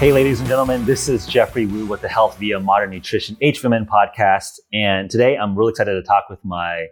Hey, 0.00 0.14
ladies 0.14 0.40
and 0.40 0.48
gentlemen, 0.48 0.86
this 0.86 1.10
is 1.10 1.26
Geoffrey 1.26 1.66
Woo 1.66 1.84
with 1.84 2.00
the 2.00 2.08
Health 2.08 2.38
via 2.38 2.58
Modern 2.58 2.88
Nutrition 2.88 3.36
HVMN 3.42 3.86
podcast. 3.86 4.52
And 4.72 5.10
today 5.10 5.36
I'm 5.36 5.54
really 5.54 5.72
excited 5.72 5.92
to 5.92 6.02
talk 6.02 6.30
with 6.30 6.42
my, 6.42 6.86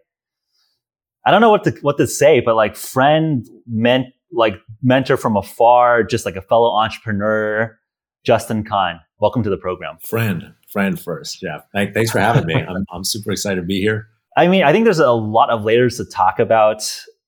I 1.25 1.31
don't 1.31 1.41
know 1.41 1.49
what 1.49 1.65
to, 1.65 1.71
what 1.81 1.97
to 1.97 2.07
say, 2.07 2.41
but 2.41 2.55
like 2.55 2.77
friend, 2.77 3.49
ment, 3.67 4.09
like 4.31 4.57
mentor 4.83 5.17
from 5.17 5.39
afar, 5.39 6.03
just 6.03 6.27
like 6.27 6.37
a 6.37 6.43
fellow 6.43 6.71
entrepreneur, 6.77 7.79
Justin 8.25 8.63
Kan. 8.63 9.01
Welcome 9.21 9.43
to 9.43 9.49
the 9.49 9.57
program. 9.57 9.97
Friend, 10.03 10.53
friend 10.71 11.01
first, 11.01 11.41
Geoff. 11.41 11.63
Thanks 11.73 12.11
for 12.11 12.19
having 12.19 12.45
me. 12.45 12.57
I'm, 12.69 12.85
I'm 12.93 13.05
super 13.05 13.33
excited 13.33 13.63
to 13.63 13.67
be 13.67 13.81
here. 13.81 14.07
I 14.37 14.49
mean, 14.49 14.65
I 14.65 14.73
think 14.73 14.85
there's 14.85 14.99
a 14.99 15.13
lot 15.13 15.49
of 15.49 15.65
layers 15.65 15.97
to 15.97 16.05
talk 16.05 16.39
about. 16.39 16.83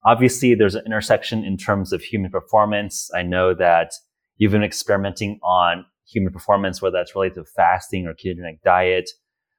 Obviously, 0.05 0.55
there's 0.55 0.75
an 0.75 0.85
intersection 0.85 1.43
in 1.43 1.57
terms 1.57 1.91
of 1.95 2.03
human 2.03 2.31
performance. 2.31 3.11
I 3.15 3.23
know 3.23 3.55
that 3.55 3.95
You've 4.41 4.53
been 4.53 4.65
experimenting 4.65 5.39
on 5.43 5.85
human 6.09 6.33
performance, 6.33 6.81
whether 6.81 6.97
that's 6.97 7.15
related 7.15 7.35
to 7.35 7.45
fasting 7.45 8.07
or 8.07 8.15
ketogenic 8.15 8.63
diet. 8.65 9.11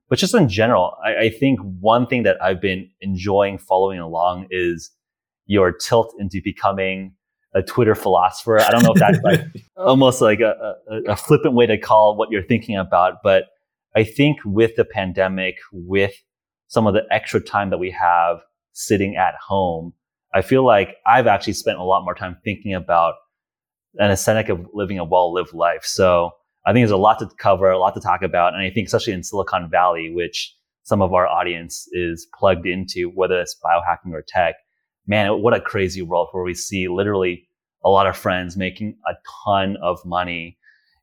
But 0.09 0.17
just 0.17 0.33
in 0.33 0.49
general, 0.49 0.97
I, 1.05 1.15
I 1.15 1.29
think 1.29 1.59
one 1.59 2.07
thing 2.07 2.23
that 2.23 2.41
I've 2.41 2.59
been 2.59 2.89
enjoying 2.99 3.59
following 3.59 3.99
along 3.99 4.47
is 4.49 4.89
your 5.45 5.71
tilt 5.71 6.15
into 6.17 6.41
becoming 6.43 7.13
a 7.53 7.61
Twitter 7.61 7.93
philosopher. 7.93 8.59
I 8.59 8.71
don't 8.71 8.81
know 8.81 8.93
if 8.93 8.99
that's 8.99 9.19
like 9.23 9.41
almost 9.77 10.19
like 10.19 10.39
a, 10.39 10.75
a, 10.89 11.11
a, 11.11 11.15
flippant 11.15 11.53
way 11.53 11.67
to 11.67 11.77
call 11.77 12.17
what 12.17 12.31
you're 12.31 12.41
thinking 12.41 12.75
about, 12.75 13.17
but 13.23 13.49
I 13.95 14.03
think 14.03 14.39
with 14.45 14.75
the 14.77 14.85
pandemic, 14.85 15.57
with 15.71 16.15
some 16.69 16.87
of 16.87 16.95
the 16.95 17.03
extra 17.11 17.39
time 17.39 17.69
that 17.69 17.77
we 17.77 17.91
have 17.91 18.37
sitting 18.71 19.15
at 19.15 19.35
home, 19.35 19.93
I 20.33 20.41
feel 20.41 20.65
like 20.65 20.95
I've 21.05 21.27
actually 21.27 21.53
spent 21.53 21.77
a 21.77 21.83
lot 21.83 22.03
more 22.03 22.15
time 22.15 22.37
thinking 22.43 22.73
about 22.73 23.13
an 23.97 24.11
aesthetic 24.11 24.49
of 24.49 24.65
living 24.73 24.99
a 24.99 25.03
well-lived 25.03 25.53
life. 25.53 25.83
So 25.83 26.31
I 26.65 26.71
think 26.71 26.81
there's 26.81 26.91
a 26.91 26.97
lot 26.97 27.19
to 27.19 27.29
cover, 27.37 27.69
a 27.69 27.79
lot 27.79 27.93
to 27.95 28.01
talk 28.01 28.21
about. 28.21 28.53
And 28.53 28.61
I 28.61 28.69
think 28.69 28.87
especially 28.87 29.13
in 29.13 29.23
Silicon 29.23 29.69
Valley, 29.69 30.11
which 30.13 30.55
some 30.83 31.01
of 31.01 31.13
our 31.13 31.27
audience 31.27 31.87
is 31.91 32.27
plugged 32.37 32.65
into, 32.65 33.09
whether 33.09 33.39
it's 33.39 33.55
biohacking 33.63 34.13
or 34.13 34.23
tech, 34.27 34.55
man, 35.07 35.41
what 35.41 35.53
a 35.53 35.61
crazy 35.61 36.01
world 36.01 36.29
where 36.31 36.43
we 36.43 36.53
see 36.53 36.87
literally 36.87 37.47
a 37.83 37.89
lot 37.89 38.07
of 38.07 38.15
friends 38.15 38.55
making 38.55 38.97
a 39.07 39.13
ton 39.45 39.75
of 39.81 40.03
money, 40.05 40.57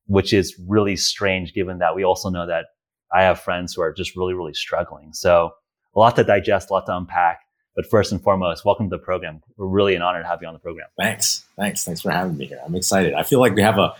which 0.06 0.32
is 0.32 0.58
really 0.66 0.96
strange 0.96 1.52
given 1.52 1.78
that 1.78 1.94
we 1.94 2.04
also 2.04 2.30
know 2.30 2.46
that 2.46 2.66
I 3.12 3.22
have 3.22 3.40
friends 3.40 3.74
who 3.74 3.82
are 3.82 3.92
just 3.92 4.16
really, 4.16 4.34
really 4.34 4.54
struggling. 4.54 5.12
So 5.12 5.50
a 5.94 5.98
lot 5.98 6.16
to 6.16 6.24
digest, 6.24 6.70
a 6.70 6.74
lot 6.74 6.86
to 6.86 6.96
unpack. 6.96 7.40
But 7.78 7.88
first 7.88 8.10
and 8.10 8.20
foremost, 8.20 8.64
welcome 8.64 8.90
to 8.90 8.96
the 8.96 9.00
program. 9.00 9.40
We're 9.56 9.68
really 9.68 9.94
an 9.94 10.02
honor 10.02 10.20
to 10.20 10.26
have 10.26 10.42
you 10.42 10.48
on 10.48 10.52
the 10.52 10.58
program. 10.58 10.88
Thanks. 10.98 11.46
Thanks. 11.56 11.84
Thanks 11.84 12.00
for 12.00 12.10
having 12.10 12.36
me 12.36 12.46
here. 12.46 12.58
I'm 12.66 12.74
excited. 12.74 13.14
I 13.14 13.22
feel 13.22 13.38
like 13.38 13.54
we 13.54 13.62
have 13.62 13.78
a, 13.78 13.94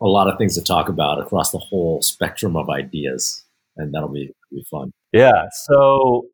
a 0.00 0.06
lot 0.06 0.30
of 0.30 0.38
things 0.38 0.54
to 0.54 0.62
talk 0.62 0.88
about 0.88 1.20
across 1.20 1.50
the 1.50 1.58
whole 1.58 2.00
spectrum 2.00 2.56
of 2.56 2.70
ideas, 2.70 3.44
and 3.76 3.92
that'll 3.92 4.12
be, 4.12 4.30
be 4.52 4.64
fun. 4.70 4.92
Yeah. 5.12 5.48
So, 5.64 6.26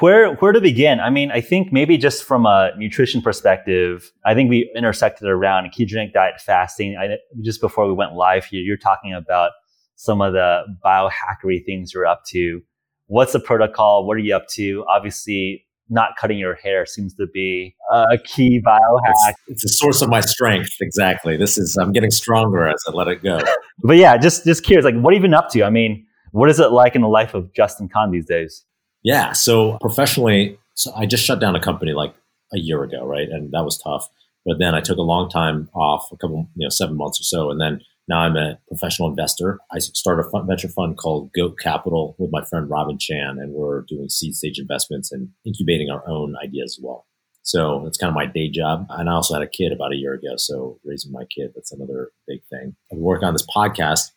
where 0.00 0.34
where 0.34 0.52
to 0.52 0.60
begin? 0.60 1.00
I 1.00 1.08
mean, 1.08 1.30
I 1.30 1.40
think 1.40 1.72
maybe 1.72 1.96
just 1.96 2.24
from 2.24 2.44
a 2.44 2.72
nutrition 2.76 3.22
perspective, 3.22 4.12
I 4.26 4.34
think 4.34 4.50
we 4.50 4.70
intersected 4.76 5.26
around 5.26 5.70
ketogenic 5.72 6.12
diet 6.12 6.42
fasting. 6.42 6.94
I, 7.00 7.16
just 7.40 7.62
before 7.62 7.86
we 7.86 7.94
went 7.94 8.16
live 8.16 8.44
here, 8.44 8.60
you're 8.60 8.76
talking 8.76 9.14
about 9.14 9.52
some 9.96 10.20
of 10.20 10.34
the 10.34 10.64
biohackery 10.84 11.64
things 11.64 11.94
you're 11.94 12.04
up 12.04 12.22
to. 12.32 12.60
What's 13.06 13.32
the 13.32 13.40
protocol? 13.40 14.06
What 14.06 14.18
are 14.18 14.20
you 14.20 14.36
up 14.36 14.46
to? 14.48 14.84
Obviously, 14.90 15.64
not 15.88 16.16
cutting 16.18 16.38
your 16.38 16.54
hair 16.54 16.86
seems 16.86 17.14
to 17.14 17.26
be 17.32 17.74
a 17.92 18.18
key 18.24 18.60
biohack. 18.64 19.34
It's, 19.46 19.62
it's 19.62 19.64
a 19.64 19.68
source 19.68 20.02
of 20.02 20.08
my 20.08 20.20
strength. 20.20 20.70
Exactly. 20.80 21.36
This 21.36 21.58
is 21.58 21.76
I'm 21.76 21.92
getting 21.92 22.10
stronger 22.10 22.66
as 22.66 22.82
I 22.88 22.92
let 22.92 23.08
it 23.08 23.22
go. 23.22 23.40
but 23.82 23.96
yeah, 23.96 24.16
just 24.16 24.44
just 24.44 24.64
curious, 24.64 24.84
like 24.84 24.94
what 24.94 25.12
have 25.12 25.22
you 25.22 25.22
been 25.22 25.34
up 25.34 25.50
to? 25.50 25.64
I 25.64 25.70
mean, 25.70 26.06
what 26.32 26.50
is 26.50 26.58
it 26.58 26.72
like 26.72 26.94
in 26.94 27.02
the 27.02 27.08
life 27.08 27.34
of 27.34 27.52
Justin 27.54 27.88
Kan 27.88 28.10
these 28.10 28.26
days? 28.26 28.64
Yeah. 29.02 29.32
So 29.32 29.78
professionally, 29.80 30.58
so 30.74 30.92
I 30.94 31.06
just 31.06 31.24
shut 31.24 31.40
down 31.40 31.54
a 31.54 31.60
company 31.60 31.92
like 31.92 32.14
a 32.52 32.58
year 32.58 32.82
ago, 32.82 33.04
right? 33.04 33.28
And 33.28 33.52
that 33.52 33.64
was 33.64 33.78
tough. 33.78 34.08
But 34.46 34.58
then 34.58 34.74
I 34.74 34.80
took 34.80 34.98
a 34.98 35.02
long 35.02 35.30
time 35.30 35.68
off, 35.74 36.10
a 36.12 36.16
couple, 36.16 36.48
you 36.56 36.66
know, 36.66 36.70
seven 36.70 36.96
months 36.96 37.20
or 37.20 37.24
so, 37.24 37.50
and 37.50 37.60
then 37.60 37.80
now 38.08 38.20
I'm 38.20 38.36
a 38.36 38.58
professional 38.68 39.08
investor. 39.08 39.60
I 39.72 39.78
started 39.78 40.26
a 40.26 40.30
fund, 40.30 40.46
venture 40.46 40.68
fund 40.68 40.98
called 40.98 41.30
Goat 41.32 41.58
Capital 41.58 42.14
with 42.18 42.30
my 42.30 42.44
friend 42.44 42.68
Robin 42.68 42.98
Chan, 42.98 43.38
and 43.38 43.52
we're 43.52 43.82
doing 43.82 44.08
seed 44.08 44.34
stage 44.34 44.58
investments 44.58 45.10
and 45.10 45.30
incubating 45.46 45.90
our 45.90 46.06
own 46.08 46.34
ideas 46.42 46.78
as 46.78 46.84
well. 46.84 47.06
So 47.42 47.82
that's 47.84 47.98
kind 47.98 48.08
of 48.08 48.14
my 48.14 48.26
day 48.26 48.48
job. 48.48 48.86
And 48.90 49.08
I 49.08 49.12
also 49.12 49.34
had 49.34 49.42
a 49.42 49.46
kid 49.46 49.72
about 49.72 49.92
a 49.92 49.96
year 49.96 50.14
ago, 50.14 50.36
so 50.36 50.78
raising 50.84 51.12
my 51.12 51.24
kid 51.24 51.52
that's 51.54 51.72
another 51.72 52.10
big 52.26 52.40
thing. 52.50 52.74
I'm 52.92 53.00
working 53.00 53.26
on 53.26 53.34
this 53.34 53.46
podcast. 53.46 54.10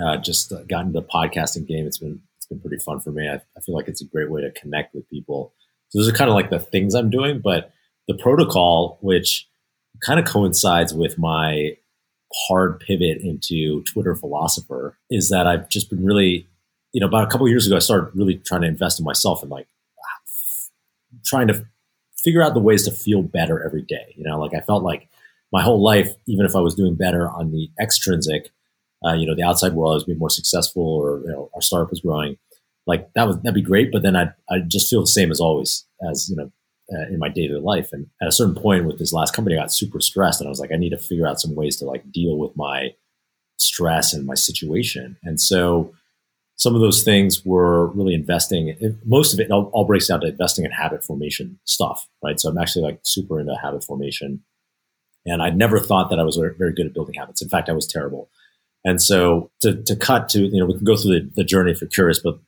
Uh, 0.00 0.18
just 0.18 0.52
uh, 0.52 0.62
got 0.64 0.84
into 0.84 1.00
the 1.00 1.06
podcasting 1.06 1.66
game. 1.66 1.86
It's 1.86 1.98
been 1.98 2.20
it's 2.36 2.46
been 2.46 2.60
pretty 2.60 2.82
fun 2.82 3.00
for 3.00 3.12
me. 3.12 3.28
I, 3.28 3.36
I 3.56 3.60
feel 3.64 3.74
like 3.74 3.88
it's 3.88 4.02
a 4.02 4.06
great 4.06 4.30
way 4.30 4.42
to 4.42 4.50
connect 4.52 4.94
with 4.94 5.08
people. 5.08 5.54
So 5.88 5.98
those 5.98 6.08
are 6.08 6.12
kind 6.12 6.28
of 6.28 6.34
like 6.34 6.50
the 6.50 6.58
things 6.58 6.94
I'm 6.94 7.10
doing, 7.10 7.40
but 7.42 7.72
the 8.08 8.14
protocol, 8.14 8.98
which 9.00 9.48
kind 10.04 10.20
of 10.20 10.26
coincides 10.26 10.92
with 10.92 11.18
my 11.18 11.76
hard 12.48 12.80
pivot 12.80 13.18
into 13.22 13.82
Twitter 13.84 14.14
philosopher 14.14 14.98
is 15.10 15.28
that 15.30 15.46
I've 15.46 15.68
just 15.68 15.90
been 15.90 16.04
really, 16.04 16.48
you 16.92 17.00
know, 17.00 17.06
about 17.06 17.24
a 17.24 17.26
couple 17.28 17.48
years 17.48 17.66
ago, 17.66 17.76
I 17.76 17.80
started 17.80 18.10
really 18.14 18.36
trying 18.36 18.62
to 18.62 18.68
invest 18.68 18.98
in 18.98 19.04
myself 19.04 19.42
and 19.42 19.50
like 19.50 19.66
trying 21.24 21.48
to 21.48 21.66
figure 22.16 22.42
out 22.42 22.54
the 22.54 22.60
ways 22.60 22.84
to 22.84 22.90
feel 22.90 23.22
better 23.22 23.64
every 23.64 23.82
day. 23.82 24.14
You 24.16 24.24
know, 24.24 24.40
like 24.40 24.54
I 24.54 24.60
felt 24.60 24.82
like 24.82 25.08
my 25.52 25.62
whole 25.62 25.82
life, 25.82 26.12
even 26.26 26.44
if 26.44 26.56
I 26.56 26.60
was 26.60 26.74
doing 26.74 26.96
better 26.96 27.28
on 27.28 27.52
the 27.52 27.70
extrinsic, 27.80 28.50
uh, 29.06 29.12
you 29.12 29.26
know, 29.26 29.34
the 29.34 29.44
outside 29.44 29.74
world, 29.74 29.92
I 29.92 29.94
was 29.94 30.04
being 30.04 30.18
more 30.18 30.30
successful 30.30 30.82
or, 30.82 31.20
you 31.20 31.28
know, 31.28 31.50
our 31.54 31.62
startup 31.62 31.90
was 31.90 32.00
growing. 32.00 32.36
Like 32.86 33.12
that 33.14 33.26
was, 33.26 33.36
that'd 33.38 33.54
be 33.54 33.62
great. 33.62 33.92
But 33.92 34.02
then 34.02 34.16
I, 34.16 34.30
I 34.50 34.60
just 34.66 34.90
feel 34.90 35.00
the 35.00 35.06
same 35.06 35.30
as 35.30 35.40
always 35.40 35.84
as, 36.08 36.28
you 36.28 36.36
know, 36.36 36.50
uh, 36.92 37.08
in 37.08 37.18
my 37.18 37.28
day 37.28 37.48
life. 37.48 37.90
And 37.92 38.06
at 38.22 38.28
a 38.28 38.32
certain 38.32 38.54
point 38.54 38.84
with 38.84 38.98
this 38.98 39.12
last 39.12 39.34
company, 39.34 39.56
I 39.56 39.60
got 39.60 39.72
super 39.72 40.00
stressed 40.00 40.40
and 40.40 40.48
I 40.48 40.50
was 40.50 40.60
like, 40.60 40.72
I 40.72 40.76
need 40.76 40.90
to 40.90 40.98
figure 40.98 41.26
out 41.26 41.40
some 41.40 41.54
ways 41.54 41.76
to 41.78 41.84
like 41.84 42.10
deal 42.12 42.36
with 42.36 42.56
my 42.56 42.94
stress 43.58 44.12
and 44.12 44.26
my 44.26 44.34
situation. 44.34 45.16
And 45.22 45.40
so 45.40 45.94
some 46.56 46.74
of 46.74 46.80
those 46.80 47.02
things 47.02 47.44
were 47.44 47.88
really 47.88 48.14
investing. 48.14 48.76
Most 49.04 49.34
of 49.34 49.40
it 49.40 49.50
all, 49.50 49.70
all 49.72 49.84
breaks 49.84 50.08
down 50.08 50.20
to 50.20 50.28
investing 50.28 50.64
in 50.64 50.70
habit 50.70 51.04
formation 51.04 51.58
stuff, 51.64 52.08
right? 52.22 52.40
So 52.40 52.48
I'm 52.48 52.58
actually 52.58 52.82
like 52.82 53.00
super 53.02 53.40
into 53.40 53.54
habit 53.56 53.84
formation. 53.84 54.42
And 55.26 55.42
I 55.42 55.50
never 55.50 55.80
thought 55.80 56.08
that 56.10 56.18
I 56.18 56.22
was 56.22 56.36
very 56.36 56.72
good 56.72 56.86
at 56.86 56.94
building 56.94 57.16
habits. 57.16 57.42
In 57.42 57.48
fact, 57.48 57.68
I 57.68 57.72
was 57.72 57.86
terrible. 57.86 58.30
And 58.84 59.02
so 59.02 59.50
to, 59.62 59.82
to 59.82 59.96
cut 59.96 60.28
to, 60.30 60.44
you 60.46 60.60
know, 60.60 60.66
we 60.66 60.74
can 60.74 60.84
go 60.84 60.96
through 60.96 61.20
the, 61.20 61.30
the 61.34 61.44
journey 61.44 61.72
if 61.72 61.80
you're 61.80 61.90
curious, 61.90 62.20
but 62.20 62.38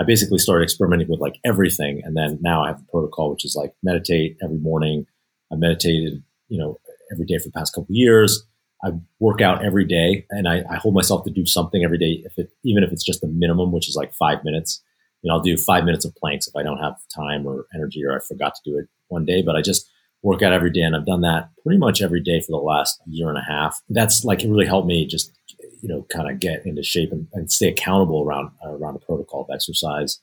I 0.00 0.04
basically 0.04 0.38
started 0.38 0.64
experimenting 0.64 1.08
with 1.08 1.20
like 1.20 1.38
everything. 1.44 2.02
And 2.04 2.16
then 2.16 2.38
now 2.40 2.64
I 2.64 2.68
have 2.68 2.80
a 2.80 2.90
protocol, 2.90 3.30
which 3.30 3.44
is 3.44 3.56
like 3.56 3.74
meditate 3.82 4.36
every 4.42 4.58
morning. 4.58 5.06
I 5.52 5.56
meditated, 5.56 6.22
you 6.48 6.58
know, 6.58 6.78
every 7.12 7.26
day 7.26 7.38
for 7.38 7.48
the 7.48 7.52
past 7.52 7.74
couple 7.74 7.94
years. 7.94 8.44
I 8.84 8.92
work 9.18 9.40
out 9.40 9.64
every 9.64 9.84
day 9.84 10.24
and 10.30 10.48
I, 10.48 10.62
I, 10.70 10.76
hold 10.76 10.94
myself 10.94 11.24
to 11.24 11.32
do 11.32 11.44
something 11.46 11.82
every 11.82 11.98
day, 11.98 12.22
if 12.24 12.38
it, 12.38 12.50
even 12.64 12.84
if 12.84 12.92
it's 12.92 13.02
just 13.02 13.20
the 13.20 13.26
minimum, 13.26 13.72
which 13.72 13.88
is 13.88 13.96
like 13.96 14.14
five 14.14 14.44
minutes. 14.44 14.80
You 15.22 15.28
know, 15.28 15.34
I'll 15.34 15.42
do 15.42 15.56
five 15.56 15.84
minutes 15.84 16.04
of 16.04 16.14
planks 16.14 16.46
if 16.46 16.54
I 16.54 16.62
don't 16.62 16.78
have 16.78 16.94
time 17.12 17.44
or 17.44 17.66
energy 17.74 18.04
or 18.04 18.16
I 18.16 18.20
forgot 18.20 18.54
to 18.54 18.70
do 18.70 18.78
it 18.78 18.86
one 19.08 19.24
day, 19.24 19.42
but 19.42 19.56
I 19.56 19.62
just 19.62 19.90
work 20.22 20.42
out 20.42 20.52
every 20.52 20.70
day. 20.70 20.82
And 20.82 20.94
I've 20.94 21.06
done 21.06 21.22
that 21.22 21.50
pretty 21.64 21.78
much 21.78 22.00
every 22.00 22.22
day 22.22 22.40
for 22.40 22.52
the 22.52 22.64
last 22.64 23.00
year 23.06 23.28
and 23.28 23.38
a 23.38 23.42
half. 23.42 23.80
That's 23.88 24.24
like, 24.24 24.44
it 24.44 24.48
really 24.48 24.66
helped 24.66 24.86
me 24.86 25.06
just 25.06 25.36
you 25.80 25.88
know, 25.88 26.06
kind 26.12 26.30
of 26.30 26.40
get 26.40 26.66
into 26.66 26.82
shape 26.82 27.12
and, 27.12 27.28
and 27.32 27.50
stay 27.50 27.68
accountable 27.68 28.22
around 28.22 28.50
uh, 28.64 28.70
around 28.70 28.94
the 28.94 29.00
protocol 29.00 29.42
of 29.42 29.50
exercise. 29.52 30.20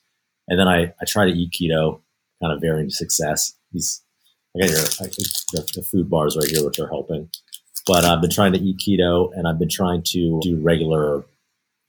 And 0.48 0.58
then 0.58 0.68
I, 0.68 0.92
I 1.00 1.04
try 1.06 1.24
to 1.24 1.32
eat 1.32 1.52
keto, 1.52 2.00
kind 2.42 2.52
of 2.52 2.60
varying 2.60 2.90
success. 2.90 3.54
These 3.72 4.02
I 4.56 4.60
got 4.60 4.70
your 4.70 4.80
I, 4.80 5.06
the, 5.52 5.70
the, 5.74 5.82
food 5.82 6.08
bars 6.08 6.36
right 6.36 6.48
here, 6.48 6.64
which 6.64 6.78
are 6.78 6.88
helping. 6.88 7.28
But 7.86 8.04
I've 8.04 8.20
been 8.20 8.30
trying 8.30 8.52
to 8.52 8.58
eat 8.58 8.78
keto, 8.78 9.30
and 9.34 9.46
I've 9.46 9.58
been 9.58 9.68
trying 9.68 10.02
to 10.06 10.40
do 10.42 10.60
regular 10.60 11.24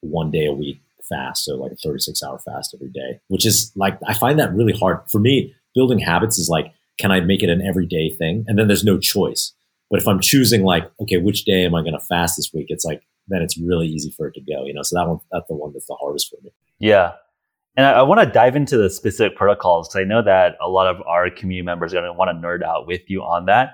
one 0.02 0.31
day 0.31 0.46
a 0.46 0.54
week 0.54 0.81
fast, 1.10 1.46
so 1.46 1.56
like 1.56 1.72
a 1.72 1.75
36 1.75 2.22
hour 2.22 2.38
fast 2.40 2.75
every 2.75 2.90
day, 2.90 3.19
which 3.28 3.46
is 3.46 3.72
like 3.75 3.98
I 4.06 4.14
find 4.14 4.40
that 4.40 4.54
really 4.54 4.74
hard 4.74 5.00
for 5.10 5.19
me. 5.19 5.56
Building 5.74 6.00
habits 6.00 6.38
is 6.38 6.50
like, 6.50 6.74
can 7.00 7.12
I 7.12 7.19
make 7.19 7.44
it 7.44 7.50
an 7.50 7.62
everyday 7.62 8.10
thing? 8.10 8.46
And 8.48 8.58
then 8.58 8.68
there's 8.68 8.84
no 8.84 8.98
choice. 8.98 9.54
But 9.90 10.02
if 10.02 10.08
I'm 10.08 10.19
choosing 10.19 10.64
like, 10.64 10.92
okay, 11.02 11.18
which 11.18 11.46
day 11.46 11.64
am 11.66 11.75
I 11.75 11.81
going 11.81 11.94
to 11.94 12.00
fast 12.00 12.36
this 12.36 12.52
week? 12.54 12.66
It's 12.69 12.84
like 12.84 13.04
then 13.28 13.42
it's 13.42 13.58
really 13.58 13.88
easy 13.88 14.12
for 14.16 14.28
it 14.28 14.34
to 14.34 14.42
go. 14.42 14.66
You 14.66 14.74
know, 14.74 14.84
so 14.84 14.96
that 14.96 15.08
one 15.08 15.20
that's 15.32 15.48
the 15.48 15.56
one 15.56 15.72
that's 15.74 15.88
the 15.88 15.98
hardest 16.00 16.30
for 16.30 16.38
me. 16.44 16.52
Yeah. 16.80 17.14
And 17.76 17.86
I, 17.86 17.92
I 17.94 18.02
want 18.02 18.22
to 18.22 18.26
dive 18.26 18.56
into 18.56 18.78
the 18.78 18.90
specific 18.90 19.38
protocols 19.38 19.88
because 19.88 20.02
I 20.02 20.08
know 20.08 20.24
that 20.24 20.56
a 20.62 20.68
lot 20.68 20.88
of 20.88 21.02
our 21.06 21.30
community 21.30 21.66
members 21.66 21.94
are 21.94 21.98
going 21.98 22.06
to 22.06 22.14
want 22.14 22.30
to 22.30 22.48
nerd 22.48 22.64
out 22.64 22.88
with 22.88 23.02
you 23.08 23.22
on 23.22 23.46
that. 23.46 23.72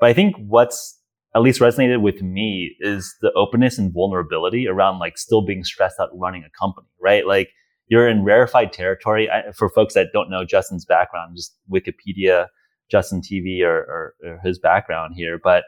But 0.00 0.08
I 0.08 0.14
think 0.14 0.36
what's 0.38 0.98
at 1.34 1.42
least 1.42 1.60
resonated 1.60 2.02
with 2.02 2.22
me 2.22 2.76
is 2.80 3.14
the 3.22 3.32
openness 3.32 3.78
and 3.78 3.92
vulnerability 3.92 4.66
around 4.68 4.98
like 4.98 5.16
still 5.16 5.44
being 5.44 5.64
stressed 5.64 5.98
out 6.00 6.10
running 6.14 6.44
a 6.44 6.50
company, 6.58 6.88
right? 7.00 7.26
Like 7.26 7.50
you're 7.88 8.08
in 8.08 8.24
rarefied 8.24 8.72
territory. 8.72 9.30
I, 9.30 9.52
for 9.52 9.68
folks 9.70 9.94
that 9.94 10.08
don't 10.12 10.30
know 10.30 10.44
Justin's 10.44 10.84
background, 10.84 11.36
just 11.36 11.56
Wikipedia, 11.70 12.48
Justin 12.90 13.22
TV 13.22 13.62
or, 13.62 13.76
or, 13.76 14.14
or 14.24 14.40
his 14.42 14.58
background 14.58 15.14
here. 15.16 15.38
But 15.42 15.64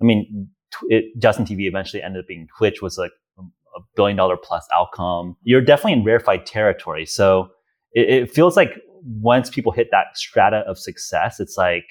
I 0.00 0.04
mean, 0.04 0.48
it, 0.88 1.18
Justin 1.18 1.44
TV 1.44 1.62
eventually 1.62 2.02
ended 2.02 2.20
up 2.20 2.28
being 2.28 2.48
Twitch 2.58 2.82
was 2.82 2.98
like 2.98 3.12
a 3.38 3.80
billion 3.94 4.16
dollar 4.16 4.36
plus 4.36 4.66
outcome. 4.74 5.36
You're 5.42 5.60
definitely 5.60 5.94
in 5.94 6.04
rarefied 6.04 6.46
territory. 6.46 7.06
So 7.06 7.50
it, 7.92 8.08
it 8.08 8.30
feels 8.30 8.56
like 8.56 8.72
once 9.02 9.50
people 9.50 9.72
hit 9.72 9.88
that 9.90 10.16
strata 10.16 10.58
of 10.66 10.78
success, 10.78 11.40
it's 11.40 11.56
like 11.56 11.84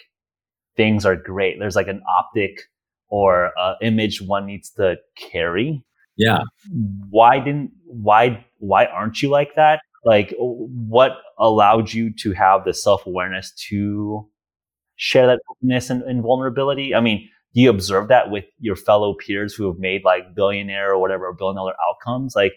things 0.76 1.06
are 1.06 1.16
great. 1.16 1.60
There's 1.60 1.76
like 1.76 1.88
an 1.88 2.02
optic 2.10 2.60
or 3.08 3.58
uh, 3.58 3.76
image 3.82 4.22
one 4.22 4.46
needs 4.46 4.72
to 4.72 4.98
carry. 5.16 5.84
Yeah. 6.18 6.40
Why 7.10 7.40
didn't 7.40 7.72
why 7.86 8.46
why 8.58 8.86
aren't 8.86 9.22
you 9.22 9.30
like 9.30 9.56
that? 9.56 9.82
Like 10.04 10.34
what 10.38 11.18
allowed 11.38 11.92
you 11.94 12.14
to 12.20 12.32
have 12.34 12.64
the 12.66 12.74
self 12.74 13.06
awareness 13.06 13.52
to 13.70 14.28
share 14.98 15.28
that 15.28 15.40
openness 15.52 15.90
and, 15.90 16.04
and, 16.04 16.22
vulnerability? 16.22 16.96
I 16.96 17.02
mean, 17.02 17.28
do 17.56 17.62
you 17.62 17.70
observe 17.70 18.10
that 18.10 18.30
with 18.30 18.44
your 18.60 18.76
fellow 18.76 19.14
peers 19.14 19.54
who 19.54 19.66
have 19.68 19.80
made 19.80 20.04
like 20.04 20.36
billionaire 20.36 20.92
or 20.92 21.00
whatever 21.00 21.32
billion 21.34 21.56
dollar 21.56 21.74
outcomes? 21.90 22.36
Like, 22.36 22.54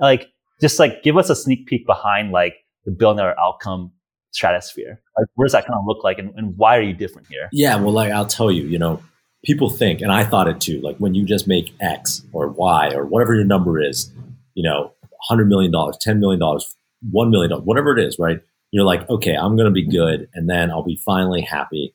like 0.00 0.28
just 0.60 0.78
like 0.78 1.02
give 1.02 1.16
us 1.18 1.28
a 1.28 1.36
sneak 1.36 1.66
peek 1.66 1.86
behind 1.86 2.32
like 2.32 2.54
the 2.86 2.90
billion 2.90 3.18
dollar 3.18 3.38
outcome 3.38 3.92
stratosphere. 4.30 5.00
Like, 5.16 5.26
where 5.34 5.46
does 5.46 5.52
that 5.52 5.66
kind 5.66 5.78
of 5.78 5.84
look 5.86 6.02
like, 6.02 6.18
and, 6.18 6.32
and 6.36 6.56
why 6.56 6.76
are 6.76 6.82
you 6.82 6.94
different 6.94 7.28
here? 7.28 7.48
Yeah, 7.52 7.76
well, 7.76 7.92
like 7.92 8.10
I'll 8.12 8.26
tell 8.26 8.50
you, 8.50 8.64
you 8.64 8.78
know, 8.78 9.00
people 9.44 9.68
think, 9.68 10.00
and 10.00 10.10
I 10.10 10.24
thought 10.24 10.48
it 10.48 10.60
too. 10.60 10.80
Like 10.80 10.96
when 10.96 11.14
you 11.14 11.24
just 11.24 11.46
make 11.46 11.74
X 11.80 12.24
or 12.32 12.48
Y 12.48 12.92
or 12.94 13.04
whatever 13.04 13.34
your 13.34 13.44
number 13.44 13.80
is, 13.80 14.10
you 14.54 14.62
know, 14.68 14.92
hundred 15.28 15.48
million 15.48 15.70
dollars, 15.70 15.98
ten 16.00 16.18
million 16.18 16.40
dollars, 16.40 16.74
one 17.10 17.30
million 17.30 17.50
dollars, 17.50 17.64
whatever 17.64 17.96
it 17.96 18.02
is, 18.02 18.18
right? 18.18 18.40
You're 18.70 18.84
like, 18.84 19.08
okay, 19.08 19.34
I'm 19.34 19.54
going 19.56 19.66
to 19.66 19.70
be 19.70 19.86
good, 19.86 20.28
and 20.34 20.48
then 20.48 20.70
I'll 20.70 20.82
be 20.82 20.96
finally 20.96 21.42
happy. 21.42 21.94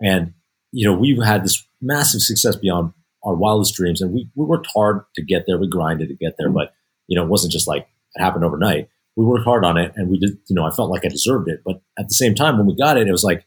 And 0.00 0.32
you 0.76 0.86
know, 0.86 0.94
we've 0.94 1.22
had 1.22 1.42
this 1.42 1.66
massive 1.80 2.20
success 2.20 2.54
beyond 2.54 2.92
our 3.24 3.34
wildest 3.34 3.74
dreams, 3.74 4.02
and 4.02 4.12
we 4.12 4.28
we 4.34 4.44
worked 4.44 4.68
hard 4.74 5.04
to 5.14 5.24
get 5.24 5.44
there. 5.46 5.58
We 5.58 5.68
grinded 5.68 6.08
to 6.08 6.14
get 6.14 6.34
there, 6.38 6.48
mm-hmm. 6.48 6.58
but 6.58 6.74
you 7.06 7.16
know, 7.16 7.24
it 7.24 7.30
wasn't 7.30 7.52
just 7.52 7.66
like 7.66 7.88
it 8.14 8.22
happened 8.22 8.44
overnight. 8.44 8.90
We 9.16 9.24
worked 9.24 9.46
hard 9.46 9.64
on 9.64 9.78
it, 9.78 9.92
and 9.96 10.10
we 10.10 10.18
did. 10.18 10.36
You 10.48 10.54
know, 10.54 10.66
I 10.66 10.70
felt 10.70 10.90
like 10.90 11.06
I 11.06 11.08
deserved 11.08 11.48
it, 11.48 11.62
but 11.64 11.80
at 11.98 12.08
the 12.08 12.14
same 12.14 12.34
time, 12.34 12.58
when 12.58 12.66
we 12.66 12.76
got 12.76 12.98
it, 12.98 13.08
it 13.08 13.12
was 13.12 13.24
like, 13.24 13.46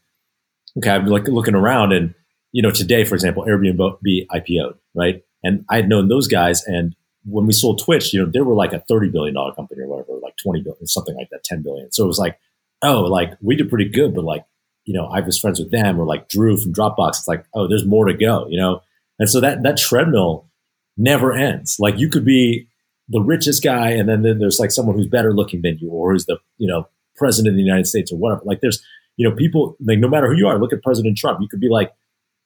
okay, 0.78 0.90
I'm 0.90 1.06
like 1.06 1.28
looking 1.28 1.54
around, 1.54 1.92
and 1.92 2.14
you 2.50 2.62
know, 2.62 2.72
today, 2.72 3.04
for 3.04 3.14
example, 3.14 3.44
Airbnb 3.44 4.26
IPO'd, 4.26 4.78
right? 4.96 5.22
And 5.44 5.64
I 5.70 5.76
had 5.76 5.88
known 5.88 6.08
those 6.08 6.26
guys, 6.26 6.64
and 6.64 6.96
when 7.24 7.46
we 7.46 7.52
sold 7.52 7.80
Twitch, 7.80 8.12
you 8.12 8.20
know, 8.20 8.28
they 8.28 8.40
were 8.40 8.54
like 8.54 8.72
a 8.72 8.80
thirty 8.80 9.08
billion 9.08 9.36
dollar 9.36 9.54
company 9.54 9.82
or 9.82 9.86
whatever, 9.86 10.18
like 10.20 10.34
twenty 10.42 10.62
billion, 10.62 10.84
something 10.88 11.14
like 11.14 11.28
that, 11.30 11.44
ten 11.44 11.62
billion. 11.62 11.92
So 11.92 12.02
it 12.02 12.08
was 12.08 12.18
like, 12.18 12.40
oh, 12.82 13.02
like 13.02 13.34
we 13.40 13.54
did 13.54 13.70
pretty 13.70 13.88
good, 13.88 14.16
but 14.16 14.24
like, 14.24 14.44
you 14.84 14.94
know, 14.94 15.06
I 15.06 15.20
was 15.20 15.38
friends 15.38 15.60
with 15.60 15.70
them, 15.70 16.00
or 16.00 16.04
like 16.04 16.28
Drew 16.28 16.56
from 16.56 16.72
Dropbox. 16.72 17.10
It's 17.10 17.28
like, 17.28 17.44
oh, 17.54 17.68
there's 17.68 17.86
more 17.86 18.06
to 18.06 18.14
go, 18.14 18.46
you 18.48 18.58
know. 18.58 18.82
And 19.18 19.28
so 19.28 19.40
that 19.40 19.62
that 19.62 19.76
treadmill 19.76 20.48
never 20.96 21.32
ends. 21.32 21.76
Like 21.78 21.98
you 21.98 22.08
could 22.08 22.24
be 22.24 22.68
the 23.08 23.20
richest 23.20 23.62
guy, 23.62 23.90
and 23.90 24.08
then, 24.08 24.22
then 24.22 24.38
there's 24.38 24.58
like 24.58 24.70
someone 24.70 24.96
who's 24.96 25.08
better 25.08 25.32
looking 25.32 25.62
than 25.62 25.78
you, 25.78 25.90
or 25.90 26.12
who's 26.12 26.26
the 26.26 26.38
you 26.58 26.68
know 26.68 26.88
president 27.16 27.52
of 27.52 27.56
the 27.56 27.62
United 27.62 27.86
States 27.86 28.12
or 28.12 28.16
whatever. 28.16 28.42
Like 28.44 28.60
there's 28.60 28.82
you 29.16 29.28
know 29.28 29.34
people 29.34 29.76
like 29.84 29.98
no 29.98 30.08
matter 30.08 30.28
who 30.28 30.36
you 30.36 30.48
are, 30.48 30.58
look 30.58 30.72
at 30.72 30.82
President 30.82 31.16
Trump. 31.18 31.40
You 31.40 31.48
could 31.48 31.60
be 31.60 31.68
like 31.68 31.92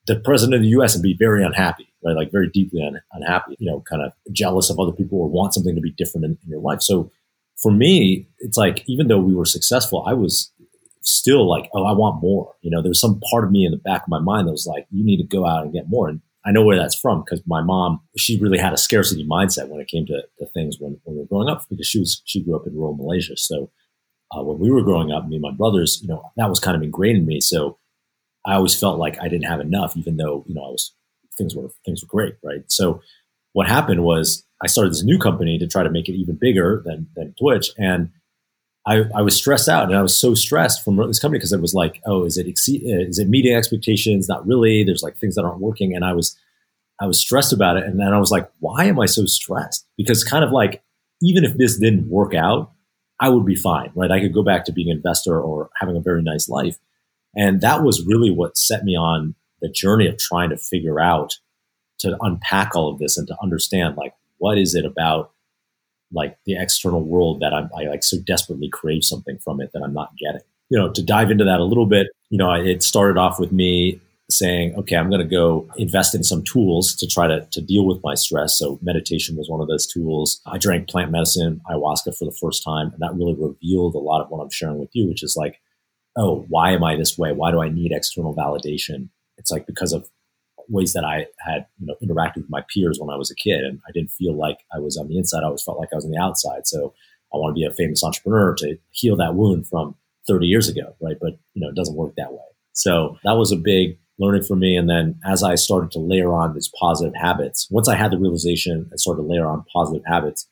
the 0.07 0.17
president 0.17 0.57
of 0.57 0.63
the 0.63 0.69
U.S. 0.69 0.95
and 0.95 1.03
be 1.03 1.17
very 1.19 1.45
unhappy, 1.45 1.89
right? 2.05 2.17
Like 2.17 2.31
very 2.31 2.49
deeply 2.51 2.83
un- 2.83 3.01
unhappy, 3.13 3.57
you 3.59 3.71
know, 3.71 3.83
kind 3.89 4.03
of 4.03 4.13
jealous 4.33 4.71
of 4.71 4.79
other 4.79 4.93
people 4.93 5.19
or 5.19 5.29
want 5.29 5.55
something 5.55 5.75
to 5.75 5.81
be 5.81 5.93
different 5.93 6.25
in, 6.27 6.39
in, 6.45 6.51
your 6.51 6.61
life. 6.61 6.83
So 6.83 7.11
for 7.57 7.73
me, 7.73 8.29
it's 8.41 8.59
like 8.59 8.85
even 8.87 9.09
though 9.09 9.19
we 9.19 9.35
were 9.35 9.47
successful, 9.47 10.05
I 10.07 10.13
was 10.13 10.53
still 11.05 11.49
like, 11.49 11.69
oh, 11.75 11.85
I 11.85 11.93
want 11.93 12.23
more. 12.23 12.55
You 12.63 12.71
know, 12.71 12.83
there 12.83 12.91
was 12.91 13.01
some 13.01 13.21
part 13.31 13.45
of 13.45 13.51
me 13.51 13.65
in 13.65 13.73
the 13.73 13.79
back 13.79 14.03
of 14.03 14.09
my 14.09 14.21
mind 14.21 14.49
that 14.49 14.53
was 14.53 14.67
like, 14.67 14.87
you 14.91 15.05
need 15.05 15.19
to 15.19 15.37
go 15.37 15.47
out 15.47 15.63
and 15.63 15.73
get 15.73 15.89
more. 15.89 16.09
And 16.09 16.21
I 16.47 16.53
know 16.53 16.63
where 16.63 16.77
that's 16.77 16.99
from 16.99 17.23
because 17.23 17.43
my 17.47 17.63
mom, 17.63 18.01
she 18.17 18.41
really 18.41 18.59
had 18.59 18.73
a 18.73 18.79
scarcity 18.79 19.27
mindset 19.27 19.69
when 19.69 19.81
it 19.81 19.89
came 19.89 20.07
to, 20.07 20.23
to 20.39 20.47
things 20.53 20.77
when, 20.79 20.99
when 21.05 21.17
we 21.17 21.23
were 21.23 21.29
growing 21.29 21.49
up 21.49 21.63
because 21.71 21.87
she 21.87 21.99
was 21.99 22.23
she 22.25 22.43
grew 22.43 22.57
up 22.57 22.67
in 22.67 22.75
rural 22.75 22.95
Malaysia. 22.95 23.37
So 23.37 23.71
uh, 24.31 24.43
when 24.43 24.59
we 24.59 24.71
were 24.71 24.83
growing 24.83 25.11
up, 25.11 25.27
me 25.27 25.37
and 25.37 25.43
my 25.43 25.53
brothers, 25.53 26.01
you 26.03 26.09
know, 26.09 26.23
that 26.37 26.49
was 26.49 26.61
kind 26.61 26.77
of 26.77 26.83
ingrained 26.83 27.19
in 27.19 27.27
me. 27.27 27.41
So 27.41 27.79
I 28.47 28.55
always 28.55 28.79
felt 28.79 28.99
like 28.99 29.19
I 29.21 29.29
didn't 29.29 29.47
have 29.47 29.61
enough, 29.61 29.97
even 29.97 30.17
though 30.17 30.45
you 30.47 30.55
know 30.55 30.63
I 30.63 30.69
was 30.69 30.93
things 31.37 31.55
were 31.55 31.69
things 31.85 32.03
were 32.03 32.09
great, 32.09 32.35
right? 32.43 32.63
So 32.69 33.01
what 33.53 33.69
happened 33.69 34.05
was 34.05 34.45
I 34.63 34.67
started 34.67 34.93
this 34.93 35.05
new 35.05 35.19
company 35.19 35.59
to 35.59 35.67
try 35.67 35.83
to 35.83 35.91
make 35.91 36.09
it 36.09 36.15
even 36.15 36.37
bigger 36.39 36.83
than 36.85 37.09
than 37.17 37.35
Twitch, 37.39 37.71
and 37.79 38.11
I, 38.87 39.05
I 39.15 39.23
was 39.23 39.37
stressed 39.37 39.69
out, 39.69 39.85
and 39.85 39.97
I 39.97 40.03
was 40.03 40.17
so 40.17 40.35
stressed 40.35 40.85
from 40.85 40.97
this 40.97 41.19
company 41.19 41.39
because 41.39 41.53
it 41.53 41.61
was 41.61 41.75
like, 41.75 42.03
oh, 42.07 42.25
is 42.25 42.37
it 42.37 42.47
exceed, 42.47 42.83
is 42.85 43.19
it 43.19 43.29
meeting 43.29 43.55
expectations? 43.55 44.29
Not 44.29 44.47
really. 44.47 44.85
There's 44.85 45.03
like 45.03 45.17
things 45.17 45.37
that 45.37 45.45
aren't 45.45 45.61
working, 45.61 45.95
and 45.95 46.05
I 46.05 46.13
was 46.13 46.39
I 47.01 47.07
was 47.07 47.21
stressed 47.21 47.53
about 47.53 47.77
it, 47.77 47.85
and 47.85 47.99
then 47.99 48.13
I 48.13 48.19
was 48.19 48.31
like, 48.31 48.51
why 48.61 48.85
am 48.85 49.01
I 49.01 49.07
so 49.07 49.27
stressed? 49.27 49.87
Because 49.97 50.23
kind 50.23 50.45
of 50.45 50.51
like 50.53 50.83
even 51.23 51.45
if 51.45 51.57
this 51.57 51.79
didn't 51.79 52.09
work 52.09 52.35
out, 52.35 52.73
I 53.21 53.31
would 53.31 53.47
be 53.47 53.55
fine, 53.55 53.91
right? 53.95 54.11
I 54.11 54.21
could 54.21 54.35
go 54.35 54.43
back 54.43 54.65
to 54.67 54.73
being 54.73 54.91
an 54.91 54.97
investor 54.97 55.41
or 55.41 55.71
having 55.81 55.97
a 55.97 56.01
very 56.01 56.23
nice 56.23 56.49
life. 56.49 56.77
And 57.35 57.61
that 57.63 57.83
was 57.83 58.05
really 58.07 58.31
what 58.31 58.57
set 58.57 58.85
me 58.85 58.97
on 58.97 59.35
the 59.61 59.69
journey 59.69 60.07
of 60.07 60.19
trying 60.19 60.51
to 60.51 60.57
figure 60.57 61.01
out 61.01 61.39
to 62.01 62.17
unpack 62.21 62.75
all 62.75 62.93
of 62.93 62.99
this 62.99 63.17
and 63.17 63.27
to 63.29 63.37
understand 63.43 63.97
like 63.97 64.13
what 64.39 64.59
is 64.59 64.75
it 64.75 64.85
about 64.85 65.33
like 66.15 66.39
the 66.47 66.57
external 66.57 67.03
world 67.03 67.41
that 67.41 67.53
I'm, 67.53 67.69
I 67.77 67.85
like 67.85 68.03
so 68.03 68.19
desperately 68.25 68.69
crave 68.69 69.05
something 69.05 69.39
from 69.39 69.61
it 69.61 69.71
that 69.75 69.83
I'm 69.83 69.95
not 69.95 70.13
getting. 70.19 70.41
You 70.71 70.79
know, 70.79 70.91
to 70.93 71.03
dive 71.03 71.31
into 71.31 71.45
that 71.45 71.61
a 71.61 71.65
little 71.65 71.87
bit, 71.87 72.09
you 72.31 72.39
know, 72.39 72.53
it 72.53 72.83
started 72.83 73.19
off 73.19 73.39
with 73.39 73.53
me 73.53 74.01
saying, 74.31 74.75
okay, 74.77 74.97
I'm 74.97 75.11
going 75.11 75.21
to 75.21 75.27
go 75.27 75.69
invest 75.77 76.15
in 76.15 76.25
some 76.25 76.43
tools 76.43 76.95
to 76.97 77.07
try 77.07 77.27
to, 77.27 77.47
to 77.51 77.61
deal 77.61 77.85
with 77.85 78.01
my 78.03 78.15
stress. 78.15 78.59
So 78.59 78.79
meditation 78.81 79.37
was 79.37 79.51
one 79.51 79.61
of 79.61 79.69
those 79.69 79.87
tools. 79.87 80.41
I 80.47 80.57
drank 80.57 80.89
plant 80.89 81.11
medicine, 81.11 81.61
ayahuasca 81.71 82.17
for 82.17 82.25
the 82.25 82.37
first 82.41 82.65
time, 82.65 82.91
and 82.93 83.01
that 83.01 83.15
really 83.15 83.35
revealed 83.35 83.95
a 83.95 83.99
lot 83.99 84.23
of 84.23 84.31
what 84.31 84.43
I'm 84.43 84.51
sharing 84.51 84.79
with 84.79 84.89
you, 84.95 85.07
which 85.07 85.23
is 85.23 85.37
like 85.37 85.61
oh, 86.17 86.45
why 86.49 86.73
am 86.73 86.85
I 86.85 86.97
this 86.97 87.19
way? 87.19 87.33
Why 87.33 87.51
do 87.51 87.61
I 87.61 87.69
need 87.69 87.93
external 87.93 88.35
validation? 88.35 89.09
It's 89.37 89.51
like 89.51 89.67
because 89.67 89.93
of 89.93 90.09
ways 90.69 90.93
that 90.93 91.05
I 91.05 91.27
had, 91.39 91.67
you 91.79 91.87
know, 91.87 91.97
interacted 92.03 92.37
with 92.37 92.51
my 92.51 92.65
peers 92.73 92.99
when 92.99 93.11
I 93.11 93.17
was 93.17 93.31
a 93.31 93.35
kid, 93.35 93.61
and 93.61 93.81
I 93.87 93.93
didn't 93.93 94.11
feel 94.11 94.37
like 94.37 94.59
I 94.75 94.79
was 94.79 94.97
on 94.97 95.09
the 95.09 95.19
inside. 95.19 95.43
I 95.43 95.47
always 95.47 95.63
felt 95.63 95.79
like 95.79 95.91
I 95.93 95.97
was 95.97 96.05
on 96.05 96.11
the 96.11 96.21
outside. 96.21 96.67
So 96.67 96.95
I 97.33 97.37
want 97.37 97.55
to 97.55 97.61
be 97.61 97.67
a 97.67 97.73
famous 97.73 98.05
entrepreneur 98.05 98.55
to 98.59 98.79
heal 98.91 99.17
that 99.17 99.35
wound 99.35 99.67
from 99.67 99.97
30 100.27 100.47
years 100.47 100.69
ago, 100.69 100.95
right? 101.01 101.17
But 101.21 101.39
you 101.55 101.63
know, 101.63 101.69
it 101.69 101.75
doesn't 101.75 101.97
work 101.97 102.15
that 102.17 102.33
way. 102.33 102.39
So 102.73 103.19
that 103.25 103.37
was 103.37 103.53
a 103.53 103.57
big 103.57 103.99
learning 104.19 104.43
for 104.43 104.57
me. 104.57 104.77
And 104.77 104.89
then 104.89 105.19
as 105.25 105.43
I 105.43 105.55
started 105.57 105.91
to 105.93 105.99
layer 105.99 106.33
on 106.33 106.55
these 106.55 106.71
positive 106.81 107.15
habits, 107.15 107.69
once 107.71 107.89
I 107.89 107.97
had 107.97 108.13
the 108.13 108.19
realization 108.19 108.87
and 108.91 109.01
started 109.01 109.23
to 109.23 109.29
layer 109.29 109.47
on 109.47 109.65
positive 109.73 110.05
habits, 110.07 110.49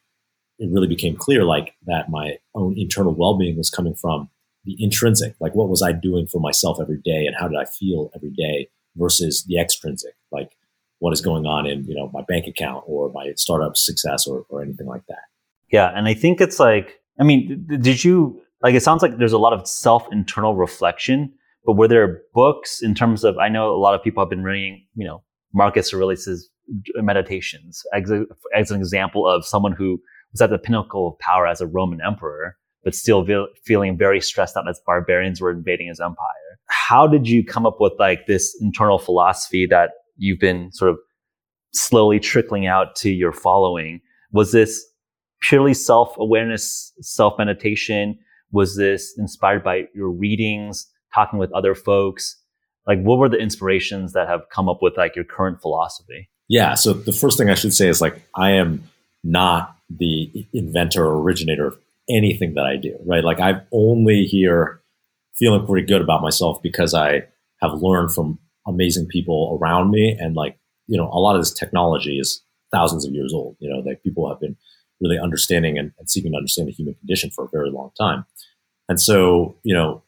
it 0.59 0.71
really 0.71 0.88
became 0.88 1.16
clear 1.16 1.45
like 1.45 1.75
that 1.87 2.11
my 2.11 2.38
own 2.54 2.75
internal 2.76 3.14
well-being 3.14 3.57
was 3.57 3.71
coming 3.71 3.95
from 3.95 4.28
the 4.64 4.76
intrinsic, 4.78 5.35
like 5.40 5.54
what 5.54 5.69
was 5.69 5.83
I 5.83 5.92
doing 5.92 6.26
for 6.26 6.40
myself 6.40 6.78
every 6.81 6.99
day 6.99 7.26
and 7.26 7.35
how 7.37 7.49
did 7.49 7.59
I 7.59 7.64
feel 7.64 8.11
every 8.14 8.31
day 8.31 8.69
versus 8.96 9.44
the 9.46 9.58
extrinsic, 9.58 10.14
like 10.30 10.56
what 10.99 11.12
is 11.12 11.20
going 11.20 11.46
on 11.46 11.66
in, 11.66 11.84
you 11.84 11.94
know, 11.94 12.11
my 12.12 12.22
bank 12.28 12.46
account 12.46 12.84
or 12.87 13.11
my 13.12 13.32
startup 13.37 13.76
success 13.76 14.26
or, 14.26 14.44
or 14.49 14.62
anything 14.62 14.87
like 14.87 15.06
that. 15.08 15.25
Yeah. 15.70 15.90
And 15.94 16.06
I 16.06 16.14
think 16.14 16.40
it's 16.40 16.61
like, 16.61 17.00
I 17.18 17.25
mean, 17.25 17.66
did 17.80 18.04
you, 18.04 18.40
like, 18.62 18.75
it 18.75 18.82
sounds 18.82 19.02
like 19.02 19.18
there's 19.18 19.32
a 19.32 19.38
lot 19.38 19.52
of 19.52 19.66
self 19.66 20.06
internal 20.12 20.54
reflection, 20.54 21.32
but 21.64 21.75
were 21.75 21.88
there 21.88 22.22
books 22.34 22.82
in 22.82 22.94
terms 22.94 23.25
of, 23.25 23.38
I 23.38 23.49
know 23.49 23.75
a 23.75 23.78
lot 23.78 23.94
of 23.94 24.02
people 24.02 24.22
have 24.22 24.30
been 24.30 24.44
reading, 24.44 24.87
you 24.94 25.06
know, 25.06 25.22
Marcus 25.52 25.92
Aurelius's 25.92 26.49
meditations 26.96 27.82
as, 27.92 28.11
a, 28.11 28.25
as 28.54 28.70
an 28.70 28.78
example 28.78 29.28
of 29.28 29.44
someone 29.44 29.72
who 29.72 30.00
was 30.30 30.40
at 30.40 30.50
the 30.50 30.58
pinnacle 30.58 31.08
of 31.08 31.18
power 31.18 31.46
as 31.46 31.61
a 31.61 31.66
Roman 31.66 32.00
emperor 32.00 32.56
but 32.84 32.94
still 32.94 33.22
ve- 33.22 33.46
feeling 33.64 33.96
very 33.96 34.20
stressed 34.20 34.56
out 34.56 34.68
as 34.68 34.80
barbarians 34.84 35.40
were 35.40 35.50
invading 35.50 35.88
his 35.88 36.00
empire. 36.00 36.41
How 36.73 37.07
did 37.07 37.29
you 37.29 37.45
come 37.45 37.67
up 37.67 37.81
with 37.81 37.93
like 37.99 38.26
this 38.26 38.57
internal 38.61 38.99
philosophy 38.99 39.67
that 39.67 39.91
you've 40.17 40.41
been 40.41 40.73
sort 40.73 40.91
of 40.91 40.99
slowly 41.75 42.19
trickling 42.19 42.67
out 42.67 42.97
to 42.97 43.11
your 43.11 43.33
following? 43.33 44.00
Was 44.33 44.52
this 44.52 44.83
purely 45.43 45.75
self 45.75 46.17
awareness, 46.19 46.93
self 47.00 47.35
meditation? 47.38 48.19
Was 48.52 48.76
this 48.76 49.14
inspired 49.19 49.62
by 49.62 49.85
your 49.95 50.11
readings, 50.11 50.87
talking 51.14 51.38
with 51.38 51.52
other 51.52 51.75
folks? 51.75 52.37
Like, 52.87 53.00
what 53.02 53.19
were 53.19 53.29
the 53.29 53.38
inspirations 53.38 54.12
that 54.14 54.29
have 54.29 54.43
come 54.50 54.69
up 54.69 54.79
with 54.81 54.97
like 54.97 55.14
your 55.14 55.25
current 55.25 55.61
philosophy? 55.61 56.31
Yeah. 56.49 56.75
So 56.75 56.93
the 56.93 57.12
first 57.12 57.38
thing 57.38 57.50
I 57.50 57.55
should 57.55 57.75
say 57.75 57.88
is 57.88 58.00
like, 58.00 58.21
I 58.35 58.52
am 58.52 58.88
not 59.23 59.76
the 59.88 60.47
inventor 60.52 61.05
or 61.05 61.21
originator 61.21 61.67
of 61.67 61.79
anything 62.09 62.55
that 62.55 62.64
I 62.64 62.76
do, 62.76 62.97
right? 63.07 63.25
Like 63.25 63.41
I'm 63.41 63.61
only 63.73 64.25
here 64.25 64.81
feeling 65.38 65.66
pretty 65.66 65.86
good 65.86 66.02
about 66.02 66.22
myself 66.22 66.62
because 66.62 66.94
I 66.94 67.24
have 67.60 67.74
learned 67.74 68.12
from 68.12 68.38
amazing 68.66 69.06
people 69.06 69.58
around 69.60 69.90
me. 69.90 70.16
And 70.18 70.34
like, 70.34 70.58
you 70.86 70.96
know, 70.96 71.08
a 71.08 71.18
lot 71.18 71.36
of 71.36 71.42
this 71.42 71.52
technology 71.52 72.18
is 72.18 72.42
thousands 72.72 73.04
of 73.04 73.12
years 73.12 73.32
old, 73.32 73.56
you 73.58 73.68
know, 73.68 73.82
that 73.82 74.02
people 74.02 74.28
have 74.28 74.40
been 74.40 74.56
really 75.00 75.18
understanding 75.18 75.78
and, 75.78 75.92
and 75.98 76.08
seeking 76.08 76.32
to 76.32 76.36
understand 76.36 76.68
the 76.68 76.72
human 76.72 76.94
condition 76.94 77.30
for 77.30 77.44
a 77.44 77.48
very 77.52 77.70
long 77.70 77.90
time. 77.98 78.24
And 78.88 79.00
so, 79.00 79.56
you 79.62 79.74
know, 79.74 80.02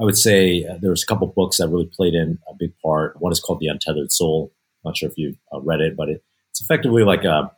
I 0.00 0.04
would 0.04 0.16
say 0.16 0.64
uh, 0.64 0.76
there's 0.80 1.02
a 1.02 1.06
couple 1.06 1.26
books 1.28 1.56
that 1.56 1.68
really 1.68 1.90
played 1.92 2.14
in 2.14 2.38
a 2.48 2.54
big 2.54 2.72
part. 2.84 3.20
One 3.20 3.32
is 3.32 3.40
called 3.40 3.60
The 3.60 3.68
Untethered 3.68 4.12
Soul. 4.12 4.52
Not 4.84 4.96
sure 4.96 5.08
if 5.08 5.16
you've 5.16 5.38
uh, 5.52 5.60
read 5.60 5.80
it, 5.80 5.96
but 5.96 6.08
it, 6.08 6.22
it's 6.50 6.60
effectively 6.60 7.02
like 7.02 7.24
a 7.24 7.50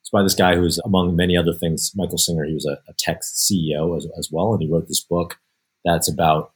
It's 0.00 0.10
by 0.10 0.22
this 0.22 0.34
guy 0.34 0.56
who's, 0.56 0.78
among 0.78 1.16
many 1.16 1.36
other 1.36 1.52
things, 1.52 1.92
Michael 1.94 2.18
Singer. 2.18 2.44
He 2.44 2.54
was 2.54 2.66
a, 2.66 2.78
a 2.88 2.94
tech 2.98 3.22
CEO 3.22 3.96
as, 3.96 4.06
as 4.16 4.28
well, 4.30 4.52
and 4.52 4.62
he 4.62 4.70
wrote 4.70 4.88
this 4.88 5.04
book 5.04 5.38
that's 5.84 6.10
about 6.10 6.52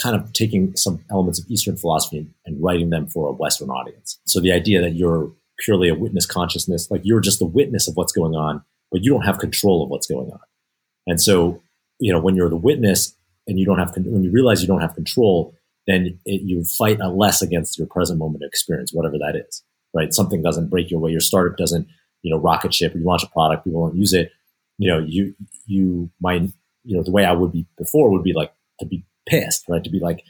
kind 0.00 0.16
of 0.16 0.32
taking 0.32 0.76
some 0.76 1.04
elements 1.10 1.38
of 1.38 1.48
Eastern 1.48 1.76
philosophy 1.76 2.26
and 2.46 2.62
writing 2.62 2.90
them 2.90 3.06
for 3.06 3.28
a 3.28 3.32
Western 3.32 3.70
audience. 3.70 4.18
So 4.26 4.40
the 4.40 4.52
idea 4.52 4.80
that 4.80 4.94
you're 4.94 5.30
purely 5.58 5.88
a 5.88 5.94
witness 5.94 6.26
consciousness, 6.26 6.90
like 6.90 7.02
you're 7.04 7.20
just 7.20 7.40
a 7.40 7.46
witness 7.46 7.86
of 7.86 7.96
what's 7.96 8.12
going 8.12 8.34
on, 8.34 8.62
but 8.90 9.04
you 9.04 9.12
don't 9.12 9.24
have 9.24 9.38
control 9.38 9.84
of 9.84 9.90
what's 9.90 10.06
going 10.06 10.30
on. 10.30 10.40
And 11.06 11.20
so, 11.20 11.62
you 12.00 12.12
know, 12.12 12.20
when 12.20 12.34
you're 12.34 12.48
the 12.48 12.56
witness 12.56 13.14
and 13.46 13.58
you 13.58 13.66
don't 13.66 13.78
have, 13.78 13.94
when 13.96 14.24
you 14.24 14.32
realize 14.32 14.62
you 14.62 14.66
don't 14.66 14.80
have 14.80 14.94
control, 14.94 15.54
then 15.86 16.18
it, 16.24 16.42
you 16.42 16.64
fight 16.64 17.00
a 17.00 17.08
less 17.08 17.42
against 17.42 17.78
your 17.78 17.86
present 17.86 18.18
moment 18.18 18.42
of 18.42 18.48
experience, 18.48 18.92
whatever 18.92 19.18
that 19.18 19.36
is, 19.36 19.62
right? 19.94 20.12
Something 20.12 20.42
doesn't 20.42 20.70
break 20.70 20.90
your 20.90 21.00
way. 21.00 21.12
Your 21.12 21.20
startup 21.20 21.56
doesn't, 21.56 21.86
you 22.22 22.34
know, 22.34 22.40
rocket 22.40 22.74
ship. 22.74 22.94
You 22.94 23.04
launch 23.04 23.22
a 23.22 23.28
product, 23.28 23.64
people 23.64 23.86
don't 23.86 23.96
use 23.96 24.12
it. 24.12 24.32
You 24.78 24.90
know, 24.90 24.98
you 24.98 25.34
you 25.66 26.10
might, 26.20 26.42
you 26.84 26.96
know, 26.96 27.02
the 27.02 27.12
way 27.12 27.24
I 27.24 27.32
would 27.32 27.52
be 27.52 27.66
before 27.78 28.10
would 28.10 28.24
be 28.24 28.32
like 28.32 28.52
to 28.80 28.86
be 28.86 29.04
pissed, 29.26 29.64
right? 29.68 29.82
To 29.82 29.90
be 29.90 30.00
like, 30.00 30.24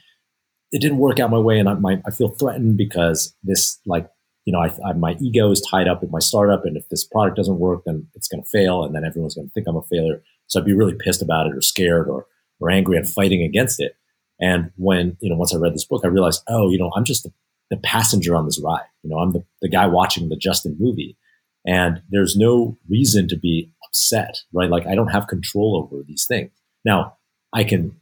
it 0.71 0.81
didn't 0.81 0.97
work 0.97 1.19
out 1.19 1.29
my 1.29 1.39
way, 1.39 1.59
and 1.59 1.69
I, 1.69 1.73
my, 1.75 2.01
I 2.05 2.11
feel 2.11 2.29
threatened 2.29 2.77
because 2.77 3.35
this, 3.43 3.79
like, 3.85 4.09
you 4.45 4.53
know, 4.53 4.59
I, 4.59 4.71
I, 4.87 4.93
my 4.93 5.15
ego 5.19 5.51
is 5.51 5.61
tied 5.61 5.87
up 5.87 6.01
with 6.01 6.11
my 6.11 6.19
startup, 6.19 6.65
and 6.65 6.77
if 6.77 6.87
this 6.89 7.03
product 7.03 7.37
doesn't 7.37 7.59
work, 7.59 7.83
then 7.85 8.07
it's 8.13 8.27
going 8.27 8.43
to 8.43 8.49
fail, 8.49 8.83
and 8.83 8.93
then 8.95 9.05
everyone's 9.05 9.35
going 9.35 9.47
to 9.47 9.53
think 9.53 9.67
I'm 9.67 9.77
a 9.77 9.81
failure. 9.83 10.21
So 10.47 10.59
I'd 10.59 10.65
be 10.65 10.73
really 10.73 10.95
pissed 10.95 11.21
about 11.21 11.47
it, 11.47 11.55
or 11.55 11.61
scared, 11.61 12.07
or 12.07 12.27
or 12.59 12.69
angry, 12.69 12.97
and 12.97 13.07
fighting 13.07 13.41
against 13.43 13.81
it. 13.81 13.95
And 14.39 14.71
when 14.75 15.17
you 15.21 15.29
know, 15.29 15.37
once 15.37 15.53
I 15.53 15.57
read 15.57 15.73
this 15.73 15.85
book, 15.85 16.01
I 16.03 16.09
realized, 16.09 16.43
oh, 16.47 16.69
you 16.69 16.77
know, 16.77 16.91
I'm 16.95 17.05
just 17.05 17.23
the, 17.23 17.33
the 17.69 17.77
passenger 17.77 18.35
on 18.35 18.45
this 18.45 18.61
ride. 18.63 18.85
You 19.03 19.09
know, 19.09 19.17
I'm 19.17 19.31
the, 19.31 19.43
the 19.61 19.69
guy 19.69 19.87
watching 19.87 20.29
the 20.29 20.35
Justin 20.35 20.75
movie, 20.79 21.17
and 21.65 22.01
there's 22.09 22.35
no 22.35 22.77
reason 22.89 23.27
to 23.29 23.37
be 23.37 23.71
upset, 23.87 24.37
right? 24.53 24.69
Like 24.69 24.85
I 24.85 24.95
don't 24.95 25.07
have 25.07 25.27
control 25.27 25.81
over 25.81 26.03
these 26.03 26.25
things. 26.27 26.51
Now 26.83 27.17
I 27.53 27.63
can 27.63 27.99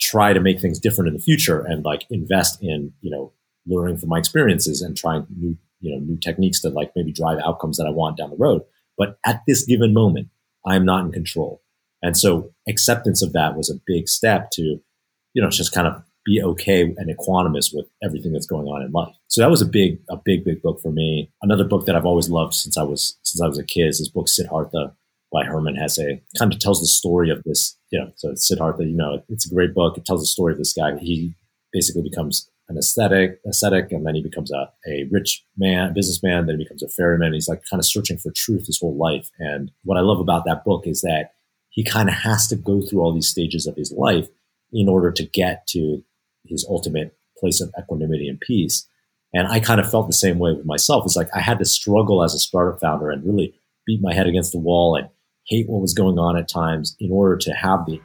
try 0.00 0.32
to 0.32 0.40
make 0.40 0.60
things 0.60 0.78
different 0.78 1.08
in 1.08 1.14
the 1.14 1.20
future 1.20 1.60
and 1.60 1.84
like 1.84 2.06
invest 2.10 2.58
in 2.62 2.92
you 3.00 3.10
know 3.10 3.32
learning 3.66 3.98
from 3.98 4.08
my 4.08 4.18
experiences 4.18 4.80
and 4.82 4.96
trying 4.96 5.26
new 5.36 5.56
you 5.80 5.92
know 5.92 5.98
new 5.98 6.18
techniques 6.18 6.60
to 6.60 6.68
like 6.68 6.92
maybe 6.96 7.12
drive 7.12 7.38
outcomes 7.44 7.76
that 7.76 7.86
I 7.86 7.90
want 7.90 8.16
down 8.16 8.30
the 8.30 8.36
road. 8.36 8.62
But 8.98 9.18
at 9.26 9.42
this 9.46 9.64
given 9.64 9.92
moment, 9.92 10.28
I'm 10.66 10.84
not 10.84 11.04
in 11.04 11.12
control, 11.12 11.62
and 12.02 12.16
so 12.16 12.52
acceptance 12.68 13.22
of 13.22 13.32
that 13.32 13.56
was 13.56 13.70
a 13.70 13.80
big 13.86 14.08
step 14.08 14.50
to 14.52 14.62
you 14.62 15.42
know 15.42 15.50
just 15.50 15.72
kind 15.72 15.86
of 15.86 16.02
be 16.26 16.42
okay 16.42 16.82
and 16.82 17.08
equanimous 17.08 17.72
with 17.72 17.86
everything 18.02 18.32
that's 18.32 18.46
going 18.46 18.66
on 18.66 18.82
in 18.82 18.90
life. 18.90 19.14
So 19.28 19.40
that 19.40 19.50
was 19.50 19.62
a 19.62 19.66
big, 19.66 20.00
a 20.10 20.16
big, 20.16 20.44
big 20.44 20.60
book 20.60 20.80
for 20.82 20.90
me. 20.90 21.30
Another 21.40 21.62
book 21.62 21.86
that 21.86 21.94
I've 21.94 22.04
always 22.04 22.28
loved 22.28 22.52
since 22.52 22.76
I 22.76 22.82
was 22.82 23.16
since 23.22 23.40
I 23.40 23.46
was 23.46 23.58
a 23.58 23.64
kid 23.64 23.86
is 23.86 24.00
this 24.00 24.08
book 24.08 24.28
Siddhartha 24.28 24.94
by 25.32 25.44
Hermann 25.44 25.76
Hesse. 25.76 26.20
Kind 26.38 26.52
of 26.52 26.58
tells 26.58 26.80
the 26.80 26.86
story 26.86 27.30
of 27.30 27.42
this, 27.44 27.76
you 27.90 28.00
know, 28.00 28.10
so 28.16 28.34
Siddhartha, 28.34 28.84
you 28.84 28.96
know, 28.96 29.22
it's 29.28 29.50
a 29.50 29.54
great 29.54 29.74
book. 29.74 29.96
It 29.96 30.04
tells 30.04 30.20
the 30.20 30.26
story 30.26 30.52
of 30.52 30.58
this 30.58 30.72
guy. 30.72 30.96
He 30.98 31.34
basically 31.72 32.02
becomes 32.02 32.48
an 32.68 32.76
aesthetic, 32.78 33.40
ascetic, 33.46 33.92
and 33.92 34.04
then 34.04 34.14
he 34.14 34.22
becomes 34.22 34.50
a, 34.50 34.70
a 34.88 35.06
rich 35.10 35.44
man, 35.56 35.94
businessman, 35.94 36.46
then 36.46 36.58
he 36.58 36.64
becomes 36.64 36.82
a 36.82 36.88
ferryman. 36.88 37.32
He's 37.32 37.48
like 37.48 37.62
kind 37.70 37.80
of 37.80 37.86
searching 37.86 38.18
for 38.18 38.32
truth 38.34 38.66
his 38.66 38.80
whole 38.80 38.96
life. 38.96 39.30
And 39.38 39.70
what 39.84 39.98
I 39.98 40.00
love 40.00 40.18
about 40.18 40.44
that 40.46 40.64
book 40.64 40.86
is 40.86 41.02
that 41.02 41.34
he 41.70 41.84
kind 41.84 42.08
of 42.08 42.14
has 42.16 42.48
to 42.48 42.56
go 42.56 42.80
through 42.80 43.00
all 43.00 43.12
these 43.12 43.28
stages 43.28 43.66
of 43.66 43.76
his 43.76 43.92
life 43.92 44.28
in 44.72 44.88
order 44.88 45.12
to 45.12 45.24
get 45.24 45.66
to 45.68 46.02
his 46.44 46.66
ultimate 46.68 47.16
place 47.38 47.60
of 47.60 47.72
equanimity 47.78 48.28
and 48.28 48.40
peace. 48.40 48.86
And 49.32 49.46
I 49.46 49.60
kind 49.60 49.80
of 49.80 49.90
felt 49.90 50.06
the 50.06 50.14
same 50.14 50.38
way 50.38 50.52
with 50.52 50.64
myself. 50.64 51.04
It's 51.04 51.16
like 51.16 51.28
I 51.34 51.40
had 51.40 51.58
to 51.58 51.64
struggle 51.64 52.24
as 52.24 52.34
a 52.34 52.38
startup 52.38 52.80
founder 52.80 53.10
and 53.10 53.24
really 53.24 53.54
beat 53.86 54.00
my 54.02 54.14
head 54.14 54.26
against 54.26 54.52
the 54.52 54.58
wall 54.58 54.96
and 54.96 55.08
hate 55.46 55.68
what 55.68 55.80
was 55.80 55.94
going 55.94 56.18
on 56.18 56.36
at 56.36 56.48
times 56.48 56.96
in 56.98 57.10
order 57.12 57.36
to 57.36 57.52
have 57.52 57.86
the 57.86 58.00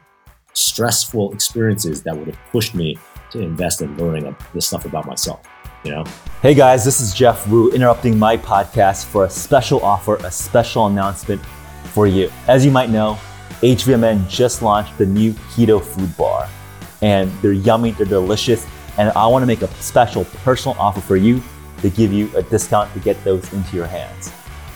stressful 0.52 1.32
experiences 1.32 2.02
that 2.04 2.16
would 2.16 2.28
have 2.28 2.38
pushed 2.52 2.72
me 2.72 2.96
to 3.32 3.40
invest 3.40 3.82
in 3.82 3.96
learning 3.96 4.34
this 4.54 4.68
stuff 4.68 4.84
about 4.84 5.06
myself. 5.06 5.40
You 5.84 5.90
know? 5.90 6.04
Hey 6.40 6.54
guys, 6.54 6.84
this 6.84 7.00
is 7.00 7.12
Geoff 7.12 7.48
Woo 7.48 7.72
interrupting 7.72 8.16
my 8.16 8.36
podcast 8.36 9.06
for 9.06 9.24
a 9.24 9.30
special 9.30 9.82
offer, 9.82 10.16
a 10.16 10.30
special 10.30 10.86
announcement 10.86 11.44
for 11.86 12.06
you. 12.06 12.30
As 12.46 12.64
you 12.64 12.70
might 12.70 12.90
know, 12.90 13.18
HVMN 13.60 14.28
just 14.28 14.62
launched 14.62 14.96
the 14.96 15.06
new 15.06 15.32
keto 15.32 15.82
food 15.82 16.16
bar, 16.16 16.48
and 17.00 17.28
they're 17.42 17.52
yummy, 17.52 17.90
they're 17.90 18.06
delicious, 18.06 18.64
and 18.98 19.10
I 19.16 19.26
want 19.26 19.42
to 19.42 19.46
make 19.46 19.62
a 19.62 19.74
special 19.82 20.24
personal 20.44 20.76
offer 20.78 21.00
for 21.00 21.16
you 21.16 21.42
to 21.80 21.90
give 21.90 22.12
you 22.12 22.30
a 22.36 22.42
discount 22.44 22.92
to 22.94 23.00
get 23.00 23.22
those 23.24 23.52
into 23.52 23.74
your 23.74 23.86
hands. 23.86 24.32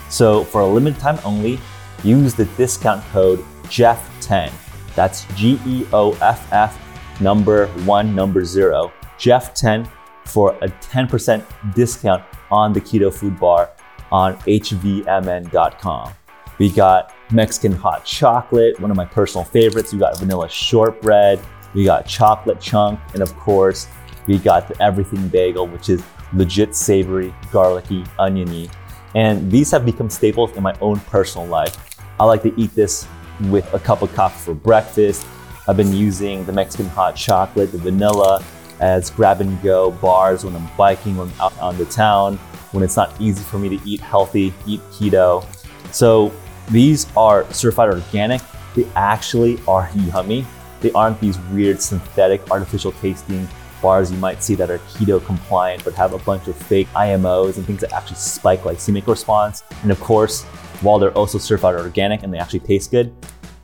So, 0.08 0.42
for 0.44 0.62
a 0.62 0.66
limited 0.66 0.98
time 1.00 1.18
only, 1.24 1.60
use 2.06 2.34
the 2.34 2.44
discount 2.56 3.04
code 3.06 3.44
GEOFF10. 3.64 4.52
That's 4.94 5.24
G 5.34 5.58
E 5.66 5.86
O 5.92 6.12
F 6.22 6.50
F 6.52 7.20
number 7.20 7.66
one, 7.84 8.14
number 8.14 8.44
zero, 8.44 8.92
GEOFF10 9.18 9.88
for 10.24 10.52
a 10.62 10.68
10% 10.68 11.74
discount 11.74 12.22
on 12.50 12.72
the 12.72 12.80
keto 12.80 13.12
food 13.12 13.38
bar 13.38 13.70
on 14.10 14.36
hvmn.com. 14.38 16.12
We 16.58 16.70
got 16.70 17.14
Mexican 17.30 17.72
hot 17.72 18.04
chocolate, 18.04 18.80
one 18.80 18.90
of 18.90 18.96
my 18.96 19.04
personal 19.04 19.44
favorites. 19.44 19.92
We 19.92 19.98
got 19.98 20.18
vanilla 20.18 20.48
shortbread, 20.48 21.40
we 21.74 21.84
got 21.84 22.06
chocolate 22.06 22.60
chunk, 22.60 22.98
and 23.12 23.22
of 23.22 23.36
course, 23.36 23.88
we 24.26 24.38
got 24.38 24.68
the 24.68 24.82
everything 24.82 25.28
bagel, 25.28 25.66
which 25.66 25.88
is 25.88 26.02
legit 26.32 26.74
savory, 26.74 27.34
garlicky, 27.52 28.04
oniony. 28.18 28.70
And 29.14 29.50
these 29.50 29.70
have 29.70 29.84
become 29.84 30.10
staples 30.10 30.56
in 30.56 30.62
my 30.62 30.74
own 30.80 31.00
personal 31.00 31.46
life. 31.46 31.85
I 32.18 32.24
like 32.24 32.42
to 32.44 32.60
eat 32.60 32.74
this 32.74 33.06
with 33.42 33.72
a 33.74 33.78
cup 33.78 34.00
of 34.00 34.14
coffee 34.14 34.38
for 34.38 34.54
breakfast. 34.54 35.26
I've 35.68 35.76
been 35.76 35.92
using 35.92 36.46
the 36.46 36.52
Mexican 36.52 36.86
hot 36.86 37.14
chocolate, 37.14 37.72
the 37.72 37.78
vanilla 37.78 38.42
as 38.80 39.10
grab 39.10 39.42
and 39.42 39.60
go 39.62 39.90
bars 39.90 40.44
when 40.44 40.56
I'm 40.56 40.68
biking, 40.78 41.16
when 41.16 41.28
I'm 41.28 41.40
out 41.40 41.58
on 41.58 41.76
the 41.76 41.84
town, 41.86 42.36
when 42.72 42.82
it's 42.82 42.96
not 42.96 43.12
easy 43.20 43.42
for 43.42 43.58
me 43.58 43.68
to 43.76 43.88
eat 43.88 44.00
healthy, 44.00 44.54
eat 44.66 44.80
keto. 44.90 45.44
So 45.92 46.32
these 46.70 47.06
are 47.16 47.50
certified 47.52 47.90
organic. 47.90 48.40
They 48.74 48.86
actually 48.96 49.60
are 49.68 49.90
yummy. 49.94 50.46
They 50.80 50.92
aren't 50.92 51.20
these 51.20 51.38
weird 51.52 51.82
synthetic 51.82 52.50
artificial 52.50 52.92
tasting 52.92 53.46
bars 53.82 54.10
you 54.10 54.16
might 54.18 54.42
see 54.42 54.54
that 54.54 54.70
are 54.70 54.78
keto 54.78 55.22
compliant 55.24 55.84
but 55.84 55.92
have 55.94 56.14
a 56.14 56.18
bunch 56.18 56.48
of 56.48 56.56
fake 56.56 56.88
IMOs 56.94 57.56
and 57.56 57.66
things 57.66 57.82
that 57.82 57.92
actually 57.92 58.16
spike 58.16 58.62
glycemic 58.62 59.06
response. 59.06 59.64
And 59.82 59.90
of 59.90 60.00
course, 60.00 60.46
while 60.80 60.98
they're 60.98 61.12
also 61.12 61.38
certified 61.38 61.74
organic 61.74 62.22
and 62.22 62.32
they 62.32 62.38
actually 62.38 62.60
taste 62.60 62.90
good, 62.90 63.14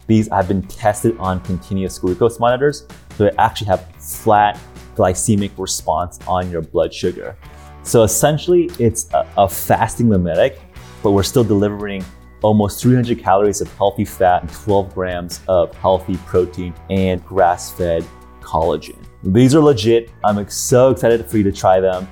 these 0.06 0.28
have 0.28 0.48
been 0.48 0.62
tested 0.62 1.16
on 1.18 1.40
continuous 1.40 1.98
glucose 1.98 2.38
monitors, 2.38 2.86
so 3.16 3.24
they 3.24 3.30
actually 3.38 3.68
have 3.68 3.88
flat 3.96 4.58
glycemic 4.96 5.50
response 5.58 6.18
on 6.26 6.50
your 6.50 6.62
blood 6.62 6.92
sugar. 6.92 7.36
So 7.82 8.02
essentially, 8.02 8.70
it's 8.78 9.12
a, 9.12 9.26
a 9.36 9.48
fasting 9.48 10.08
mimetic, 10.08 10.60
but 11.02 11.12
we're 11.12 11.22
still 11.22 11.44
delivering 11.44 12.04
almost 12.42 12.82
300 12.82 13.18
calories 13.18 13.60
of 13.60 13.72
healthy 13.76 14.04
fat 14.04 14.42
and 14.42 14.52
12 14.52 14.94
grams 14.94 15.40
of 15.48 15.74
healthy 15.76 16.16
protein 16.26 16.74
and 16.90 17.24
grass-fed 17.24 18.04
collagen. 18.40 18.98
These 19.22 19.54
are 19.54 19.60
legit. 19.60 20.10
I'm 20.24 20.48
so 20.48 20.90
excited 20.90 21.24
for 21.26 21.38
you 21.38 21.44
to 21.44 21.52
try 21.52 21.80
them 21.80 22.08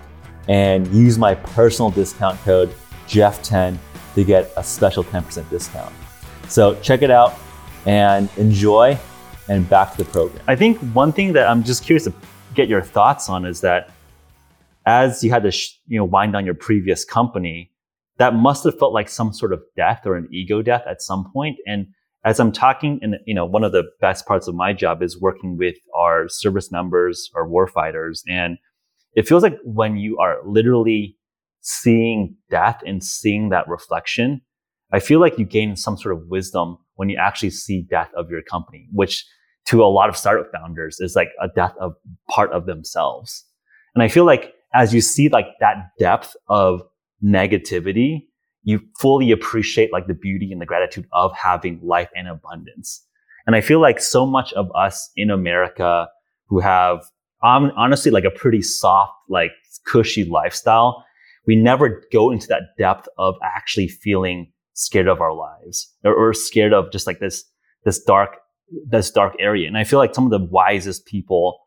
and 0.48 0.86
use 0.88 1.18
my 1.18 1.34
personal 1.34 1.90
discount 1.90 2.38
code 2.40 2.72
GEOFF10 3.06 3.78
to 4.14 4.24
get 4.24 4.50
a 4.56 4.64
special 4.64 5.04
10% 5.04 5.48
discount. 5.50 5.94
So 6.48 6.74
check 6.80 7.02
it 7.02 7.10
out 7.10 7.34
and 7.86 8.28
enjoy 8.36 8.98
and 9.48 9.68
back 9.68 9.92
to 9.92 9.98
the 9.98 10.04
program. 10.04 10.42
I 10.46 10.56
think 10.56 10.78
one 10.94 11.12
thing 11.12 11.32
that 11.34 11.48
I'm 11.48 11.62
just 11.62 11.84
curious 11.84 12.04
to 12.04 12.14
get 12.54 12.68
your 12.68 12.82
thoughts 12.82 13.28
on 13.28 13.44
is 13.44 13.60
that 13.60 13.90
as 14.86 15.22
you 15.22 15.30
had 15.30 15.42
to 15.42 15.50
sh- 15.50 15.78
you 15.86 15.98
know 15.98 16.04
wind 16.04 16.32
down 16.32 16.44
your 16.44 16.54
previous 16.54 17.04
company, 17.04 17.70
that 18.18 18.34
must 18.34 18.64
have 18.64 18.78
felt 18.78 18.92
like 18.92 19.08
some 19.08 19.32
sort 19.32 19.52
of 19.52 19.62
death 19.76 20.02
or 20.06 20.16
an 20.16 20.28
ego 20.30 20.62
death 20.62 20.82
at 20.86 21.02
some 21.02 21.30
point. 21.32 21.56
And 21.66 21.88
as 22.24 22.38
I'm 22.38 22.52
talking, 22.52 22.98
and 23.02 23.16
you 23.26 23.34
know, 23.34 23.46
one 23.46 23.64
of 23.64 23.72
the 23.72 23.84
best 24.00 24.26
parts 24.26 24.46
of 24.46 24.54
my 24.54 24.72
job 24.72 25.02
is 25.02 25.20
working 25.20 25.56
with 25.56 25.76
our 25.96 26.28
service 26.28 26.70
members, 26.70 27.30
our 27.34 27.46
warfighters, 27.46 28.22
and 28.28 28.58
it 29.14 29.26
feels 29.26 29.42
like 29.42 29.56
when 29.64 29.96
you 29.96 30.18
are 30.18 30.38
literally 30.46 31.16
seeing 31.60 32.36
death 32.50 32.80
and 32.86 33.02
seeing 33.02 33.50
that 33.50 33.68
reflection, 33.68 34.40
I 34.92 35.00
feel 35.00 35.20
like 35.20 35.38
you 35.38 35.44
gain 35.44 35.76
some 35.76 35.96
sort 35.96 36.16
of 36.16 36.26
wisdom 36.28 36.78
when 36.94 37.08
you 37.08 37.16
actually 37.16 37.50
see 37.50 37.82
death 37.82 38.10
of 38.16 38.30
your 38.30 38.42
company, 38.42 38.88
which 38.92 39.24
to 39.66 39.82
a 39.82 39.86
lot 39.86 40.08
of 40.08 40.16
startup 40.16 40.50
founders 40.52 40.98
is 41.00 41.14
like 41.14 41.30
a 41.40 41.48
death 41.48 41.74
of 41.80 41.94
part 42.28 42.52
of 42.52 42.66
themselves. 42.66 43.44
And 43.94 44.02
I 44.02 44.08
feel 44.08 44.24
like 44.24 44.54
as 44.74 44.94
you 44.94 45.00
see 45.00 45.28
like 45.28 45.46
that 45.60 45.90
depth 45.98 46.36
of 46.48 46.82
negativity, 47.22 48.26
you 48.62 48.80
fully 48.98 49.30
appreciate 49.30 49.92
like 49.92 50.06
the 50.06 50.14
beauty 50.14 50.52
and 50.52 50.60
the 50.60 50.66
gratitude 50.66 51.06
of 51.12 51.32
having 51.36 51.80
life 51.82 52.08
and 52.14 52.28
abundance. 52.28 53.04
And 53.46 53.56
I 53.56 53.60
feel 53.60 53.80
like 53.80 54.00
so 54.00 54.26
much 54.26 54.52
of 54.52 54.70
us 54.74 55.10
in 55.16 55.30
America 55.30 56.08
who 56.48 56.60
have 56.60 57.04
um, 57.42 57.72
honestly 57.76 58.10
like 58.10 58.24
a 58.24 58.30
pretty 58.30 58.62
soft, 58.62 59.12
like 59.28 59.52
cushy 59.86 60.24
lifestyle 60.24 61.04
we 61.46 61.56
never 61.56 62.02
go 62.12 62.30
into 62.30 62.46
that 62.48 62.76
depth 62.78 63.08
of 63.18 63.34
actually 63.42 63.88
feeling 63.88 64.52
scared 64.74 65.08
of 65.08 65.20
our 65.20 65.34
lives 65.34 65.92
or, 66.04 66.14
or 66.14 66.32
scared 66.34 66.72
of 66.72 66.90
just 66.92 67.06
like 67.06 67.20
this, 67.20 67.44
this 67.84 68.02
dark, 68.02 68.36
this 68.86 69.10
dark 69.10 69.34
area. 69.38 69.66
And 69.66 69.76
I 69.76 69.84
feel 69.84 69.98
like 69.98 70.14
some 70.14 70.24
of 70.24 70.30
the 70.30 70.46
wisest 70.50 71.06
people 71.06 71.58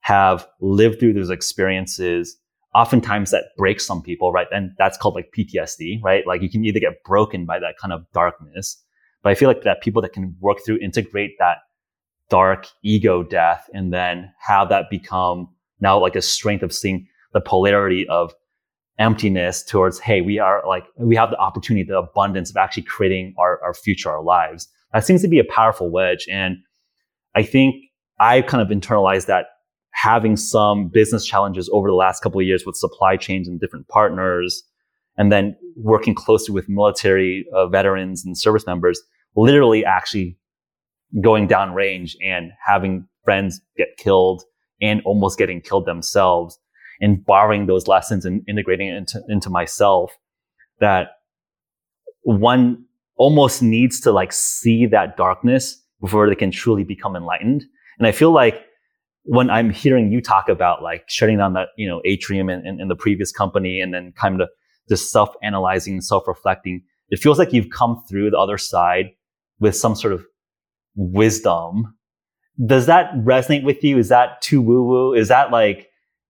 have 0.00 0.46
lived 0.60 1.00
through 1.00 1.14
those 1.14 1.30
experiences. 1.30 2.36
Oftentimes 2.74 3.30
that 3.30 3.44
breaks 3.56 3.86
some 3.86 4.02
people, 4.02 4.32
right? 4.32 4.46
And 4.50 4.70
that's 4.78 4.98
called 4.98 5.14
like 5.14 5.32
PTSD, 5.36 6.02
right? 6.02 6.26
Like 6.26 6.42
you 6.42 6.50
can 6.50 6.64
either 6.64 6.80
get 6.80 7.02
broken 7.04 7.44
by 7.44 7.58
that 7.58 7.74
kind 7.80 7.92
of 7.92 8.02
darkness, 8.12 8.82
but 9.22 9.30
I 9.30 9.34
feel 9.34 9.48
like 9.48 9.62
that 9.62 9.82
people 9.82 10.02
that 10.02 10.12
can 10.12 10.36
work 10.40 10.58
through, 10.64 10.78
integrate 10.78 11.32
that 11.38 11.58
dark 12.30 12.66
ego 12.82 13.22
death 13.22 13.68
and 13.72 13.92
then 13.92 14.32
have 14.38 14.68
that 14.68 14.90
become 14.90 15.48
now 15.80 15.98
like 15.98 16.16
a 16.16 16.22
strength 16.22 16.62
of 16.62 16.72
seeing 16.72 17.06
the 17.32 17.40
polarity 17.40 18.06
of 18.08 18.32
emptiness 18.98 19.62
towards, 19.62 19.98
hey, 19.98 20.20
we 20.20 20.38
are 20.38 20.62
like, 20.66 20.84
we 20.98 21.14
have 21.16 21.30
the 21.30 21.38
opportunity, 21.38 21.84
the 21.84 21.98
abundance 21.98 22.50
of 22.50 22.56
actually 22.56 22.82
creating 22.82 23.34
our, 23.38 23.60
our 23.62 23.74
future, 23.74 24.10
our 24.10 24.22
lives. 24.22 24.68
That 24.92 25.04
seems 25.04 25.22
to 25.22 25.28
be 25.28 25.38
a 25.38 25.44
powerful 25.44 25.90
wedge. 25.90 26.26
And 26.30 26.56
I 27.34 27.42
think 27.42 27.76
I 28.18 28.42
kind 28.42 28.60
of 28.60 28.76
internalized 28.76 29.26
that 29.26 29.46
having 29.92 30.36
some 30.36 30.88
business 30.88 31.24
challenges 31.26 31.68
over 31.72 31.88
the 31.88 31.94
last 31.94 32.22
couple 32.22 32.40
of 32.40 32.46
years 32.46 32.64
with 32.66 32.76
supply 32.76 33.16
chains 33.16 33.48
and 33.48 33.60
different 33.60 33.88
partners, 33.88 34.62
and 35.16 35.32
then 35.32 35.56
working 35.76 36.14
closely 36.14 36.54
with 36.54 36.68
military 36.68 37.46
uh, 37.52 37.66
veterans 37.66 38.24
and 38.24 38.38
service 38.38 38.66
members, 38.66 39.00
literally 39.36 39.84
actually 39.84 40.38
going 41.20 41.46
down 41.46 41.74
range 41.74 42.16
and 42.22 42.52
having 42.64 43.06
friends 43.24 43.60
get 43.76 43.88
killed 43.96 44.42
and 44.80 45.02
almost 45.04 45.38
getting 45.38 45.60
killed 45.60 45.86
themselves 45.86 46.58
and 47.00 47.24
borrowing 47.24 47.66
those 47.66 47.86
lessons 47.86 48.24
and 48.24 48.42
integrating 48.48 48.88
it 48.88 48.96
into, 48.96 49.22
into 49.28 49.50
myself 49.50 50.16
that 50.80 51.08
one 52.22 52.84
almost 53.16 53.62
needs 53.62 54.00
to 54.00 54.12
like 54.12 54.32
see 54.32 54.86
that 54.86 55.16
darkness 55.16 55.82
before 56.00 56.28
they 56.28 56.34
can 56.34 56.50
truly 56.50 56.84
become 56.84 57.16
enlightened. 57.16 57.64
And 57.98 58.06
I 58.06 58.12
feel 58.12 58.30
like 58.30 58.64
when 59.24 59.50
I'm 59.50 59.70
hearing 59.70 60.12
you 60.12 60.20
talk 60.20 60.48
about 60.48 60.82
like 60.82 61.04
shutting 61.08 61.38
down 61.38 61.52
that, 61.54 61.68
you 61.76 61.88
know, 61.88 62.00
atrium 62.04 62.48
in, 62.48 62.80
in, 62.80 62.88
the 62.88 62.96
previous 62.96 63.32
company 63.32 63.80
and 63.80 63.92
then 63.92 64.12
kind 64.12 64.40
of 64.40 64.48
just 64.88 65.10
self-analyzing, 65.10 66.00
self-reflecting, 66.00 66.82
it 67.10 67.18
feels 67.18 67.38
like 67.38 67.52
you've 67.52 67.70
come 67.70 68.02
through 68.08 68.30
the 68.30 68.38
other 68.38 68.56
side 68.56 69.10
with 69.58 69.76
some 69.76 69.94
sort 69.94 70.14
of 70.14 70.24
wisdom. 70.94 71.94
Does 72.64 72.86
that 72.86 73.12
resonate 73.16 73.64
with 73.64 73.84
you? 73.84 73.98
Is 73.98 74.08
that 74.08 74.40
too 74.40 74.62
woo 74.62 74.84
woo? 74.84 75.12
Is 75.12 75.28
that 75.28 75.50
like 75.50 75.87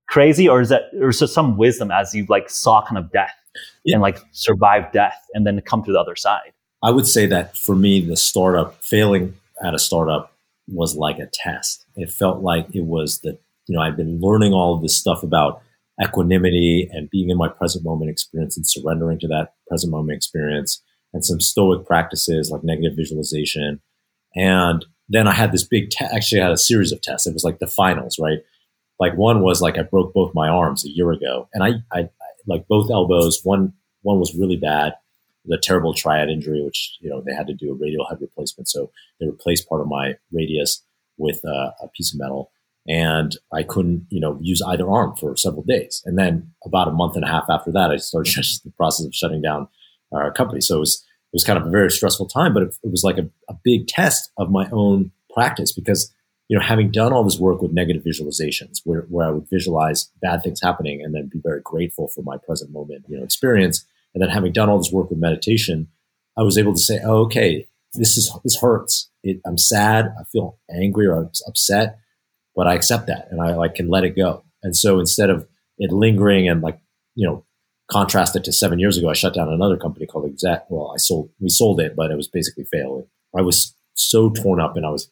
crazy 0.09 0.47
or 0.47 0.61
is 0.61 0.69
that, 0.69 0.89
or 0.99 1.09
is 1.09 1.19
there 1.19 1.27
some 1.27 1.57
wisdom 1.57 1.91
as 1.91 2.13
you 2.13 2.25
like 2.29 2.49
saw 2.49 2.83
kind 2.85 2.97
of 2.97 3.11
death 3.11 3.35
yeah. 3.83 3.95
and 3.95 4.01
like 4.01 4.19
survive 4.31 4.91
death 4.91 5.17
and 5.33 5.45
then 5.45 5.59
come 5.61 5.83
to 5.83 5.91
the 5.91 5.99
other 5.99 6.15
side? 6.15 6.51
I 6.83 6.91
would 6.91 7.07
say 7.07 7.25
that 7.27 7.57
for 7.57 7.75
me, 7.75 7.99
the 8.01 8.17
startup 8.17 8.81
failing 8.83 9.35
at 9.63 9.73
a 9.73 9.79
startup 9.79 10.33
was 10.67 10.95
like 10.95 11.19
a 11.19 11.29
test. 11.31 11.85
It 11.95 12.11
felt 12.11 12.41
like 12.41 12.67
it 12.73 12.85
was 12.85 13.19
the, 13.19 13.37
you 13.67 13.75
know, 13.75 13.81
I've 13.81 13.97
been 13.97 14.19
learning 14.21 14.53
all 14.53 14.75
of 14.75 14.81
this 14.81 14.95
stuff 14.95 15.23
about 15.23 15.61
equanimity 16.01 16.89
and 16.91 17.09
being 17.09 17.29
in 17.29 17.37
my 17.37 17.49
present 17.49 17.83
moment 17.83 18.09
experience 18.09 18.55
and 18.55 18.65
surrendering 18.65 19.19
to 19.19 19.27
that 19.27 19.53
present 19.67 19.91
moment 19.91 20.15
experience 20.15 20.81
and 21.13 21.25
some 21.25 21.41
stoic 21.41 21.85
practices 21.85 22.49
like 22.51 22.63
negative 22.63 22.93
visualization 22.95 23.81
and 24.35 24.85
then 25.09 25.27
I 25.27 25.33
had 25.33 25.51
this 25.51 25.63
big, 25.63 25.89
te- 25.89 26.05
actually 26.05 26.41
I 26.41 26.45
had 26.45 26.53
a 26.53 26.57
series 26.57 26.91
of 26.91 27.01
tests. 27.01 27.25
It 27.25 27.33
was 27.33 27.43
like 27.43 27.59
the 27.59 27.67
finals, 27.67 28.17
right? 28.19 28.39
Like 28.99 29.15
one 29.15 29.41
was 29.41 29.61
like 29.61 29.77
I 29.77 29.83
broke 29.83 30.13
both 30.13 30.33
my 30.33 30.49
arms 30.49 30.85
a 30.85 30.89
year 30.89 31.11
ago 31.11 31.47
and 31.53 31.63
I, 31.63 31.69
I, 31.91 32.01
I 32.01 32.09
like 32.47 32.67
both 32.67 32.91
elbows, 32.91 33.41
one, 33.43 33.73
one 34.01 34.19
was 34.19 34.35
really 34.35 34.57
bad, 34.57 34.93
the 35.45 35.57
terrible 35.57 35.93
triad 35.93 36.29
injury, 36.29 36.61
which, 36.63 36.97
you 36.99 37.09
know, 37.09 37.21
they 37.21 37.33
had 37.33 37.47
to 37.47 37.53
do 37.53 37.71
a 37.71 37.75
radial 37.75 38.05
head 38.07 38.19
replacement. 38.21 38.67
So 38.67 38.91
they 39.19 39.27
replaced 39.27 39.69
part 39.69 39.81
of 39.81 39.87
my 39.87 40.15
radius 40.31 40.83
with 41.17 41.43
uh, 41.45 41.71
a 41.81 41.87
piece 41.95 42.13
of 42.13 42.19
metal 42.19 42.51
and 42.87 43.37
I 43.53 43.63
couldn't, 43.63 44.07
you 44.09 44.19
know, 44.19 44.37
use 44.41 44.61
either 44.65 44.89
arm 44.89 45.15
for 45.15 45.35
several 45.37 45.63
days. 45.63 46.01
And 46.05 46.17
then 46.17 46.51
about 46.65 46.87
a 46.87 46.91
month 46.91 47.15
and 47.15 47.23
a 47.23 47.27
half 47.27 47.45
after 47.49 47.71
that, 47.71 47.91
I 47.91 47.97
started 47.97 48.33
the 48.65 48.71
process 48.75 49.05
of 49.05 49.13
shutting 49.13 49.41
down 49.41 49.67
our 50.11 50.31
company. 50.31 50.59
So 50.59 50.77
it 50.77 50.79
was, 50.79 51.05
it 51.31 51.35
was 51.35 51.43
kind 51.43 51.59
of 51.59 51.67
a 51.67 51.69
very 51.69 51.91
stressful 51.91 52.27
time, 52.27 52.53
but 52.53 52.63
it, 52.63 52.75
it 52.83 52.91
was 52.91 53.03
like 53.03 53.19
a, 53.19 53.29
a, 53.47 53.55
big 53.63 53.87
test 53.87 54.31
of 54.37 54.49
my 54.49 54.67
own 54.71 55.11
practice 55.31 55.71
because, 55.71 56.11
you 56.49 56.57
know, 56.57 56.63
having 56.63 56.91
done 56.91 57.13
all 57.13 57.23
this 57.23 57.39
work 57.39 57.61
with 57.61 57.71
negative 57.71 58.03
visualizations 58.03 58.81
where, 58.83 59.01
where 59.03 59.27
I 59.27 59.31
would 59.31 59.49
visualize 59.49 60.11
bad 60.21 60.43
things 60.43 60.59
happening 60.61 61.01
and 61.01 61.15
then 61.15 61.29
be 61.31 61.39
very 61.41 61.61
grateful 61.63 62.07
for 62.07 62.21
my 62.23 62.37
present 62.37 62.71
moment, 62.71 63.05
you 63.07 63.17
know, 63.17 63.23
experience. 63.23 63.85
And 64.13 64.21
then 64.21 64.29
having 64.29 64.51
done 64.51 64.69
all 64.69 64.79
this 64.79 64.91
work 64.91 65.09
with 65.09 65.19
meditation, 65.19 65.87
I 66.37 66.41
was 66.41 66.57
able 66.57 66.73
to 66.73 66.79
say, 66.79 66.99
oh, 67.03 67.19
okay, 67.25 67.67
this 67.93 68.17
is, 68.17 68.35
this 68.43 68.59
hurts. 68.59 69.09
It, 69.23 69.39
I'm 69.45 69.57
sad. 69.57 70.13
I 70.19 70.23
feel 70.25 70.57
angry 70.69 71.05
or 71.05 71.17
I'm 71.17 71.29
upset, 71.47 71.99
but 72.55 72.67
I 72.67 72.73
accept 72.73 73.07
that 73.07 73.27
and 73.31 73.41
I 73.41 73.55
like 73.55 73.75
can 73.75 73.87
let 73.87 74.03
it 74.03 74.15
go. 74.15 74.43
And 74.63 74.75
so 74.75 74.99
instead 74.99 75.29
of 75.29 75.47
it 75.77 75.91
lingering 75.91 76.49
and 76.49 76.61
like, 76.61 76.79
you 77.15 77.27
know, 77.27 77.45
Contrast 77.89 78.35
it 78.35 78.43
to 78.43 78.53
seven 78.53 78.77
years 78.77 78.97
ago, 78.97 79.09
I 79.09 79.13
shut 79.13 79.33
down 79.33 79.49
another 79.49 79.75
company 79.75 80.05
called 80.05 80.25
Exec. 80.25 80.69
Well, 80.69 80.91
I 80.93 80.97
sold, 80.97 81.31
we 81.39 81.49
sold 81.49 81.81
it, 81.81 81.95
but 81.95 82.11
it 82.11 82.17
was 82.17 82.27
basically 82.27 82.65
failing. 82.65 83.07
I 83.35 83.41
was 83.41 83.75
so 83.95 84.29
torn 84.29 84.61
up 84.61 84.77
and 84.77 84.85
I 84.85 84.91
was 84.91 85.09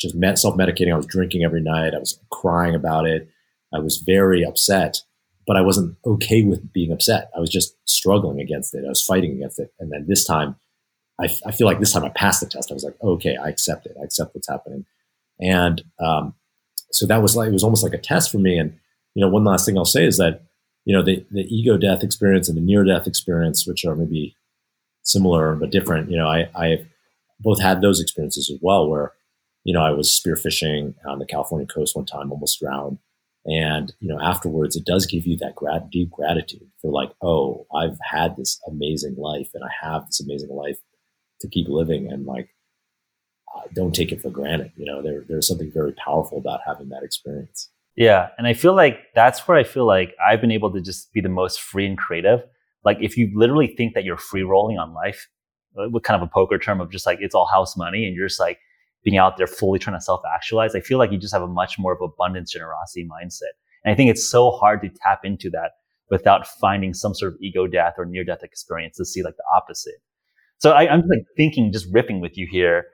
just 0.00 0.14
met 0.14 0.38
self 0.38 0.56
medicating. 0.56 0.92
I 0.92 0.96
was 0.96 1.06
drinking 1.06 1.44
every 1.44 1.62
night. 1.62 1.94
I 1.94 1.98
was 1.98 2.18
crying 2.30 2.74
about 2.74 3.06
it. 3.06 3.28
I 3.72 3.78
was 3.78 3.98
very 3.98 4.44
upset, 4.44 5.02
but 5.46 5.56
I 5.56 5.60
wasn't 5.60 5.96
okay 6.04 6.42
with 6.42 6.72
being 6.72 6.92
upset. 6.92 7.30
I 7.36 7.40
was 7.40 7.50
just 7.50 7.76
struggling 7.88 8.40
against 8.40 8.74
it. 8.74 8.84
I 8.84 8.88
was 8.88 9.02
fighting 9.02 9.32
against 9.32 9.60
it. 9.60 9.72
And 9.78 9.92
then 9.92 10.06
this 10.08 10.24
time, 10.24 10.56
I, 11.20 11.28
I 11.46 11.52
feel 11.52 11.66
like 11.66 11.78
this 11.78 11.92
time 11.92 12.04
I 12.04 12.08
passed 12.08 12.40
the 12.40 12.46
test. 12.46 12.70
I 12.70 12.74
was 12.74 12.84
like, 12.84 12.96
okay, 13.02 13.36
I 13.36 13.48
accept 13.48 13.86
it. 13.86 13.96
I 14.00 14.04
accept 14.04 14.34
what's 14.34 14.48
happening. 14.48 14.86
And 15.40 15.82
um, 16.00 16.34
so 16.90 17.06
that 17.06 17.22
was 17.22 17.36
like, 17.36 17.48
it 17.48 17.52
was 17.52 17.62
almost 17.62 17.84
like 17.84 17.94
a 17.94 17.98
test 17.98 18.32
for 18.32 18.38
me. 18.38 18.58
And, 18.58 18.76
you 19.14 19.24
know, 19.24 19.30
one 19.30 19.44
last 19.44 19.66
thing 19.66 19.78
I'll 19.78 19.84
say 19.84 20.04
is 20.04 20.16
that 20.16 20.42
you 20.84 20.96
know, 20.96 21.02
the, 21.02 21.24
the 21.30 21.42
ego 21.42 21.76
death 21.76 22.02
experience 22.02 22.48
and 22.48 22.56
the 22.56 22.62
near 22.62 22.84
death 22.84 23.06
experience, 23.06 23.66
which 23.66 23.84
are 23.84 23.94
maybe 23.94 24.34
similar 25.02 25.54
but 25.54 25.70
different, 25.70 26.10
you 26.10 26.16
know, 26.16 26.26
I, 26.26 26.48
I 26.54 26.86
both 27.38 27.60
had 27.60 27.80
those 27.80 28.00
experiences 28.00 28.50
as 28.50 28.58
well 28.60 28.88
where, 28.88 29.12
you 29.64 29.74
know, 29.74 29.82
I 29.82 29.90
was 29.90 30.08
spearfishing 30.08 30.94
on 31.06 31.18
the 31.18 31.26
California 31.26 31.66
coast 31.66 31.96
one 31.96 32.06
time, 32.06 32.32
almost 32.32 32.60
drowned. 32.60 32.98
And, 33.46 33.92
you 34.00 34.08
know, 34.08 34.20
afterwards, 34.20 34.76
it 34.76 34.84
does 34.84 35.06
give 35.06 35.26
you 35.26 35.36
that 35.38 35.54
grat- 35.54 35.90
deep 35.90 36.10
gratitude 36.10 36.68
for 36.80 36.90
like, 36.90 37.10
oh, 37.22 37.66
I've 37.74 37.98
had 38.02 38.36
this 38.36 38.60
amazing 38.68 39.16
life 39.16 39.50
and 39.54 39.64
I 39.64 39.70
have 39.86 40.06
this 40.06 40.20
amazing 40.20 40.50
life 40.50 40.78
to 41.40 41.48
keep 41.48 41.66
living. 41.68 42.10
And 42.10 42.26
like, 42.26 42.50
uh, 43.56 43.62
don't 43.74 43.94
take 43.94 44.12
it 44.12 44.20
for 44.20 44.30
granted. 44.30 44.72
You 44.76 44.84
know, 44.86 45.02
there, 45.02 45.24
there's 45.26 45.48
something 45.48 45.72
very 45.72 45.92
powerful 45.92 46.38
about 46.38 46.60
having 46.66 46.90
that 46.90 47.02
experience. 47.02 47.70
Yeah. 47.96 48.28
And 48.38 48.46
I 48.46 48.52
feel 48.52 48.74
like 48.74 48.98
that's 49.14 49.48
where 49.48 49.56
I 49.56 49.64
feel 49.64 49.86
like 49.86 50.14
I've 50.24 50.40
been 50.40 50.52
able 50.52 50.72
to 50.72 50.80
just 50.80 51.12
be 51.12 51.20
the 51.20 51.28
most 51.28 51.60
free 51.60 51.86
and 51.86 51.98
creative. 51.98 52.40
Like 52.84 52.98
if 53.00 53.16
you 53.16 53.30
literally 53.34 53.74
think 53.76 53.94
that 53.94 54.04
you're 54.04 54.16
free 54.16 54.42
rolling 54.42 54.78
on 54.78 54.94
life, 54.94 55.28
uh, 55.78 55.88
with 55.88 56.02
kind 56.02 56.20
of 56.20 56.26
a 56.26 56.30
poker 56.30 56.58
term 56.58 56.80
of 56.80 56.90
just 56.90 57.06
like 57.06 57.18
it's 57.20 57.34
all 57.34 57.46
house 57.46 57.76
money 57.76 58.04
and 58.06 58.16
you're 58.16 58.26
just 58.26 58.40
like 58.40 58.58
being 59.02 59.16
out 59.16 59.36
there 59.36 59.46
fully 59.46 59.78
trying 59.78 59.96
to 59.96 60.00
self 60.00 60.20
actualize, 60.32 60.74
I 60.74 60.80
feel 60.80 60.98
like 60.98 61.12
you 61.12 61.18
just 61.18 61.32
have 61.32 61.42
a 61.42 61.48
much 61.48 61.78
more 61.78 61.92
of 61.92 62.00
abundance 62.00 62.52
generosity 62.52 63.06
mindset. 63.06 63.52
And 63.84 63.92
I 63.92 63.96
think 63.96 64.10
it's 64.10 64.28
so 64.28 64.50
hard 64.50 64.82
to 64.82 64.90
tap 65.02 65.20
into 65.24 65.50
that 65.50 65.72
without 66.10 66.46
finding 66.46 66.92
some 66.92 67.14
sort 67.14 67.32
of 67.32 67.38
ego 67.40 67.66
death 67.66 67.94
or 67.96 68.04
near 68.04 68.24
death 68.24 68.42
experience 68.42 68.96
to 68.96 69.04
see 69.04 69.22
like 69.22 69.36
the 69.36 69.44
opposite. 69.54 70.02
So 70.58 70.72
I, 70.72 70.92
I'm 70.92 71.00
like 71.08 71.24
thinking, 71.36 71.72
just 71.72 71.86
ripping 71.90 72.20
with 72.20 72.36
you 72.36 72.46
here. 72.50 72.86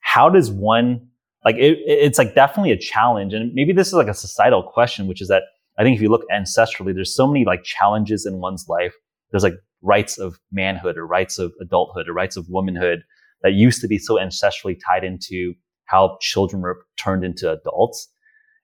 How 0.00 0.28
does 0.28 0.50
one 0.50 1.08
like 1.44 1.56
it, 1.56 1.78
it's 1.86 2.18
like 2.18 2.34
definitely 2.34 2.72
a 2.72 2.78
challenge. 2.78 3.32
And 3.34 3.52
maybe 3.54 3.72
this 3.72 3.88
is 3.88 3.94
like 3.94 4.08
a 4.08 4.14
societal 4.14 4.62
question, 4.62 5.06
which 5.06 5.20
is 5.20 5.28
that 5.28 5.44
I 5.78 5.82
think 5.82 5.96
if 5.96 6.02
you 6.02 6.08
look 6.08 6.24
ancestrally, 6.32 6.94
there's 6.94 7.14
so 7.14 7.26
many 7.26 7.44
like 7.44 7.62
challenges 7.64 8.26
in 8.26 8.38
one's 8.38 8.66
life. 8.68 8.94
There's 9.30 9.42
like 9.42 9.54
rites 9.82 10.18
of 10.18 10.40
manhood 10.50 10.96
or 10.96 11.06
rites 11.06 11.38
of 11.38 11.52
adulthood 11.60 12.08
or 12.08 12.12
rites 12.12 12.36
of 12.36 12.48
womanhood 12.48 13.02
that 13.42 13.52
used 13.52 13.80
to 13.80 13.88
be 13.88 13.98
so 13.98 14.14
ancestrally 14.14 14.76
tied 14.86 15.04
into 15.04 15.54
how 15.84 16.18
children 16.20 16.62
were 16.62 16.84
turned 16.96 17.24
into 17.24 17.50
adults. 17.50 18.08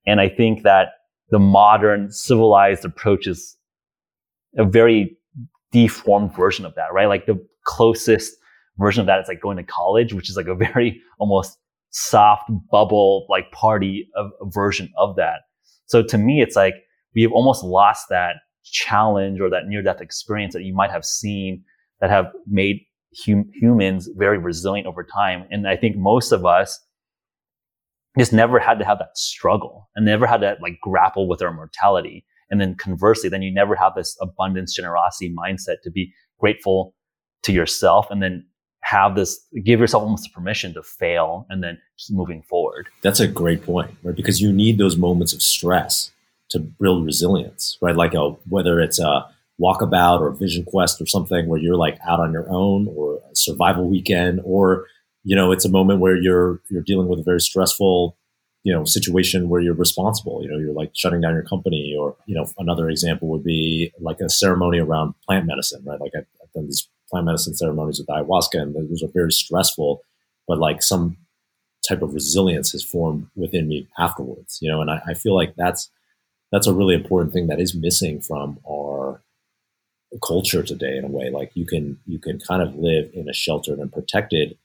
And 0.07 0.21
I 0.21 0.29
think 0.29 0.63
that 0.63 0.89
the 1.31 1.39
modern 1.39 2.11
civilized 2.11 2.85
approach 2.85 3.27
is 3.27 3.57
a 4.57 4.65
very 4.65 5.17
deformed 5.73 6.35
version 6.35 6.65
of 6.65 6.75
that, 6.75 6.93
right? 6.93 7.07
Like 7.07 7.27
the 7.27 7.45
closest 7.65 8.35
version 8.79 9.01
of 9.01 9.07
that 9.07 9.21
is 9.21 9.29
like 9.29 9.41
going 9.41 9.57
to 9.57 9.63
college, 9.63 10.13
which 10.13 10.29
is 10.29 10.37
like 10.37 10.47
a 10.47 10.55
very 10.55 11.01
almost 11.19 11.59
soft 11.91 12.51
bubble 12.71 13.27
like 13.29 13.51
party 13.53 14.09
of, 14.17 14.31
version 14.53 14.91
of 14.97 15.17
that. 15.17 15.41
So 15.87 16.03
to 16.03 16.19
me, 16.19 16.43
it's 16.43 16.57
like 16.57 16.75
we 17.15 17.23
have 17.23 17.33
almost 17.33 17.65
lost 17.65 18.07
that 18.11 18.37
challenge 18.65 19.41
or 19.41 19.49
that 19.51 19.67
near 19.67 19.83
death 19.83 20.01
experience 20.01 20.55
that 20.55 20.63
you 20.63 20.75
might 20.75 20.91
have 20.91 21.05
seen 21.05 21.63
that 22.01 22.11
have 22.11 22.27
made 22.47 22.81
hum- 23.25 23.51
humans 23.55 24.09
very 24.17 24.39
resilient 24.39 24.87
over 24.87 25.05
time. 25.05 25.47
And 25.51 25.69
I 25.69 25.77
think 25.77 25.97
most 25.97 26.33
of 26.33 26.45
us 26.45 26.81
just 28.19 28.33
never 28.33 28.59
had 28.59 28.79
to 28.79 28.85
have 28.85 28.99
that 28.99 29.17
struggle 29.17 29.89
and 29.97 30.05
never 30.05 30.27
had 30.27 30.41
to 30.43 30.57
like 30.61 30.81
grapple 30.81 31.29
with 31.29 31.43
our 31.43 31.53
mortality. 31.53 32.25
And 32.51 32.61
then 32.61 32.75
conversely, 32.77 33.29
then 33.29 33.43
you 33.43 33.53
never 33.53 33.75
have 33.75 33.95
this 33.97 34.17
abundance 34.21 34.75
generosity 34.75 35.35
mindset 35.35 35.77
to 35.83 35.91
be 35.91 36.13
grateful 36.39 36.95
to 37.45 37.53
yourself 37.53 38.07
and 38.11 38.23
then 38.23 38.45
have 38.85 39.15
this 39.15 39.41
give 39.65 39.81
yourself 39.81 40.03
almost 40.03 40.33
permission 40.35 40.75
to 40.75 40.83
fail 40.83 41.47
and 41.49 41.63
then 41.63 41.79
keep 41.99 42.15
moving 42.15 42.43
forward 42.43 42.87
that's 43.03 43.21
a 43.21 43.27
great 43.27 43.63
point 43.65 43.91
right 44.03 44.15
because 44.15 44.41
you 44.43 44.53
need 44.53 44.77
those 44.77 44.97
moments 44.97 45.33
of 45.33 45.41
stress 45.41 46.11
to 46.51 46.59
build 46.59 47.05
resilience 47.05 47.79
right 47.81 47.97
like 47.97 48.13
a 48.13 48.31
whether 48.49 48.81
it's 48.81 48.99
a 48.99 49.27
walkabout 49.61 50.21
or 50.21 50.31
vision 50.33 50.65
quest 50.65 51.01
or 51.01 51.07
something 51.07 51.47
where 51.47 51.61
you're 51.61 51.77
like 51.77 51.99
out 52.07 52.21
on 52.21 52.33
your 52.33 52.49
own 52.51 52.89
or 52.97 53.21
survival 53.35 53.89
weekend 53.89 54.41
or 54.45 54.87
you 55.23 55.37
know 55.37 55.53
it's 55.53 55.65
a 55.65 55.71
moment 55.71 56.01
where 56.01 56.17
you're 56.17 56.61
you're 56.71 56.83
dealing 56.83 57.09
with 57.09 57.21
a 57.21 57.23
very 57.23 57.41
stressful 57.41 58.17
you 58.65 58.73
know 58.73 58.85
situation 58.85 59.49
where 59.49 59.61
you're 59.61 59.75
responsible. 59.75 60.43
You 60.43 60.51
know 60.51 60.59
you're 60.59 60.73
like 60.73 60.91
shutting 60.95 61.21
down 61.21 61.35
your 61.35 61.45
company 61.45 61.95
or 61.97 62.17
you 62.27 62.35
know 62.35 62.47
another 62.59 62.91
example 62.91 63.29
would 63.29 63.45
be 63.45 63.93
like 64.01 64.21
a 64.21 64.29
ceremony 64.29 64.79
around 64.81 65.15
plant 65.27 65.47
medicine 65.47 65.83
right? 65.85 66.01
Like 66.01 66.13
i've, 66.17 66.27
I've 66.43 66.53
done 66.53 66.65
these 66.65 66.89
plant 67.09 67.27
medicine 67.27 67.55
ceremonies 67.55 67.99
with 67.99 68.09
ayahuasca 68.09 68.61
and 68.61 68.75
those 68.75 69.03
are 69.03 69.13
very 69.13 69.31
stressful 69.31 70.03
but 70.49 70.59
like 70.59 70.83
some 70.83 71.17
type 71.87 72.03
of 72.03 72.15
resilience 72.15 72.73
has 72.73 72.83
formed 72.83 73.27
within 73.37 73.69
me 73.69 73.87
afterwards 73.99 74.59
you 74.61 74.71
know? 74.71 74.81
And 74.81 74.91
I, 74.91 75.01
I 75.09 75.15
feel 75.15 75.37
like 75.37 75.55
that's 75.57 75.91
that's 76.51 76.67
a 76.67 76.73
really 76.73 76.95
important 76.95 77.33
thing 77.33 77.49
that 77.49 77.61
is 77.61 77.75
missing 77.75 78.21
from 78.21 78.59
our 78.69 79.23
culture 80.23 80.63
today 80.63 80.97
in 80.97 81.05
a 81.05 81.09
way 81.09 81.31
like 81.31 81.51
you 81.55 81.67
can 81.67 81.99
you 82.07 82.19
can 82.19 82.39
kind 82.41 82.63
of 82.63 82.75
live 82.77 83.11
in 83.15 83.29
a 83.29 83.33
sheltered 83.33 83.79
and 83.79 83.93
protected 83.93 84.57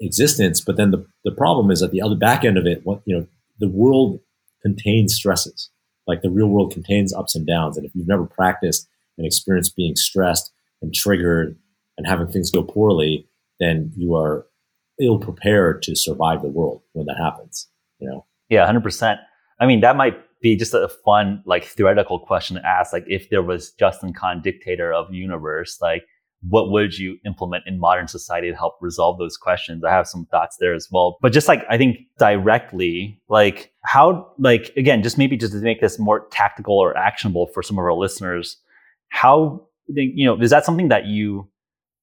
existence 0.00 0.60
but 0.60 0.76
then 0.76 0.90
the, 0.90 1.04
the 1.24 1.32
problem 1.32 1.70
is 1.70 1.82
at 1.82 1.90
the 1.90 2.00
other 2.00 2.14
back 2.14 2.44
end 2.44 2.56
of 2.56 2.66
it 2.66 2.84
what 2.84 3.00
you 3.04 3.16
know 3.16 3.26
the 3.58 3.68
world 3.68 4.20
contains 4.62 5.14
stresses. 5.14 5.70
Like 6.06 6.22
the 6.22 6.30
real 6.30 6.48
world 6.48 6.72
contains 6.72 7.12
ups 7.12 7.34
and 7.34 7.46
downs. 7.46 7.76
And 7.76 7.84
if 7.84 7.94
you've 7.94 8.08
never 8.08 8.24
practiced 8.24 8.88
and 9.16 9.26
experienced 9.26 9.76
being 9.76 9.96
stressed 9.96 10.52
and 10.80 10.94
triggered 10.94 11.56
and 11.96 12.06
having 12.06 12.28
things 12.28 12.50
go 12.50 12.62
poorly, 12.62 13.28
then 13.60 13.92
you 13.96 14.14
are 14.14 14.46
ill 15.00 15.18
prepared 15.18 15.82
to 15.82 15.94
survive 15.94 16.42
the 16.42 16.48
world 16.48 16.82
when 16.92 17.06
that 17.06 17.18
happens. 17.18 17.68
You 17.98 18.08
know? 18.08 18.26
Yeah, 18.48 18.64
hundred 18.64 18.82
percent. 18.82 19.20
I 19.60 19.66
mean, 19.66 19.80
that 19.80 19.96
might 19.96 20.18
be 20.40 20.56
just 20.56 20.74
a 20.74 20.88
fun, 21.04 21.42
like 21.46 21.64
theoretical 21.64 22.18
question 22.20 22.56
to 22.56 22.66
ask. 22.66 22.92
Like, 22.92 23.04
if 23.06 23.30
there 23.30 23.42
was 23.42 23.72
Justin 23.72 24.12
Kan 24.12 24.40
dictator 24.42 24.92
of 24.92 25.12
universe, 25.12 25.78
like 25.80 26.04
what 26.48 26.70
would 26.70 26.96
you 26.96 27.16
implement 27.26 27.64
in 27.66 27.80
modern 27.80 28.06
society 28.06 28.48
to 28.48 28.56
help 28.56 28.74
resolve 28.80 29.18
those 29.18 29.36
questions? 29.36 29.82
I 29.82 29.90
have 29.90 30.06
some 30.06 30.26
thoughts 30.26 30.56
there 30.60 30.72
as 30.72 30.88
well. 30.90 31.18
But 31.20 31.32
just 31.32 31.48
like, 31.48 31.64
I 31.68 31.76
think 31.76 31.98
directly, 32.18 33.20
like 33.28 33.72
how, 33.84 34.32
like, 34.38 34.72
again, 34.76 35.02
just 35.02 35.18
maybe 35.18 35.36
just 35.36 35.52
to 35.52 35.58
make 35.58 35.80
this 35.80 35.98
more 35.98 36.28
tactical 36.30 36.78
or 36.78 36.96
actionable 36.96 37.48
for 37.52 37.62
some 37.62 37.76
of 37.76 37.84
our 37.84 37.94
listeners, 37.94 38.56
how, 39.08 39.66
you 39.88 40.26
know, 40.26 40.40
is 40.40 40.50
that 40.50 40.64
something 40.64 40.88
that 40.88 41.06
you 41.06 41.48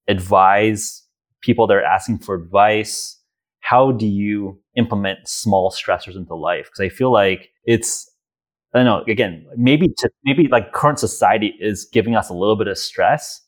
advise 0.06 1.02
people 1.40 1.66
that 1.66 1.74
are 1.74 1.82
asking 1.82 2.18
for 2.18 2.34
advice? 2.34 3.18
How 3.60 3.90
do 3.90 4.06
you 4.06 4.60
implement 4.76 5.26
small 5.26 5.70
stressors 5.70 6.14
into 6.14 6.34
life? 6.34 6.66
Because 6.66 6.80
I 6.80 6.94
feel 6.94 7.10
like 7.10 7.48
it's, 7.64 8.10
I 8.74 8.78
don't 8.78 8.86
know, 8.86 9.04
again, 9.10 9.46
maybe 9.56 9.88
to, 9.98 10.10
maybe 10.24 10.48
like 10.48 10.72
current 10.72 10.98
society 10.98 11.54
is 11.60 11.88
giving 11.90 12.14
us 12.14 12.28
a 12.28 12.34
little 12.34 12.56
bit 12.56 12.68
of 12.68 12.76
stress 12.76 13.46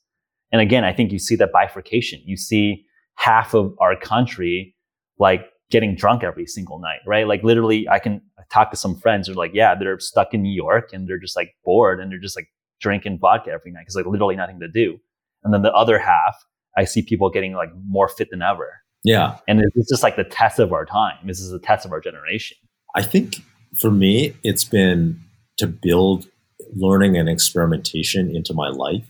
and 0.53 0.61
again, 0.61 0.85
I 0.85 0.93
think 0.93 1.13
you 1.13 1.19
see 1.19 1.37
that 1.37 1.53
bifurcation. 1.53 2.23
You 2.25 2.37
see 2.37 2.85
half 3.17 3.55
of 3.55 3.75
our 3.81 3.97
country 3.97 4.75
like 5.19 5.47
getting 5.71 5.95
drunk 5.95 6.25
every 6.25 6.47
single 6.47 6.79
night, 6.79 7.01
right? 7.07 7.27
Like 7.27 7.43
literally, 7.43 7.89
I 7.89 7.99
can 7.99 8.23
talk 8.51 8.71
to 8.71 8.77
some 8.77 8.99
friends 8.99 9.27
who 9.27 9.35
are 9.35 9.37
like, 9.37 9.51
yeah, 9.53 9.75
they're 9.75 9.99
stuck 9.99 10.33
in 10.33 10.43
New 10.43 10.55
York 10.55 10.91
and 10.93 11.09
they're 11.09 11.19
just 11.19 11.37
like 11.37 11.55
bored 11.65 12.01
and 12.01 12.11
they're 12.11 12.19
just 12.19 12.37
like 12.37 12.49
drinking 12.81 13.19
vodka 13.21 13.51
every 13.51 13.73
night 13.73 13.83
because 13.83 13.97
like 13.97 14.07
literally 14.07 14.37
nothing 14.37 14.61
to 14.61 14.69
do. 14.69 14.99
And 15.45 15.53
then 15.53 15.63
the 15.63 15.73
other 15.73 15.99
half, 15.99 16.37
I 16.77 16.85
see 16.85 17.03
people 17.03 17.29
getting 17.29 17.53
like 17.53 17.71
more 17.87 18.09
fit 18.09 18.31
than 18.31 18.41
ever. 18.41 18.81
Yeah. 19.05 19.39
And 19.47 19.61
it's 19.75 19.91
just 19.91 20.03
like 20.03 20.17
the 20.17 20.25
test 20.25 20.59
of 20.59 20.73
our 20.73 20.87
time. 20.87 21.19
This 21.25 21.41
is 21.41 21.51
the 21.51 21.59
test 21.59 21.85
of 21.85 21.93
our 21.93 22.01
generation. 22.01 22.57
I 22.95 23.03
think 23.03 23.37
for 23.77 23.91
me, 23.91 24.35
it's 24.43 24.65
been 24.65 25.21
to 25.59 25.67
build 25.67 26.29
learning 26.75 27.17
and 27.17 27.29
experimentation 27.29 28.35
into 28.35 28.55
my 28.55 28.69
life 28.69 29.07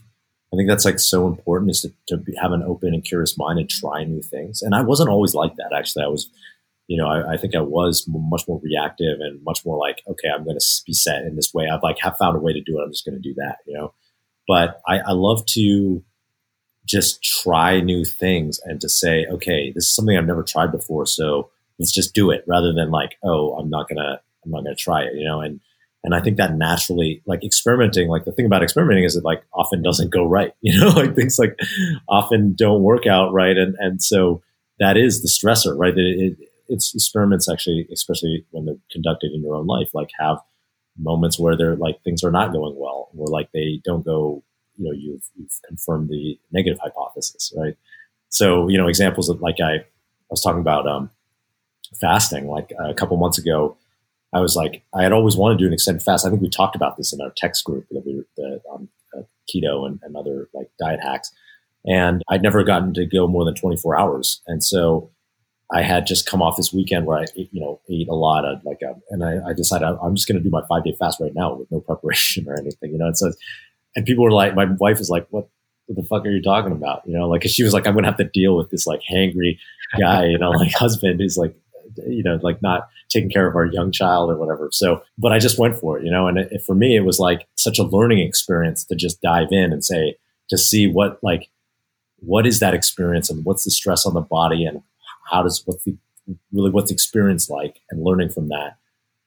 I 0.53 0.57
think 0.57 0.69
that's 0.69 0.85
like 0.85 0.99
so 0.99 1.27
important 1.27 1.71
is 1.71 1.83
to, 1.83 1.93
to 2.09 2.33
have 2.41 2.53
an 2.53 2.63
open 2.63 2.95
and 2.95 3.05
curious 3.05 3.37
mind 3.37 3.59
and 3.59 3.69
try 3.69 4.05
new 4.05 4.23
things. 4.23 4.63
And 4.63 4.75
I 4.75 4.81
wasn't 4.81 5.11
always 5.11 5.35
like 5.35 5.57
that. 5.57 5.75
Actually, 5.77 6.05
I 6.05 6.09
was, 6.09 6.31
you 6.87 6.97
know, 6.97 7.07
I, 7.07 7.35
I 7.35 7.37
think 7.37 7.55
I 7.55 7.61
was 7.61 8.07
much 8.09 8.49
more 8.49 8.61
reactive 8.63 9.21
and 9.21 9.43
much 9.45 9.65
more 9.67 9.77
like, 9.77 10.03
okay, 10.09 10.29
I'm 10.35 10.45
going 10.45 10.59
to 10.59 10.67
be 10.87 10.95
set 10.95 11.23
in 11.23 11.37
this 11.37 11.53
way. 11.53 11.69
I've 11.69 11.83
like 11.83 11.99
have 12.01 12.17
found 12.17 12.37
a 12.37 12.41
way 12.41 12.55
to 12.55 12.63
do 12.63 12.79
it. 12.79 12.83
I'm 12.83 12.93
just 12.93 13.05
going 13.05 13.21
to 13.21 13.29
do 13.29 13.35
that, 13.35 13.59
you 13.67 13.77
know. 13.77 13.93
But 14.47 14.81
I, 14.89 15.01
I 15.01 15.13
love 15.13 15.45
to 15.47 16.03
just 16.87 17.23
try 17.23 17.81
new 17.81 18.07
things 18.07 18.59
and 18.65 18.81
to 18.81 18.89
say, 18.89 19.27
okay, 19.27 19.71
this 19.75 19.85
is 19.85 19.95
something 19.95 20.17
I've 20.17 20.25
never 20.25 20.43
tried 20.43 20.73
before, 20.73 21.05
so 21.05 21.51
let's 21.79 21.93
just 21.93 22.15
do 22.15 22.31
it, 22.31 22.45
rather 22.47 22.73
than 22.73 22.91
like, 22.91 23.17
oh, 23.23 23.55
I'm 23.59 23.69
not 23.69 23.91
gonna, 23.91 24.23
I'm 24.49 24.53
not 24.53 24.65
gonna 24.65 24.77
try 24.77 25.03
it, 25.03 25.15
you 25.15 25.25
know. 25.25 25.41
And 25.41 25.61
and 26.05 26.15
I 26.15 26.21
think 26.21 26.37
that 26.37 26.55
naturally, 26.55 27.23
like 27.27 27.45
experimenting, 27.45 28.09
like 28.09 28.25
the 28.25 28.33
thing 28.33 28.47
about 28.47 28.63
experimenting 28.63 29.05
is 29.05 29.17
it 29.17 29.25
like 29.25 29.43
often 29.53 29.83
doesn't 29.83 30.11
go 30.11 30.25
right. 30.25 30.53
You 30.63 30.79
know, 30.81 30.89
like 30.89 31.15
things 31.15 31.39
like 31.39 31.59
often 32.09 32.55
don't 32.55 32.83
work 32.83 33.07
out 33.07 33.33
right. 33.33 33.57
And, 33.57 33.75
and 33.79 34.03
so 34.03 34.43
that 34.79 34.97
is 34.97 35.23
the 35.23 35.29
stressor, 35.29 35.77
right? 35.77 35.97
It, 35.97 36.39
it, 36.39 36.49
it's 36.69 36.95
experiments 36.95 37.51
actually, 37.51 37.89
especially 37.93 38.47
when 38.51 38.67
they're 38.67 38.77
conducted 38.93 39.33
in 39.33 39.43
your 39.43 39.57
own 39.57 39.67
life, 39.67 39.91
like 39.93 40.11
have 40.19 40.39
moments 40.99 41.39
where 41.39 41.57
they're 41.57 41.77
like 41.77 42.03
things 42.05 42.23
are 42.23 42.31
not 42.31 42.53
going 42.53 42.75
well, 42.77 43.09
or 43.17 43.27
like 43.27 43.51
they 43.53 43.81
don't 43.85 44.05
go, 44.05 44.43
you 44.77 44.85
know, 44.85 44.93
you've, 44.93 45.25
you've 45.37 45.61
confirmed 45.67 46.09
the 46.11 46.39
negative 46.53 46.79
hypothesis, 46.81 47.53
right? 47.57 47.77
So, 48.29 48.69
you 48.69 48.79
know, 48.79 48.87
examples 48.87 49.29
of 49.29 49.41
like 49.41 49.57
I, 49.61 49.75
I 49.77 49.85
was 50.31 50.43
talking 50.43 50.61
about 50.61 50.87
um, 50.87 51.11
fasting, 52.01 52.47
like 52.47 52.71
a 52.79 52.95
couple 52.95 53.17
months 53.17 53.39
ago, 53.39 53.77
I 54.33 54.41
was 54.41 54.57
like, 54.57 54.83
I 54.95 55.03
had 55.03 55.13
always 55.13 55.37
wanted 55.37 55.59
to 55.59 55.65
do 55.65 55.67
an 55.69 55.73
extended 55.73 56.03
fast. 56.03 56.27
I 56.27 56.31
think 56.31 56.43
we 56.43 56.51
talked 56.51 56.77
about 56.77 56.97
this 56.97 57.13
in 57.13 57.21
our 57.21 57.33
text 57.37 57.65
group 57.65 57.87
that 57.91 58.05
we 58.05 58.23
the, 58.37 58.61
um, 58.73 58.89
uh, 59.17 59.23
keto 59.49 59.87
and, 59.87 59.99
and 60.03 60.17
other 60.17 60.49
like 60.53 60.71
diet 60.79 61.01
hacks. 61.03 61.33
And 61.87 62.23
I'd 62.29 62.43
never 62.43 62.63
gotten 62.65 62.93
to 62.95 63.07
go 63.07 63.27
more 63.27 63.45
than 63.45 63.55
24 63.55 63.99
hours. 63.99 64.43
And 64.47 64.63
so 64.63 65.11
I 65.73 65.83
had 65.83 66.07
just 66.07 66.27
come 66.27 66.43
off 66.43 66.57
this 66.57 66.73
weekend 66.73 67.07
where 67.07 67.19
I, 67.19 67.25
ate, 67.37 67.49
you 67.53 67.61
know, 67.61 67.81
ate 67.91 68.09
a 68.09 68.15
lot 68.15 68.45
of 68.45 68.63
like, 68.65 68.79
a, 68.83 68.91
um, 68.91 69.03
and 69.11 69.25
I, 69.25 69.51
I 69.51 69.53
decided 69.55 69.87
I'm 69.87 70.15
just 70.15 70.29
going 70.29 70.39
to 70.39 70.45
do 70.45 70.51
my 70.51 70.63
five 70.69 70.85
day 70.85 70.95
fast 70.99 71.21
right 71.21 71.35
now 71.35 71.55
with 71.55 71.71
no 71.71 71.81
preparation 71.87 72.47
or 72.49 72.59
anything, 72.59 72.93
you 72.93 72.99
know. 72.99 73.07
And 73.07 73.17
so, 73.17 73.33
and 73.97 74.05
people 74.05 74.25
were 74.25 74.33
like, 74.33 74.55
my 74.55 74.67
wife 74.79 75.01
is 75.01 75.09
like, 75.09 75.27
what, 75.31 75.49
what 75.87 75.97
the 75.97 76.07
fuck 76.07 76.27
are 76.27 76.31
you 76.31 76.43
talking 76.43 76.73
about? 76.73 77.03
You 77.07 77.19
know, 77.19 77.29
like, 77.29 77.43
cause 77.43 77.53
she 77.53 77.63
was 77.63 77.73
like, 77.73 77.87
I'm 77.87 77.95
going 77.95 78.05
to 78.05 78.11
have 78.11 78.19
to 78.19 78.25
deal 78.25 78.57
with 78.57 78.71
this 78.71 78.87
like 78.87 79.01
hangry 79.11 79.59
guy, 79.99 80.27
you 80.27 80.39
know, 80.39 80.51
like 80.51 80.73
husband 80.73 81.21
who's 81.21 81.39
like 81.39 81.55
you 82.07 82.23
know, 82.23 82.39
like 82.43 82.63
not 82.63 82.89
taking 83.09 83.31
care 83.31 83.47
of 83.47 83.57
our 83.57 83.67
young 83.67 83.91
child 83.91 84.31
or 84.31 84.37
whatever. 84.37 84.69
So, 84.73 85.03
but 85.17 85.33
I 85.33 85.39
just 85.39 85.59
went 85.59 85.77
for 85.77 85.99
it, 85.99 86.05
you 86.05 86.11
know, 86.11 86.27
and 86.27 86.39
it, 86.39 86.63
for 86.65 86.75
me, 86.75 86.97
it 86.97 87.05
was 87.05 87.19
like 87.19 87.47
such 87.55 87.79
a 87.79 87.85
learning 87.85 88.21
experience 88.21 88.85
to 88.85 88.95
just 88.95 89.21
dive 89.23 89.49
in 89.51 89.73
and 89.73 89.85
say, 89.85 90.17
to 90.51 90.59
see 90.59 90.87
what, 90.87 91.19
like, 91.23 91.49
what 92.21 92.47
is 92.47 92.61
that 92.61 92.75
experience 92.75 93.31
and 93.31 93.45
what's 93.45 93.65
the 93.65 93.71
stress 93.71 94.07
on 94.07 94.15
the 94.15 94.21
body 94.21 94.65
and 94.65 94.83
how 95.31 95.43
does, 95.43 95.63
what's 95.67 95.85
the, 95.85 95.97
really 96.53 96.71
what's 96.71 96.91
the 96.91 96.95
experience 96.95 97.49
like 97.49 97.81
and 97.91 98.05
learning 98.05 98.29
from 98.31 98.49
that. 98.49 98.77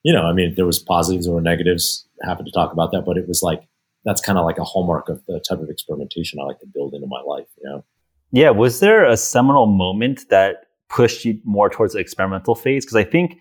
You 0.02 0.12
know, 0.12 0.22
I 0.22 0.32
mean, 0.32 0.54
there 0.56 0.66
was 0.66 0.78
positives 0.78 1.28
or 1.28 1.40
negatives. 1.40 2.06
Happy 2.22 2.44
to 2.44 2.50
talk 2.50 2.72
about 2.72 2.92
that, 2.92 3.04
but 3.04 3.16
it 3.16 3.28
was 3.28 3.42
like, 3.42 3.62
that's 4.04 4.20
kind 4.20 4.38
of 4.38 4.44
like 4.44 4.58
a 4.58 4.64
hallmark 4.64 5.08
of 5.08 5.24
the 5.26 5.40
type 5.48 5.60
of 5.60 5.70
experimentation 5.70 6.40
I 6.40 6.44
like 6.44 6.58
to 6.60 6.66
build 6.66 6.92
into 6.94 7.06
my 7.06 7.20
life, 7.20 7.46
you 7.62 7.68
know? 7.68 7.84
Yeah. 8.32 8.50
Was 8.50 8.80
there 8.80 9.04
a 9.04 9.16
seminal 9.16 9.66
moment 9.66 10.28
that 10.30 10.66
pushed 10.92 11.24
you 11.24 11.40
more 11.44 11.70
towards 11.70 11.94
the 11.94 11.98
experimental 11.98 12.54
phase? 12.54 12.84
Because 12.84 12.96
I 12.96 13.04
think 13.04 13.38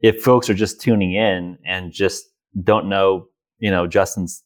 if 0.00 0.22
folks 0.22 0.50
are 0.50 0.54
just 0.54 0.80
tuning 0.80 1.14
in 1.14 1.58
and 1.64 1.92
just 1.92 2.24
don't 2.62 2.88
know, 2.88 3.26
you 3.58 3.70
know, 3.70 3.86
Justin's 3.86 4.42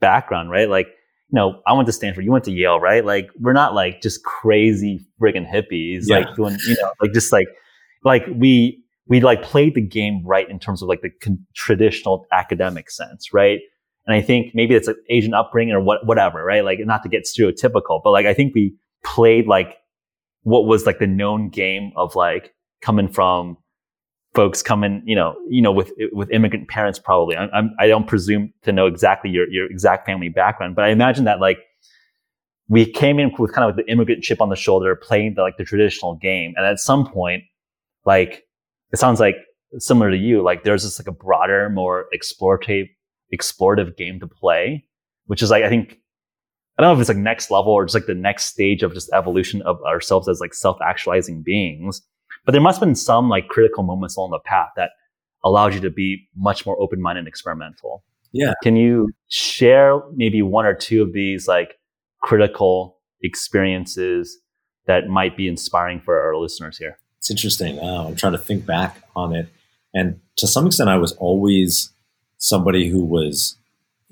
background, 0.00 0.50
right? 0.50 0.68
Like, 0.68 0.88
you 0.88 1.36
know, 1.36 1.60
I 1.66 1.72
went 1.72 1.86
to 1.86 1.92
Stanford, 1.92 2.24
you 2.24 2.32
went 2.32 2.44
to 2.44 2.52
Yale, 2.52 2.80
right? 2.80 3.04
Like, 3.04 3.28
we're 3.38 3.52
not 3.52 3.74
like 3.74 4.02
just 4.02 4.24
crazy 4.24 5.06
friggin' 5.20 5.50
hippies, 5.50 6.04
yeah. 6.06 6.18
like 6.18 6.34
doing, 6.34 6.56
you 6.66 6.76
know, 6.80 6.92
like 7.00 7.12
just 7.12 7.32
like, 7.32 7.46
like 8.04 8.24
we, 8.34 8.82
we 9.06 9.20
like 9.20 9.42
played 9.42 9.74
the 9.74 9.80
game 9.80 10.22
right 10.24 10.48
in 10.48 10.58
terms 10.58 10.82
of 10.82 10.88
like 10.88 11.02
the 11.02 11.10
con- 11.22 11.46
traditional 11.54 12.26
academic 12.32 12.90
sense, 12.90 13.32
right? 13.32 13.60
And 14.06 14.14
I 14.14 14.20
think 14.20 14.54
maybe 14.54 14.74
it's 14.74 14.88
an 14.88 14.96
Asian 15.08 15.32
upbringing 15.32 15.74
or 15.74 15.80
what, 15.80 16.06
whatever, 16.06 16.44
right? 16.44 16.64
Like, 16.64 16.78
not 16.80 17.02
to 17.04 17.08
get 17.08 17.24
stereotypical, 17.24 18.00
but 18.02 18.10
like, 18.10 18.26
I 18.26 18.34
think 18.34 18.54
we 18.54 18.74
played 19.04 19.46
like 19.46 19.76
what 20.44 20.66
was 20.66 20.86
like 20.86 20.98
the 20.98 21.06
known 21.06 21.48
game 21.50 21.92
of 21.96 22.14
like 22.14 22.54
coming 22.80 23.08
from 23.08 23.58
folks 24.34 24.62
coming, 24.62 25.02
you 25.04 25.16
know, 25.16 25.36
you 25.48 25.62
know, 25.62 25.72
with 25.72 25.92
with 26.12 26.30
immigrant 26.30 26.68
parents. 26.68 26.98
Probably, 26.98 27.36
I'm, 27.36 27.50
I'm 27.52 27.74
I 27.78 27.86
don't 27.86 28.06
presume 28.06 28.52
to 28.62 28.72
know 28.72 28.86
exactly 28.86 29.30
your 29.30 29.48
your 29.50 29.70
exact 29.70 30.06
family 30.06 30.28
background, 30.28 30.76
but 30.76 30.84
I 30.84 30.90
imagine 30.90 31.24
that 31.24 31.40
like 31.40 31.58
we 32.68 32.90
came 32.90 33.18
in 33.18 33.32
with 33.38 33.52
kind 33.52 33.68
of 33.68 33.76
like 33.76 33.84
the 33.84 33.92
immigrant 33.92 34.22
chip 34.22 34.40
on 34.40 34.48
the 34.48 34.56
shoulder, 34.56 34.96
playing 34.96 35.34
the, 35.34 35.42
like 35.42 35.56
the 35.56 35.64
traditional 35.64 36.16
game, 36.16 36.54
and 36.56 36.64
at 36.66 36.78
some 36.78 37.06
point, 37.06 37.44
like 38.04 38.44
it 38.92 38.98
sounds 38.98 39.20
like 39.20 39.36
similar 39.78 40.10
to 40.10 40.16
you, 40.16 40.42
like 40.42 40.64
there's 40.64 40.82
just 40.82 41.00
like 41.00 41.08
a 41.08 41.12
broader, 41.12 41.70
more 41.70 42.06
explorative 42.14 42.88
explorative 43.32 43.96
game 43.96 44.20
to 44.20 44.26
play, 44.26 44.84
which 45.26 45.42
is 45.42 45.50
like 45.50 45.64
I 45.64 45.68
think 45.68 45.98
I 46.76 46.82
don't 46.82 46.90
know 46.90 46.94
if 46.94 47.00
it's 47.00 47.08
like 47.08 47.18
next 47.18 47.50
level 47.50 47.72
or 47.72 47.84
just 47.84 47.94
like 47.94 48.06
the 48.06 48.14
next 48.14 48.46
stage 48.46 48.82
of 48.82 48.94
just 48.94 49.10
evolution 49.12 49.62
of 49.62 49.80
ourselves 49.82 50.28
as 50.28 50.40
like 50.40 50.54
self-actualizing 50.54 51.42
beings. 51.42 52.02
But 52.44 52.52
there 52.52 52.60
must 52.60 52.80
have 52.80 52.88
been 52.88 52.96
some 52.96 53.28
like 53.28 53.48
critical 53.48 53.84
moments 53.84 54.16
along 54.16 54.32
the 54.32 54.40
path 54.40 54.70
that 54.76 54.90
allowed 55.44 55.74
you 55.74 55.80
to 55.80 55.90
be 55.90 56.28
much 56.36 56.66
more 56.66 56.80
open-minded 56.80 57.20
and 57.20 57.28
experimental. 57.28 58.02
Yeah. 58.32 58.54
Can 58.62 58.76
you 58.76 59.10
share 59.28 60.00
maybe 60.14 60.42
one 60.42 60.66
or 60.66 60.74
two 60.74 61.02
of 61.02 61.12
these 61.12 61.46
like 61.46 61.78
critical 62.22 62.98
experiences 63.22 64.38
that 64.86 65.06
might 65.06 65.36
be 65.36 65.46
inspiring 65.46 66.00
for 66.00 66.20
our 66.20 66.36
listeners 66.36 66.76
here? 66.76 66.98
It's 67.18 67.30
interesting. 67.30 67.78
I'm 67.78 68.16
trying 68.16 68.32
to 68.32 68.38
think 68.38 68.66
back 68.66 69.02
on 69.14 69.32
it. 69.34 69.48
And 69.94 70.20
to 70.38 70.48
some 70.48 70.66
extent, 70.66 70.90
I 70.90 70.96
was 70.96 71.12
always 71.12 71.92
somebody 72.38 72.88
who 72.88 73.04
was 73.04 73.56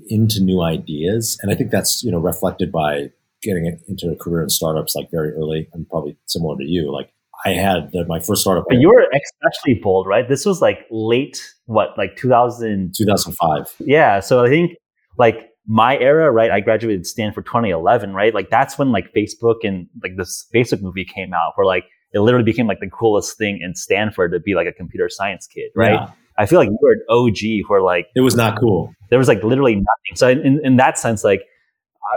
into 0.08 0.42
new 0.42 0.62
ideas. 0.62 1.38
And 1.42 1.52
I 1.52 1.54
think 1.54 1.70
that's, 1.70 2.02
you 2.02 2.10
know, 2.10 2.18
reflected 2.18 2.72
by 2.72 3.10
getting 3.42 3.78
into 3.88 4.10
a 4.10 4.16
career 4.16 4.42
in 4.42 4.48
startups 4.48 4.94
like 4.94 5.10
very 5.10 5.32
early 5.32 5.68
and 5.72 5.88
probably 5.88 6.16
similar 6.26 6.56
to 6.56 6.64
you. 6.64 6.92
Like 6.92 7.10
I 7.44 7.50
had 7.50 7.90
the, 7.92 8.04
my 8.06 8.20
first 8.20 8.42
startup. 8.42 8.64
But 8.68 8.78
you 8.78 8.88
were 8.88 9.02
especially 9.02 9.80
bold, 9.82 10.06
right? 10.06 10.28
This 10.28 10.46
was 10.46 10.60
like 10.60 10.86
late, 10.90 11.42
what, 11.66 11.96
like 11.98 12.16
2000? 12.16 12.94
2005. 12.96 13.74
Yeah. 13.80 14.20
So 14.20 14.44
I 14.44 14.48
think 14.48 14.76
like 15.18 15.50
my 15.66 15.98
era, 15.98 16.30
right? 16.30 16.50
I 16.50 16.60
graduated 16.60 17.06
Stanford 17.06 17.46
2011, 17.46 18.14
right? 18.14 18.34
Like 18.34 18.50
that's 18.50 18.78
when 18.78 18.92
like 18.92 19.12
Facebook 19.12 19.56
and 19.64 19.88
like 20.02 20.16
this 20.16 20.46
Facebook 20.54 20.80
movie 20.82 21.04
came 21.04 21.32
out 21.34 21.52
where 21.56 21.66
like 21.66 21.84
it 22.12 22.20
literally 22.20 22.44
became 22.44 22.66
like 22.66 22.80
the 22.80 22.90
coolest 22.90 23.38
thing 23.38 23.60
in 23.62 23.74
Stanford 23.74 24.32
to 24.32 24.40
be 24.40 24.54
like 24.54 24.66
a 24.66 24.72
computer 24.72 25.08
science 25.08 25.46
kid, 25.46 25.70
right? 25.74 25.92
Yeah. 25.92 26.10
I 26.42 26.46
feel 26.46 26.58
like 26.58 26.68
you 26.68 26.78
were 26.82 26.92
an 26.92 27.04
OG 27.08 27.68
where 27.68 27.82
like 27.82 28.08
it 28.16 28.20
was 28.20 28.34
not 28.34 28.58
cool. 28.58 28.92
There 29.10 29.18
was 29.18 29.28
like 29.28 29.42
literally 29.44 29.76
nothing. 29.76 30.16
So 30.16 30.28
in, 30.28 30.60
in 30.64 30.76
that 30.76 30.98
sense, 30.98 31.22
like 31.22 31.42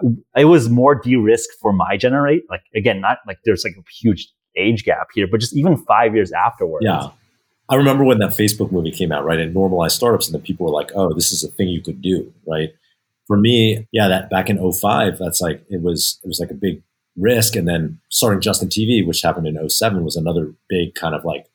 I, 0.04 0.42
it 0.42 0.46
was 0.46 0.68
more 0.68 0.96
de-risked 0.96 1.58
for 1.62 1.72
my 1.72 1.96
generate. 1.96 2.44
Like 2.50 2.64
again, 2.74 3.02
not 3.02 3.20
like 3.28 3.38
there's 3.46 3.64
like 3.64 3.76
a 3.78 3.84
huge 3.92 4.28
age 4.58 4.84
gap 4.84 5.10
here, 5.14 5.28
but 5.28 5.40
just 5.40 5.56
even 5.56 5.78
five 5.78 6.16
years 6.16 6.32
afterwards. 6.32 6.86
Yeah. 6.86 7.10
I 7.70 7.76
remember 7.76 8.04
when 8.04 8.20
that 8.20 8.32
Facebook 8.32 8.72
movie 8.72 8.92
came 8.92 9.12
out, 9.12 9.26
right? 9.26 9.40
And 9.40 9.54
normalized 9.54 9.96
startups, 9.96 10.28
and 10.28 10.36
the 10.36 10.40
people 10.40 10.66
were 10.66 10.72
like, 10.72 10.92
"Oh, 10.96 11.14
this 11.14 11.32
is 11.32 11.44
a 11.44 11.48
thing 11.48 11.68
you 11.68 11.82
could 11.82 12.02
do," 12.02 12.32
right? 12.46 12.70
For 13.28 13.38
me, 13.38 13.88
yeah, 13.92 14.08
that 14.08 14.30
back 14.30 14.50
in 14.50 14.72
05, 14.72 15.18
that's 15.18 15.42
like 15.42 15.64
it 15.70 15.82
was 15.82 16.20
it 16.24 16.28
was 16.28 16.40
like 16.40 16.52
a 16.52 16.56
big 16.56 16.84
risk, 17.18 17.56
and 17.56 17.68
then 17.68 18.00
starting 18.10 18.42
Justin 18.42 18.70
TV, 18.70 19.06
which 19.06 19.22
happened 19.22 19.48
in 19.48 19.70
07, 19.70 20.04
was 20.04 20.16
another 20.16 20.54
big 20.70 20.94
kind 20.94 21.16
of 21.16 21.26
like 21.26 21.48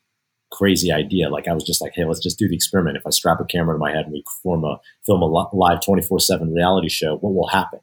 crazy 0.51 0.93
idea. 0.93 1.29
Like 1.29 1.49
I 1.49 1.53
was 1.53 1.65
just 1.65 1.81
like, 1.81 1.93
hey, 1.95 2.05
let's 2.05 2.21
just 2.21 2.39
do 2.39 2.49
the 2.49 2.55
experiment. 2.55 2.97
If 2.97 3.07
I 3.07 3.11
strap 3.11 3.41
a 3.41 3.45
camera 3.45 3.75
to 3.75 3.79
my 3.79 3.91
head 3.91 4.05
and 4.05 4.13
we 4.13 4.25
form 4.43 4.65
a 4.65 4.81
film 5.07 5.23
a 5.23 5.27
live 5.27 5.81
24 5.85 6.21
seven 6.21 6.53
reality 6.53 6.89
show, 6.89 7.17
what 7.17 7.35
will 7.35 7.49
happen? 7.49 7.81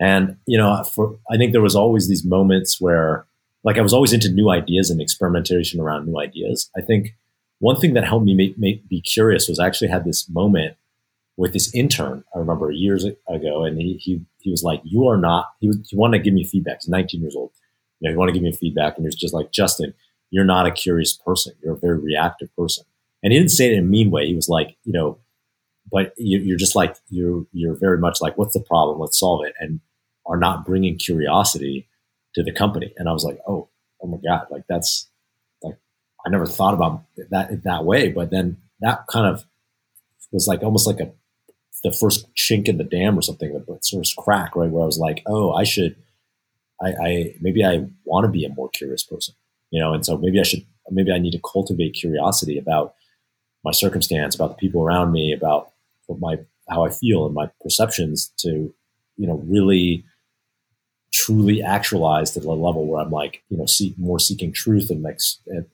And, 0.00 0.36
you 0.46 0.58
know, 0.58 0.82
for, 0.84 1.18
I 1.30 1.36
think 1.36 1.52
there 1.52 1.60
was 1.60 1.76
always 1.76 2.08
these 2.08 2.24
moments 2.24 2.80
where 2.80 3.26
like 3.64 3.78
I 3.78 3.82
was 3.82 3.92
always 3.92 4.12
into 4.12 4.30
new 4.30 4.50
ideas 4.50 4.90
and 4.90 5.00
experimentation 5.00 5.80
around 5.80 6.06
new 6.06 6.18
ideas. 6.18 6.70
I 6.76 6.80
think 6.80 7.14
one 7.60 7.76
thing 7.76 7.94
that 7.94 8.04
helped 8.04 8.26
me 8.26 8.34
make, 8.34 8.58
make, 8.58 8.88
be 8.88 9.00
curious 9.00 9.48
was 9.48 9.58
I 9.58 9.66
actually 9.66 9.88
had 9.88 10.04
this 10.04 10.28
moment 10.28 10.76
with 11.36 11.52
this 11.52 11.72
intern. 11.74 12.24
I 12.34 12.38
remember 12.38 12.70
years 12.72 13.04
ago, 13.04 13.64
and 13.64 13.78
he 13.78 13.94
he, 13.94 14.20
he 14.40 14.50
was 14.50 14.62
like, 14.62 14.80
"You 14.84 15.06
are 15.06 15.16
not." 15.16 15.52
He, 15.60 15.68
was, 15.68 15.78
he 15.88 15.96
wanted 15.96 16.18
to 16.18 16.24
give 16.24 16.34
me 16.34 16.44
feedback. 16.44 16.78
He's 16.82 16.88
19 16.88 17.20
years 17.20 17.36
old. 17.36 17.52
You 18.00 18.08
know, 18.08 18.12
he 18.12 18.16
wanted 18.16 18.32
to 18.32 18.40
give 18.40 18.44
me 18.44 18.52
feedback, 18.52 18.96
and 18.96 19.04
he 19.04 19.06
was 19.06 19.14
just 19.14 19.32
like, 19.32 19.52
"Justin, 19.52 19.94
you're 20.32 20.44
not 20.44 20.66
a 20.66 20.72
curious 20.72 21.16
person. 21.16 21.54
You're 21.62 21.74
a 21.74 21.78
very 21.78 21.98
reactive 22.00 22.48
person." 22.56 22.84
And 23.22 23.32
he 23.32 23.38
didn't 23.38 23.52
say 23.52 23.66
it 23.68 23.74
in 23.74 23.84
a 23.84 23.86
mean 23.86 24.10
way. 24.10 24.26
He 24.26 24.34
was 24.34 24.48
like, 24.48 24.76
you 24.82 24.92
know, 24.92 25.18
but 25.92 26.12
you're 26.16 26.58
just 26.58 26.74
like 26.74 26.96
you're 27.08 27.46
you're 27.52 27.76
very 27.76 27.98
much 27.98 28.20
like, 28.20 28.36
"What's 28.36 28.54
the 28.54 28.60
problem? 28.60 28.98
Let's 28.98 29.20
solve 29.20 29.44
it," 29.46 29.54
and 29.60 29.78
are 30.26 30.36
not 30.36 30.64
bringing 30.66 30.96
curiosity 30.96 31.88
to 32.34 32.42
the 32.42 32.52
company. 32.52 32.92
And 32.96 33.08
I 33.08 33.12
was 33.12 33.24
like, 33.24 33.38
oh, 33.46 33.68
oh 34.02 34.06
my 34.06 34.18
God, 34.24 34.46
like 34.50 34.64
that's 34.68 35.10
like, 35.62 35.76
I 36.24 36.30
never 36.30 36.46
thought 36.46 36.74
about 36.74 37.04
that 37.30 37.62
that 37.64 37.84
way. 37.84 38.10
But 38.10 38.30
then 38.30 38.58
that 38.80 39.06
kind 39.08 39.26
of 39.26 39.44
was 40.30 40.48
like 40.48 40.62
almost 40.62 40.86
like 40.86 41.00
a, 41.00 41.12
the 41.84 41.92
first 41.92 42.32
chink 42.34 42.68
in 42.68 42.78
the 42.78 42.84
dam 42.84 43.18
or 43.18 43.22
something, 43.22 43.52
the 43.52 43.78
first 43.90 44.16
crack, 44.16 44.54
right? 44.56 44.70
Where 44.70 44.82
I 44.82 44.86
was 44.86 44.98
like, 44.98 45.22
oh, 45.26 45.52
I 45.52 45.64
should, 45.64 45.96
I, 46.80 46.88
I 46.90 47.34
maybe 47.40 47.64
I 47.64 47.86
want 48.04 48.24
to 48.24 48.30
be 48.30 48.44
a 48.44 48.54
more 48.54 48.68
curious 48.70 49.02
person, 49.02 49.34
you 49.72 49.80
know? 49.80 49.92
And 49.92 50.06
so 50.06 50.16
maybe 50.16 50.38
I 50.38 50.44
should, 50.44 50.64
maybe 50.90 51.10
I 51.10 51.18
need 51.18 51.32
to 51.32 51.40
cultivate 51.40 51.94
curiosity 51.94 52.58
about 52.58 52.94
my 53.64 53.72
circumstance, 53.72 54.36
about 54.36 54.50
the 54.50 54.56
people 54.56 54.82
around 54.82 55.10
me, 55.10 55.32
about 55.32 55.72
what 56.06 56.20
my, 56.20 56.36
how 56.68 56.84
I 56.84 56.90
feel 56.90 57.26
and 57.26 57.34
my 57.34 57.50
perceptions 57.60 58.32
to, 58.38 58.72
you 59.16 59.26
know, 59.26 59.42
really 59.46 60.04
truly 61.12 61.62
actualized 61.62 62.36
at 62.36 62.44
a 62.44 62.50
level 62.50 62.86
where 62.86 63.00
I'm 63.00 63.10
like, 63.10 63.42
you 63.48 63.56
know, 63.56 63.66
seek 63.66 63.96
more 63.98 64.18
seeking 64.18 64.52
truth 64.52 64.90
and 64.90 65.04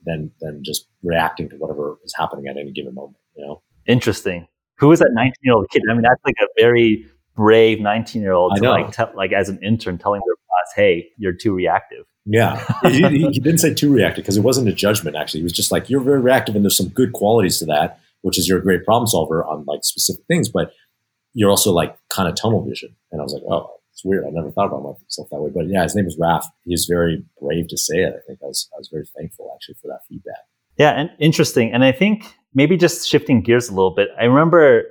than 0.05 0.31
than 0.41 0.63
just 0.63 0.87
reacting 1.01 1.49
to 1.49 1.55
whatever 1.55 1.97
is 2.03 2.13
happening 2.15 2.47
at 2.47 2.57
any 2.57 2.71
given 2.71 2.93
moment. 2.93 3.17
You 3.35 3.45
know, 3.45 3.61
interesting. 3.87 4.47
Who 4.77 4.91
is 4.91 4.99
that 4.99 5.11
19 5.13 5.33
year 5.43 5.55
old 5.55 5.67
kid? 5.71 5.83
I 5.89 5.93
mean, 5.93 6.03
that's 6.03 6.21
like 6.25 6.35
a 6.41 6.47
very 6.57 7.05
brave 7.35 7.79
19 7.79 8.21
year 8.21 8.33
old 8.33 8.57
to 8.57 8.69
like 8.69 9.15
like 9.15 9.31
as 9.31 9.49
an 9.49 9.59
intern 9.63 9.97
telling 9.97 10.21
their 10.25 10.35
"Hey, 10.75 11.09
you're 11.17 11.33
too 11.33 11.53
reactive." 11.53 12.05
Yeah, 12.25 12.63
he, 12.83 13.29
he, 13.31 13.39
didn't 13.39 13.59
say 13.59 13.73
too 13.73 13.91
reactive 13.91 14.23
because 14.23 14.37
it 14.37 14.41
wasn't 14.41 14.67
a 14.67 14.73
judgment. 14.73 15.15
Actually, 15.15 15.41
he 15.41 15.45
was 15.45 15.53
just 15.53 15.71
like, 15.71 15.89
"You're 15.89 16.01
very 16.01 16.19
reactive, 16.19 16.55
and 16.55 16.63
there's 16.63 16.77
some 16.77 16.89
good 16.89 17.13
qualities 17.13 17.59
to 17.59 17.65
that, 17.65 17.99
which 18.21 18.37
is 18.37 18.47
you're 18.47 18.59
a 18.59 18.63
great 18.63 18.85
problem 18.85 19.07
solver 19.07 19.43
on 19.43 19.65
like 19.65 19.83
specific 19.83 20.25
things, 20.27 20.49
but." 20.49 20.73
You're 21.35 21.51
also 21.51 21.71
like 21.71 21.95
kind 22.09 22.27
of 22.27 22.33
tunnel 22.33 22.65
vision. 22.65 22.95
And 23.11 23.21
I 23.21 23.23
was 23.23 23.33
like, 23.33 23.43
oh, 23.43 23.79
it's 23.99 24.05
weird. 24.05 24.25
I 24.25 24.29
never 24.29 24.49
thought 24.49 24.67
about 24.67 24.97
myself 25.01 25.27
that 25.29 25.41
way. 25.41 25.51
But 25.53 25.67
yeah, 25.67 25.83
his 25.83 25.93
name 25.93 26.05
was 26.05 26.17
Raf. 26.17 26.47
He 26.63 26.71
was 26.71 26.85
very 26.85 27.21
brave 27.41 27.67
to 27.67 27.77
say 27.77 27.97
it. 27.97 28.13
I 28.15 28.21
think 28.25 28.39
I 28.41 28.45
was 28.45 28.69
I 28.73 28.77
was 28.77 28.87
very 28.87 29.05
thankful 29.17 29.51
actually 29.53 29.75
for 29.81 29.87
that 29.87 29.99
feedback. 30.07 30.37
Yeah, 30.77 30.91
and 30.91 31.09
interesting. 31.19 31.73
And 31.73 31.83
I 31.83 31.91
think 31.91 32.23
maybe 32.53 32.77
just 32.77 33.09
shifting 33.09 33.41
gears 33.41 33.67
a 33.67 33.73
little 33.73 33.93
bit. 33.93 34.07
I 34.17 34.23
remember 34.23 34.83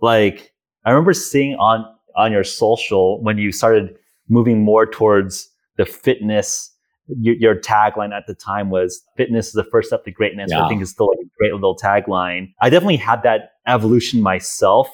like 0.00 0.52
I 0.86 0.90
remember 0.90 1.12
seeing 1.12 1.54
on 1.56 1.84
on 2.16 2.32
your 2.32 2.44
social 2.44 3.22
when 3.22 3.36
you 3.36 3.52
started 3.52 3.94
moving 4.30 4.64
more 4.64 4.86
towards 4.86 5.48
the 5.76 5.84
fitness. 5.84 6.74
Your, 7.18 7.34
your 7.34 7.56
tagline 7.56 8.16
at 8.16 8.26
the 8.26 8.34
time 8.34 8.70
was 8.70 9.02
"Fitness 9.16 9.48
is 9.48 9.52
the 9.52 9.64
first 9.64 9.88
step 9.88 10.04
to 10.04 10.10
greatness." 10.10 10.50
Yeah. 10.50 10.64
I 10.64 10.68
think 10.68 10.80
is 10.80 10.90
still 10.90 11.08
like 11.08 11.18
a 11.18 11.28
great 11.38 11.52
little 11.52 11.76
tagline. 11.76 12.52
I 12.60 12.70
definitely 12.70 12.96
had 12.96 13.22
that 13.24 13.52
evolution 13.66 14.22
myself 14.22 14.88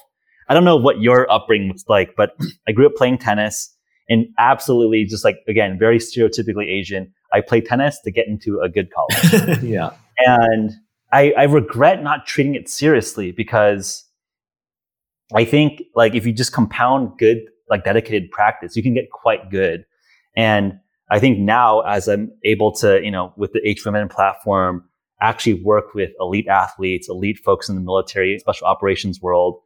I 0.48 0.54
don't 0.54 0.64
know 0.64 0.76
what 0.76 1.00
your 1.00 1.30
upbringing 1.30 1.72
was 1.72 1.84
like, 1.88 2.14
but 2.16 2.36
I 2.68 2.72
grew 2.72 2.86
up 2.86 2.94
playing 2.94 3.18
tennis 3.18 3.74
and 4.08 4.26
absolutely 4.38 5.04
just 5.04 5.24
like, 5.24 5.38
again, 5.48 5.78
very 5.78 5.98
stereotypically 5.98 6.68
Asian. 6.68 7.12
I 7.32 7.40
played 7.40 7.66
tennis 7.66 8.00
to 8.04 8.10
get 8.10 8.28
into 8.28 8.60
a 8.60 8.68
good 8.68 8.88
college. 8.92 9.62
yeah. 9.62 9.90
And 10.18 10.72
I, 11.12 11.32
I 11.36 11.44
regret 11.44 12.02
not 12.02 12.26
treating 12.26 12.54
it 12.54 12.68
seriously 12.68 13.32
because 13.32 14.04
I 15.34 15.44
think 15.44 15.82
like 15.94 16.14
if 16.14 16.24
you 16.24 16.32
just 16.32 16.52
compound 16.52 17.18
good, 17.18 17.38
like 17.68 17.84
dedicated 17.84 18.30
practice, 18.30 18.76
you 18.76 18.82
can 18.82 18.94
get 18.94 19.10
quite 19.10 19.50
good. 19.50 19.84
And 20.36 20.78
I 21.10 21.18
think 21.18 21.38
now 21.38 21.80
as 21.80 22.08
I'm 22.08 22.30
able 22.44 22.72
to, 22.76 23.02
you 23.02 23.10
know, 23.10 23.32
with 23.36 23.52
the 23.52 23.60
HVMN 23.60 24.10
platform, 24.10 24.84
actually 25.20 25.62
work 25.62 25.94
with 25.94 26.10
elite 26.20 26.48
athletes, 26.48 27.08
elite 27.08 27.38
folks 27.38 27.68
in 27.68 27.74
the 27.74 27.80
military, 27.80 28.38
special 28.38 28.66
operations 28.66 29.20
world, 29.20 29.60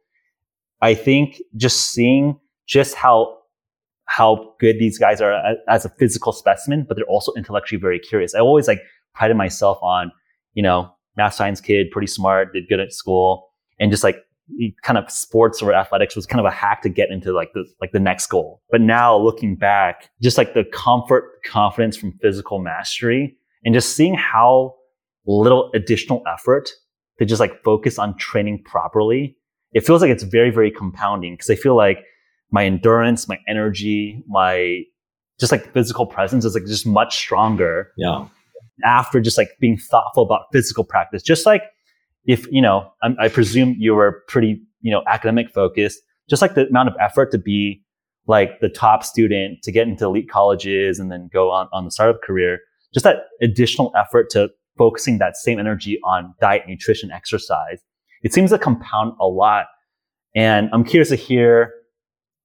I 0.81 0.93
think 0.93 1.41
just 1.55 1.91
seeing 1.91 2.39
just 2.67 2.95
how 2.95 3.37
how 4.05 4.53
good 4.59 4.77
these 4.77 4.97
guys 4.97 5.21
are 5.21 5.55
as 5.69 5.85
a 5.85 5.89
physical 5.89 6.33
specimen, 6.33 6.85
but 6.85 6.97
they're 6.97 7.05
also 7.05 7.31
intellectually 7.37 7.79
very 7.79 7.99
curious. 7.99 8.35
I 8.35 8.39
always 8.39 8.67
like 8.67 8.81
prided 9.13 9.37
myself 9.37 9.77
on, 9.81 10.11
you 10.53 10.61
know, 10.61 10.93
math 11.15 11.33
science 11.33 11.61
kid, 11.61 11.91
pretty 11.91 12.07
smart, 12.07 12.51
did 12.51 12.67
good 12.67 12.81
at 12.81 12.91
school, 12.91 13.49
and 13.79 13.89
just 13.89 14.03
like 14.03 14.17
kind 14.83 14.97
of 14.97 15.09
sports 15.09 15.61
or 15.61 15.73
athletics 15.73 16.15
was 16.15 16.25
kind 16.25 16.39
of 16.39 16.45
a 16.45 16.55
hack 16.55 16.81
to 16.81 16.89
get 16.89 17.09
into 17.09 17.31
like 17.31 17.53
the 17.53 17.65
like 17.79 17.91
the 17.91 17.99
next 17.99 18.27
goal. 18.27 18.61
But 18.69 18.81
now 18.81 19.17
looking 19.17 19.55
back, 19.55 20.09
just 20.21 20.37
like 20.37 20.53
the 20.53 20.63
comfort, 20.65 21.41
confidence 21.45 21.97
from 21.97 22.13
physical 22.21 22.59
mastery, 22.59 23.37
and 23.63 23.73
just 23.73 23.95
seeing 23.95 24.15
how 24.15 24.75
little 25.25 25.71
additional 25.73 26.23
effort 26.31 26.69
to 27.19 27.25
just 27.25 27.39
like 27.39 27.63
focus 27.63 27.99
on 27.99 28.17
training 28.17 28.63
properly 28.65 29.37
it 29.73 29.85
feels 29.85 30.01
like 30.01 30.11
it's 30.11 30.23
very, 30.23 30.49
very 30.51 30.71
compounding 30.71 31.33
because 31.33 31.49
I 31.49 31.55
feel 31.55 31.75
like 31.75 31.99
my 32.51 32.65
endurance, 32.65 33.27
my 33.27 33.39
energy, 33.47 34.23
my 34.27 34.81
just 35.39 35.51
like 35.51 35.71
physical 35.73 36.05
presence 36.05 36.45
is 36.45 36.53
like 36.53 36.65
just 36.65 36.85
much 36.85 37.17
stronger. 37.17 37.91
Yeah. 37.97 38.27
After 38.83 39.21
just 39.21 39.37
like 39.37 39.51
being 39.59 39.77
thoughtful 39.77 40.23
about 40.23 40.47
physical 40.51 40.83
practice, 40.83 41.23
just 41.23 41.45
like 41.45 41.63
if, 42.25 42.49
you 42.51 42.61
know, 42.61 42.91
I, 43.01 43.15
I 43.19 43.29
presume 43.29 43.75
you 43.77 43.95
were 43.95 44.23
pretty, 44.27 44.61
you 44.81 44.91
know, 44.91 45.03
academic 45.07 45.49
focused, 45.49 45.99
just 46.29 46.41
like 46.41 46.55
the 46.55 46.67
amount 46.67 46.89
of 46.89 46.95
effort 46.99 47.31
to 47.31 47.37
be 47.37 47.83
like 48.27 48.59
the 48.59 48.69
top 48.69 49.03
student 49.03 49.61
to 49.63 49.71
get 49.71 49.87
into 49.87 50.05
elite 50.05 50.29
colleges 50.29 50.99
and 50.99 51.11
then 51.11 51.29
go 51.31 51.51
on, 51.51 51.67
on 51.73 51.85
the 51.85 51.91
startup 51.91 52.21
career, 52.21 52.59
just 52.93 53.03
that 53.03 53.23
additional 53.41 53.91
effort 53.95 54.29
to 54.31 54.49
focusing 54.77 55.17
that 55.17 55.35
same 55.35 55.59
energy 55.59 55.99
on 56.03 56.33
diet, 56.39 56.63
nutrition, 56.67 57.11
exercise 57.11 57.79
it 58.23 58.33
seems 58.33 58.51
to 58.51 58.59
compound 58.59 59.13
a 59.19 59.27
lot. 59.27 59.67
And 60.35 60.69
I'm 60.71 60.83
curious 60.83 61.09
to 61.09 61.15
hear 61.15 61.73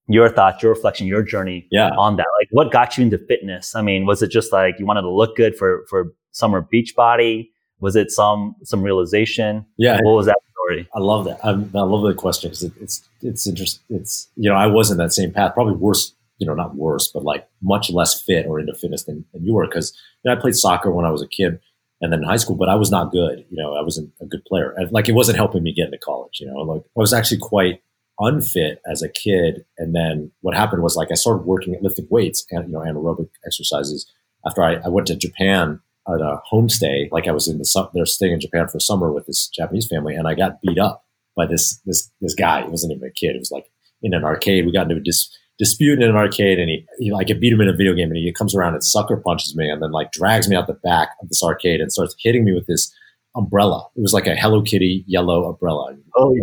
your 0.09 0.29
thoughts, 0.29 0.62
your 0.62 0.73
reflection, 0.73 1.07
your 1.07 1.23
journey 1.23 1.67
yeah. 1.71 1.91
on 1.91 2.17
that. 2.17 2.27
Like 2.41 2.49
what 2.51 2.73
got 2.73 2.97
you 2.97 3.05
into 3.05 3.19
fitness? 3.19 3.75
I 3.75 3.83
mean, 3.83 4.07
was 4.07 4.23
it 4.23 4.31
just 4.31 4.53
like 4.53 4.77
you 4.79 4.87
wanted 4.87 5.03
to 5.03 5.11
look 5.11 5.37
good 5.37 5.57
for 5.57 5.85
for 5.89 6.12
summer 6.33 6.61
beach 6.61 6.95
body? 6.97 7.53
Was 7.81 7.97
it 7.97 8.11
some 8.11 8.57
some 8.65 8.83
realization? 8.83 9.67
Yeah. 9.77 9.99
What 10.03 10.15
was 10.15 10.27
that 10.27 10.39
story? 10.53 10.89
I 10.95 11.01
love 11.01 11.25
that. 11.27 11.45
I, 11.45 11.51
I 11.51 11.83
love 11.83 12.03
the 12.03 12.15
question 12.15 12.51
because 12.51 12.65
it, 12.65 12.73
it's 12.81 13.09
it's 13.23 13.47
interesting. 13.47 13.97
It's 13.97 14.29
you 14.37 14.51
know 14.51 14.57
I 14.57 14.67
was 14.67 14.91
in 14.91 14.99
that 14.99 15.12
same 15.12 15.33
path, 15.33 15.55
probably 15.55 15.75
worse. 15.75 16.15
You 16.39 16.47
know, 16.47 16.55
not 16.55 16.77
worse, 16.77 17.11
but 17.12 17.25
like 17.25 17.49
much 17.62 17.91
less 17.91 18.21
fit 18.21 18.45
or 18.45 18.61
into 18.61 18.75
fitness 18.75 19.05
than, 19.05 19.25
than 19.33 19.43
you 19.43 19.55
were. 19.55 19.67
Because 19.67 19.97
you 20.23 20.31
know, 20.31 20.37
I 20.37 20.41
played 20.41 20.55
soccer 20.55 20.91
when 20.91 21.07
I 21.07 21.11
was 21.11 21.23
a 21.23 21.27
kid 21.27 21.61
and 22.03 22.12
then 22.12 22.21
in 22.21 22.29
high 22.29 22.37
school, 22.37 22.57
but 22.57 22.69
I 22.69 22.75
was 22.75 22.91
not 22.91 23.11
good. 23.11 23.45
You 23.49 23.57
know, 23.57 23.75
I 23.75 23.81
wasn't 23.81 24.12
a 24.21 24.27
good 24.27 24.45
player. 24.45 24.75
And, 24.77 24.93
like 24.93 25.09
it 25.09 25.15
wasn't 25.15 25.39
helping 25.39 25.62
me 25.62 25.73
get 25.73 25.87
into 25.87 25.99
college. 25.99 26.39
You 26.41 26.49
know, 26.49 26.59
like 26.59 26.83
I 26.83 27.01
was 27.01 27.15
actually 27.15 27.39
quite 27.39 27.81
unfit 28.19 28.81
as 28.91 29.03
a 29.03 29.09
kid. 29.09 29.65
And 29.79 29.95
then 29.95 30.31
what 30.41 30.55
happened 30.55 30.83
was 30.83 30.97
like 30.97 31.11
I 31.11 31.15
started 31.15 31.47
working 31.47 31.75
at 31.75 31.83
lifting 31.83 32.07
weights 32.11 32.47
and 32.51 32.69
you 32.69 32.73
know 32.75 32.81
anaerobic 32.81 33.29
exercises 33.47 34.11
after 34.47 34.62
I, 34.62 34.75
I 34.77 34.89
went 34.89 35.07
to 35.09 35.17
Japan 35.17 35.81
at 36.09 36.21
a 36.21 36.40
homestay. 36.51 37.09
Like 37.11 37.27
I 37.29 37.33
was 37.33 37.49
in 37.49 37.59
the 37.59 37.90
they're 37.95 38.07
staying 38.07 38.33
in 38.33 38.40
Japan 38.40 38.69
for 38.69 38.81
summer 38.81 39.12
with 39.12 39.27
this 39.27 39.49
Japanese 39.49 39.88
family, 39.88 40.14
and 40.14 40.29
I 40.29 40.35
got 40.35 40.61
beat 40.62 40.79
up 40.79 41.05
by 41.37 41.47
this 41.47 41.81
this 41.85 42.11
this 42.21 42.35
guy. 42.35 42.62
He 42.62 42.69
wasn't 42.69 42.92
even 42.92 43.09
a 43.09 43.12
kid. 43.12 43.37
It 43.37 43.38
was 43.38 43.51
like 43.51 43.71
in 44.03 44.14
an 44.14 44.25
arcade. 44.25 44.66
We 44.66 44.73
got 44.73 44.83
into 44.83 44.97
a 44.97 45.01
dis, 45.01 45.29
dispute 45.59 46.01
in 46.01 46.09
an 46.09 46.16
arcade, 46.16 46.59
and 46.59 46.69
he, 46.69 46.87
he 46.99 47.12
like 47.12 47.31
I 47.31 47.35
beat 47.35 47.53
him 47.53 47.61
in 47.61 47.69
a 47.69 47.77
video 47.77 47.95
game, 47.95 48.09
and 48.09 48.16
he 48.16 48.33
comes 48.33 48.55
around 48.55 48.75
and 48.75 48.85
sucker 48.85 49.16
punches 49.16 49.57
me, 49.57 49.69
and 49.69 49.83
then 49.83 49.92
like 49.92 50.12
drags 50.12 50.49
me 50.49 50.57
out 50.57 50.66
the 50.66 50.75
back 50.75 51.11
of 51.23 51.29
this 51.29 51.42
arcade 51.42 51.81
and 51.81 51.92
starts 51.92 52.14
hitting 52.19 52.45
me 52.45 52.53
with 52.53 52.66
this 52.66 52.92
umbrella. 53.35 53.87
It 53.97 54.01
was 54.01 54.12
like 54.12 54.27
a 54.27 54.35
Hello 54.35 54.62
Kitty 54.62 55.05
yellow 55.07 55.49
umbrella. 55.49 55.97
Oh, 56.16 56.35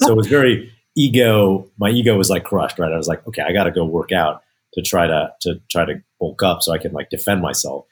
so 0.00 0.12
it 0.12 0.16
was 0.16 0.26
very 0.26 0.70
ego. 0.96 1.70
My 1.78 1.90
ego 1.90 2.16
was 2.16 2.30
like 2.30 2.44
crushed. 2.44 2.78
Right, 2.78 2.92
I 2.92 2.96
was 2.96 3.08
like, 3.08 3.26
okay, 3.28 3.42
I 3.42 3.52
got 3.52 3.64
to 3.64 3.70
go 3.70 3.84
work 3.84 4.12
out 4.12 4.42
to 4.74 4.82
try 4.82 5.06
to 5.06 5.30
to 5.42 5.60
try 5.70 5.84
to 5.84 6.02
bulk 6.18 6.42
up 6.42 6.62
so 6.62 6.72
I 6.72 6.78
can 6.78 6.92
like 6.92 7.10
defend 7.10 7.42
myself. 7.42 7.86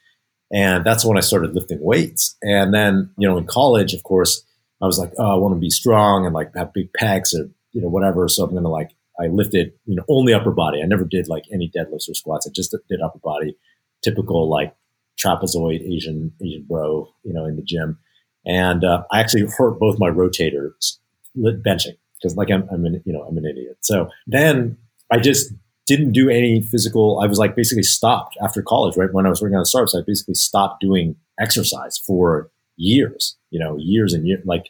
And 0.51 0.83
that's 0.83 1.05
when 1.05 1.17
I 1.17 1.21
started 1.21 1.53
lifting 1.53 1.79
weights. 1.81 2.35
And 2.41 2.73
then 2.73 3.11
you 3.17 3.27
know, 3.27 3.37
in 3.37 3.45
college, 3.45 3.93
of 3.93 4.03
course, 4.03 4.43
I 4.81 4.85
was 4.85 4.97
like, 4.97 5.11
oh, 5.17 5.31
I 5.31 5.35
want 5.35 5.55
to 5.55 5.59
be 5.59 5.69
strong 5.69 6.25
and 6.25 6.33
like 6.33 6.55
have 6.55 6.73
big 6.73 6.89
pecs 6.93 7.33
or 7.33 7.49
you 7.71 7.81
know 7.81 7.89
whatever. 7.89 8.27
So 8.27 8.43
I'm 8.43 8.53
gonna 8.53 8.69
like 8.69 8.91
I 9.19 9.27
lifted 9.27 9.73
you 9.85 9.95
know 9.95 10.03
only 10.07 10.33
upper 10.33 10.51
body. 10.51 10.81
I 10.81 10.85
never 10.85 11.05
did 11.05 11.27
like 11.27 11.43
any 11.51 11.71
deadlifts 11.75 12.09
or 12.09 12.13
squats. 12.13 12.47
I 12.47 12.51
just 12.53 12.75
did 12.89 13.01
upper 13.01 13.19
body, 13.19 13.57
typical 14.01 14.49
like 14.49 14.75
trapezoid 15.19 15.81
Asian 15.81 16.31
Asian 16.41 16.65
bro, 16.67 17.09
you 17.23 17.33
know, 17.33 17.45
in 17.45 17.55
the 17.55 17.61
gym. 17.61 17.99
And 18.45 18.83
uh, 18.83 19.03
I 19.11 19.19
actually 19.19 19.45
hurt 19.57 19.79
both 19.79 19.99
my 19.99 20.09
rotators 20.09 20.97
benching 21.37 21.97
because 22.17 22.35
like 22.35 22.49
I'm, 22.49 22.67
I'm 22.71 22.85
an, 22.85 23.01
you 23.05 23.13
know, 23.13 23.23
I'm 23.23 23.37
an 23.37 23.45
idiot. 23.45 23.77
So 23.81 24.09
then 24.27 24.77
I 25.11 25.19
just 25.19 25.53
didn't 25.89 26.11
do 26.11 26.29
any 26.29 26.61
physical. 26.61 27.19
I 27.19 27.25
was 27.25 27.39
like 27.39 27.55
basically 27.55 27.81
stopped 27.83 28.37
after 28.43 28.61
college, 28.61 28.95
right? 28.95 29.11
When 29.11 29.25
I 29.25 29.29
was 29.29 29.41
working 29.41 29.55
on 29.55 29.61
the 29.61 29.65
startups, 29.65 29.95
I 29.95 30.01
basically 30.05 30.35
stopped 30.35 30.81
doing 30.81 31.15
exercise 31.39 31.97
for 31.97 32.51
years, 32.77 33.35
you 33.49 33.59
know, 33.59 33.75
years 33.77 34.13
and 34.13 34.27
years, 34.27 34.45
like, 34.45 34.69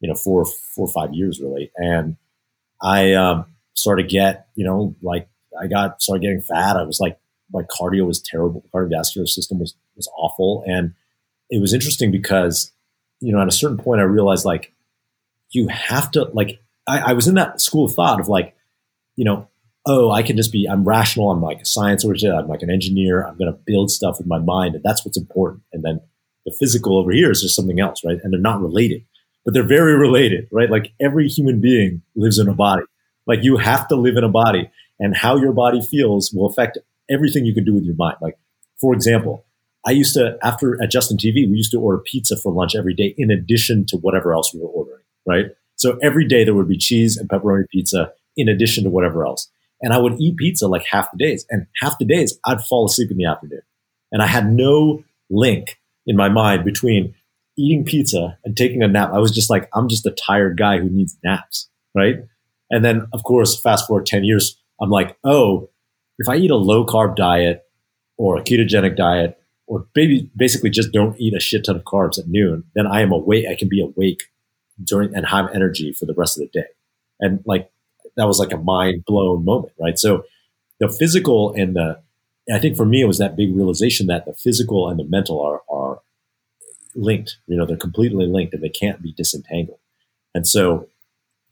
you 0.00 0.08
know, 0.08 0.16
four, 0.16 0.44
four 0.44 0.88
or 0.88 0.92
five 0.92 1.14
years 1.14 1.40
really. 1.40 1.70
And 1.76 2.16
I, 2.82 3.12
um, 3.12 3.46
started 3.74 4.08
get, 4.08 4.48
you 4.56 4.64
know, 4.64 4.96
like 5.00 5.28
I 5.60 5.68
got, 5.68 6.02
started 6.02 6.22
getting 6.22 6.40
fat. 6.40 6.76
I 6.76 6.82
was 6.82 6.98
like, 6.98 7.20
my 7.52 7.62
cardio 7.62 8.04
was 8.04 8.20
terrible. 8.20 8.64
Cardiovascular 8.74 9.28
system 9.28 9.60
was, 9.60 9.76
was 9.94 10.10
awful. 10.18 10.64
And 10.66 10.94
it 11.50 11.60
was 11.60 11.72
interesting 11.72 12.10
because, 12.10 12.72
you 13.20 13.32
know, 13.32 13.40
at 13.40 13.46
a 13.46 13.52
certain 13.52 13.78
point 13.78 14.00
I 14.00 14.04
realized 14.04 14.44
like, 14.44 14.72
you 15.50 15.68
have 15.68 16.10
to 16.10 16.24
like 16.34 16.60
I, 16.86 17.10
I, 17.10 17.12
was 17.12 17.26
in 17.26 17.36
that 17.36 17.60
school 17.60 17.86
of 17.86 17.94
thought 17.94 18.20
of 18.20 18.28
like, 18.28 18.54
you 19.16 19.24
know, 19.24 19.48
oh, 19.88 20.10
I 20.10 20.22
can 20.22 20.36
just 20.36 20.52
be 20.52 20.68
I'm 20.68 20.84
rational, 20.84 21.30
I'm 21.30 21.42
like 21.42 21.60
a 21.60 21.64
science 21.64 22.04
origin, 22.04 22.32
I'm 22.32 22.48
like 22.48 22.62
an 22.62 22.70
engineer, 22.70 23.26
I'm 23.26 23.36
gonna 23.38 23.52
build 23.52 23.90
stuff 23.90 24.18
with 24.18 24.26
my 24.26 24.38
mind, 24.38 24.74
and 24.74 24.84
that's 24.84 25.04
what's 25.04 25.18
important. 25.18 25.62
And 25.72 25.82
then 25.82 26.00
the 26.44 26.54
physical 26.58 26.98
over 26.98 27.10
here 27.10 27.30
is 27.30 27.42
just 27.42 27.56
something 27.56 27.80
else, 27.80 28.04
right? 28.04 28.18
And 28.22 28.32
they're 28.32 28.40
not 28.40 28.60
related. 28.60 29.04
But 29.44 29.54
they're 29.54 29.66
very 29.66 29.96
related, 29.96 30.48
right? 30.52 30.70
Like 30.70 30.92
every 31.00 31.26
human 31.28 31.60
being 31.60 32.02
lives 32.14 32.38
in 32.38 32.48
a 32.48 32.54
body. 32.54 32.82
Like 33.26 33.40
you 33.42 33.56
have 33.56 33.88
to 33.88 33.96
live 33.96 34.16
in 34.16 34.24
a 34.24 34.28
body. 34.28 34.70
And 35.00 35.16
how 35.16 35.36
your 35.36 35.52
body 35.52 35.80
feels 35.80 36.32
will 36.32 36.48
affect 36.48 36.76
everything 37.08 37.46
you 37.46 37.54
can 37.54 37.64
do 37.64 37.72
with 37.72 37.84
your 37.84 37.94
mind. 37.94 38.16
Like, 38.20 38.36
for 38.80 38.92
example, 38.92 39.44
I 39.86 39.92
used 39.92 40.12
to, 40.14 40.36
after 40.42 40.82
at 40.82 40.90
Justin 40.90 41.16
TV, 41.16 41.48
we 41.48 41.56
used 41.56 41.70
to 41.70 41.78
order 41.78 42.02
pizza 42.04 42.36
for 42.36 42.52
lunch 42.52 42.74
every 42.74 42.94
day 42.94 43.14
in 43.16 43.30
addition 43.30 43.86
to 43.86 43.96
whatever 43.96 44.34
else 44.34 44.52
we 44.52 44.60
were 44.60 44.66
ordering 44.66 44.98
right? 45.28 45.46
So 45.76 45.98
every 46.02 46.26
day 46.26 46.42
there 46.42 46.54
would 46.54 46.68
be 46.68 46.78
cheese 46.78 47.16
and 47.16 47.28
pepperoni 47.28 47.68
pizza 47.70 48.12
in 48.36 48.48
addition 48.48 48.82
to 48.84 48.90
whatever 48.90 49.24
else. 49.24 49.48
And 49.80 49.92
I 49.92 49.98
would 49.98 50.20
eat 50.20 50.36
pizza 50.36 50.66
like 50.66 50.84
half 50.90 51.10
the 51.10 51.18
days. 51.18 51.46
And 51.50 51.66
half 51.80 51.98
the 51.98 52.04
days 52.04 52.38
I'd 52.44 52.64
fall 52.64 52.86
asleep 52.86 53.10
in 53.10 53.16
the 53.16 53.26
afternoon. 53.26 53.62
And 54.10 54.22
I 54.22 54.26
had 54.26 54.50
no 54.52 55.04
link 55.30 55.78
in 56.06 56.16
my 56.16 56.28
mind 56.28 56.64
between 56.64 57.14
eating 57.56 57.84
pizza 57.84 58.38
and 58.44 58.56
taking 58.56 58.82
a 58.82 58.88
nap. 58.88 59.10
I 59.12 59.18
was 59.18 59.30
just 59.30 59.50
like, 59.50 59.68
I'm 59.74 59.88
just 59.88 60.06
a 60.06 60.10
tired 60.10 60.56
guy 60.56 60.78
who 60.78 60.88
needs 60.88 61.16
naps, 61.24 61.68
right? 61.94 62.16
And 62.70 62.84
then, 62.84 63.08
of 63.12 63.22
course, 63.24 63.60
fast 63.60 63.86
forward 63.86 64.06
10 64.06 64.24
years, 64.24 64.60
I'm 64.80 64.90
like, 64.90 65.16
oh, 65.24 65.70
if 66.18 66.28
I 66.28 66.36
eat 66.36 66.50
a 66.50 66.56
low 66.56 66.84
carb 66.84 67.16
diet 67.16 67.64
or 68.16 68.36
a 68.36 68.42
ketogenic 68.42 68.96
diet, 68.96 69.38
or 69.66 69.86
maybe 69.94 70.30
basically 70.34 70.70
just 70.70 70.92
don't 70.92 71.18
eat 71.20 71.34
a 71.34 71.40
shit 71.40 71.64
ton 71.64 71.76
of 71.76 71.82
carbs 71.82 72.18
at 72.18 72.26
noon, 72.26 72.64
then 72.74 72.86
I 72.86 73.02
am 73.02 73.12
awake. 73.12 73.46
I 73.50 73.54
can 73.54 73.68
be 73.68 73.82
awake 73.82 74.22
during 74.82 75.14
and 75.14 75.26
have 75.26 75.50
energy 75.54 75.92
for 75.92 76.06
the 76.06 76.14
rest 76.14 76.38
of 76.38 76.42
the 76.42 76.60
day. 76.60 76.68
And 77.20 77.40
like 77.44 77.70
that 78.18 78.26
was 78.26 78.38
like 78.38 78.52
a 78.52 78.58
mind 78.58 79.04
blown 79.06 79.44
moment, 79.44 79.72
right? 79.80 79.98
So 79.98 80.24
the 80.80 80.88
physical 80.88 81.54
and 81.54 81.74
the 81.74 82.00
I 82.52 82.58
think 82.58 82.76
for 82.76 82.84
me 82.84 83.00
it 83.00 83.06
was 83.06 83.18
that 83.18 83.36
big 83.36 83.54
realization 83.54 84.08
that 84.08 84.26
the 84.26 84.34
physical 84.34 84.88
and 84.88 84.98
the 84.98 85.04
mental 85.04 85.40
are 85.40 85.62
are 85.70 86.00
linked. 86.94 87.38
You 87.46 87.56
know, 87.56 87.64
they're 87.64 87.76
completely 87.76 88.26
linked 88.26 88.52
and 88.52 88.62
they 88.62 88.68
can't 88.68 89.00
be 89.00 89.12
disentangled. 89.12 89.78
And 90.34 90.46
so 90.46 90.88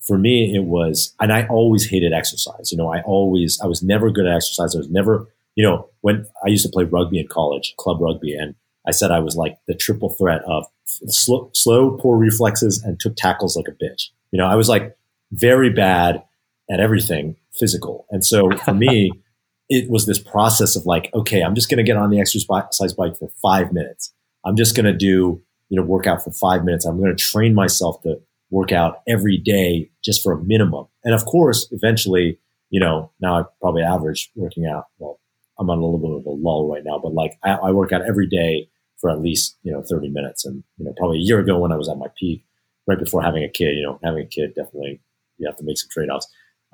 for 0.01 0.19
me 0.19 0.55
it 0.55 0.65
was 0.65 1.15
and 1.21 1.33
I 1.33 1.47
always 1.47 1.89
hated 1.89 2.13
exercise. 2.13 2.73
You 2.73 2.79
know, 2.79 2.93
I 2.93 3.01
always 3.03 3.61
I 3.63 3.67
was 3.67 3.83
never 3.83 4.11
good 4.11 4.27
at 4.27 4.35
exercise. 4.35 4.75
I 4.75 4.79
was 4.79 4.91
never, 4.91 5.29
you 5.55 5.65
know, 5.65 5.89
when 6.01 6.27
I 6.45 6.49
used 6.49 6.67
to 6.67 6.73
play 6.73 6.85
rugby 6.85 7.21
in 7.21 7.29
college, 7.29 7.75
club 7.79 8.01
rugby, 8.01 8.35
and 8.35 8.57
I 8.89 8.91
said 8.91 9.13
I 9.13 9.21
was 9.21 9.37
like 9.37 9.59
the 9.69 9.75
triple 9.75 10.11
threat 10.11 10.43
of 10.47 10.67
slow, 10.85 11.51
slow, 11.55 11.93
poor 11.93 12.19
reflexes, 12.19 12.83
and 12.83 12.99
took 12.99 13.15
tackles 13.17 13.57
like 13.57 13.69
a 13.69 13.85
bitch. 13.85 14.11
You 14.33 14.39
know, 14.39 14.47
I 14.47 14.57
was 14.57 14.69
like 14.69 14.97
very 15.31 15.71
bad 15.71 16.23
at 16.71 16.81
everything 16.81 17.37
physical. 17.53 18.07
And 18.11 18.25
so 18.25 18.51
for 18.65 18.75
me, 18.75 19.11
it 19.69 19.91
was 19.91 20.07
this 20.07 20.19
process 20.19 20.77
of 20.77 20.87
like, 20.87 21.11
okay, 21.15 21.43
I'm 21.43 21.55
just 21.55 21.69
going 21.69 21.79
to 21.79 21.85
get 21.85 21.97
on 21.97 22.11
the 22.11 22.21
exercise 22.21 22.93
bike 22.93 23.17
for 23.17 23.29
five 23.43 23.73
minutes. 23.73 24.13
I'm 24.45 24.57
just 24.57 24.77
going 24.77 24.87
to 24.87 24.93
do, 24.93 25.43
you 25.69 25.81
know, 25.81 25.83
workout 25.83 26.23
for 26.23 26.31
five 26.31 26.65
minutes. 26.65 26.85
I'm 26.85 26.99
going 26.99 27.15
to 27.15 27.23
train 27.23 27.55
myself 27.55 28.01
to 28.03 28.21
work 28.51 28.71
out 28.71 29.01
every 29.09 29.39
day 29.39 29.91
just 30.05 30.23
for 30.23 30.33
a 30.33 30.43
minimum. 30.43 30.87
And 31.03 31.15
of 31.15 31.25
course, 31.25 31.69
eventually, 31.73 32.39
you 32.71 32.79
know, 32.79 33.11
now 33.21 33.41
I 33.41 33.45
probably 33.61 33.83
average 33.83 34.31
working 34.37 34.67
out. 34.67 34.85
Well, 34.99 35.19
I'm 35.59 35.69
on 35.69 35.79
a 35.79 35.85
little 35.85 35.99
bit 35.99 36.11
of 36.11 36.27
a 36.27 36.37
lull 36.37 36.71
right 36.71 36.85
now, 36.85 37.01
but 37.03 37.15
like 37.15 37.39
I, 37.43 37.55
I 37.55 37.71
work 37.73 37.93
out 37.93 38.03
every 38.07 38.29
day 38.29 38.69
for 38.99 39.11
at 39.11 39.21
least 39.21 39.57
you 39.63 39.73
know 39.73 39.83
30 39.83 40.11
minutes. 40.11 40.45
And 40.45 40.63
you 40.79 40.85
know, 40.85 40.93
probably 40.97 41.19
a 41.19 41.23
year 41.23 41.41
ago 41.41 41.59
when 41.59 41.73
I 41.73 41.77
was 41.77 41.89
at 41.89 41.99
my 41.99 42.09
peak, 42.19 42.45
right 42.87 42.99
before 42.99 43.23
having 43.23 43.43
a 43.43 43.49
kid, 43.49 43.77
you 43.77 43.83
know, 43.83 43.99
having 44.05 44.25
a 44.25 44.29
kid 44.29 44.55
definitely 44.55 45.01
you 45.39 45.47
have 45.47 45.57
to 45.57 45.65
make 45.65 45.79
some 45.79 45.89
trade 45.91 46.09
offs. 46.09 46.27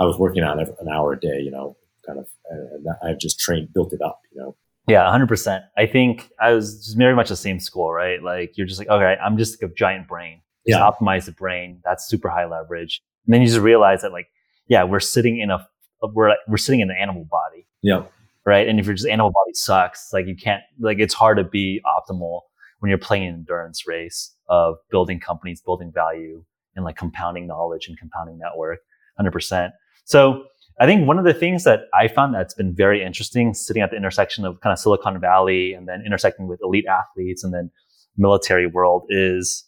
I 0.03 0.07
was 0.07 0.19
working 0.19 0.43
on 0.43 0.59
an 0.59 0.89
hour 0.93 1.13
a 1.13 1.21
day, 1.21 1.41
you 1.41 1.51
know, 1.51 1.77
kind 2.07 2.19
of, 2.19 2.29
and 2.51 2.87
I've 3.03 3.19
just 3.19 3.39
trained, 3.39 3.73
built 3.73 3.93
it 3.93 4.03
up, 4.03 4.21
you 4.33 4.41
know. 4.41 4.57
Yeah, 4.89 5.05
100%. 5.05 5.63
I 5.77 5.87
think 5.87 6.29
I 6.41 6.53
was 6.53 6.85
just 6.85 6.99
very 6.99 7.15
much 7.15 7.29
the 7.29 7.37
same 7.37 7.61
school, 7.61 7.93
right? 7.93 8.23
Like 8.23 8.57
you're 8.57 8.67
just 8.67 8.81
like, 8.81 8.89
okay, 8.89 9.17
I'm 9.25 9.39
just 9.39 9.63
like 9.63 9.71
a 9.71 9.75
giant 9.75 10.09
brain. 10.09 10.41
Just 10.67 10.79
yeah. 10.79 10.91
optimize 10.91 11.27
the 11.27 11.33
brain. 11.33 11.81
That's 11.85 12.07
super 12.07 12.29
high 12.29 12.47
leverage. 12.47 13.01
And 13.27 13.35
then 13.35 13.43
you 13.43 13.47
just 13.47 13.61
realize 13.61 14.03
that 14.03 14.13
like, 14.13 14.27
yeah, 14.67 14.85
we're 14.85 15.01
sitting 15.01 15.39
in 15.39 15.51
a, 15.51 15.67
we're, 16.03 16.31
like, 16.31 16.39
we're 16.49 16.57
sitting 16.57 16.81
in 16.81 16.91
an 16.91 16.97
animal 16.99 17.25
body. 17.25 17.67
Yeah 17.83 18.05
right? 18.45 18.69
And 18.69 18.81
if 18.81 18.87
your 18.87 18.95
just 18.95 19.09
animal 19.09 19.31
body 19.31 19.55
sucks, 19.55 20.13
like 20.13 20.27
you 20.27 20.37
can't, 20.37 20.63
like 20.81 20.99
it's 20.99 21.15
hard 21.15 21.39
to 21.39 21.45
be 21.45 21.81
optimal 21.87 22.41
when 22.81 22.89
you're 22.89 22.99
playing 22.99 23.25
an 23.27 23.35
endurance 23.35 23.87
race 23.87 24.35
of 24.49 24.77
building 24.91 25.21
companies, 25.21 25.61
building 25.61 25.93
value, 25.95 26.45
and 26.75 26.85
like 26.85 26.97
compounding 26.97 27.47
knowledge 27.47 27.87
and 27.87 27.99
compounding 27.99 28.39
network, 28.39 28.81
hundred 29.17 29.33
percent. 29.33 29.73
So 30.05 30.45
I 30.81 30.87
think 30.87 31.07
one 31.07 31.19
of 31.19 31.25
the 31.25 31.35
things 31.35 31.65
that 31.65 31.83
I 31.95 32.09
found 32.09 32.35
that's 32.35 32.55
been 32.55 32.75
very 32.75 33.05
interesting, 33.05 33.55
sitting 33.55 33.83
at 33.83 33.91
the 33.91 33.97
intersection 33.97 34.45
of 34.45 34.61
kind 34.61 34.73
of 34.73 34.79
Silicon 34.79 35.21
Valley 35.21 35.75
and 35.75 35.87
then 35.87 36.03
intersecting 36.05 36.49
with 36.49 36.61
elite 36.63 36.87
athletes 36.87 37.45
and 37.45 37.53
then 37.53 37.71
military 38.17 38.67
world, 38.67 39.05
is 39.09 39.65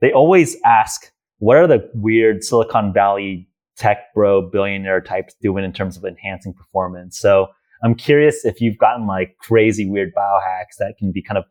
they 0.00 0.12
always 0.12 0.56
ask, 0.64 1.10
what 1.38 1.56
are 1.56 1.66
the 1.66 1.90
weird 1.94 2.44
Silicon 2.44 2.92
Valley 2.92 3.48
tech 3.76 4.14
bro 4.14 4.48
billionaire 4.48 5.00
types 5.00 5.34
doing 5.42 5.64
in 5.64 5.72
terms 5.72 5.96
of 5.96 6.04
enhancing 6.04 6.54
performance? 6.54 7.18
So 7.18 7.48
I'm 7.82 7.94
curious 7.94 8.44
if 8.44 8.60
you've 8.60 8.78
gotten 8.78 9.06
like 9.06 9.36
crazy 9.38 9.88
weird 9.88 10.14
biohacks 10.14 10.78
that 10.78 10.94
can 10.98 11.12
be 11.12 11.20
kind 11.20 11.36
of 11.36 11.44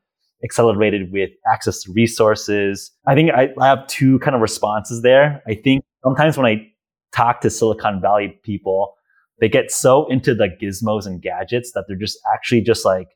accelerated 0.44 1.12
with 1.12 1.30
access 1.52 1.84
to 1.84 1.94
resources. 1.94 2.92
I 3.06 3.16
think 3.16 3.32
I, 3.32 3.50
I 3.62 3.68
have 3.68 3.86
two 3.88 4.20
kind 4.20 4.36
of 4.36 4.42
responses 4.42 5.02
there. 5.02 5.44
I 5.48 5.54
think 5.56 5.84
sometimes 6.04 6.38
when 6.38 6.46
I 6.46 6.68
talk 7.14 7.42
to 7.42 7.50
Silicon 7.50 8.02
Valley 8.02 8.40
people, 8.44 8.96
they 9.40 9.50
get 9.50 9.72
so 9.72 10.08
into 10.08 10.34
the 10.34 10.50
gizmos 10.62 11.06
and 11.06 11.22
gadgets 11.22 11.72
that 11.74 11.86
they're 11.88 11.98
just 11.98 12.18
actually 12.34 12.62
just 12.62 12.86
like 12.86 13.10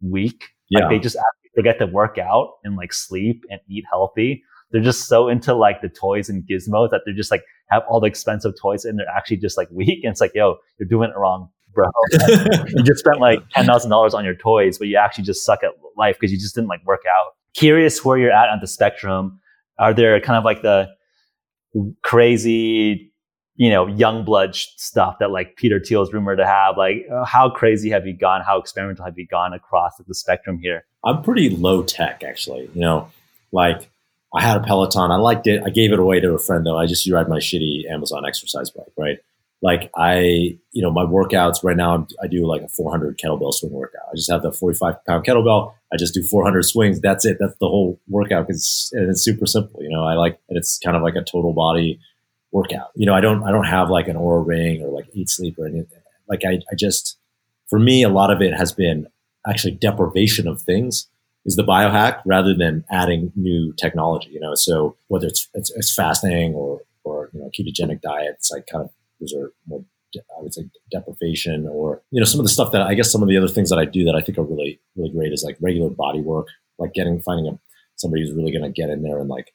weak. 0.00 0.44
Yeah. 0.68 0.80
Like 0.80 0.90
they 0.90 0.98
just 0.98 1.16
forget 1.54 1.78
to 1.78 1.86
work 1.86 2.18
out 2.18 2.54
and 2.64 2.76
like 2.76 2.92
sleep 2.92 3.44
and 3.50 3.60
eat 3.68 3.84
healthy. 3.90 4.42
They're 4.70 4.82
just 4.82 5.06
so 5.06 5.28
into 5.28 5.54
like 5.54 5.82
the 5.82 5.88
toys 5.88 6.28
and 6.28 6.42
gizmos 6.42 6.90
that 6.90 7.02
they're 7.04 7.14
just 7.14 7.30
like 7.30 7.44
have 7.68 7.82
all 7.88 8.00
the 8.00 8.06
expensive 8.06 8.54
toys 8.60 8.84
and 8.84 8.98
they're 8.98 9.08
actually 9.08 9.36
just 9.36 9.56
like 9.56 9.68
weak. 9.70 10.04
And 10.04 10.10
it's 10.10 10.20
like, 10.20 10.32
yo, 10.34 10.56
you're 10.78 10.88
doing 10.88 11.10
it 11.10 11.16
wrong, 11.16 11.48
bro. 11.72 11.86
you 12.68 12.82
just 12.82 13.00
spent 13.00 13.20
like 13.20 13.40
ten 13.50 13.66
thousand 13.66 13.90
dollars 13.90 14.14
on 14.14 14.24
your 14.24 14.34
toys, 14.34 14.78
but 14.78 14.88
you 14.88 14.96
actually 14.96 15.24
just 15.24 15.44
suck 15.44 15.62
at 15.62 15.70
life 15.96 16.16
because 16.18 16.32
you 16.32 16.38
just 16.38 16.54
didn't 16.54 16.68
like 16.68 16.84
work 16.84 17.02
out. 17.08 17.34
Curious 17.54 18.04
where 18.04 18.18
you're 18.18 18.32
at 18.32 18.48
on 18.48 18.58
the 18.60 18.66
spectrum. 18.66 19.40
Are 19.78 19.94
there 19.94 20.20
kind 20.20 20.38
of 20.38 20.44
like 20.44 20.62
the 20.62 20.88
crazy 22.02 23.12
you 23.56 23.70
know, 23.70 23.86
young 23.86 24.24
blood 24.24 24.54
stuff 24.54 25.18
that 25.20 25.30
like 25.30 25.56
Peter 25.56 25.78
Thiel 25.78 26.02
is 26.02 26.12
rumored 26.12 26.38
to 26.38 26.46
have. 26.46 26.76
Like, 26.76 27.06
uh, 27.12 27.24
how 27.24 27.50
crazy 27.50 27.90
have 27.90 28.06
you 28.06 28.12
gone? 28.12 28.42
How 28.42 28.58
experimental 28.58 29.04
have 29.04 29.18
you 29.18 29.26
gone 29.26 29.52
across 29.52 29.96
the 29.96 30.14
spectrum 30.14 30.58
here? 30.58 30.84
I'm 31.04 31.22
pretty 31.22 31.50
low 31.50 31.82
tech, 31.82 32.24
actually. 32.24 32.68
You 32.74 32.80
know, 32.80 33.10
like 33.52 33.88
I 34.34 34.42
had 34.42 34.56
a 34.56 34.60
Peloton. 34.60 35.10
I 35.10 35.16
liked 35.16 35.46
it. 35.46 35.62
I 35.64 35.70
gave 35.70 35.92
it 35.92 35.98
away 35.98 36.20
to 36.20 36.34
a 36.34 36.38
friend, 36.38 36.66
though. 36.66 36.78
I 36.78 36.86
just 36.86 37.08
ride 37.10 37.28
my 37.28 37.38
shitty 37.38 37.88
Amazon 37.90 38.26
exercise 38.26 38.70
bike, 38.70 38.92
right? 38.96 39.18
Like 39.62 39.90
I, 39.96 40.58
you 40.72 40.82
know, 40.82 40.90
my 40.90 41.04
workouts 41.04 41.64
right 41.64 41.76
now, 41.76 42.06
I 42.22 42.26
do 42.26 42.46
like 42.46 42.60
a 42.62 42.68
400 42.68 43.18
kettlebell 43.18 43.54
swing 43.54 43.72
workout. 43.72 44.02
I 44.12 44.14
just 44.16 44.30
have 44.30 44.42
the 44.42 44.52
45 44.52 45.02
pound 45.06 45.24
kettlebell. 45.24 45.72
I 45.90 45.96
just 45.96 46.12
do 46.12 46.22
400 46.22 46.64
swings. 46.64 47.00
That's 47.00 47.24
it. 47.24 47.38
That's 47.40 47.54
the 47.60 47.68
whole 47.68 47.98
workout. 48.08 48.46
Cause 48.46 48.90
and 48.92 49.08
it's 49.08 49.22
super 49.22 49.46
simple. 49.46 49.82
You 49.82 49.88
know, 49.88 50.04
I 50.04 50.14
like, 50.14 50.38
and 50.50 50.58
it's 50.58 50.78
kind 50.84 50.96
of 50.96 51.02
like 51.02 51.14
a 51.14 51.22
total 51.22 51.54
body 51.54 51.98
workout. 52.54 52.90
You 52.94 53.04
know, 53.04 53.14
I 53.14 53.20
don't 53.20 53.42
I 53.42 53.50
don't 53.50 53.66
have 53.66 53.90
like 53.90 54.08
an 54.08 54.16
Oura 54.16 54.46
ring 54.46 54.82
or 54.82 54.88
like 54.88 55.08
Eight 55.14 55.28
Sleep 55.28 55.58
or 55.58 55.66
anything. 55.66 56.00
Like 56.28 56.42
I, 56.46 56.60
I 56.70 56.74
just 56.78 57.18
for 57.68 57.78
me 57.78 58.02
a 58.02 58.08
lot 58.08 58.30
of 58.30 58.40
it 58.40 58.54
has 58.54 58.72
been 58.72 59.06
actually 59.46 59.72
deprivation 59.72 60.48
of 60.48 60.62
things 60.62 61.08
is 61.44 61.56
the 61.56 61.64
biohack 61.64 62.22
rather 62.24 62.54
than 62.54 62.84
adding 62.90 63.32
new 63.34 63.74
technology. 63.74 64.30
You 64.30 64.40
know, 64.40 64.54
so 64.54 64.96
whether 65.08 65.26
it's 65.26 65.48
it's, 65.52 65.70
it's 65.74 65.94
fasting 65.94 66.54
or 66.54 66.80
or 67.02 67.28
you 67.34 67.40
know 67.40 67.50
ketogenic 67.50 68.00
diet, 68.00 68.36
it's 68.38 68.50
like 68.50 68.66
kind 68.70 68.84
of 68.84 68.90
those 69.20 69.34
are 69.34 69.52
more 69.66 69.84
I 70.16 70.42
would 70.42 70.54
say 70.54 70.62
deprivation 70.92 71.66
or 71.66 72.02
you 72.12 72.20
know 72.20 72.24
some 72.24 72.38
of 72.38 72.46
the 72.46 72.52
stuff 72.52 72.70
that 72.70 72.82
I 72.82 72.94
guess 72.94 73.10
some 73.10 73.22
of 73.22 73.28
the 73.28 73.36
other 73.36 73.48
things 73.48 73.68
that 73.70 73.80
I 73.80 73.84
do 73.84 74.04
that 74.04 74.14
I 74.14 74.20
think 74.20 74.38
are 74.38 74.44
really 74.44 74.80
really 74.96 75.10
great 75.10 75.32
is 75.32 75.42
like 75.42 75.56
regular 75.60 75.90
body 75.90 76.20
work, 76.20 76.46
like 76.78 76.94
getting 76.94 77.20
finding 77.20 77.48
a 77.52 77.58
somebody 77.96 78.22
who's 78.22 78.34
really 78.34 78.52
going 78.52 78.64
to 78.64 78.70
get 78.70 78.90
in 78.90 79.02
there 79.02 79.18
and 79.18 79.28
like 79.28 79.54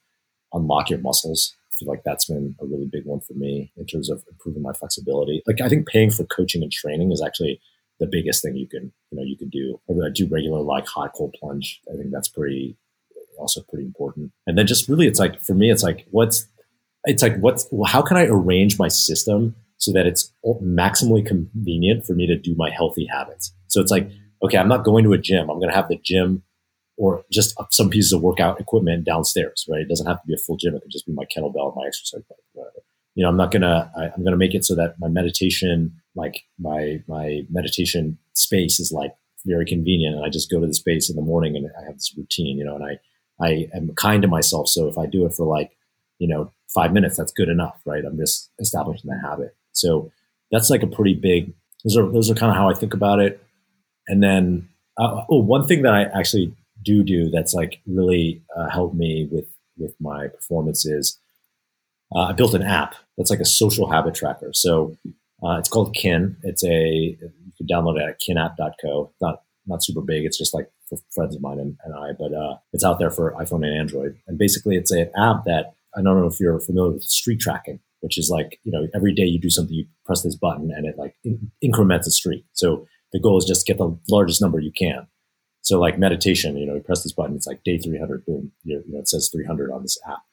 unlock 0.54 0.90
your 0.90 1.00
muscles 1.00 1.56
feel 1.80 1.88
like 1.88 2.04
that's 2.04 2.26
been 2.26 2.56
a 2.62 2.66
really 2.66 2.88
big 2.92 3.06
one 3.06 3.22
for 3.22 3.34
me 3.34 3.72
in 3.78 3.86
terms 3.86 4.10
of 4.10 4.24
improving 4.30 4.62
my 4.62 4.74
flexibility. 4.74 5.42
Like 5.48 5.62
I 5.62 5.70
think 5.70 5.88
paying 5.88 6.12
for 6.12 6.26
coaching 6.26 6.62
and 6.62 6.72
training 6.72 7.12
is 7.12 7.22
actually 7.22 7.60
the 8.00 8.08
biggest 8.08 8.42
thing 8.42 8.56
you 8.56 8.68
can 8.68 8.92
you 9.12 9.18
know 9.18 9.24
you 9.24 9.38
can 9.38 9.50
do. 9.50 9.80
I 9.90 10.10
do 10.14 10.28
regular 10.28 10.62
like 10.62 10.88
hot 10.88 11.14
cold 11.16 11.36
plunge. 11.40 11.82
I 11.92 11.96
think 11.96 12.12
that's 12.12 12.30
pretty 12.30 12.78
also 13.40 13.62
pretty 13.62 13.86
important. 13.86 14.32
And 14.46 14.58
then 14.58 14.68
just 14.68 14.88
really, 14.88 15.08
it's 15.08 15.20
like 15.20 15.42
for 15.42 15.54
me, 15.54 15.72
it's 15.72 15.84
like 15.84 16.06
what's 16.12 16.48
it's 17.06 17.24
like 17.24 17.38
what's 17.40 17.68
how 17.88 18.02
can 18.02 18.18
I 18.18 18.26
arrange 18.26 18.78
my 18.78 18.90
system 18.90 19.56
so 19.78 19.94
that 19.94 20.06
it's 20.06 20.34
maximally 20.46 21.26
convenient 21.26 22.06
for 22.06 22.14
me 22.14 22.28
to 22.28 22.38
do 22.38 22.54
my 22.56 22.70
healthy 22.70 23.06
habits. 23.06 23.54
So 23.68 23.82
it's 23.82 23.92
like 23.92 24.10
okay, 24.44 24.58
I'm 24.58 24.68
not 24.70 24.86
going 24.86 25.04
to 25.04 25.14
a 25.14 25.18
gym. 25.18 25.50
I'm 25.50 25.60
going 25.60 25.70
to 25.70 25.76
have 25.76 25.90
the 25.90 26.00
gym 26.04 26.44
or 27.00 27.24
just 27.32 27.56
some 27.72 27.90
pieces 27.90 28.12
of 28.12 28.22
workout 28.22 28.60
equipment 28.60 29.06
downstairs, 29.06 29.66
right? 29.70 29.82
It 29.82 29.88
doesn't 29.88 30.06
have 30.06 30.22
to 30.22 30.28
be 30.28 30.34
a 30.34 30.38
full 30.38 30.58
gym. 30.58 30.76
It 30.76 30.82
could 30.82 30.92
just 30.92 31.08
be 31.08 31.14
my 31.14 31.24
kettlebell, 31.24 31.74
my 31.74 31.86
exercise 31.88 32.22
bike, 32.30 32.38
whatever. 32.52 32.76
You 33.16 33.24
know, 33.24 33.30
I'm 33.30 33.38
not 33.38 33.52
gonna. 33.52 33.90
I, 33.98 34.10
I'm 34.16 34.24
gonna 34.24 34.38
make 34.38 34.54
it 34.54 34.66
so 34.66 34.76
that 34.76 35.00
my 35.00 35.08
meditation, 35.08 35.94
like 36.14 36.44
my 36.60 37.02
my 37.08 37.44
meditation 37.50 38.18
space, 38.34 38.82
is 38.82 38.92
like 38.92 39.16
very 39.46 39.66
convenient, 39.66 40.18
and 40.18 40.26
I 40.26 40.30
just 40.30 40.52
go 40.52 40.60
to 40.60 40.68
the 40.68 40.74
space 40.74 41.10
in 41.10 41.16
the 41.16 41.22
morning 41.22 41.56
and 41.56 41.70
I 41.82 41.86
have 41.86 41.96
this 41.96 42.14
routine. 42.18 42.58
You 42.58 42.66
know, 42.66 42.76
and 42.76 42.84
I 42.84 43.00
I 43.40 43.70
am 43.74 43.94
kind 43.96 44.22
to 44.22 44.28
myself. 44.28 44.68
So 44.68 44.88
if 44.88 44.98
I 44.98 45.06
do 45.06 45.26
it 45.26 45.34
for 45.34 45.46
like, 45.46 45.72
you 46.18 46.28
know, 46.28 46.52
five 46.68 46.92
minutes, 46.92 47.16
that's 47.16 47.32
good 47.32 47.48
enough, 47.48 47.80
right? 47.86 48.04
I'm 48.06 48.18
just 48.18 48.52
establishing 48.60 49.10
the 49.10 49.20
habit. 49.26 49.56
So 49.72 50.12
that's 50.52 50.70
like 50.70 50.84
a 50.84 50.88
pretty 50.88 51.14
big. 51.14 51.54
Those 51.86 51.96
are 51.96 52.12
those 52.12 52.30
are 52.30 52.36
kind 52.36 52.52
of 52.52 52.58
how 52.58 52.70
I 52.70 52.74
think 52.74 52.94
about 52.94 53.20
it. 53.20 53.42
And 54.10 54.22
then, 54.22 54.68
uh, 54.98 55.24
oh, 55.30 55.40
one 55.40 55.66
thing 55.66 55.84
that 55.84 55.94
I 55.94 56.04
actually 56.04 56.54
do 56.84 57.04
do 57.04 57.30
that's 57.30 57.54
like 57.54 57.82
really 57.86 58.42
uh, 58.56 58.70
helped 58.70 58.96
me 58.96 59.28
with 59.32 59.48
with 59.78 59.96
my 60.00 60.28
performances. 60.28 61.20
Uh, 62.14 62.26
I 62.26 62.34
built 62.34 62.54
an 62.54 62.64
app 62.64 62.96
that's 63.18 63.30
like 63.30 63.40
a 63.40 63.46
social 63.46 63.90
habit 63.90 64.16
tracker. 64.16 64.52
So 64.54 64.98
uh, 65.44 65.58
it's 65.58 65.70
called 65.70 65.96
Kin. 65.96 66.38
It's 66.44 66.64
a 66.64 67.18
you 67.20 67.54
can 67.58 67.68
download 67.68 68.00
it 68.00 68.10
at 68.10 68.20
kinapp.co. 68.20 69.12
Not 69.22 69.44
not 69.68 69.84
super 69.84 70.02
big. 70.02 70.26
It's 70.26 70.38
just 70.38 70.54
like 70.54 70.70
for 70.90 70.98
friends 71.14 71.36
of 71.36 71.42
mine 71.42 71.60
and, 71.60 71.78
and 71.84 71.94
I, 71.94 72.14
but 72.18 72.34
uh, 72.34 72.58
it's 72.74 72.84
out 72.84 73.00
there 73.00 73.12
for 73.12 73.34
iPhone 73.34 73.66
and 73.66 73.78
Android. 73.78 74.18
And 74.28 74.38
basically, 74.38 74.76
it's 74.76 74.92
an 74.92 75.12
app 75.16 75.46
that 75.46 75.74
I 75.96 76.02
don't 76.02 76.20
know 76.20 76.28
if 76.28 76.40
you're 76.40 76.60
familiar 76.60 76.94
with 76.94 77.04
streak 77.04 77.40
tracking, 77.40 77.80
which 78.02 78.18
is 78.18 78.30
like 78.30 78.60
you 78.64 78.72
know 78.72 78.88
every 78.94 79.14
day 79.14 79.24
you 79.24 79.40
do 79.40 79.50
something, 79.50 79.74
you 79.74 79.86
press 80.06 80.24
this 80.24 80.36
button, 80.36 80.72
and 80.76 80.86
it 80.86 80.98
like 80.98 81.16
in- 81.24 81.52
increments 81.62 82.08
a 82.08 82.12
streak. 82.12 82.46
So 82.54 82.88
the 83.14 83.20
goal 83.20 83.38
is 83.38 83.46
just 83.46 83.66
get 83.66 83.78
the 83.78 83.98
largest 84.10 84.42
number 84.42 84.60
you 84.60 84.72
can. 84.78 85.08
So 85.70 85.80
like 85.80 86.00
meditation, 86.00 86.58
you 86.58 86.66
know, 86.66 86.74
you 86.74 86.82
press 86.82 87.04
this 87.04 87.12
button, 87.12 87.36
it's 87.36 87.46
like 87.46 87.64
day 87.64 87.78
300, 87.78 88.26
boom, 88.26 88.52
you 88.64 88.84
know, 88.88 88.98
it 88.98 89.08
says 89.08 89.30
300 89.32 89.72
on 89.72 89.84
this 89.84 90.00
app. 90.08 90.24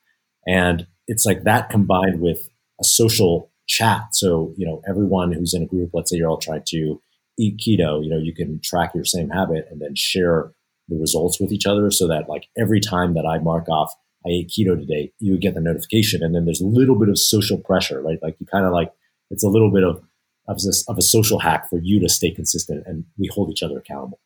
And 0.46 0.86
it's 1.06 1.26
like 1.26 1.42
that 1.42 1.68
combined 1.68 2.22
with 2.22 2.48
a 2.80 2.84
social 2.84 3.50
chat. 3.66 4.14
So, 4.14 4.54
you 4.56 4.66
know, 4.66 4.80
everyone 4.88 5.32
who's 5.32 5.52
in 5.52 5.62
a 5.62 5.66
group, 5.66 5.90
let's 5.92 6.10
say 6.10 6.16
you're 6.16 6.30
all 6.30 6.38
trying 6.38 6.62
to 6.68 7.02
eat 7.38 7.58
keto, 7.58 8.02
you 8.02 8.08
know, 8.08 8.16
you 8.16 8.34
can 8.34 8.60
track 8.60 8.92
your 8.94 9.04
same 9.04 9.28
habit 9.28 9.68
and 9.70 9.78
then 9.78 9.94
share 9.94 10.52
the 10.88 10.96
results 10.96 11.38
with 11.38 11.52
each 11.52 11.66
other 11.66 11.90
so 11.90 12.08
that 12.08 12.30
like 12.30 12.46
every 12.56 12.80
time 12.80 13.12
that 13.12 13.26
I 13.26 13.38
mark 13.38 13.68
off, 13.68 13.92
I 14.24 14.30
ate 14.30 14.48
keto 14.48 14.74
today, 14.74 15.12
you 15.18 15.32
would 15.32 15.42
get 15.42 15.52
the 15.52 15.60
notification. 15.60 16.22
And 16.22 16.34
then 16.34 16.46
there's 16.46 16.62
a 16.62 16.66
little 16.66 16.98
bit 16.98 17.10
of 17.10 17.18
social 17.18 17.58
pressure, 17.58 18.00
right? 18.00 18.22
Like 18.22 18.36
you 18.40 18.46
kind 18.46 18.64
of 18.64 18.72
like, 18.72 18.90
it's 19.30 19.44
a 19.44 19.50
little 19.50 19.70
bit 19.70 19.84
of, 19.84 20.02
of, 20.48 20.62
this, 20.62 20.82
of 20.88 20.96
a 20.96 21.02
social 21.02 21.40
hack 21.40 21.68
for 21.68 21.78
you 21.82 22.00
to 22.00 22.08
stay 22.08 22.30
consistent 22.30 22.84
and 22.86 23.04
we 23.18 23.28
hold 23.30 23.50
each 23.50 23.62
other 23.62 23.78
accountable. 23.78 24.18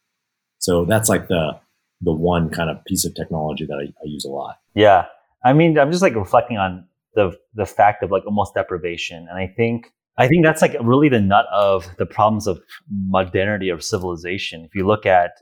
So 0.61 0.85
that's 0.85 1.09
like 1.09 1.29
the 1.29 1.59
the 2.03 2.13
one 2.13 2.49
kind 2.49 2.71
of 2.71 2.83
piece 2.87 3.05
of 3.05 3.15
technology 3.15 3.67
that 3.67 3.75
I, 3.75 3.83
I 3.83 4.05
use 4.05 4.25
a 4.25 4.31
lot. 4.31 4.57
Yeah, 4.75 5.07
I 5.45 5.53
mean, 5.53 5.79
I'm 5.79 5.91
just 5.91 6.03
like 6.03 6.15
reflecting 6.15 6.57
on 6.57 6.87
the 7.15 7.37
the 7.55 7.67
fact 7.67 8.03
of 8.03 8.11
like 8.11 8.25
almost 8.27 8.55
deprivation, 8.55 9.27
and 9.29 9.39
I 9.39 9.53
think 9.57 9.93
I 10.17 10.29
think 10.29 10.45
that's 10.45 10.63
like 10.63 10.77
really 10.83 11.09
the 11.09 11.21
nut 11.21 11.47
of 11.53 11.89
the 11.99 12.07
problems 12.07 12.47
of 12.47 12.61
modernity 12.89 13.71
of 13.71 13.83
civilization. 13.83 14.65
If 14.65 14.75
you 14.75 14.87
look 14.87 15.07
at 15.07 15.33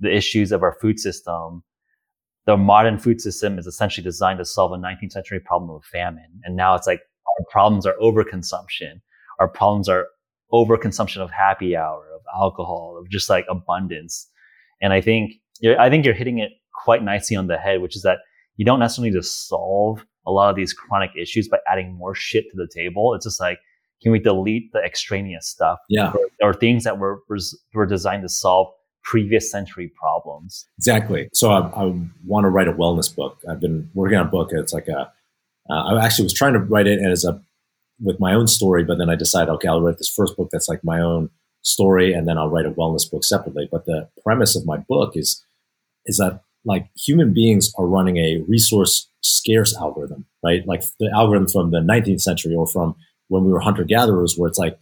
the 0.00 0.14
issues 0.14 0.52
of 0.52 0.62
our 0.62 0.76
food 0.80 1.00
system, 1.00 1.62
the 2.44 2.56
modern 2.56 2.98
food 2.98 3.20
system 3.20 3.58
is 3.58 3.66
essentially 3.66 4.04
designed 4.04 4.38
to 4.38 4.44
solve 4.44 4.72
a 4.72 4.76
19th 4.76 5.12
century 5.12 5.40
problem 5.40 5.70
of 5.70 5.84
famine, 5.84 6.40
and 6.44 6.56
now 6.56 6.74
it's 6.74 6.86
like 6.86 7.00
our 7.00 7.44
problems 7.50 7.86
are 7.86 7.94
overconsumption. 8.02 9.00
Our 9.40 9.48
problems 9.48 9.88
are 9.88 10.08
overconsumption 10.52 11.22
of 11.22 11.30
happy 11.30 11.74
hour, 11.74 12.04
of 12.14 12.20
alcohol, 12.38 12.98
of 13.00 13.08
just 13.08 13.30
like 13.30 13.46
abundance. 13.48 14.28
And 14.82 14.92
I 14.92 15.00
think 15.00 15.34
I 15.78 15.88
think 15.88 16.04
you're 16.04 16.14
hitting 16.14 16.38
it 16.38 16.50
quite 16.84 17.02
nicely 17.02 17.36
on 17.36 17.46
the 17.46 17.56
head, 17.56 17.80
which 17.80 17.96
is 17.96 18.02
that 18.02 18.18
you 18.56 18.64
don't 18.64 18.80
necessarily 18.80 19.10
need 19.10 19.16
to 19.16 19.22
solve 19.22 20.04
a 20.26 20.30
lot 20.30 20.50
of 20.50 20.56
these 20.56 20.72
chronic 20.72 21.10
issues 21.16 21.48
by 21.48 21.58
adding 21.70 21.94
more 21.96 22.14
shit 22.14 22.44
to 22.50 22.56
the 22.56 22.68
table. 22.72 23.14
It's 23.14 23.24
just 23.24 23.40
like, 23.40 23.58
can 24.02 24.12
we 24.12 24.18
delete 24.18 24.72
the 24.72 24.80
extraneous 24.80 25.48
stuff? 25.48 25.78
Yeah. 25.88 26.12
Or, 26.12 26.50
or 26.50 26.54
things 26.54 26.84
that 26.84 26.98
were, 26.98 27.20
were 27.74 27.86
designed 27.86 28.22
to 28.22 28.28
solve 28.28 28.68
previous 29.04 29.50
century 29.50 29.92
problems. 30.00 30.66
Exactly. 30.78 31.28
So 31.32 31.50
I, 31.50 31.60
I, 31.70 31.94
want 32.24 32.44
to 32.44 32.48
write 32.48 32.68
a 32.68 32.72
wellness 32.72 33.14
book. 33.14 33.38
I've 33.48 33.60
been 33.60 33.90
working 33.94 34.18
on 34.18 34.26
a 34.26 34.30
book. 34.30 34.50
It's 34.52 34.72
like 34.72 34.88
a. 34.88 35.12
Uh, 35.70 35.94
I 35.94 36.04
actually 36.04 36.24
was 36.24 36.34
trying 36.34 36.54
to 36.54 36.58
write 36.58 36.86
it 36.86 37.00
as 37.00 37.24
a, 37.24 37.40
with 38.00 38.18
my 38.18 38.34
own 38.34 38.48
story, 38.48 38.84
but 38.84 38.98
then 38.98 39.08
I 39.08 39.14
decided, 39.14 39.50
okay, 39.54 39.68
I'll 39.68 39.80
write 39.80 39.98
this 39.98 40.12
first 40.14 40.36
book 40.36 40.48
that's 40.50 40.68
like 40.68 40.80
my 40.84 41.00
own 41.00 41.30
story 41.62 42.12
and 42.12 42.26
then 42.28 42.38
I'll 42.38 42.50
write 42.50 42.66
a 42.66 42.70
wellness 42.70 43.10
book 43.10 43.24
separately. 43.24 43.68
But 43.70 43.86
the 43.86 44.08
premise 44.22 44.56
of 44.56 44.66
my 44.66 44.76
book 44.76 45.16
is 45.16 45.44
is 46.06 46.16
that 46.18 46.42
like 46.64 46.88
human 46.96 47.32
beings 47.32 47.72
are 47.78 47.86
running 47.86 48.18
a 48.18 48.44
resource 48.48 49.08
scarce 49.20 49.76
algorithm, 49.76 50.26
right? 50.44 50.66
Like 50.66 50.82
the 50.98 51.10
algorithm 51.14 51.48
from 51.48 51.70
the 51.70 51.78
19th 51.78 52.20
century 52.20 52.54
or 52.54 52.66
from 52.66 52.94
when 53.28 53.44
we 53.44 53.52
were 53.52 53.60
hunter 53.60 53.84
gatherers, 53.84 54.36
where 54.36 54.48
it's 54.48 54.58
like 54.58 54.78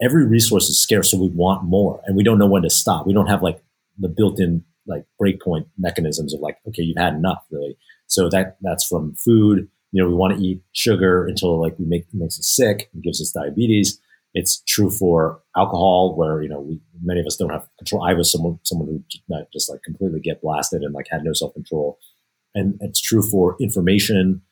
every 0.00 0.26
resource 0.26 0.68
is 0.68 0.80
scarce, 0.80 1.10
so 1.10 1.18
we 1.18 1.28
want 1.28 1.64
more, 1.64 2.00
and 2.06 2.16
we 2.16 2.22
don't 2.22 2.38
know 2.38 2.46
when 2.46 2.62
to 2.62 2.70
stop. 2.70 3.06
We 3.06 3.12
don't 3.12 3.26
have 3.26 3.42
like 3.42 3.62
the 3.98 4.08
built-in 4.08 4.64
like 4.86 5.04
breakpoint 5.20 5.66
mechanisms 5.76 6.32
of 6.32 6.40
like, 6.40 6.58
okay, 6.68 6.82
you've 6.82 6.96
had 6.96 7.14
enough, 7.14 7.44
really. 7.50 7.76
So 8.06 8.28
that 8.30 8.56
that's 8.62 8.86
from 8.86 9.14
food. 9.16 9.68
You 9.92 10.02
know, 10.02 10.08
we 10.08 10.14
want 10.14 10.38
to 10.38 10.44
eat 10.44 10.62
sugar 10.72 11.26
until 11.26 11.60
like 11.60 11.78
we 11.78 11.86
make 11.86 12.06
makes 12.12 12.38
us 12.38 12.54
sick 12.54 12.88
and 12.92 13.02
gives 13.02 13.20
us 13.20 13.32
diabetes. 13.32 14.00
It's 14.34 14.62
true 14.68 14.90
for 14.90 15.40
alcohol, 15.56 16.14
where 16.16 16.42
you 16.42 16.48
know 16.48 16.60
we, 16.60 16.80
many 17.02 17.20
of 17.20 17.26
us 17.26 17.36
don't 17.36 17.50
have 17.50 17.66
control. 17.78 18.04
I 18.04 18.14
was 18.14 18.30
someone 18.30 18.58
someone 18.64 18.88
who 18.88 19.44
just 19.52 19.70
like 19.70 19.82
completely 19.82 20.20
get 20.20 20.42
blasted 20.42 20.82
and 20.82 20.94
like 20.94 21.06
had 21.10 21.24
no 21.24 21.32
self 21.32 21.54
control, 21.54 21.98
and 22.54 22.78
it's 22.80 23.00
true 23.00 23.22
for 23.22 23.56
information, 23.60 24.42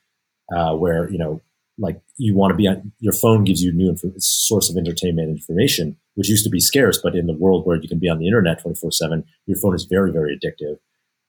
uh, 0.54 0.74
where 0.74 1.10
you 1.10 1.18
know 1.18 1.42
like 1.78 2.00
you 2.16 2.34
want 2.34 2.52
to 2.52 2.56
be 2.56 2.66
on 2.66 2.92
your 3.00 3.12
phone 3.12 3.44
gives 3.44 3.62
you 3.62 3.72
new 3.72 3.90
inf- 3.90 4.04
source 4.18 4.70
of 4.70 4.76
entertainment 4.76 5.28
information, 5.28 5.96
which 6.14 6.28
used 6.28 6.44
to 6.44 6.50
be 6.50 6.60
scarce, 6.60 6.98
but 7.02 7.14
in 7.14 7.26
the 7.26 7.34
world 7.34 7.66
where 7.66 7.76
you 7.76 7.88
can 7.88 7.98
be 7.98 8.08
on 8.08 8.18
the 8.18 8.26
internet 8.26 8.60
24 8.62 8.90
seven, 8.92 9.24
your 9.46 9.58
phone 9.58 9.74
is 9.74 9.84
very, 9.84 10.10
very 10.10 10.36
addictive. 10.36 10.78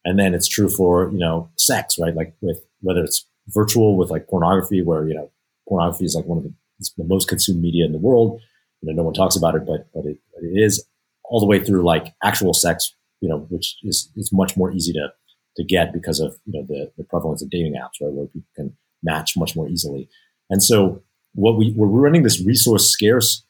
And 0.06 0.18
then 0.18 0.34
it's 0.34 0.48
true 0.48 0.70
for, 0.70 1.12
you 1.12 1.20
know, 1.20 1.50
sex, 1.58 1.98
right? 2.00 2.16
Like 2.16 2.34
with 2.41 2.62
whether 2.82 3.04
it's 3.04 3.26
virtual 3.48 3.98
with 3.98 4.10
like 4.10 4.28
pornography, 4.28 4.82
where, 4.82 5.08
you 5.08 5.14
know, 5.14 5.30
pornography 5.68 6.06
is 6.06 6.16
like 6.16 6.26
one 6.26 6.38
of 6.38 6.43
the, 6.45 6.54
the 6.97 7.03
most 7.03 7.28
consumed 7.28 7.61
media 7.61 7.86
in 7.86 7.91
the 7.91 7.97
world. 7.97 8.41
You 8.82 8.89
know, 8.89 8.97
no 8.97 9.03
one 9.03 9.13
talks 9.13 9.36
about 9.36 9.55
it, 9.55 9.65
but, 9.65 9.88
but 9.93 10.05
it, 10.05 10.17
it 10.41 10.61
is 10.61 10.86
all 11.23 11.39
the 11.39 11.45
way 11.45 11.63
through 11.63 11.84
like 11.84 12.13
actual 12.23 12.53
sex, 12.53 12.93
you 13.21 13.30
know, 13.30 13.39
which 13.49 13.75
is, 13.84 14.11
is 14.15 14.32
much 14.32 14.55
more 14.55 14.71
easy 14.71 14.93
to, 14.93 15.09
to 15.57 15.63
get 15.63 15.91
because 15.93 16.19
of, 16.19 16.36
you 16.45 16.59
know, 16.59 16.65
the, 16.67 16.91
the 16.97 17.03
prevalence 17.03 17.41
of 17.41 17.49
dating 17.49 17.73
apps, 17.73 18.01
right? 18.01 18.13
Where 18.13 18.28
people 18.28 18.49
can 18.55 18.78
match 19.03 19.36
much 19.36 19.55
more 19.55 19.67
easily. 19.67 20.07
And 20.49 20.61
so 20.63 21.01
what 21.34 21.57
we, 21.57 21.73
we're 21.75 21.88
running 21.88 22.23
this 22.23 22.43
resource 22.45 22.89
scarce 22.89 23.43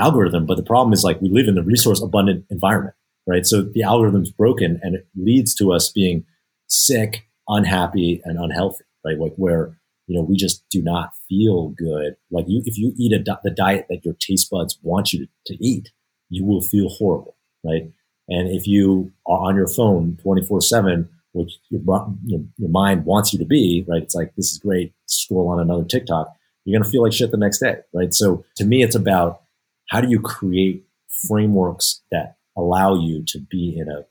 algorithm, 0.00 0.46
but 0.46 0.56
the 0.56 0.62
problem 0.62 0.92
is 0.92 1.02
like 1.02 1.20
we 1.20 1.28
live 1.28 1.48
in 1.48 1.58
a 1.58 1.62
resource 1.62 2.00
abundant 2.00 2.44
environment 2.50 2.94
right? 3.28 3.46
So 3.46 3.62
the 3.62 3.82
algorithm's 3.82 4.32
broken 4.32 4.80
and 4.82 4.96
it 4.96 5.06
leads 5.14 5.54
to 5.56 5.72
us 5.72 5.92
being 5.92 6.24
sick, 6.66 7.28
unhappy, 7.46 8.20
and 8.24 8.38
unhealthy, 8.38 8.84
right? 9.04 9.18
Like 9.18 9.34
where, 9.36 9.77
you 10.08 10.16
know, 10.16 10.22
we 10.22 10.36
just 10.36 10.68
do 10.70 10.82
not 10.82 11.12
feel 11.28 11.68
good. 11.68 12.16
Like 12.30 12.46
you, 12.48 12.62
if 12.64 12.78
you 12.78 12.94
eat 12.96 13.12
a, 13.12 13.22
the 13.44 13.50
diet 13.50 13.86
that 13.90 14.04
your 14.04 14.14
taste 14.14 14.50
buds 14.50 14.78
want 14.82 15.12
you 15.12 15.28
to, 15.46 15.64
eat, 15.64 15.90
you 16.30 16.44
will 16.44 16.62
feel 16.62 16.88
horrible, 16.88 17.36
right? 17.62 17.92
And 18.28 18.48
if 18.50 18.66
you 18.66 19.12
are 19.26 19.38
on 19.38 19.56
your 19.56 19.68
phone 19.68 20.18
24 20.22 20.62
seven, 20.62 21.10
which 21.32 21.58
your, 21.68 21.82
your, 22.24 22.40
your 22.56 22.70
mind 22.70 23.04
wants 23.04 23.32
you 23.32 23.38
to 23.38 23.44
be, 23.44 23.84
right? 23.86 24.02
It's 24.02 24.14
like, 24.14 24.34
this 24.34 24.50
is 24.50 24.58
great. 24.58 24.94
Scroll 25.06 25.50
on 25.50 25.60
another 25.60 25.84
TikTok. 25.84 26.34
You're 26.64 26.78
going 26.78 26.84
to 26.84 26.90
feel 26.90 27.02
like 27.02 27.12
shit 27.12 27.30
the 27.30 27.36
next 27.36 27.60
day, 27.60 27.76
right? 27.94 28.12
So 28.12 28.44
to 28.56 28.64
me, 28.64 28.82
it's 28.82 28.96
about 28.96 29.42
how 29.90 30.00
do 30.00 30.08
you 30.08 30.20
create 30.20 30.84
frameworks 31.26 32.00
that 32.10 32.36
allow 32.56 32.94
you 32.94 33.24
to 33.26 33.38
be 33.38 33.78
in 33.78 33.88
a 33.90 34.04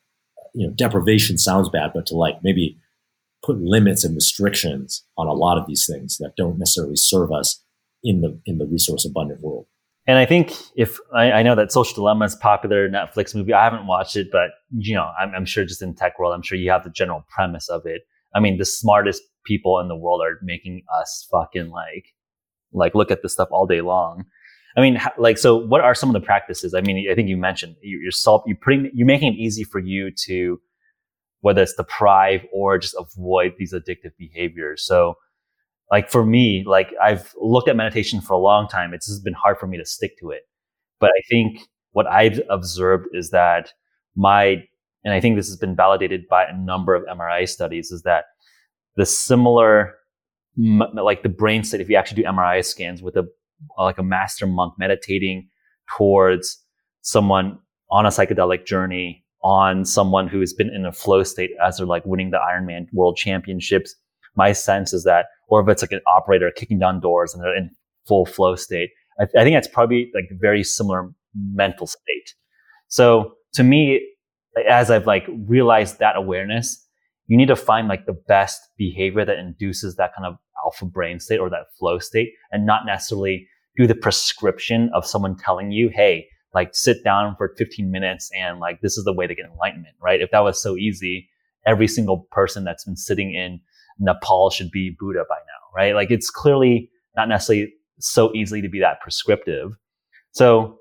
you 0.53 0.65
know 0.65 0.73
deprivation 0.73 1.37
sounds 1.37 1.69
bad 1.69 1.91
but 1.93 2.05
to 2.07 2.15
like 2.15 2.43
maybe 2.43 2.77
put 3.47 3.59
limits 3.59 4.03
and 4.03 4.13
restrictions 4.13 5.03
on 5.17 5.27
a 5.27 5.33
lot 5.33 5.57
of 5.57 5.65
these 5.67 5.87
things 5.91 6.17
that 6.17 6.33
don't 6.37 6.59
necessarily 6.59 6.95
serve 6.95 7.31
us 7.31 7.63
in 8.03 8.21
the 8.21 8.39
in 8.45 8.59
the 8.59 8.65
resource 8.65 9.05
abundant 9.05 9.41
world 9.41 9.65
and 10.07 10.17
I 10.17 10.25
think 10.25 10.53
if 10.75 10.99
I, 11.13 11.31
I, 11.33 11.43
know 11.43 11.53
that 11.55 11.73
Social 11.73 11.95
Dilemma 11.95 12.25
is 12.25 12.35
popular 12.35 12.89
Netflix 12.89 13.35
movie, 13.35 13.53
I 13.53 13.65
haven't 13.65 13.87
watched 13.87 14.15
it, 14.15 14.29
but 14.31 14.51
you 14.71 14.95
know, 14.95 15.11
I'm, 15.19 15.35
I'm, 15.35 15.45
sure 15.45 15.65
just 15.65 15.81
in 15.81 15.93
tech 15.93 16.17
world, 16.17 16.33
I'm 16.33 16.41
sure 16.41 16.57
you 16.57 16.71
have 16.71 16.85
the 16.85 16.89
general 16.89 17.25
premise 17.27 17.67
of 17.67 17.81
it. 17.85 18.03
I 18.33 18.39
mean, 18.39 18.57
the 18.57 18.65
smartest 18.65 19.21
people 19.45 19.79
in 19.79 19.89
the 19.89 19.97
world 19.97 20.21
are 20.21 20.39
making 20.41 20.83
us 20.97 21.27
fucking 21.29 21.69
like, 21.69 22.05
like 22.71 22.95
look 22.95 23.11
at 23.11 23.21
this 23.21 23.33
stuff 23.33 23.49
all 23.51 23.67
day 23.67 23.81
long. 23.81 24.23
I 24.77 24.81
mean, 24.81 24.97
like, 25.17 25.37
so 25.37 25.57
what 25.57 25.81
are 25.81 25.93
some 25.93 26.09
of 26.09 26.13
the 26.13 26.25
practices? 26.25 26.73
I 26.73 26.81
mean, 26.81 27.09
I 27.11 27.15
think 27.15 27.27
you 27.27 27.35
mentioned 27.35 27.75
you, 27.81 27.99
you're 28.01 28.11
solve, 28.11 28.43
you're 28.45 28.57
putting, 28.57 28.89
you're 28.93 29.07
making 29.07 29.33
it 29.33 29.37
easy 29.37 29.65
for 29.65 29.79
you 29.79 30.11
to, 30.25 30.61
whether 31.41 31.61
it's 31.61 31.73
deprive 31.73 32.45
or 32.51 32.77
just 32.77 32.95
avoid 32.97 33.53
these 33.57 33.73
addictive 33.73 34.11
behaviors. 34.17 34.85
So, 34.85 35.15
like 35.91 36.09
for 36.09 36.25
me, 36.25 36.63
like 36.67 36.93
I've 37.01 37.33
looked 37.39 37.69
at 37.69 37.75
meditation 37.75 38.21
for 38.21 38.33
a 38.33 38.37
long 38.37 38.67
time. 38.67 38.93
It's 38.93 39.07
just 39.07 39.23
been 39.23 39.33
hard 39.33 39.57
for 39.57 39.67
me 39.67 39.77
to 39.77 39.85
stick 39.85 40.17
to 40.19 40.31
it. 40.31 40.41
But 40.99 41.11
I 41.11 41.21
think 41.29 41.61
what 41.91 42.07
I've 42.07 42.41
observed 42.49 43.07
is 43.13 43.29
that 43.29 43.71
my, 44.15 44.63
and 45.03 45.13
I 45.13 45.19
think 45.19 45.35
this 45.35 45.47
has 45.47 45.57
been 45.57 45.75
validated 45.75 46.27
by 46.29 46.45
a 46.45 46.57
number 46.57 46.95
of 46.95 47.03
MRI 47.05 47.47
studies, 47.47 47.91
is 47.91 48.01
that 48.01 48.25
the 48.95 49.05
similar, 49.05 49.95
like 50.57 51.23
the 51.23 51.29
brain 51.29 51.63
state, 51.63 51.81
if 51.81 51.89
you 51.89 51.95
actually 51.95 52.23
do 52.23 52.27
MRI 52.27 52.65
scans 52.65 53.01
with 53.01 53.15
a 53.15 53.27
like 53.77 53.97
a 53.97 54.03
master 54.03 54.45
monk 54.45 54.73
meditating 54.77 55.49
towards 55.97 56.63
someone 57.01 57.59
on 57.89 58.05
a 58.05 58.09
psychedelic 58.09 58.65
journey, 58.65 59.23
on 59.47 59.85
someone 59.85 60.27
who 60.27 60.41
has 60.41 60.51
been 60.51 60.69
in 60.69 60.85
a 60.85 60.91
flow 60.91 61.23
state 61.23 61.51
as 61.65 61.77
they're 61.77 61.87
like 61.87 62.05
winning 62.05 62.31
the 62.31 62.37
Ironman 62.37 62.85
world 62.91 63.15
championships. 63.15 63.95
My 64.35 64.51
sense 64.51 64.91
is 64.91 65.05
that, 65.05 65.27
or 65.47 65.61
if 65.61 65.69
it's 65.69 65.81
like 65.81 65.93
an 65.93 66.01
operator 66.05 66.51
kicking 66.53 66.79
down 66.79 66.99
doors 66.99 67.33
and 67.33 67.41
they're 67.41 67.55
in 67.55 67.69
full 68.05 68.25
flow 68.25 68.57
state, 68.57 68.89
I, 69.21 69.23
th- 69.23 69.35
I 69.39 69.45
think 69.45 69.55
that's 69.55 69.69
probably 69.69 70.11
like 70.13 70.25
very 70.31 70.65
similar 70.65 71.09
mental 71.33 71.87
state. 71.87 72.33
So 72.89 73.35
to 73.53 73.63
me, 73.63 74.05
as 74.69 74.91
I've 74.91 75.07
like 75.07 75.25
realized 75.47 75.99
that 75.99 76.17
awareness, 76.17 76.85
you 77.27 77.37
need 77.37 77.47
to 77.47 77.55
find 77.55 77.87
like 77.87 78.05
the 78.05 78.17
best 78.27 78.59
behavior 78.77 79.23
that 79.23 79.39
induces 79.39 79.95
that 79.95 80.13
kind 80.13 80.25
of 80.25 80.35
alpha 80.61 80.85
brain 80.85 81.21
state 81.21 81.39
or 81.39 81.49
that 81.51 81.67
flow 81.79 81.99
state 81.99 82.33
and 82.51 82.65
not 82.65 82.85
necessarily 82.85 83.47
do 83.77 83.87
the 83.87 83.95
prescription 83.95 84.89
of 84.93 85.07
someone 85.07 85.37
telling 85.37 85.71
you, 85.71 85.87
Hey, 85.87 86.27
like 86.57 86.73
sit 86.73 87.03
down 87.03 87.35
for 87.35 87.53
15 87.55 87.91
minutes 87.91 88.31
and 88.35 88.59
like 88.59 88.81
this 88.81 88.97
is 88.97 89.03
the 89.03 89.13
way 89.13 89.27
to 89.27 89.35
get 89.35 89.45
enlightenment, 89.45 89.95
right? 90.01 90.21
If 90.21 90.31
that 90.31 90.39
was 90.39 90.59
so 90.59 90.75
easy, 90.75 91.29
every 91.67 91.87
single 91.87 92.27
person 92.31 92.63
that's 92.63 92.83
been 92.83 92.97
sitting 92.97 93.31
in 93.31 93.59
Nepal 93.99 94.49
should 94.49 94.71
be 94.71 94.95
Buddha 94.99 95.23
by 95.29 95.35
now, 95.35 95.61
right? 95.75 95.93
Like 95.93 96.09
it's 96.09 96.31
clearly 96.31 96.89
not 97.15 97.29
necessarily 97.29 97.73
so 97.99 98.33
easily 98.33 98.63
to 98.63 98.69
be 98.69 98.79
that 98.79 99.01
prescriptive. 99.01 99.73
So 100.31 100.79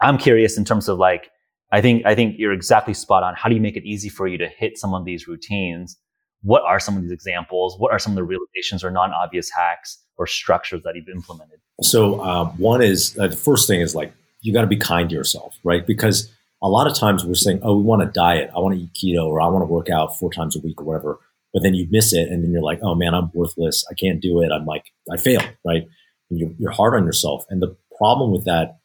I'm 0.00 0.18
curious 0.18 0.58
in 0.58 0.64
terms 0.64 0.88
of 0.88 0.98
like, 0.98 1.30
I 1.70 1.80
think, 1.80 2.04
I 2.04 2.16
think 2.16 2.34
you're 2.36 2.52
exactly 2.52 2.92
spot 2.94 3.22
on. 3.22 3.34
How 3.36 3.48
do 3.48 3.54
you 3.54 3.60
make 3.60 3.76
it 3.76 3.84
easy 3.84 4.08
for 4.08 4.26
you 4.26 4.38
to 4.38 4.48
hit 4.48 4.76
some 4.76 4.92
of 4.92 5.04
these 5.04 5.28
routines 5.28 5.96
what 6.42 6.62
are 6.62 6.80
some 6.80 6.96
of 6.96 7.02
these 7.02 7.12
examples? 7.12 7.78
What 7.78 7.92
are 7.92 7.98
some 7.98 8.12
of 8.12 8.16
the 8.16 8.24
realizations 8.24 8.82
or 8.82 8.90
non 8.90 9.12
obvious 9.12 9.50
hacks 9.50 9.98
or 10.16 10.26
structures 10.26 10.82
that 10.84 10.94
you've 10.96 11.08
implemented? 11.08 11.60
So, 11.82 12.22
um, 12.22 12.48
one 12.58 12.82
is 12.82 13.18
uh, 13.18 13.28
the 13.28 13.36
first 13.36 13.68
thing 13.68 13.80
is 13.80 13.94
like, 13.94 14.12
you 14.40 14.52
got 14.52 14.62
to 14.62 14.66
be 14.66 14.76
kind 14.76 15.08
to 15.10 15.14
yourself, 15.14 15.58
right? 15.64 15.86
Because 15.86 16.32
a 16.62 16.68
lot 16.68 16.86
of 16.86 16.94
times 16.94 17.24
we're 17.24 17.34
saying, 17.34 17.60
oh, 17.62 17.76
we 17.76 17.82
want 17.82 18.02
to 18.02 18.08
diet, 18.08 18.50
I 18.54 18.60
want 18.60 18.76
to 18.76 18.82
eat 18.82 18.92
keto, 18.92 19.26
or 19.26 19.40
I 19.40 19.46
want 19.46 19.62
to 19.62 19.66
work 19.72 19.88
out 19.88 20.18
four 20.18 20.32
times 20.32 20.56
a 20.56 20.60
week 20.60 20.80
or 20.80 20.84
whatever. 20.84 21.18
But 21.52 21.62
then 21.62 21.74
you 21.74 21.88
miss 21.90 22.12
it, 22.12 22.28
and 22.28 22.44
then 22.44 22.52
you're 22.52 22.62
like, 22.62 22.80
oh 22.82 22.94
man, 22.94 23.14
I'm 23.14 23.30
worthless. 23.34 23.84
I 23.90 23.94
can't 23.94 24.20
do 24.20 24.40
it. 24.42 24.52
I'm 24.52 24.66
like, 24.66 24.92
I 25.10 25.16
failed, 25.16 25.48
right? 25.64 25.88
And 26.30 26.38
you're, 26.38 26.50
you're 26.58 26.70
hard 26.70 26.94
on 26.94 27.04
yourself. 27.04 27.44
And 27.50 27.60
the 27.60 27.76
problem 27.98 28.30
with 28.30 28.44
that, 28.44 28.78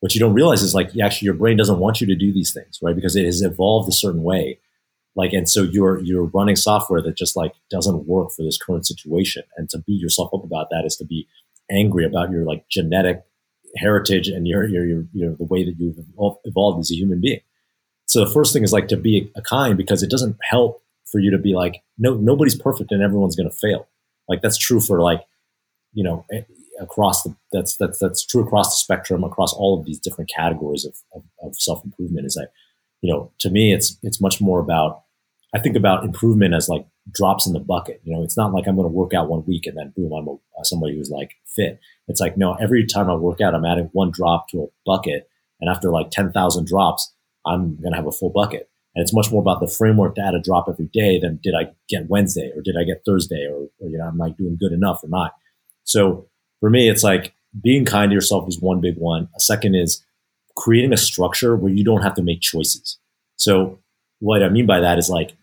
what 0.00 0.14
you 0.14 0.20
don't 0.20 0.34
realize 0.34 0.62
is 0.62 0.74
like, 0.74 0.96
actually, 0.98 1.26
your 1.26 1.34
brain 1.34 1.56
doesn't 1.56 1.78
want 1.78 2.00
you 2.00 2.06
to 2.06 2.14
do 2.14 2.32
these 2.32 2.52
things, 2.52 2.78
right? 2.82 2.94
Because 2.94 3.16
it 3.16 3.24
has 3.24 3.42
evolved 3.42 3.88
a 3.88 3.92
certain 3.92 4.22
way 4.22 4.60
like 5.16 5.32
and 5.32 5.48
so 5.48 5.62
you're 5.62 5.98
you're 6.00 6.26
running 6.26 6.54
software 6.54 7.02
that 7.02 7.16
just 7.16 7.34
like 7.34 7.54
doesn't 7.70 8.06
work 8.06 8.30
for 8.30 8.42
this 8.42 8.58
current 8.58 8.86
situation 8.86 9.42
and 9.56 9.68
to 9.70 9.78
beat 9.78 10.00
yourself 10.00 10.30
up 10.32 10.44
about 10.44 10.68
that 10.70 10.84
is 10.84 10.96
to 10.96 11.04
be 11.04 11.26
angry 11.70 12.04
about 12.04 12.30
your 12.30 12.44
like 12.44 12.64
genetic 12.70 13.24
heritage 13.76 14.28
and 14.28 14.46
your 14.46 14.64
your, 14.64 14.84
your 14.84 15.04
you 15.12 15.26
know 15.26 15.34
the 15.34 15.44
way 15.44 15.64
that 15.64 15.76
you've 15.78 15.98
evolved 16.44 16.80
as 16.80 16.90
a 16.90 16.94
human 16.94 17.20
being. 17.20 17.40
So 18.06 18.24
the 18.24 18.30
first 18.30 18.52
thing 18.52 18.62
is 18.62 18.72
like 18.72 18.88
to 18.88 18.96
be 18.96 19.30
a 19.36 19.42
kind 19.42 19.76
because 19.76 20.02
it 20.02 20.10
doesn't 20.10 20.36
help 20.42 20.82
for 21.04 21.18
you 21.18 21.30
to 21.30 21.38
be 21.38 21.54
like 21.54 21.82
no 21.98 22.14
nobody's 22.14 22.60
perfect 22.60 22.92
and 22.92 23.02
everyone's 23.02 23.36
going 23.36 23.50
to 23.50 23.56
fail. 23.56 23.88
Like 24.28 24.42
that's 24.42 24.58
true 24.58 24.80
for 24.80 25.00
like 25.00 25.24
you 25.92 26.04
know 26.04 26.24
eh, 26.32 26.42
across 26.80 27.22
the 27.22 27.34
that's 27.52 27.76
that's 27.76 27.98
that's 27.98 28.24
true 28.24 28.42
across 28.42 28.70
the 28.70 28.76
spectrum 28.76 29.24
across 29.24 29.52
all 29.52 29.78
of 29.78 29.86
these 29.86 29.98
different 29.98 30.30
categories 30.34 30.84
of, 30.84 30.94
of, 31.14 31.22
of 31.42 31.56
self-improvement 31.56 32.26
is 32.26 32.34
that 32.34 32.50
you 33.00 33.10
know 33.10 33.30
to 33.38 33.50
me 33.50 33.72
it's 33.72 33.96
it's 34.02 34.20
much 34.20 34.40
more 34.40 34.60
about 34.60 35.02
I 35.54 35.58
think 35.58 35.76
about 35.76 36.04
improvement 36.04 36.54
as 36.54 36.68
like 36.68 36.86
drops 37.10 37.46
in 37.46 37.52
the 37.52 37.60
bucket. 37.60 38.00
You 38.04 38.14
know, 38.14 38.22
it's 38.22 38.36
not 38.36 38.52
like 38.52 38.66
I'm 38.66 38.76
going 38.76 38.88
to 38.88 38.94
work 38.94 39.14
out 39.14 39.28
one 39.28 39.44
week 39.46 39.66
and 39.66 39.76
then 39.76 39.92
boom, 39.96 40.12
I'm 40.12 40.28
a, 40.28 40.34
uh, 40.34 40.64
somebody 40.64 40.96
who's 40.96 41.10
like 41.10 41.32
fit. 41.46 41.80
It's 42.08 42.20
like, 42.20 42.36
no, 42.36 42.54
every 42.54 42.86
time 42.86 43.10
I 43.10 43.14
work 43.14 43.40
out, 43.40 43.54
I'm 43.54 43.64
adding 43.64 43.90
one 43.92 44.10
drop 44.10 44.48
to 44.50 44.62
a 44.62 44.66
bucket. 44.84 45.28
And 45.60 45.70
after 45.70 45.90
like 45.90 46.10
10,000 46.10 46.66
drops, 46.66 47.12
I'm 47.46 47.76
going 47.76 47.92
to 47.92 47.96
have 47.96 48.06
a 48.06 48.12
full 48.12 48.30
bucket. 48.30 48.68
And 48.94 49.02
it's 49.02 49.14
much 49.14 49.30
more 49.30 49.40
about 49.40 49.60
the 49.60 49.68
framework 49.68 50.14
to 50.16 50.22
add 50.22 50.34
a 50.34 50.40
drop 50.40 50.66
every 50.68 50.88
day 50.92 51.20
than 51.20 51.38
did 51.42 51.54
I 51.54 51.72
get 51.88 52.08
Wednesday 52.08 52.50
or 52.56 52.62
did 52.62 52.76
I 52.80 52.84
get 52.84 53.02
Thursday 53.04 53.46
or, 53.46 53.68
or 53.78 53.88
you 53.88 53.98
know, 53.98 54.06
am 54.06 54.20
I 54.20 54.30
doing 54.30 54.56
good 54.58 54.72
enough 54.72 55.04
or 55.04 55.08
not? 55.08 55.34
So 55.84 56.28
for 56.60 56.70
me, 56.70 56.88
it's 56.88 57.04
like 57.04 57.34
being 57.62 57.84
kind 57.84 58.10
to 58.10 58.14
yourself 58.14 58.48
is 58.48 58.60
one 58.60 58.80
big 58.80 58.96
one. 58.96 59.28
A 59.36 59.40
second 59.40 59.74
is 59.74 60.02
creating 60.56 60.92
a 60.92 60.96
structure 60.96 61.56
where 61.56 61.72
you 61.72 61.84
don't 61.84 62.02
have 62.02 62.14
to 62.14 62.22
make 62.22 62.40
choices. 62.40 62.98
So 63.36 63.78
what 64.18 64.42
I 64.42 64.48
mean 64.48 64.66
by 64.66 64.80
that 64.80 64.98
is 64.98 65.08
like, 65.10 65.36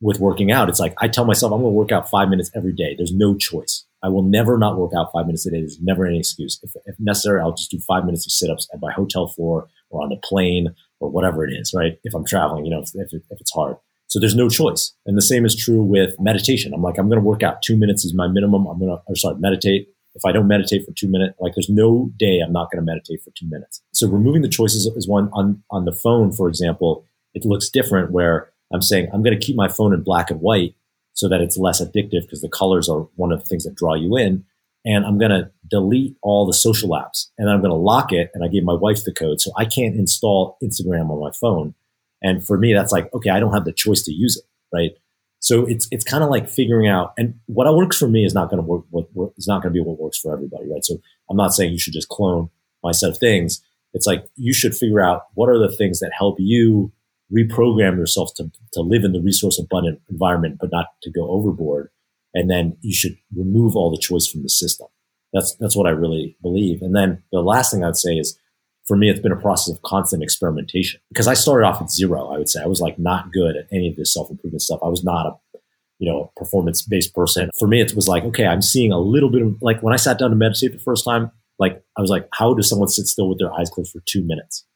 with 0.00 0.20
working 0.20 0.52
out. 0.52 0.68
It's 0.68 0.80
like 0.80 0.94
I 1.00 1.08
tell 1.08 1.24
myself 1.24 1.52
I'm 1.52 1.60
going 1.60 1.72
to 1.72 1.76
work 1.76 1.92
out 1.92 2.10
five 2.10 2.28
minutes 2.28 2.50
every 2.54 2.72
day. 2.72 2.94
There's 2.96 3.14
no 3.14 3.34
choice. 3.34 3.84
I 4.02 4.08
will 4.08 4.22
never 4.22 4.58
not 4.58 4.76
work 4.78 4.92
out 4.96 5.10
five 5.12 5.26
minutes 5.26 5.46
a 5.46 5.50
day. 5.50 5.60
There's 5.60 5.80
never 5.80 6.06
any 6.06 6.18
excuse. 6.18 6.60
If, 6.62 6.72
if 6.84 6.94
necessary, 6.98 7.40
I'll 7.40 7.54
just 7.54 7.70
do 7.70 7.78
five 7.80 8.04
minutes 8.04 8.26
of 8.26 8.32
sit 8.32 8.50
ups 8.50 8.68
at 8.72 8.80
my 8.80 8.92
hotel 8.92 9.26
floor 9.26 9.68
or 9.90 10.02
on 10.02 10.10
the 10.10 10.16
plane 10.16 10.74
or 11.00 11.10
whatever 11.10 11.46
it 11.46 11.52
is, 11.52 11.72
right? 11.74 11.98
If 12.04 12.14
I'm 12.14 12.24
traveling, 12.24 12.64
you 12.64 12.70
know, 12.70 12.80
if, 12.80 12.90
if, 12.94 13.12
if 13.12 13.40
it's 13.40 13.52
hard. 13.52 13.76
So 14.08 14.20
there's 14.20 14.36
no 14.36 14.48
choice. 14.48 14.94
And 15.06 15.16
the 15.16 15.22
same 15.22 15.44
is 15.44 15.56
true 15.56 15.82
with 15.82 16.14
meditation. 16.20 16.72
I'm 16.72 16.82
like, 16.82 16.98
I'm 16.98 17.08
going 17.08 17.20
to 17.20 17.26
work 17.26 17.42
out 17.42 17.62
two 17.62 17.76
minutes 17.76 18.04
is 18.04 18.14
my 18.14 18.28
minimum. 18.28 18.66
I'm 18.66 18.78
going 18.78 18.90
to, 18.90 19.02
or 19.06 19.16
sorry, 19.16 19.36
meditate. 19.38 19.88
If 20.14 20.24
I 20.24 20.32
don't 20.32 20.46
meditate 20.46 20.86
for 20.86 20.92
two 20.92 21.08
minutes, 21.08 21.34
like 21.40 21.54
there's 21.54 21.68
no 21.68 22.10
day 22.16 22.40
I'm 22.40 22.52
not 22.52 22.70
going 22.70 22.82
to 22.82 22.86
meditate 22.86 23.22
for 23.22 23.30
two 23.36 23.46
minutes. 23.48 23.82
So 23.92 24.08
removing 24.08 24.42
the 24.42 24.48
choices 24.48 24.86
is 24.86 25.08
one 25.08 25.28
on, 25.32 25.62
on 25.70 25.84
the 25.84 25.92
phone, 25.92 26.32
for 26.32 26.48
example, 26.48 27.04
it 27.34 27.44
looks 27.44 27.68
different 27.68 28.12
where 28.12 28.50
I'm 28.72 28.82
saying 28.82 29.08
I'm 29.12 29.22
going 29.22 29.38
to 29.38 29.44
keep 29.44 29.56
my 29.56 29.68
phone 29.68 29.94
in 29.94 30.02
black 30.02 30.30
and 30.30 30.40
white 30.40 30.74
so 31.12 31.28
that 31.28 31.40
it's 31.40 31.56
less 31.56 31.82
addictive 31.82 32.22
because 32.22 32.42
the 32.42 32.48
colors 32.48 32.88
are 32.88 33.08
one 33.16 33.32
of 33.32 33.40
the 33.40 33.46
things 33.46 33.64
that 33.64 33.74
draw 33.74 33.94
you 33.94 34.16
in. 34.16 34.44
and 34.86 35.04
I'm 35.04 35.18
going 35.18 35.32
to 35.32 35.50
delete 35.68 36.16
all 36.22 36.46
the 36.46 36.54
social 36.54 36.90
apps 36.90 37.26
and 37.36 37.50
I'm 37.50 37.60
going 37.60 37.72
to 37.72 37.76
lock 37.76 38.12
it. 38.12 38.30
And 38.32 38.44
I 38.44 38.48
gave 38.48 38.62
my 38.62 38.72
wife 38.72 39.02
the 39.04 39.12
code. 39.12 39.40
So 39.40 39.50
I 39.56 39.64
can't 39.64 39.96
install 39.96 40.56
Instagram 40.62 41.10
on 41.10 41.20
my 41.20 41.32
phone. 41.38 41.74
And 42.22 42.46
for 42.46 42.56
me, 42.56 42.72
that's 42.72 42.92
like, 42.92 43.12
okay, 43.12 43.30
I 43.30 43.40
don't 43.40 43.52
have 43.52 43.64
the 43.64 43.72
choice 43.72 44.02
to 44.04 44.12
use 44.12 44.36
it. 44.36 44.44
Right. 44.72 44.92
So 45.40 45.66
it's, 45.66 45.88
it's 45.90 46.04
kind 46.04 46.22
of 46.22 46.30
like 46.30 46.48
figuring 46.48 46.88
out, 46.88 47.14
and 47.18 47.38
what 47.46 47.72
works 47.74 47.98
for 47.98 48.08
me 48.08 48.24
is 48.24 48.32
not 48.32 48.48
going 48.48 48.62
to 48.62 48.66
work, 48.66 48.84
what, 48.90 49.08
what 49.12 49.32
is 49.36 49.46
not 49.46 49.60
going 49.60 49.74
to 49.74 49.78
be 49.78 49.84
what 49.84 49.98
works 49.98 50.18
for 50.18 50.32
everybody. 50.32 50.70
Right. 50.70 50.84
So 50.84 50.98
I'm 51.28 51.36
not 51.36 51.52
saying 51.52 51.72
you 51.72 51.78
should 51.78 51.92
just 51.92 52.08
clone 52.08 52.48
my 52.82 52.92
set 52.92 53.10
of 53.10 53.18
things. 53.18 53.62
It's 53.92 54.06
like 54.06 54.26
you 54.36 54.54
should 54.54 54.74
figure 54.74 55.00
out 55.00 55.24
what 55.34 55.48
are 55.48 55.58
the 55.58 55.74
things 55.74 55.98
that 55.98 56.12
help 56.16 56.36
you 56.38 56.92
reprogram 57.32 57.96
yourself 57.96 58.34
to, 58.36 58.50
to 58.72 58.80
live 58.80 59.04
in 59.04 59.12
the 59.12 59.20
resource 59.20 59.58
abundant 59.58 60.00
environment, 60.10 60.58
but 60.60 60.70
not 60.70 60.86
to 61.02 61.10
go 61.10 61.30
overboard 61.30 61.90
and 62.36 62.50
then 62.50 62.76
you 62.82 62.94
should 62.94 63.16
remove 63.34 63.74
all 63.74 63.90
the 63.90 63.96
choice 63.96 64.26
from 64.26 64.42
the 64.42 64.48
system. 64.50 64.86
That's 65.32 65.56
that's 65.56 65.74
what 65.74 65.86
I 65.86 65.90
really 65.90 66.36
believe. 66.42 66.82
And 66.82 66.94
then 66.94 67.22
the 67.32 67.40
last 67.40 67.72
thing 67.72 67.82
I'd 67.82 67.96
say 67.96 68.14
is, 68.16 68.38
for 68.86 68.96
me, 68.96 69.10
it's 69.10 69.20
been 69.20 69.32
a 69.32 69.40
process 69.40 69.74
of 69.74 69.82
constant 69.82 70.22
experimentation 70.22 71.00
because 71.08 71.26
I 71.26 71.34
started 71.34 71.66
off 71.66 71.80
at 71.80 71.90
zero. 71.90 72.28
I 72.28 72.38
would 72.38 72.48
say 72.48 72.62
I 72.62 72.66
was 72.66 72.80
like 72.80 72.98
not 72.98 73.32
good 73.32 73.56
at 73.56 73.66
any 73.72 73.88
of 73.88 73.96
this 73.96 74.12
self 74.12 74.30
improvement 74.30 74.62
stuff. 74.62 74.80
I 74.84 74.88
was 74.88 75.02
not 75.02 75.26
a 75.26 75.58
you 75.98 76.10
know 76.10 76.30
performance 76.36 76.82
based 76.82 77.14
person. 77.14 77.50
For 77.58 77.66
me, 77.66 77.80
it 77.80 77.96
was 77.96 78.06
like 78.06 78.22
okay, 78.24 78.46
I'm 78.46 78.62
seeing 78.62 78.92
a 78.92 78.98
little 78.98 79.30
bit 79.30 79.42
of 79.42 79.56
like 79.62 79.82
when 79.82 79.94
I 79.94 79.96
sat 79.96 80.18
down 80.18 80.30
to 80.30 80.36
meditate 80.36 80.72
the 80.72 80.78
first 80.78 81.04
time. 81.04 81.32
Like 81.58 81.82
I 81.96 82.02
was 82.02 82.10
like, 82.10 82.28
how 82.34 82.52
does 82.52 82.68
someone 82.68 82.88
sit 82.88 83.06
still 83.06 83.30
with 83.30 83.38
their 83.38 83.50
eyes 83.50 83.70
closed 83.70 83.90
for 83.90 84.02
two 84.04 84.22
minutes? 84.22 84.66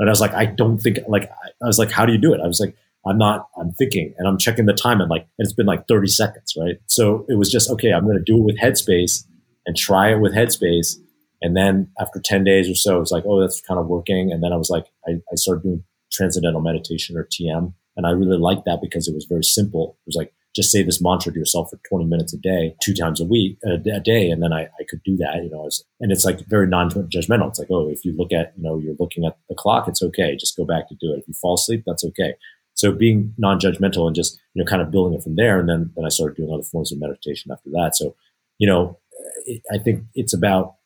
And 0.00 0.08
I 0.08 0.12
was 0.12 0.20
like, 0.20 0.32
I 0.32 0.46
don't 0.46 0.78
think 0.78 0.98
like 1.06 1.30
I 1.62 1.66
was 1.66 1.78
like, 1.78 1.90
how 1.90 2.06
do 2.06 2.12
you 2.12 2.18
do 2.18 2.32
it? 2.32 2.40
I 2.42 2.46
was 2.46 2.58
like, 2.58 2.74
I'm 3.06 3.18
not, 3.18 3.48
I'm 3.58 3.72
thinking 3.72 4.14
and 4.18 4.26
I'm 4.26 4.38
checking 4.38 4.66
the 4.66 4.72
time 4.72 5.00
and 5.00 5.10
like, 5.10 5.22
and 5.38 5.46
it's 5.46 5.52
been 5.52 5.66
like 5.66 5.86
30 5.88 6.08
seconds, 6.08 6.54
right? 6.58 6.76
So 6.86 7.26
it 7.28 7.38
was 7.38 7.50
just, 7.50 7.70
okay, 7.70 7.92
I'm 7.92 8.04
going 8.04 8.16
to 8.16 8.24
do 8.24 8.38
it 8.38 8.44
with 8.44 8.58
Headspace 8.58 9.24
and 9.66 9.76
try 9.76 10.10
it 10.10 10.20
with 10.20 10.34
Headspace. 10.34 10.96
And 11.42 11.56
then 11.56 11.90
after 11.98 12.20
10 12.22 12.44
days 12.44 12.68
or 12.68 12.74
so, 12.74 12.96
it 12.96 13.00
was 13.00 13.10
like, 13.10 13.24
oh, 13.26 13.40
that's 13.40 13.60
kind 13.60 13.78
of 13.78 13.86
working. 13.86 14.32
And 14.32 14.42
then 14.42 14.52
I 14.52 14.56
was 14.56 14.70
like, 14.70 14.86
I, 15.06 15.12
I 15.30 15.34
started 15.34 15.62
doing 15.62 15.84
transcendental 16.10 16.60
meditation 16.60 17.16
or 17.16 17.24
TM. 17.24 17.72
And 17.96 18.06
I 18.06 18.10
really 18.10 18.38
liked 18.38 18.64
that 18.64 18.80
because 18.82 19.06
it 19.06 19.14
was 19.14 19.26
very 19.26 19.44
simple. 19.44 19.98
It 20.00 20.08
was 20.08 20.16
like, 20.16 20.32
just 20.54 20.72
say 20.72 20.82
this 20.82 21.00
mantra 21.00 21.32
to 21.32 21.38
yourself 21.38 21.70
for 21.70 21.78
20 21.88 22.06
minutes 22.06 22.32
a 22.32 22.38
day, 22.38 22.74
two 22.82 22.94
times 22.94 23.20
a 23.20 23.24
week, 23.24 23.58
a, 23.64 23.74
a 23.90 24.00
day. 24.00 24.30
And 24.30 24.42
then 24.42 24.52
I, 24.52 24.62
I 24.62 24.84
could 24.88 25.02
do 25.04 25.16
that, 25.18 25.36
you 25.44 25.50
know, 25.50 25.58
was, 25.58 25.84
and 26.00 26.10
it's 26.10 26.24
like 26.24 26.40
very 26.46 26.66
non-judgmental. 26.66 27.48
It's 27.48 27.58
like, 27.58 27.70
oh, 27.70 27.88
if 27.88 28.04
you 28.04 28.16
look 28.16 28.32
at, 28.32 28.52
you 28.56 28.64
know, 28.64 28.78
you're 28.78 28.96
looking 28.98 29.24
at 29.24 29.38
the 29.48 29.54
clock, 29.54 29.86
it's 29.86 30.02
okay. 30.02 30.36
Just 30.36 30.56
go 30.56 30.64
back 30.64 30.88
to 30.88 30.96
do 31.00 31.12
it. 31.12 31.20
If 31.20 31.28
you 31.28 31.34
fall 31.34 31.54
asleep, 31.54 31.84
that's 31.86 32.04
okay. 32.04 32.34
So 32.74 32.92
being 32.92 33.34
non-judgmental 33.36 34.06
and 34.06 34.16
just 34.16 34.40
you 34.54 34.62
know 34.62 34.68
kind 34.68 34.80
of 34.80 34.90
building 34.90 35.18
it 35.18 35.22
from 35.22 35.36
there, 35.36 35.60
and 35.60 35.68
then 35.68 35.92
then 35.94 36.04
I 36.06 36.08
started 36.08 36.36
doing 36.36 36.52
other 36.52 36.62
forms 36.62 36.90
of 36.90 36.98
meditation 36.98 37.52
after 37.52 37.68
that. 37.70 37.94
So 37.94 38.14
you 38.58 38.66
know, 38.66 38.98
it, 39.44 39.62
I 39.70 39.76
think 39.76 40.04
it's 40.14 40.32
about 40.32 40.76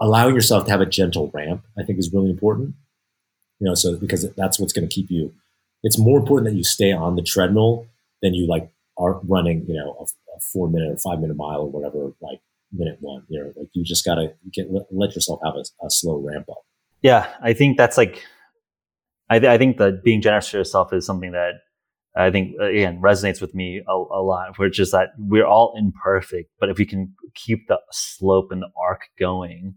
allowing 0.00 0.34
yourself 0.34 0.64
to 0.66 0.70
have 0.70 0.82
a 0.82 0.86
gentle 0.86 1.30
ramp. 1.32 1.64
I 1.78 1.84
think 1.84 1.98
is 1.98 2.12
really 2.12 2.30
important. 2.30 2.74
You 3.58 3.68
know, 3.68 3.74
so 3.74 3.96
because 3.96 4.30
that's 4.34 4.60
what's 4.60 4.72
going 4.72 4.86
to 4.86 4.94
keep 4.94 5.10
you. 5.10 5.32
It's 5.82 5.98
more 5.98 6.18
important 6.18 6.50
that 6.50 6.56
you 6.56 6.64
stay 6.64 6.92
on 6.92 7.16
the 7.16 7.22
treadmill 7.22 7.86
than 8.20 8.34
you 8.34 8.46
like 8.46 8.70
are 8.98 9.20
running. 9.24 9.64
You 9.68 9.74
know, 9.74 9.96
a, 10.00 10.04
a 10.04 10.40
four 10.52 10.68
minute 10.68 10.92
or 10.92 10.96
five 10.98 11.20
minute 11.20 11.36
mile 11.36 11.60
or 11.60 11.70
whatever. 11.70 12.12
Like 12.20 12.40
minute 12.72 12.98
one. 13.00 13.24
You 13.28 13.40
know, 13.40 13.52
like 13.56 13.68
you 13.72 13.84
just 13.84 14.04
got 14.04 14.16
to 14.16 14.32
get 14.52 14.66
let 14.90 15.14
yourself 15.14 15.40
have 15.44 15.54
a, 15.54 15.86
a 15.86 15.90
slow 15.90 16.20
ramp 16.20 16.46
up. 16.50 16.62
Yeah, 17.02 17.28
I 17.42 17.52
think 17.52 17.78
that's 17.78 17.96
like 17.96 18.22
I, 19.30 19.38
th- 19.38 19.50
I 19.50 19.58
think 19.58 19.78
that 19.78 20.02
being 20.02 20.20
generous 20.20 20.50
to 20.50 20.58
yourself 20.58 20.92
is 20.92 21.06
something 21.06 21.32
that 21.32 21.52
I 22.16 22.30
think 22.30 22.56
again 22.60 23.00
resonates 23.00 23.40
with 23.40 23.54
me 23.54 23.82
a, 23.88 23.92
a 23.92 24.22
lot, 24.22 24.58
which 24.58 24.80
is 24.80 24.90
that 24.90 25.10
we're 25.16 25.46
all 25.46 25.74
imperfect, 25.78 26.50
but 26.58 26.68
if 26.68 26.78
we 26.78 26.84
can 26.84 27.14
keep 27.34 27.68
the 27.68 27.78
slope 27.92 28.48
and 28.50 28.60
the 28.60 28.70
arc 28.76 29.02
going, 29.18 29.76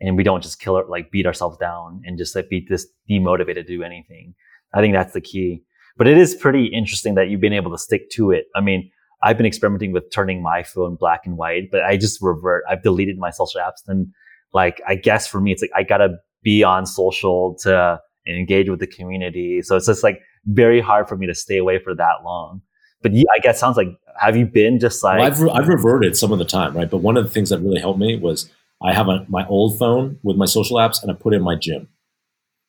and 0.00 0.16
we 0.16 0.24
don't 0.24 0.42
just 0.42 0.60
kill 0.60 0.78
it, 0.78 0.88
like 0.88 1.10
beat 1.10 1.26
ourselves 1.26 1.56
down 1.58 2.02
and 2.04 2.18
just 2.18 2.34
like 2.34 2.48
be 2.48 2.66
this 2.68 2.86
demotivated 3.08 3.54
to 3.54 3.62
do 3.64 3.82
anything, 3.82 4.34
I 4.74 4.80
think 4.80 4.94
that's 4.94 5.14
the 5.14 5.20
key. 5.20 5.62
But 5.98 6.06
it 6.06 6.16
is 6.16 6.34
pretty 6.34 6.66
interesting 6.66 7.14
that 7.16 7.28
you've 7.28 7.40
been 7.40 7.52
able 7.52 7.70
to 7.72 7.78
stick 7.78 8.08
to 8.10 8.30
it. 8.30 8.46
I 8.54 8.60
mean, 8.60 8.90
I've 9.22 9.36
been 9.36 9.46
experimenting 9.46 9.92
with 9.92 10.10
turning 10.10 10.42
my 10.42 10.62
phone 10.62 10.94
black 10.94 11.26
and 11.26 11.36
white, 11.36 11.70
but 11.70 11.82
I 11.82 11.96
just 11.96 12.22
revert. 12.22 12.64
I've 12.70 12.82
deleted 12.82 13.18
my 13.18 13.30
social 13.30 13.60
apps, 13.60 13.82
and 13.86 14.06
like 14.52 14.80
I 14.86 14.94
guess 14.94 15.26
for 15.26 15.40
me, 15.40 15.52
it's 15.52 15.60
like 15.60 15.72
I 15.74 15.82
gotta 15.82 16.18
be 16.42 16.62
on 16.62 16.86
social 16.86 17.56
to 17.62 18.00
engage 18.28 18.68
with 18.68 18.78
the 18.80 18.86
community. 18.86 19.60
So 19.62 19.76
it's 19.76 19.86
just 19.86 20.02
like 20.02 20.20
very 20.46 20.80
hard 20.80 21.08
for 21.08 21.16
me 21.16 21.26
to 21.26 21.34
stay 21.34 21.58
away 21.58 21.78
for 21.78 21.94
that 21.94 22.22
long. 22.24 22.62
But 23.02 23.12
yeah, 23.12 23.24
I 23.36 23.40
guess 23.40 23.60
sounds 23.60 23.76
like 23.76 23.88
have 24.18 24.36
you 24.36 24.46
been 24.46 24.78
just 24.78 25.02
like 25.04 25.18
well, 25.18 25.26
I've 25.26 25.40
re- 25.40 25.50
I've 25.52 25.68
reverted 25.68 26.16
some 26.16 26.32
of 26.32 26.38
the 26.38 26.44
time, 26.44 26.76
right? 26.76 26.90
But 26.90 26.98
one 26.98 27.16
of 27.16 27.24
the 27.24 27.30
things 27.30 27.50
that 27.50 27.58
really 27.58 27.80
helped 27.80 27.98
me 27.98 28.16
was 28.16 28.50
I 28.82 28.92
have 28.92 29.08
a, 29.08 29.24
my 29.28 29.46
old 29.46 29.78
phone 29.78 30.18
with 30.22 30.36
my 30.36 30.46
social 30.46 30.76
apps 30.76 31.02
and 31.02 31.10
I 31.10 31.14
put 31.14 31.32
it 31.32 31.36
in 31.36 31.42
my 31.42 31.56
gym. 31.56 31.88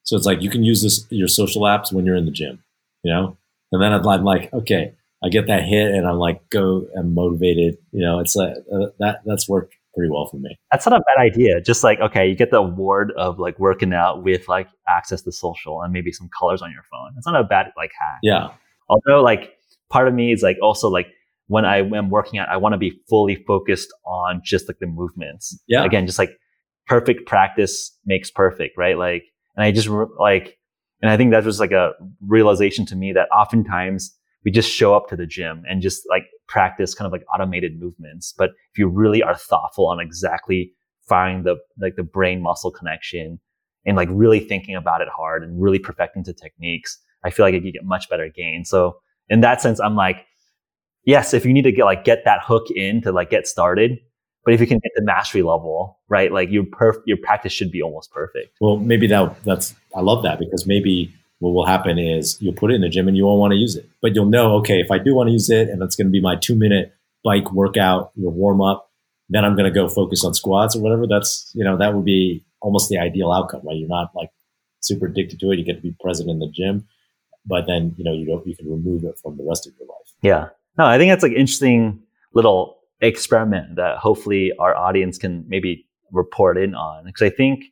So 0.03 0.15
it's 0.15 0.25
like 0.25 0.41
you 0.41 0.49
can 0.49 0.63
use 0.63 0.81
this 0.81 1.05
your 1.09 1.27
social 1.27 1.63
apps 1.63 1.91
when 1.91 2.05
you're 2.05 2.15
in 2.15 2.25
the 2.25 2.31
gym, 2.31 2.63
you 3.03 3.13
know. 3.13 3.37
And 3.71 3.81
then 3.81 3.93
I'm 3.93 4.23
like, 4.23 4.51
okay, 4.53 4.93
I 5.23 5.29
get 5.29 5.47
that 5.47 5.63
hit 5.63 5.93
and 5.93 6.07
I'm 6.07 6.17
like, 6.17 6.49
go, 6.49 6.87
I'm 6.97 7.13
motivated. 7.13 7.77
You 7.91 8.05
know, 8.05 8.19
it's 8.19 8.35
like 8.35 8.53
uh, 8.73 8.87
that 8.99 9.21
that's 9.25 9.47
worked 9.47 9.75
pretty 9.95 10.09
well 10.11 10.27
for 10.27 10.37
me. 10.37 10.57
That's 10.71 10.85
not 10.85 10.99
a 10.99 11.03
bad 11.03 11.21
idea. 11.21 11.61
Just 11.61 11.83
like, 11.83 11.99
okay, 11.99 12.27
you 12.27 12.35
get 12.35 12.51
the 12.51 12.57
award 12.57 13.11
of 13.17 13.37
like 13.37 13.59
working 13.59 13.93
out 13.93 14.23
with 14.23 14.47
like 14.47 14.67
access 14.87 15.21
to 15.23 15.31
social 15.31 15.81
and 15.81 15.91
maybe 15.91 16.11
some 16.11 16.29
colors 16.37 16.61
on 16.61 16.71
your 16.71 16.83
phone. 16.91 17.13
It's 17.17 17.27
not 17.27 17.39
a 17.39 17.43
bad 17.43 17.71
like 17.77 17.91
hack. 17.99 18.19
Yeah. 18.23 18.49
Although 18.87 19.21
like 19.21 19.53
part 19.89 20.07
of 20.07 20.13
me 20.13 20.31
is 20.31 20.41
like 20.41 20.57
also 20.61 20.89
like 20.89 21.07
when 21.47 21.65
I 21.65 21.77
am 21.79 22.09
working 22.09 22.39
out, 22.39 22.47
I 22.47 22.57
want 22.57 22.73
to 22.73 22.77
be 22.77 23.01
fully 23.09 23.35
focused 23.35 23.91
on 24.05 24.41
just 24.43 24.67
like 24.67 24.77
the 24.79 24.87
movements. 24.87 25.59
Yeah. 25.67 25.83
Again, 25.83 26.05
just 26.05 26.19
like 26.19 26.37
perfect 26.87 27.27
practice 27.27 27.97
makes 28.05 28.31
perfect, 28.31 28.77
right? 28.77 28.97
Like, 28.97 29.25
and 29.55 29.63
I 29.63 29.71
just 29.71 29.89
like, 30.19 30.57
and 31.01 31.11
I 31.11 31.17
think 31.17 31.31
that 31.31 31.45
was 31.45 31.59
like 31.59 31.71
a 31.71 31.91
realization 32.25 32.85
to 32.87 32.95
me 32.95 33.13
that 33.13 33.29
oftentimes 33.29 34.15
we 34.43 34.51
just 34.51 34.69
show 34.71 34.95
up 34.95 35.07
to 35.09 35.15
the 35.15 35.25
gym 35.25 35.63
and 35.69 35.81
just 35.81 36.03
like 36.09 36.23
practice 36.47 36.93
kind 36.93 37.05
of 37.05 37.11
like 37.11 37.23
automated 37.33 37.79
movements. 37.79 38.33
But 38.37 38.51
if 38.71 38.77
you 38.77 38.87
really 38.87 39.21
are 39.21 39.35
thoughtful 39.35 39.87
on 39.87 39.99
exactly 39.99 40.73
finding 41.07 41.43
the 41.43 41.57
like 41.79 41.95
the 41.95 42.03
brain 42.03 42.41
muscle 42.41 42.71
connection 42.71 43.39
and 43.85 43.97
like 43.97 44.09
really 44.11 44.39
thinking 44.39 44.75
about 44.75 45.01
it 45.01 45.07
hard 45.15 45.43
and 45.43 45.61
really 45.61 45.79
perfecting 45.79 46.23
the 46.23 46.33
techniques, 46.33 46.97
I 47.23 47.29
feel 47.29 47.45
like 47.45 47.53
you 47.53 47.71
get 47.71 47.83
much 47.83 48.09
better 48.09 48.29
gain. 48.33 48.65
So 48.65 48.97
in 49.29 49.41
that 49.41 49.61
sense, 49.61 49.79
I'm 49.79 49.95
like, 49.95 50.25
yes, 51.05 51.33
if 51.33 51.45
you 51.45 51.53
need 51.53 51.63
to 51.63 51.71
get 51.71 51.85
like 51.85 52.03
get 52.03 52.25
that 52.25 52.41
hook 52.43 52.69
in 52.71 53.01
to 53.01 53.11
like 53.11 53.29
get 53.29 53.47
started, 53.47 53.99
but 54.49 54.55
if 54.55 54.61
you 54.61 54.65
can 54.65 54.79
get 54.79 54.91
the 54.95 55.03
mastery 55.03 55.43
level, 55.43 55.99
right, 56.07 56.31
like 56.31 56.49
your 56.49 56.63
perf- 56.63 57.03
your 57.05 57.17
practice 57.17 57.53
should 57.53 57.71
be 57.71 57.83
almost 57.83 58.11
perfect. 58.11 58.57
Well, 58.59 58.77
maybe 58.77 59.05
that 59.05 59.43
that's 59.43 59.75
I 59.95 60.01
love 60.01 60.23
that 60.23 60.39
because 60.39 60.65
maybe 60.65 61.13
what 61.37 61.51
will 61.51 61.67
happen 61.67 61.99
is 61.99 62.35
you'll 62.41 62.55
put 62.55 62.71
it 62.71 62.73
in 62.73 62.81
the 62.81 62.89
gym 62.89 63.07
and 63.07 63.15
you 63.15 63.27
won't 63.27 63.39
want 63.39 63.51
to 63.51 63.57
use 63.57 63.75
it. 63.75 63.87
But 64.01 64.15
you'll 64.15 64.25
know, 64.25 64.55
okay, 64.55 64.79
if 64.79 64.89
I 64.89 64.97
do 64.97 65.13
want 65.13 65.27
to 65.27 65.33
use 65.33 65.51
it 65.51 65.69
and 65.69 65.83
it's 65.83 65.95
going 65.95 66.07
to 66.07 66.11
be 66.11 66.19
my 66.19 66.35
two 66.35 66.55
minute 66.55 66.95
bike 67.23 67.51
workout, 67.51 68.11
your 68.15 68.31
warm 68.31 68.59
up, 68.59 68.89
then 69.29 69.45
I'm 69.45 69.55
going 69.55 69.71
to 69.71 69.79
go 69.79 69.87
focus 69.87 70.25
on 70.25 70.33
squats 70.33 70.75
or 70.75 70.81
whatever. 70.81 71.05
That's, 71.05 71.51
you 71.53 71.63
know, 71.63 71.77
that 71.77 71.93
would 71.93 72.05
be 72.05 72.43
almost 72.59 72.89
the 72.89 72.97
ideal 72.97 73.31
outcome, 73.31 73.61
right? 73.63 73.77
You're 73.77 73.87
not 73.87 74.15
like 74.15 74.31
super 74.79 75.05
addicted 75.05 75.39
to 75.41 75.51
it. 75.51 75.59
You 75.59 75.63
get 75.63 75.75
to 75.75 75.81
be 75.81 75.95
present 76.01 76.27
in 76.27 76.39
the 76.39 76.49
gym, 76.51 76.87
but 77.45 77.67
then, 77.67 77.93
you 77.99 78.03
know, 78.03 78.13
you 78.13 78.25
don't, 78.25 78.47
you 78.47 78.55
can 78.55 78.67
remove 78.67 79.03
it 79.03 79.19
from 79.21 79.37
the 79.37 79.45
rest 79.47 79.67
of 79.67 79.73
your 79.77 79.89
life. 79.89 80.11
Yeah. 80.23 80.47
No, 80.75 80.87
I 80.87 80.97
think 80.97 81.11
that's 81.11 81.21
like 81.21 81.33
interesting 81.33 82.01
little 82.33 82.78
experiment 83.01 83.75
that 83.75 83.97
hopefully 83.97 84.51
our 84.59 84.75
audience 84.75 85.17
can 85.17 85.45
maybe 85.47 85.87
report 86.11 86.57
in 86.57 86.75
on. 86.75 87.05
Because 87.05 87.21
I 87.21 87.29
think 87.29 87.65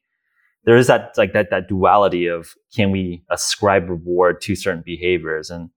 there 0.67 0.75
is 0.75 0.87
that 0.87 1.13
like 1.17 1.33
that 1.33 1.49
that 1.49 1.67
duality 1.67 2.27
of 2.27 2.53
can 2.75 2.91
we 2.91 3.23
ascribe 3.31 3.89
reward 3.89 4.41
to 4.41 4.55
certain 4.55 4.83
behaviors 4.85 5.49
and 5.49 5.69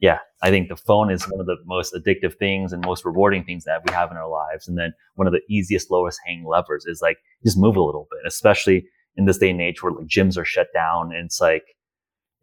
yeah 0.00 0.18
i 0.42 0.50
think 0.50 0.68
the 0.68 0.76
phone 0.76 1.10
is 1.10 1.22
one 1.24 1.38
of 1.38 1.46
the 1.46 1.58
most 1.66 1.94
addictive 1.94 2.36
things 2.38 2.72
and 2.72 2.84
most 2.84 3.04
rewarding 3.04 3.44
things 3.44 3.64
that 3.64 3.82
we 3.86 3.92
have 3.92 4.10
in 4.10 4.16
our 4.16 4.28
lives 4.28 4.66
and 4.66 4.76
then 4.76 4.92
one 5.14 5.26
of 5.26 5.32
the 5.32 5.42
easiest 5.48 5.90
lowest 5.90 6.18
hanging 6.26 6.46
levers 6.46 6.86
is 6.86 7.00
like 7.02 7.18
just 7.44 7.58
move 7.58 7.76
a 7.76 7.82
little 7.82 8.08
bit 8.10 8.20
especially 8.26 8.86
in 9.16 9.26
this 9.26 9.38
day 9.38 9.50
and 9.50 9.60
age 9.60 9.82
where 9.82 9.92
like 9.92 10.06
gyms 10.06 10.38
are 10.38 10.44
shut 10.44 10.68
down 10.74 11.12
and 11.12 11.26
it's 11.26 11.40
like 11.40 11.76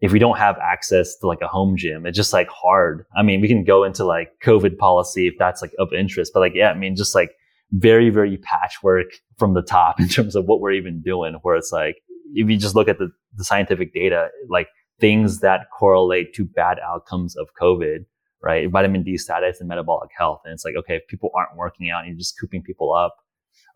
if 0.02 0.12
we 0.12 0.20
don't 0.20 0.38
have 0.38 0.58
access 0.58 1.16
to 1.18 1.28
like 1.28 1.42
a 1.42 1.48
home 1.48 1.76
gym 1.78 2.06
it's 2.06 2.18
just 2.18 2.34
like 2.34 2.48
hard 2.50 3.06
i 3.18 3.24
mean 3.24 3.42
we 3.42 3.48
can 3.48 3.64
go 3.64 3.84
into 3.84 4.04
like 4.04 4.30
covid 4.44 4.78
policy 4.78 5.28
if 5.28 5.34
that's 5.40 5.62
like 5.62 5.72
of 5.80 5.92
interest 5.94 6.32
but 6.34 6.40
like 6.40 6.54
yeah 6.56 6.70
i 6.70 6.76
mean 6.76 6.96
just 6.96 7.16
like 7.16 7.32
very, 7.72 8.10
very 8.10 8.38
patchwork 8.38 9.08
from 9.38 9.54
the 9.54 9.62
top 9.62 10.00
in 10.00 10.08
terms 10.08 10.36
of 10.36 10.46
what 10.46 10.62
we're 10.62 10.72
even 10.72 11.02
doing, 11.02 11.34
where 11.42 11.56
it's 11.56 11.72
like, 11.72 11.98
if 12.34 12.50
you 12.50 12.58
just 12.58 12.76
look 12.76 12.88
at 12.88 12.98
the, 12.98 13.12
the 13.36 13.44
scientific 13.44 13.94
data, 13.94 14.30
like 14.50 14.68
things 15.00 15.40
that 15.40 15.68
correlate 15.78 16.34
to 16.34 16.46
bad 16.46 16.80
outcomes 16.80 17.36
of 17.36 17.48
COVID, 17.62 18.06
right? 18.42 18.70
Vitamin 18.70 19.04
D 19.04 19.18
status 19.18 19.60
and 19.60 19.70
metabolic 19.70 20.10
health. 20.18 20.42
And 20.44 20.54
it's 20.54 20.66
like, 20.66 20.76
okay, 20.76 20.96
if 20.96 21.08
people 21.08 21.32
aren't 21.36 21.56
working 21.56 21.90
out 21.90 22.00
and 22.00 22.10
you're 22.10 22.18
just 22.18 22.40
cooping 22.40 22.64
people 22.64 22.94
up, 22.94 23.16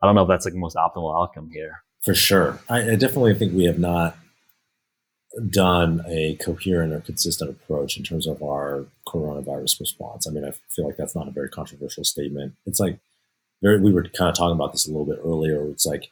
I 0.01 0.05
don't 0.05 0.15
know 0.15 0.23
if 0.23 0.27
that's 0.27 0.45
like 0.45 0.53
the 0.53 0.59
most 0.59 0.75
optimal 0.75 1.21
outcome 1.21 1.49
here. 1.51 1.83
For 2.01 2.15
sure. 2.15 2.59
I, 2.69 2.91
I 2.91 2.95
definitely 2.95 3.35
think 3.35 3.53
we 3.53 3.65
have 3.65 3.79
not 3.79 4.17
done 5.49 6.03
a 6.07 6.35
coherent 6.35 6.93
or 6.93 7.01
consistent 7.01 7.51
approach 7.51 7.97
in 7.97 8.03
terms 8.03 8.27
of 8.27 8.41
our 8.41 8.85
coronavirus 9.07 9.79
response. 9.79 10.27
I 10.27 10.31
mean, 10.31 10.45
I 10.45 10.51
feel 10.69 10.85
like 10.85 10.97
that's 10.97 11.15
not 11.15 11.27
a 11.27 11.31
very 11.31 11.49
controversial 11.49 12.03
statement. 12.03 12.53
It's 12.65 12.79
like 12.79 12.99
very. 13.61 13.79
We 13.79 13.91
were 13.91 14.03
kind 14.03 14.29
of 14.29 14.35
talking 14.35 14.55
about 14.55 14.71
this 14.71 14.87
a 14.87 14.91
little 14.91 15.05
bit 15.05 15.19
earlier. 15.23 15.67
It's 15.69 15.85
like 15.85 16.09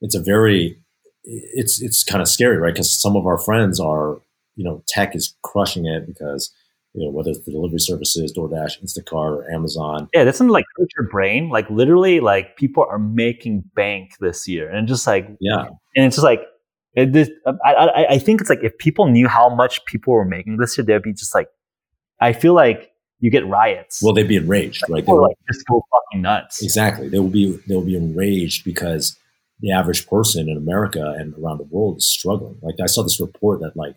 it's 0.00 0.14
a 0.14 0.20
very 0.20 0.78
it's 1.24 1.80
it's 1.80 2.02
kind 2.02 2.22
of 2.22 2.28
scary, 2.28 2.56
right? 2.56 2.74
Because 2.74 3.00
some 3.00 3.16
of 3.16 3.26
our 3.26 3.38
friends 3.38 3.78
are 3.80 4.20
you 4.56 4.64
know 4.64 4.82
tech 4.88 5.14
is 5.14 5.34
crushing 5.42 5.86
it 5.86 6.06
because 6.06 6.52
you 6.96 7.04
know, 7.04 7.10
whether 7.10 7.30
it's 7.30 7.40
the 7.40 7.52
delivery 7.52 7.78
services, 7.78 8.32
DoorDash, 8.32 8.82
Instacart, 8.82 9.36
or 9.36 9.50
Amazon. 9.50 10.08
Yeah, 10.14 10.24
that's 10.24 10.38
something 10.38 10.52
like 10.52 10.64
hurt 10.76 10.88
your 10.96 11.08
brain. 11.08 11.50
Like 11.50 11.68
literally, 11.68 12.20
like 12.20 12.56
people 12.56 12.86
are 12.88 12.98
making 12.98 13.64
bank 13.74 14.12
this 14.18 14.48
year, 14.48 14.70
and 14.70 14.88
just 14.88 15.06
like 15.06 15.28
yeah, 15.38 15.66
and 15.94 16.06
it's 16.06 16.16
just 16.16 16.24
like 16.24 16.40
it, 16.96 17.12
this, 17.12 17.30
I, 17.46 17.72
I 17.72 18.06
I 18.14 18.18
think 18.18 18.40
it's 18.40 18.50
like 18.50 18.64
if 18.64 18.76
people 18.78 19.06
knew 19.06 19.28
how 19.28 19.54
much 19.54 19.84
people 19.84 20.14
were 20.14 20.24
making 20.24 20.56
this 20.56 20.76
year, 20.76 20.84
they'd 20.84 21.02
be 21.02 21.12
just 21.12 21.34
like, 21.34 21.48
I 22.20 22.32
feel 22.32 22.54
like 22.54 22.90
you 23.20 23.30
get 23.30 23.46
riots. 23.46 24.02
Well, 24.02 24.14
they'd 24.14 24.26
be 24.26 24.36
enraged, 24.36 24.82
right? 24.88 25.04
They 25.04 25.12
like 25.12 25.36
just 25.46 25.66
go 25.66 25.84
fucking 25.92 26.22
nuts. 26.22 26.62
Exactly, 26.62 27.08
they 27.08 27.18
will 27.18 27.28
be 27.28 27.58
they 27.68 27.74
will 27.74 27.84
be 27.84 27.96
enraged 27.96 28.64
because 28.64 29.18
the 29.60 29.72
average 29.72 30.06
person 30.06 30.48
in 30.48 30.56
America 30.56 31.14
and 31.18 31.34
around 31.34 31.58
the 31.58 31.64
world 31.64 31.98
is 31.98 32.10
struggling. 32.10 32.58
Like 32.62 32.76
I 32.82 32.86
saw 32.86 33.02
this 33.02 33.20
report 33.20 33.60
that 33.60 33.76
like 33.76 33.96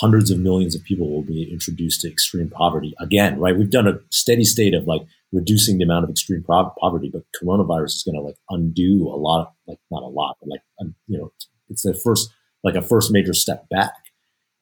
hundreds 0.00 0.30
of 0.30 0.38
millions 0.38 0.74
of 0.74 0.82
people 0.84 1.10
will 1.10 1.22
be 1.22 1.50
introduced 1.50 2.00
to 2.02 2.10
extreme 2.10 2.50
poverty 2.50 2.94
again, 3.00 3.38
right? 3.38 3.56
We've 3.56 3.70
done 3.70 3.86
a 3.86 3.98
steady 4.10 4.44
state 4.44 4.74
of 4.74 4.86
like 4.86 5.02
reducing 5.32 5.78
the 5.78 5.84
amount 5.84 6.04
of 6.04 6.10
extreme 6.10 6.42
poverty, 6.44 7.10
but 7.12 7.22
coronavirus 7.40 7.96
is 7.96 8.02
going 8.02 8.16
to 8.16 8.22
like 8.22 8.36
undo 8.50 9.08
a 9.08 9.16
lot 9.16 9.40
of 9.40 9.46
like 9.66 9.78
not 9.90 10.02
a 10.02 10.06
lot, 10.06 10.36
but 10.40 10.48
like 10.50 10.62
um, 10.80 10.94
you 11.06 11.18
know, 11.18 11.32
it's 11.68 11.82
the 11.82 11.94
first 11.94 12.32
like 12.62 12.74
a 12.74 12.82
first 12.82 13.12
major 13.12 13.34
step 13.34 13.68
back. 13.68 13.92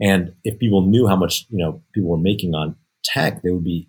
And 0.01 0.35
if 0.43 0.59
people 0.59 0.83
knew 0.83 1.07
how 1.07 1.17
much 1.17 1.47
you 1.51 1.59
know 1.59 1.83
people 1.95 2.11
were 2.11 2.19
making 2.19 2.55
on 2.55 2.77
tech, 3.05 3.43
they 3.43 3.51
would 3.51 3.65
be 3.65 3.89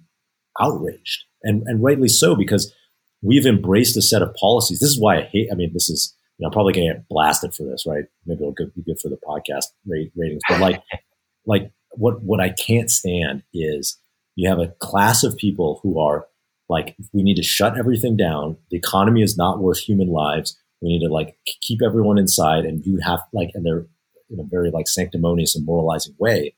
outraged, 0.62 1.24
and 1.42 1.64
and 1.66 1.84
rightly 1.84 2.08
so 2.08 2.36
because 2.36 2.74
we've 3.22 3.46
embraced 3.46 3.98
a 3.98 4.02
set 4.02 4.22
of 4.22 4.34
policies. 4.36 4.80
This 4.80 4.90
is 4.90 5.00
why 5.00 5.18
I 5.18 5.22
hate. 5.24 5.50
I 5.52 5.56
mean, 5.56 5.72
this 5.74 5.90
is 5.90 6.16
you 6.38 6.44
know 6.44 6.48
I'm 6.48 6.54
probably 6.54 6.74
going 6.74 6.88
to 6.88 6.94
get 6.94 7.08
blasted 7.10 7.54
for 7.54 7.64
this, 7.64 7.86
right? 7.88 8.06
Maybe 8.26 8.44
it'll 8.44 8.54
be 8.76 8.84
good 8.84 9.00
for 9.00 9.10
the 9.10 9.20
podcast 9.28 9.66
ratings, 9.86 10.42
but 10.48 10.60
like 10.60 10.82
like 11.46 11.72
what 11.92 12.22
what 12.22 12.40
I 12.40 12.50
can't 12.50 12.92
stand 12.92 13.44
is 13.54 13.98
you 14.36 14.50
have 14.50 14.60
a 14.60 14.74
class 14.80 15.24
of 15.24 15.38
people 15.38 15.80
who 15.84 16.00
are 16.00 16.28
like 16.70 16.96
we 17.12 17.24
need 17.24 17.36
to 17.36 17.44
shut 17.44 17.78
everything 17.78 18.18
down. 18.18 18.58
The 18.72 18.78
economy 18.78 19.22
is 19.22 19.38
not 19.38 19.60
worth 19.60 19.80
human 19.80 20.08
lives. 20.08 20.60
We 20.84 20.90
need 20.90 21.06
to 21.06 21.12
like 21.12 21.38
keep 21.62 21.80
everyone 21.82 22.18
inside, 22.18 22.66
and 22.66 22.86
you 22.86 23.00
have 23.06 23.22
like, 23.32 23.52
and 23.54 23.66
they're 23.66 23.86
in 24.30 24.40
a 24.40 24.44
very 24.44 24.70
like 24.70 24.88
sanctimonious 24.88 25.56
and 25.56 25.66
moralizing 25.66 26.14
way, 26.20 26.56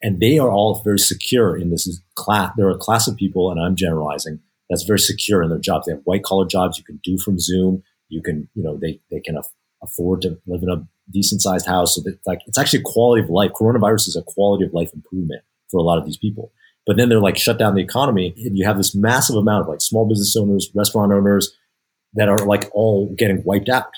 and 0.00 0.20
they 0.20 0.38
are 0.38 0.50
all 0.50 0.80
very 0.84 0.98
secure 0.98 1.56
in 1.56 1.70
this 1.70 2.00
class. 2.14 2.52
There 2.56 2.66
are 2.68 2.76
a 2.76 2.78
class 2.78 3.08
of 3.08 3.16
people, 3.16 3.50
and 3.50 3.60
I'm 3.60 3.74
generalizing 3.74 4.38
that's 4.70 4.84
very 4.84 5.00
secure 5.00 5.42
in 5.42 5.50
their 5.50 5.58
jobs. 5.58 5.86
They 5.86 5.92
have 5.92 6.02
white 6.04 6.22
collar 6.22 6.46
jobs 6.46 6.78
you 6.78 6.84
can 6.84 7.00
do 7.02 7.18
from 7.18 7.38
Zoom. 7.38 7.82
You 8.08 8.22
can, 8.22 8.48
you 8.54 8.62
know, 8.62 8.76
they 8.76 9.00
they 9.10 9.20
can 9.20 9.36
afford 9.82 10.22
to 10.22 10.38
live 10.46 10.62
in 10.62 10.70
a 10.70 10.86
decent 11.10 11.42
sized 11.42 11.66
house. 11.66 11.96
So 11.96 12.00
that 12.02 12.18
like 12.26 12.40
it's 12.46 12.58
actually 12.58 12.82
quality 12.84 13.24
of 13.24 13.30
life. 13.30 13.50
Coronavirus 13.52 14.08
is 14.08 14.16
a 14.16 14.22
quality 14.22 14.64
of 14.64 14.72
life 14.72 14.92
improvement 14.94 15.42
for 15.68 15.78
a 15.78 15.82
lot 15.82 15.98
of 15.98 16.04
these 16.04 16.16
people. 16.16 16.52
But 16.86 16.96
then 16.96 17.08
they're 17.08 17.20
like 17.20 17.38
shut 17.38 17.58
down 17.58 17.74
the 17.74 17.82
economy, 17.82 18.34
and 18.36 18.56
you 18.56 18.66
have 18.66 18.76
this 18.76 18.94
massive 18.94 19.36
amount 19.36 19.62
of 19.62 19.68
like 19.68 19.80
small 19.80 20.06
business 20.06 20.36
owners, 20.36 20.70
restaurant 20.74 21.12
owners 21.12 21.56
that 22.14 22.28
are 22.28 22.46
like 22.46 22.70
all 22.72 23.14
getting 23.16 23.42
wiped 23.44 23.68
out. 23.68 23.92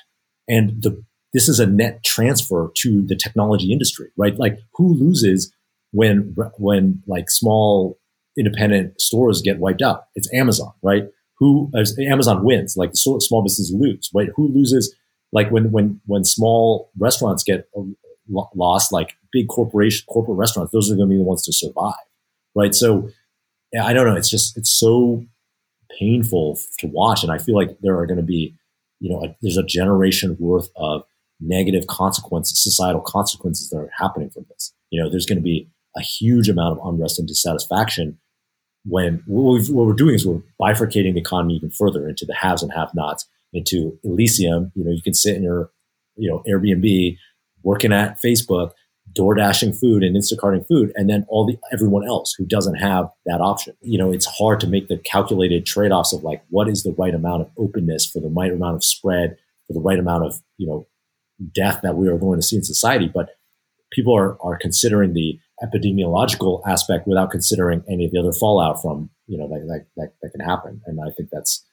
And 0.49 0.83
the 0.83 1.03
this 1.33 1.49
is 1.49 1.61
a 1.61 1.67
net 1.67 2.03
transfer 2.05 2.71
to 2.77 3.03
the 3.07 3.17
technology 3.17 3.71
industry, 3.73 4.09
right? 4.17 4.39
Like 4.39 4.59
who 4.75 4.95
loses 4.95 5.53
when 5.93 6.35
when 6.59 7.03
like 7.07 7.31
small 7.31 7.99
independent 8.39 9.01
stores 9.01 9.43
get 9.43 9.59
wiped 9.59 9.83
out? 9.83 10.05
It's 10.15 10.33
Amazon, 10.33 10.73
right? 10.83 11.05
Who 11.39 11.71
Amazon 11.99 12.45
wins, 12.45 12.77
like 12.77 12.93
the 12.93 12.97
small 12.97 13.43
businesses 13.43 13.75
lose, 13.75 14.11
right? 14.15 14.29
Who 14.37 14.49
loses 14.49 14.95
like 15.33 15.51
when 15.51 15.71
when 15.71 16.01
when 16.07 16.25
small 16.25 16.91
restaurants 16.99 17.45
get 17.45 17.69
lost, 18.29 18.93
like 18.93 19.15
big 19.33 19.49
corporation 19.49 20.07
corporate 20.09 20.39
restaurants, 20.39 20.73
those 20.73 20.91
are 20.91 20.97
going 20.97 21.09
to 21.09 21.13
be 21.13 21.19
the 21.19 21.25
ones 21.25 21.45
to 21.45 21.53
survive, 21.53 21.95
right? 22.55 22.75
So 22.75 23.11
I 23.81 23.93
don't 23.93 24.07
know. 24.07 24.17
It's 24.17 24.31
just 24.31 24.57
it's 24.57 24.71
so 24.71 25.25
painful 25.99 26.59
to 26.79 26.87
watch, 26.87 27.23
and 27.23 27.33
I 27.33 27.39
feel 27.39 27.55
like 27.55 27.77
there 27.81 27.99
are 27.99 28.07
going 28.07 28.19
to 28.19 28.23
be, 28.23 28.55
you 29.01 29.11
know, 29.11 29.25
a, 29.25 29.37
there's 29.43 29.57
a 29.57 29.63
generation 29.63 30.37
worth 30.39 30.69
of 30.77 31.03
negative 31.41 31.87
consequences, 31.87 32.63
societal 32.63 33.01
consequences 33.01 33.69
that 33.71 33.79
are 33.79 33.91
happening 33.99 34.31
from 34.31 34.47
this. 34.49 34.73
You 34.91 35.03
know, 35.03 35.11
there's 35.11 35.27
going 35.27 35.39
to 35.39 35.43
be 35.43 35.69
a 35.97 36.01
huge 36.01 36.49
amount 36.49 36.79
of 36.79 36.87
unrest 36.87 37.19
and 37.19 37.29
dissatisfaction 37.29 38.19
when 38.85 39.23
what, 39.27 39.67
what 39.69 39.87
we're 39.87 39.93
doing 39.93 40.15
is 40.15 40.27
we're 40.27 40.41
bifurcating 40.61 41.15
the 41.15 41.21
economy 41.21 41.55
even 41.55 41.71
further 41.71 42.09
into 42.09 42.25
the 42.25 42.35
haves 42.35 42.63
and 42.63 42.73
have-nots 42.73 43.29
into 43.53 43.99
Elysium. 44.05 44.73
You 44.75 44.85
know, 44.85 44.93
you 44.93 45.03
can 45.03 45.15
sit 45.15 45.37
in 45.37 45.43
your, 45.43 45.71
you 46.17 46.31
know, 46.31 46.43
Airbnb, 46.49 47.17
working 47.63 47.93
at 47.93 48.21
Facebook, 48.23 48.73
door 49.13 49.35
dashing 49.35 49.73
food 49.73 50.03
and 50.03 50.17
Instacarting 50.17 50.67
food, 50.67 50.93
and 50.95 51.09
then 51.09 51.25
all 51.29 51.47
the 51.47 51.57
everyone 51.73 52.07
else 52.07 52.35
who 52.37 52.45
doesn't 52.45 52.77
have 52.77 53.09
that 53.25 53.41
option. 53.41 53.75
You 53.81 53.99
know, 53.99 54.13
it's 54.13 54.27
hard 54.27 54.61
to 54.61 54.67
make 54.67 54.89
the 54.89 54.99
calculated 54.99 55.67
trade 55.67 55.93
offs 55.93 56.13
of 56.13 56.23
like 56.23 56.43
what 56.51 56.69
is 56.69 56.83
the 56.83 56.95
right 56.99 57.15
amount 57.15 57.43
of 57.43 57.51
openness 57.59 58.07
for 58.07 58.21
the 58.21 58.29
right 58.29 58.53
amount 58.53 58.77
of 58.77 58.85
spread, 58.85 59.37
for 59.67 59.73
the 59.73 59.81
right 59.81 59.99
amount 59.99 60.25
of 60.25 60.41
you 60.59 60.67
know 60.67 60.87
death 61.55 61.81
that 61.83 61.97
we 61.97 62.09
are 62.09 62.19
going 62.19 62.41
to 62.41 62.47
see 62.47 62.57
in 62.57 62.65
society. 62.65 63.11
But 63.13 63.31
people 63.91 64.17
are 64.17 64.41
are 64.43 64.59
considering 64.59 65.15
the 65.15 65.39
epidemiological 65.63 66.61
aspect 66.67 67.07
without 67.07 67.31
considering 67.31 67.83
any 67.89 68.05
of 68.05 68.13
the 68.13 68.19
other 68.19 68.33
fallout 68.33 68.83
from 68.83 69.11
you 69.27 69.39
know 69.39 69.49
that 69.49 69.67
that, 69.67 69.87
that, 69.97 70.13
that 70.23 70.31
can 70.31 70.41
happen. 70.41 70.81
And 70.87 71.01
I 71.01 71.11
think 71.17 71.31
that's 71.31 71.65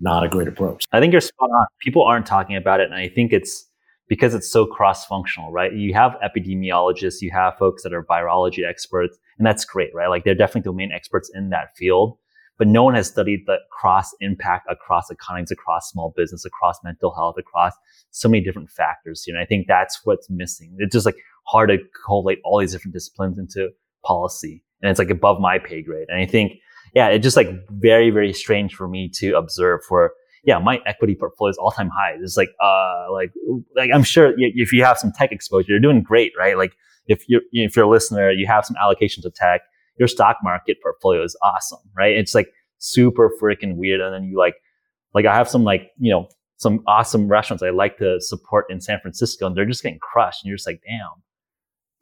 not 0.00 0.24
a 0.24 0.28
great 0.28 0.48
approach. 0.48 0.84
I 0.92 1.00
think 1.00 1.12
you're 1.12 1.20
spot 1.20 1.50
on. 1.50 1.66
People 1.80 2.04
aren't 2.04 2.26
talking 2.26 2.56
about 2.56 2.80
it. 2.80 2.84
And 2.84 2.94
I 2.94 3.08
think 3.08 3.32
it's 3.32 3.67
because 4.08 4.34
it's 4.34 4.50
so 4.50 4.66
cross 4.66 5.04
functional, 5.06 5.52
right? 5.52 5.72
You 5.72 5.94
have 5.94 6.16
epidemiologists, 6.24 7.20
you 7.20 7.30
have 7.30 7.58
folks 7.58 7.82
that 7.82 7.92
are 7.92 8.02
virology 8.04 8.66
experts, 8.68 9.18
and 9.38 9.46
that's 9.46 9.64
great, 9.64 9.94
right? 9.94 10.08
Like 10.08 10.24
they're 10.24 10.34
definitely 10.34 10.62
domain 10.62 10.90
experts 10.92 11.30
in 11.34 11.50
that 11.50 11.76
field. 11.76 12.18
But 12.58 12.66
no 12.66 12.82
one 12.82 12.94
has 12.94 13.06
studied 13.06 13.44
the 13.46 13.58
cross 13.70 14.10
impact 14.20 14.66
across 14.68 15.10
economies, 15.10 15.52
across 15.52 15.90
small 15.90 16.12
business, 16.16 16.44
across 16.44 16.82
mental 16.82 17.14
health, 17.14 17.36
across 17.38 17.72
so 18.10 18.28
many 18.28 18.42
different 18.42 18.68
factors. 18.68 19.24
You 19.28 19.34
know, 19.34 19.40
I 19.40 19.44
think 19.44 19.68
that's 19.68 20.00
what's 20.02 20.28
missing. 20.28 20.74
It's 20.78 20.92
just 20.92 21.06
like 21.06 21.14
hard 21.46 21.68
to 21.68 21.78
collate 22.04 22.40
all 22.44 22.58
these 22.58 22.72
different 22.72 22.94
disciplines 22.94 23.38
into 23.38 23.70
policy. 24.04 24.64
And 24.82 24.90
it's 24.90 24.98
like 24.98 25.10
above 25.10 25.40
my 25.40 25.60
pay 25.60 25.82
grade. 25.82 26.08
And 26.08 26.20
I 26.20 26.26
think 26.26 26.54
yeah, 26.94 27.08
it's 27.08 27.22
just 27.22 27.36
like 27.36 27.48
very, 27.70 28.10
very 28.10 28.32
strange 28.32 28.74
for 28.74 28.88
me 28.88 29.08
to 29.16 29.36
observe 29.36 29.84
for, 29.84 30.12
yeah, 30.44 30.58
my 30.58 30.80
equity 30.86 31.14
portfolio 31.14 31.50
is 31.50 31.58
all 31.58 31.70
time 31.70 31.90
high. 31.90 32.16
It's 32.20 32.36
like, 32.36 32.50
uh, 32.62 33.06
like, 33.12 33.32
like 33.76 33.90
I'm 33.92 34.02
sure 34.02 34.32
if 34.36 34.72
you 34.72 34.84
have 34.84 34.98
some 34.98 35.12
tech 35.12 35.32
exposure, 35.32 35.72
you're 35.72 35.80
doing 35.80 36.02
great, 36.02 36.32
right? 36.38 36.56
Like 36.56 36.72
if 37.06 37.28
you're, 37.28 37.42
if 37.52 37.76
you're 37.76 37.86
a 37.86 37.90
listener, 37.90 38.30
you 38.30 38.46
have 38.46 38.64
some 38.64 38.76
allocations 38.76 39.24
of 39.24 39.34
tech, 39.34 39.62
your 39.98 40.08
stock 40.08 40.36
market 40.42 40.78
portfolio 40.82 41.22
is 41.22 41.36
awesome, 41.42 41.80
right? 41.96 42.16
It's 42.16 42.34
like 42.34 42.48
super 42.78 43.30
freaking 43.40 43.76
weird. 43.76 44.00
And 44.00 44.14
then 44.14 44.24
you 44.24 44.38
like, 44.38 44.54
like 45.14 45.26
I 45.26 45.34
have 45.34 45.48
some 45.48 45.64
like, 45.64 45.90
you 45.98 46.12
know, 46.12 46.28
some 46.56 46.82
awesome 46.86 47.28
restaurants 47.28 47.62
I 47.62 47.70
like 47.70 47.98
to 47.98 48.20
support 48.20 48.66
in 48.70 48.80
San 48.80 49.00
Francisco 49.00 49.46
and 49.46 49.56
they're 49.56 49.66
just 49.66 49.82
getting 49.82 49.98
crushed. 50.00 50.42
And 50.42 50.48
you're 50.48 50.56
just 50.56 50.66
like, 50.66 50.80
damn, 50.86 51.22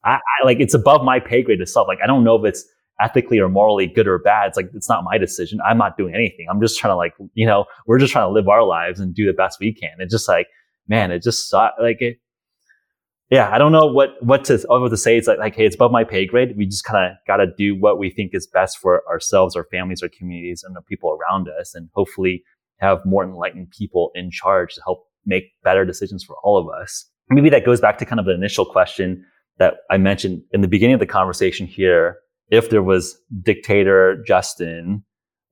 I, 0.04 0.16
I 0.16 0.44
like, 0.44 0.60
it's 0.60 0.74
above 0.74 1.04
my 1.04 1.20
pay 1.20 1.42
grade 1.42 1.58
to 1.64 1.80
Like, 1.82 1.98
I 2.02 2.06
don't 2.06 2.24
know 2.24 2.36
if 2.36 2.44
it's, 2.44 2.64
ethically 3.00 3.38
or 3.38 3.48
morally 3.48 3.86
good 3.86 4.06
or 4.06 4.18
bad. 4.18 4.48
It's 4.48 4.56
like, 4.56 4.70
it's 4.74 4.88
not 4.88 5.04
my 5.04 5.18
decision. 5.18 5.58
I'm 5.68 5.78
not 5.78 5.96
doing 5.96 6.14
anything. 6.14 6.46
I'm 6.50 6.60
just 6.60 6.78
trying 6.78 6.92
to 6.92 6.96
like, 6.96 7.14
you 7.34 7.46
know, 7.46 7.66
we're 7.86 7.98
just 7.98 8.12
trying 8.12 8.28
to 8.28 8.32
live 8.32 8.48
our 8.48 8.64
lives 8.64 9.00
and 9.00 9.14
do 9.14 9.26
the 9.26 9.32
best 9.32 9.58
we 9.60 9.74
can. 9.74 9.92
It's 9.98 10.12
just 10.12 10.28
like, 10.28 10.46
man, 10.88 11.10
it 11.10 11.22
just 11.22 11.48
saw 11.48 11.70
like 11.80 12.00
it. 12.00 12.18
Yeah, 13.28 13.50
I 13.50 13.58
don't 13.58 13.72
know 13.72 13.88
what 13.88 14.10
what 14.20 14.44
to 14.44 14.64
what 14.68 14.88
to 14.88 14.96
say. 14.96 15.18
It's 15.18 15.26
like, 15.26 15.38
like 15.38 15.56
hey, 15.56 15.66
it's 15.66 15.74
above 15.74 15.90
my 15.90 16.04
pay 16.04 16.26
grade. 16.26 16.56
We 16.56 16.64
just 16.64 16.84
kind 16.84 17.10
of 17.10 17.16
got 17.26 17.38
to 17.38 17.46
do 17.58 17.74
what 17.74 17.98
we 17.98 18.08
think 18.08 18.30
is 18.34 18.46
best 18.46 18.78
for 18.78 19.02
ourselves, 19.08 19.56
our 19.56 19.66
families, 19.68 20.00
our 20.00 20.08
communities, 20.08 20.62
and 20.64 20.76
the 20.76 20.82
people 20.82 21.10
around 21.10 21.48
us, 21.60 21.74
and 21.74 21.88
hopefully 21.94 22.44
have 22.78 23.00
more 23.04 23.24
enlightened 23.24 23.72
people 23.76 24.12
in 24.14 24.30
charge 24.30 24.74
to 24.74 24.82
help 24.84 25.06
make 25.24 25.44
better 25.64 25.84
decisions 25.84 26.22
for 26.22 26.36
all 26.44 26.56
of 26.56 26.68
us. 26.80 27.10
Maybe 27.28 27.50
that 27.50 27.64
goes 27.66 27.80
back 27.80 27.98
to 27.98 28.04
kind 28.04 28.20
of 28.20 28.26
the 28.26 28.34
initial 28.34 28.64
question 28.64 29.24
that 29.58 29.78
I 29.90 29.96
mentioned 29.96 30.42
in 30.52 30.60
the 30.60 30.68
beginning 30.68 30.94
of 30.94 31.00
the 31.00 31.06
conversation 31.06 31.66
here 31.66 32.18
if 32.50 32.70
there 32.70 32.82
was 32.82 33.18
dictator 33.42 34.22
Justin 34.26 35.04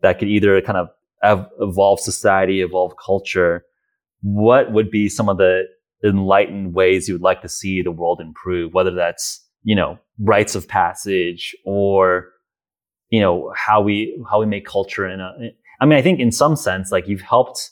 that 0.02 0.18
could 0.18 0.28
either 0.28 0.60
kind 0.60 0.78
of 0.78 1.48
evolve 1.60 2.00
society, 2.00 2.60
evolve 2.60 2.94
culture, 3.04 3.64
what 4.22 4.72
would 4.72 4.90
be 4.90 5.08
some 5.08 5.28
of 5.28 5.38
the 5.38 5.64
enlightened 6.04 6.74
ways 6.74 7.08
you 7.08 7.14
would 7.14 7.22
like 7.22 7.42
to 7.42 7.48
see 7.48 7.82
the 7.82 7.90
world 7.90 8.20
improve, 8.20 8.74
whether 8.74 8.90
that's, 8.90 9.42
you 9.62 9.74
know, 9.74 9.98
rites 10.18 10.54
of 10.54 10.68
passage 10.68 11.56
or, 11.64 12.30
you 13.08 13.20
know, 13.20 13.52
how 13.56 13.80
we, 13.80 14.22
how 14.30 14.38
we 14.38 14.46
make 14.46 14.66
culture 14.66 15.08
in 15.08 15.20
a, 15.20 15.32
I 15.80 15.86
mean, 15.86 15.98
I 15.98 16.02
think 16.02 16.20
in 16.20 16.30
some 16.30 16.56
sense, 16.56 16.92
like 16.92 17.08
you've 17.08 17.22
helped 17.22 17.70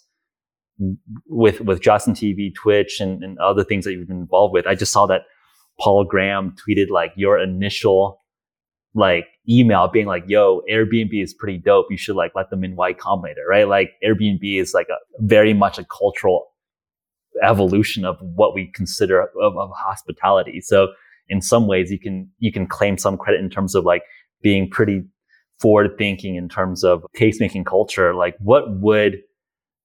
with, 1.27 1.61
with 1.61 1.83
Justin 1.83 2.15
TV, 2.15 2.55
Twitch 2.55 3.01
and, 3.01 3.23
and 3.23 3.39
other 3.39 3.63
things 3.63 3.85
that 3.85 3.93
you've 3.93 4.09
been 4.09 4.17
involved 4.17 4.55
with. 4.55 4.67
I 4.67 4.75
just 4.75 4.93
saw 4.93 5.07
that 5.07 5.23
Paul 5.79 6.05
Graham 6.05 6.57
tweeted 6.67 6.89
like 6.89 7.13
your 7.17 7.39
initial 7.39 8.22
like 8.95 9.27
email 9.49 9.89
being 9.89 10.07
like, 10.07 10.25
yo, 10.27 10.63
Airbnb 10.71 11.23
is 11.23 11.35
pretty 11.35 11.59
dope. 11.59 11.87
You 11.91 11.97
should 11.97 12.17
like 12.17 12.33
let 12.35 12.51
them 12.51 12.65
in 12.65 12.77
Y 12.77 12.93
Combinator, 12.95 13.47
right? 13.49 13.67
Like 13.67 13.93
Airbnb 14.05 14.61
is 14.61 14.75
like 14.75 14.89
a 14.89 14.97
very 15.21 15.55
much 15.55 15.79
a 15.79 15.85
cultural 15.85 16.49
evolution 17.43 18.05
of 18.05 18.17
what 18.21 18.55
we 18.55 18.71
consider 18.75 19.23
of, 19.41 19.57
of 19.57 19.71
hospitality. 19.75 20.61
So 20.61 20.89
in 21.29 21.41
some 21.41 21.67
ways 21.67 21.91
you 21.91 21.99
can, 21.99 22.31
you 22.39 22.53
can 22.53 22.67
claim 22.67 22.99
some 22.99 23.17
credit 23.17 23.41
in 23.41 23.49
terms 23.49 23.75
of 23.75 23.85
like 23.85 24.03
being 24.43 24.69
pretty 24.69 25.03
forward 25.59 25.97
thinking 25.97 26.35
in 26.35 26.49
terms 26.49 26.85
of 26.85 27.05
taste 27.17 27.41
making 27.41 27.65
culture. 27.65 28.15
Like 28.15 28.37
what 28.39 28.79
would 28.81 29.23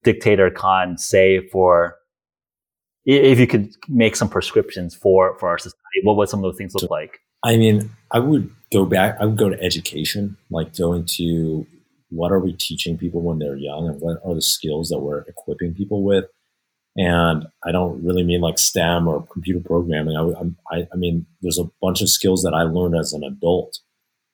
dictator 0.03 0.49
Kan 0.49 0.97
say 0.97 1.47
for 1.47 1.95
if 3.05 3.39
you 3.39 3.47
could 3.47 3.69
make 3.87 4.17
some 4.17 4.27
prescriptions 4.27 4.93
for 4.93 5.37
for 5.39 5.47
our 5.47 5.57
society, 5.57 6.01
what 6.03 6.17
would 6.17 6.27
some 6.27 6.39
of 6.39 6.43
those 6.43 6.57
things 6.57 6.75
look 6.75 6.91
like? 6.91 7.19
I 7.43 7.57
mean, 7.57 7.91
I 8.11 8.19
would 8.19 8.49
go 8.71 8.85
back. 8.85 9.17
I 9.19 9.25
would 9.25 9.37
go 9.37 9.49
to 9.49 9.61
education, 9.61 10.37
like 10.49 10.75
go 10.75 10.93
into 10.93 11.65
what 12.09 12.31
are 12.31 12.39
we 12.39 12.53
teaching 12.53 12.97
people 12.97 13.21
when 13.21 13.39
they're 13.39 13.57
young, 13.57 13.87
and 13.87 14.01
what 14.01 14.19
are 14.25 14.35
the 14.35 14.41
skills 14.41 14.89
that 14.89 14.99
we're 14.99 15.21
equipping 15.21 15.73
people 15.73 16.03
with. 16.03 16.25
And 16.95 17.45
I 17.63 17.71
don't 17.71 18.03
really 18.03 18.23
mean 18.23 18.41
like 18.41 18.57
STEM 18.57 19.07
or 19.07 19.25
computer 19.27 19.59
programming. 19.63 20.17
I, 20.17 20.75
I, 20.75 20.87
I 20.91 20.95
mean, 20.95 21.27
there's 21.41 21.59
a 21.59 21.69
bunch 21.79 22.01
of 22.01 22.09
skills 22.09 22.41
that 22.41 22.55
I 22.55 22.63
learned 22.63 22.95
as 22.95 23.13
an 23.13 23.23
adult 23.23 23.77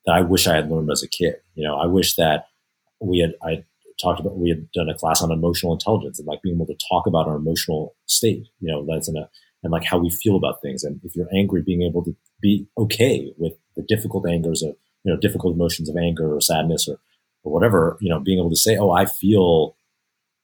that 0.05 0.15
I 0.15 0.21
wish 0.21 0.47
I 0.47 0.55
had 0.55 0.71
learned 0.71 0.89
as 0.89 1.03
a 1.03 1.09
kid. 1.09 1.35
You 1.55 1.67
know, 1.67 1.77
I 1.77 1.87
wish 1.87 2.15
that 2.15 2.47
we 3.01 3.19
had 3.19 3.33
I 3.43 3.65
talked 4.01 4.19
about 4.19 4.37
we 4.37 4.49
had 4.49 4.71
done 4.71 4.89
a 4.89 4.97
class 4.97 5.21
on 5.21 5.31
emotional 5.31 5.73
intelligence 5.73 6.19
and 6.19 6.27
like 6.27 6.41
being 6.41 6.55
able 6.55 6.65
to 6.65 6.77
talk 6.89 7.05
about 7.05 7.27
our 7.27 7.35
emotional 7.35 7.95
state. 8.05 8.47
You 8.59 8.71
know, 8.71 8.85
that's 8.87 9.09
in 9.09 9.17
a 9.17 9.29
and 9.63 9.71
like 9.71 9.85
how 9.85 9.97
we 9.97 10.09
feel 10.09 10.35
about 10.35 10.61
things. 10.61 10.83
And 10.83 10.99
if 11.03 11.15
you're 11.15 11.33
angry, 11.33 11.61
being 11.61 11.81
able 11.81 12.03
to 12.03 12.15
be 12.41 12.67
okay 12.77 13.33
with 13.37 13.53
the 13.75 13.83
difficult 13.83 14.27
angers 14.27 14.61
of 14.61 14.75
you 15.03 15.13
know 15.13 15.19
difficult 15.19 15.55
emotions 15.55 15.89
of 15.89 15.97
anger 15.97 16.33
or 16.33 16.41
sadness 16.41 16.87
or 16.87 16.99
or 17.43 17.51
whatever. 17.51 17.97
You 17.99 18.09
know, 18.09 18.19
being 18.19 18.39
able 18.39 18.49
to 18.49 18.55
say, 18.55 18.77
"Oh, 18.77 18.91
I 18.91 19.05
feel 19.05 19.75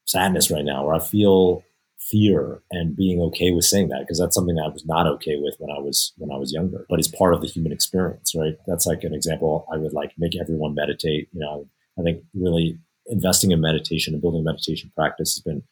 sadness 0.06 0.50
right 0.50 0.64
now," 0.64 0.84
or 0.84 0.94
"I 0.94 0.98
feel 0.98 1.62
fear," 1.98 2.62
and 2.70 2.96
being 2.96 3.20
okay 3.22 3.50
with 3.50 3.64
saying 3.64 3.88
that 3.88 4.00
because 4.00 4.18
that's 4.18 4.34
something 4.34 4.58
I 4.58 4.68
was 4.68 4.84
not 4.86 5.06
okay 5.06 5.36
with 5.36 5.54
when 5.58 5.70
I 5.70 5.80
was 5.80 6.12
when 6.18 6.30
I 6.30 6.38
was 6.38 6.52
younger. 6.52 6.86
But 6.88 6.98
it's 6.98 7.08
part 7.08 7.34
of 7.34 7.40
the 7.40 7.48
human 7.48 7.72
experience, 7.72 8.34
right? 8.34 8.56
That's 8.66 8.86
like 8.86 9.04
an 9.04 9.14
example. 9.14 9.66
I 9.72 9.76
would 9.76 9.92
like 9.92 10.12
make 10.18 10.38
everyone 10.40 10.74
meditate. 10.74 11.28
You 11.32 11.40
know, 11.40 11.68
I 11.98 12.02
think 12.02 12.22
really 12.34 12.78
investing 13.06 13.50
in 13.50 13.60
meditation 13.60 14.14
and 14.14 14.22
building 14.22 14.44
meditation 14.44 14.92
practice 14.94 15.34
has 15.34 15.42
been 15.42 15.62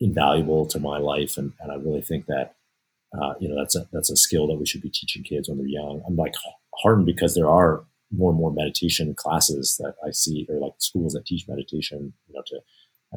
invaluable 0.00 0.66
to 0.66 0.78
my 0.78 0.98
life, 0.98 1.36
and, 1.36 1.52
and 1.60 1.72
I 1.72 1.76
really 1.76 2.02
think 2.02 2.26
that 2.26 2.54
uh, 3.12 3.34
you 3.40 3.48
know 3.48 3.56
that's 3.56 3.76
a 3.76 3.88
that's 3.92 4.10
a 4.10 4.16
skill 4.16 4.46
that 4.46 4.58
we 4.58 4.66
should 4.66 4.82
be 4.82 4.90
teaching 4.90 5.22
kids 5.22 5.48
when 5.48 5.58
they're 5.58 5.66
young. 5.66 6.02
I'm 6.06 6.16
like 6.16 6.34
heartened 6.82 7.06
because 7.06 7.34
there 7.34 7.48
are 7.48 7.84
more 8.10 8.30
and 8.30 8.38
more 8.38 8.52
meditation 8.52 9.14
classes 9.14 9.76
that 9.78 9.94
I 10.06 10.10
see, 10.10 10.46
or 10.48 10.58
like 10.58 10.74
schools 10.78 11.12
that 11.12 11.26
teach 11.26 11.46
meditation, 11.48 12.12
you 12.28 12.34
know, 12.34 12.42
to 12.46 12.60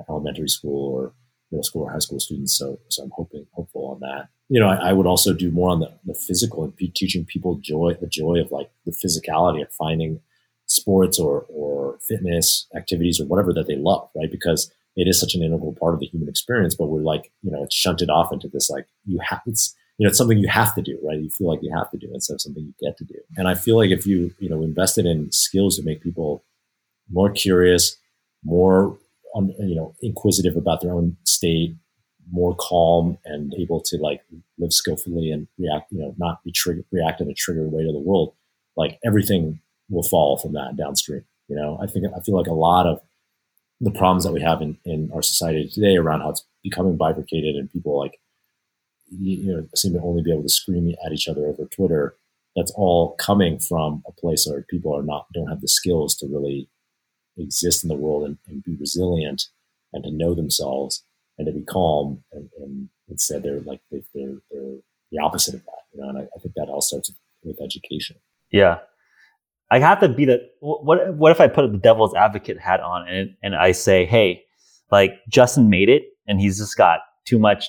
elementary 0.09 0.49
school 0.49 0.93
or 0.93 1.13
middle 1.51 1.63
school 1.63 1.83
or 1.83 1.91
high 1.91 1.99
school 1.99 2.19
students. 2.19 2.57
So, 2.57 2.79
so 2.89 3.03
I'm 3.03 3.11
hoping 3.13 3.45
hopeful 3.51 3.87
on 3.87 3.99
that. 4.01 4.29
You 4.49 4.59
know, 4.59 4.67
I, 4.67 4.89
I 4.89 4.93
would 4.93 5.05
also 5.05 5.33
do 5.33 5.51
more 5.51 5.69
on 5.69 5.79
the, 5.79 5.91
the 6.05 6.13
physical 6.13 6.63
and 6.63 6.75
be 6.75 6.89
teaching 6.89 7.25
people 7.25 7.55
joy, 7.55 7.95
the 7.99 8.07
joy 8.07 8.39
of 8.39 8.51
like 8.51 8.69
the 8.85 8.91
physicality 8.91 9.61
of 9.61 9.71
finding 9.73 10.19
sports 10.65 11.19
or 11.19 11.45
or 11.49 11.99
fitness 12.07 12.67
activities 12.75 13.19
or 13.19 13.25
whatever 13.25 13.53
that 13.53 13.67
they 13.67 13.75
love, 13.75 14.09
right? 14.15 14.31
Because 14.31 14.71
it 14.95 15.07
is 15.07 15.19
such 15.19 15.35
an 15.35 15.43
integral 15.43 15.75
part 15.79 15.93
of 15.93 15.99
the 15.99 16.05
human 16.05 16.27
experience, 16.27 16.75
but 16.75 16.87
we're 16.87 17.01
like, 17.01 17.31
you 17.43 17.51
know, 17.51 17.63
it's 17.63 17.75
shunted 17.75 18.09
off 18.09 18.33
into 18.33 18.47
this 18.47 18.69
like 18.69 18.87
you 19.05 19.19
have 19.19 19.41
it's 19.45 19.75
you 20.01 20.07
know, 20.07 20.09
it's 20.09 20.17
something 20.17 20.39
you 20.39 20.47
have 20.47 20.73
to 20.73 20.81
do, 20.81 20.97
right? 21.03 21.19
You 21.19 21.29
feel 21.29 21.47
like 21.47 21.59
you 21.61 21.71
have 21.77 21.91
to 21.91 21.97
do 21.97 22.09
instead 22.11 22.33
of 22.33 22.41
something 22.41 22.63
you 22.63 22.73
get 22.81 22.97
to 22.97 23.03
do. 23.03 23.19
And 23.37 23.47
I 23.47 23.53
feel 23.53 23.77
like 23.77 23.91
if 23.91 24.07
you, 24.07 24.33
you 24.39 24.49
know, 24.49 24.63
invested 24.63 25.05
in 25.05 25.31
skills 25.31 25.77
to 25.77 25.83
make 25.83 26.01
people 26.01 26.43
more 27.11 27.29
curious, 27.29 27.97
more, 28.43 28.97
um, 29.35 29.53
you 29.59 29.75
know, 29.75 29.93
inquisitive 30.01 30.57
about 30.57 30.81
their 30.81 30.91
own 30.91 31.17
state, 31.23 31.75
more 32.31 32.55
calm 32.55 33.19
and 33.25 33.53
able 33.53 33.79
to 33.79 33.97
like 33.97 34.23
live 34.57 34.73
skillfully 34.73 35.29
and 35.29 35.47
react, 35.59 35.91
you 35.91 35.99
know, 35.99 36.15
not 36.17 36.43
be 36.43 36.51
trigger, 36.51 36.83
react 36.91 37.21
in 37.21 37.29
a 37.29 37.35
trigger 37.35 37.69
way 37.69 37.83
to 37.83 37.91
the 37.91 37.99
world, 37.99 38.33
like 38.75 38.97
everything 39.05 39.59
will 39.91 40.01
fall 40.01 40.35
from 40.35 40.53
that 40.53 40.75
downstream. 40.75 41.23
You 41.47 41.57
know, 41.57 41.77
I 41.79 41.85
think, 41.85 42.07
I 42.07 42.21
feel 42.21 42.35
like 42.35 42.47
a 42.47 42.53
lot 42.53 42.87
of 42.87 43.01
the 43.79 43.91
problems 43.91 44.23
that 44.23 44.33
we 44.33 44.41
have 44.41 44.63
in, 44.63 44.79
in 44.83 45.11
our 45.13 45.21
society 45.21 45.69
today 45.69 45.95
around 45.97 46.21
how 46.21 46.31
it's 46.31 46.43
becoming 46.63 46.97
bifurcated 46.97 47.55
and 47.55 47.71
people 47.71 47.99
like 47.99 48.17
you 49.11 49.53
know 49.53 49.67
seem 49.75 49.93
to 49.93 50.01
only 50.01 50.23
be 50.23 50.31
able 50.31 50.43
to 50.43 50.49
scream 50.49 50.93
at 51.05 51.11
each 51.11 51.27
other 51.27 51.45
over 51.45 51.65
Twitter. 51.65 52.15
That's 52.55 52.71
all 52.75 53.15
coming 53.15 53.59
from 53.59 54.03
a 54.07 54.11
place 54.11 54.45
where 54.49 54.65
people 54.69 54.95
are 54.95 55.03
not 55.03 55.27
don't 55.33 55.47
have 55.47 55.61
the 55.61 55.67
skills 55.67 56.15
to 56.17 56.27
really 56.27 56.69
exist 57.37 57.83
in 57.83 57.89
the 57.89 57.95
world 57.95 58.25
and, 58.25 58.37
and 58.47 58.63
be 58.63 58.75
resilient 58.79 59.47
and 59.93 60.03
to 60.03 60.11
know 60.11 60.33
themselves 60.33 61.03
and 61.37 61.45
to 61.47 61.53
be 61.53 61.63
calm. 61.63 62.23
And, 62.31 62.49
and 62.59 62.89
instead, 63.09 63.43
they're 63.43 63.61
like 63.61 63.81
they, 63.91 64.03
they're 64.13 64.37
they're 64.51 64.77
the 65.11 65.19
opposite 65.19 65.55
of 65.55 65.63
that. 65.65 65.81
You 65.93 66.01
know, 66.01 66.09
and 66.09 66.17
I, 66.19 66.21
I 66.21 66.39
think 66.39 66.55
that 66.55 66.69
all 66.69 66.81
starts 66.81 67.11
with 67.43 67.61
education. 67.61 68.17
Yeah, 68.51 68.79
I 69.69 69.79
have 69.79 69.99
to 70.01 70.09
be 70.09 70.25
the 70.25 70.41
what 70.59 71.15
what 71.15 71.31
if 71.31 71.41
I 71.41 71.47
put 71.47 71.71
the 71.71 71.77
devil's 71.77 72.13
advocate 72.13 72.59
hat 72.59 72.81
on 72.81 73.07
and 73.07 73.35
and 73.41 73.55
I 73.55 73.71
say, 73.71 74.05
hey, 74.05 74.43
like 74.91 75.19
Justin 75.29 75.69
made 75.69 75.89
it 75.89 76.03
and 76.27 76.39
he's 76.39 76.57
just 76.57 76.77
got 76.77 76.99
too 77.25 77.39
much 77.39 77.65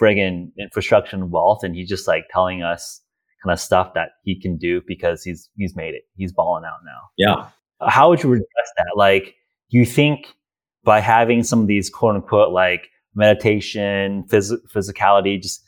friggin' 0.00 0.50
infrastructure 0.58 1.16
and 1.16 1.30
wealth, 1.30 1.60
and 1.62 1.74
he's 1.74 1.88
just 1.88 2.08
like 2.08 2.24
telling 2.30 2.62
us 2.62 3.00
kind 3.42 3.52
of 3.52 3.60
stuff 3.60 3.94
that 3.94 4.10
he 4.24 4.38
can 4.38 4.56
do 4.56 4.80
because 4.86 5.22
he's 5.22 5.48
he's 5.56 5.74
made 5.74 5.94
it. 5.94 6.02
He's 6.16 6.32
balling 6.32 6.64
out 6.64 6.78
now. 6.84 7.00
Yeah. 7.16 7.48
How 7.88 8.08
would 8.10 8.22
you 8.22 8.32
address 8.32 8.72
that? 8.76 8.92
Like, 8.96 9.34
do 9.70 9.78
you 9.78 9.84
think 9.84 10.26
by 10.84 11.00
having 11.00 11.42
some 11.42 11.60
of 11.60 11.66
these 11.66 11.90
quote 11.90 12.14
unquote 12.14 12.52
like 12.52 12.88
meditation, 13.14 14.24
phys- 14.28 14.60
physicality, 14.74 15.40
just 15.40 15.62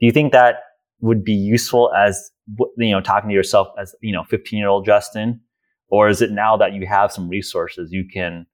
do 0.00 0.06
you 0.06 0.12
think 0.12 0.32
that 0.32 0.60
would 1.00 1.24
be 1.24 1.32
useful 1.32 1.92
as 1.94 2.30
you 2.76 2.90
know 2.90 3.00
talking 3.00 3.28
to 3.28 3.34
yourself 3.34 3.68
as 3.78 3.94
you 4.00 4.12
know 4.12 4.24
15 4.24 4.58
year 4.58 4.68
old 4.68 4.84
Justin, 4.84 5.40
or 5.88 6.08
is 6.08 6.22
it 6.22 6.30
now 6.30 6.56
that 6.56 6.72
you 6.72 6.86
have 6.86 7.12
some 7.12 7.28
resources 7.28 7.92
you 7.92 8.04
can 8.12 8.46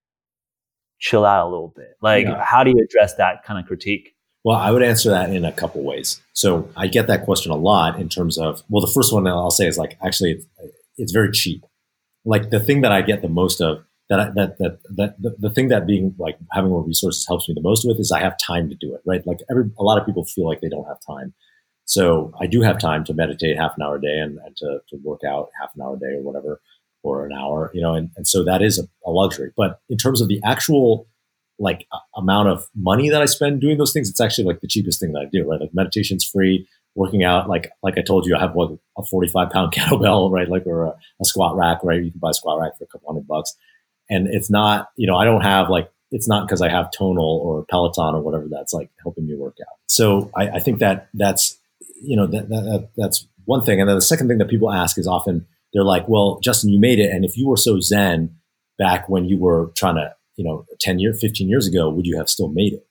chill 0.98 1.24
out 1.24 1.46
a 1.46 1.50
little 1.50 1.72
bit? 1.76 1.96
Like, 2.00 2.24
yeah. 2.24 2.42
how 2.42 2.64
do 2.64 2.70
you 2.70 2.82
address 2.82 3.14
that 3.16 3.44
kind 3.44 3.60
of 3.60 3.66
critique? 3.66 4.13
Well, 4.45 4.57
I 4.57 4.70
would 4.70 4.82
answer 4.82 5.11
that 5.11 5.30
in 5.30 5.45
a 5.45 5.53
couple 5.53 5.82
ways. 5.82 6.20
So 6.34 6.68
I 6.76 6.86
get 6.86 7.07
that 7.07 7.24
question 7.24 7.51
a 7.51 7.57
lot 7.57 7.99
in 7.99 8.11
terms 8.11 8.36
of, 8.36 8.62
well, 8.68 8.84
the 8.84 8.92
first 8.92 9.12
one 9.12 9.26
I'll 9.26 9.51
say 9.51 9.66
is 9.66 9.78
like, 9.78 9.97
actually, 10.05 10.32
it's, 10.32 10.47
it's 10.99 11.12
very 11.12 11.32
cheap. 11.32 11.64
Like 12.26 12.51
the 12.51 12.61
thing 12.61 12.82
that 12.82 12.92
I 12.92 13.01
get 13.01 13.22
the 13.22 13.28
most 13.28 13.61
of 13.62 13.84
that, 14.11 14.34
that, 14.34 14.59
that, 14.59 14.78
that, 14.97 15.14
the, 15.20 15.34
the 15.38 15.51
thing 15.51 15.68
that 15.68 15.86
being 15.86 16.14
like 16.18 16.36
having 16.53 16.70
more 16.70 16.84
resources 16.84 17.26
helps 17.26 17.49
me 17.49 17.55
the 17.55 17.62
most 17.62 17.86
with 17.86 17.99
is 17.99 18.12
I 18.12 18.20
have 18.20 18.36
time 18.38 18.68
to 18.68 18.74
do 18.74 18.95
it, 18.95 19.01
right? 19.07 19.26
Like 19.26 19.38
every, 19.51 19.64
a 19.78 19.82
lot 19.82 19.99
of 19.99 20.05
people 20.05 20.24
feel 20.26 20.47
like 20.47 20.61
they 20.61 20.68
don't 20.68 20.86
have 20.86 20.99
time. 21.07 21.32
So 21.86 22.32
I 22.38 22.47
do 22.47 22.61
have 22.61 22.78
time 22.78 23.05
to 23.05 23.14
meditate 23.14 23.57
half 23.57 23.76
an 23.76 23.82
hour 23.82 23.97
a 23.97 24.01
day 24.01 24.18
and, 24.18 24.38
and 24.45 24.57
to, 24.59 24.80
to 24.90 24.97
work 25.03 25.20
out 25.26 25.49
half 25.59 25.70
an 25.74 25.82
hour 25.82 25.97
a 25.97 25.99
day 25.99 26.16
or 26.16 26.22
whatever, 26.22 26.61
or 27.03 27.26
an 27.26 27.32
hour, 27.32 27.70
you 27.74 27.80
know, 27.80 27.95
and, 27.95 28.11
and 28.16 28.26
so 28.26 28.45
that 28.45 28.62
is 28.62 28.78
a, 28.78 28.84
a 29.07 29.11
luxury. 29.11 29.53
But 29.57 29.80
in 29.88 29.97
terms 29.97 30.20
of 30.20 30.28
the 30.28 30.40
actual 30.45 31.07
like 31.59 31.86
amount 32.16 32.48
of 32.48 32.68
money 32.74 33.11
that 33.11 33.22
I 33.22 33.26
spend 33.26 33.61
doing 33.61 33.78
those 33.78 33.92
things, 33.92 34.11
it's 34.11 34.20
actually 34.20 34.44
like 34.44 34.61
the 34.61 34.68
cheapest 34.68 35.00
thing 35.00 35.12
that 35.12 35.20
I 35.20 35.28
do, 35.30 35.48
right? 35.48 35.61
Like 35.61 35.74
meditation's 35.74 36.24
free, 36.24 36.66
working 36.94 37.24
out, 37.24 37.48
like 37.48 37.70
like 37.82 37.98
I 37.98 38.02
told 38.02 38.26
you, 38.26 38.36
I 38.36 38.40
have 38.40 38.55
what 38.55 38.78
a 38.98 39.05
45 39.05 39.50
pound 39.50 39.72
kettlebell, 39.74 40.30
right? 40.30 40.48
Like 40.48 40.66
or 40.66 40.84
a, 40.84 40.94
a, 41.20 41.24
squat 41.24 41.57
rack, 41.57 41.78
right? 41.82 42.02
You 42.02 42.11
can 42.11 42.20
buy 42.20 42.30
a 42.30 42.34
squat 42.34 42.61
rack 42.61 42.76
for 42.78 42.84
a 42.84 42.86
couple 42.86 43.09
hundred 43.09 43.26
bucks. 43.26 43.55
And 44.11 44.28
it's 44.28 44.50
not, 44.50 44.88
you 44.96 45.07
know, 45.07 45.16
I 45.16 45.24
don't 45.24 45.42
have 45.42 45.70
like 45.70 45.90
it's 46.11 46.28
not 46.28 46.46
because 46.46 46.62
I 46.62 46.68
have 46.68 46.90
Tonal 46.92 47.40
or 47.44 47.64
Peloton 47.64 48.14
or 48.14 48.20
whatever 48.20 48.46
that's 48.48 48.72
like 48.72 48.90
helping 49.02 49.26
me 49.26 49.34
work 49.34 49.57
out. 49.61 49.76
So 49.88 50.30
I, 50.36 50.48
I 50.48 50.59
think 50.61 50.78
that 50.78 51.09
that's 51.14 51.59
you 52.00 52.16
know 52.16 52.26
that, 52.26 52.48
that 52.48 52.88
that's 52.96 53.26
one 53.44 53.64
thing. 53.64 53.80
And 53.80 53.88
then 53.88 53.96
the 53.96 54.02
second 54.02 54.28
thing 54.28 54.38
that 54.38 54.48
people 54.48 54.72
ask 54.72 54.98
is 54.98 55.07
often 55.07 55.46
they're 55.72 55.84
like, 55.84 56.09
well, 56.09 56.38
Justin, 56.40 56.70
you 56.70 56.78
made 56.78 57.00
it, 57.00 57.11
and 57.11 57.24
if 57.24 57.36
you 57.36 57.48
were 57.48 57.57
so 57.57 57.80
zen 57.80 58.36
back 58.78 59.09
when 59.09 59.24
you 59.24 59.38
were 59.38 59.72
trying 59.76 59.96
to 59.96 60.14
you 60.37 60.45
know, 60.45 60.66
10 60.80 60.99
years, 60.99 61.20
15 61.20 61.49
years 61.49 61.66
ago, 61.66 61.89
would 61.89 62.07
you 62.07 62.16
have 62.16 62.28
still 62.28 62.49
made 62.49 62.74
it? 62.74 62.87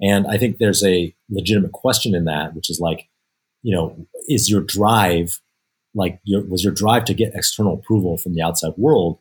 And 0.00 0.26
I 0.26 0.38
think 0.38 0.58
there's 0.58 0.84
a 0.84 1.14
legitimate 1.30 1.72
question 1.72 2.14
in 2.14 2.24
that, 2.24 2.54
which 2.54 2.70
is 2.70 2.80
like, 2.80 3.08
you 3.62 3.74
know, 3.74 4.06
is 4.28 4.50
your 4.50 4.60
drive, 4.60 5.40
like, 5.94 6.20
your, 6.24 6.42
was 6.42 6.62
your 6.62 6.72
drive 6.72 7.04
to 7.06 7.14
get 7.14 7.34
external 7.34 7.74
approval 7.74 8.18
from 8.18 8.34
the 8.34 8.42
outside 8.42 8.72
world, 8.76 9.18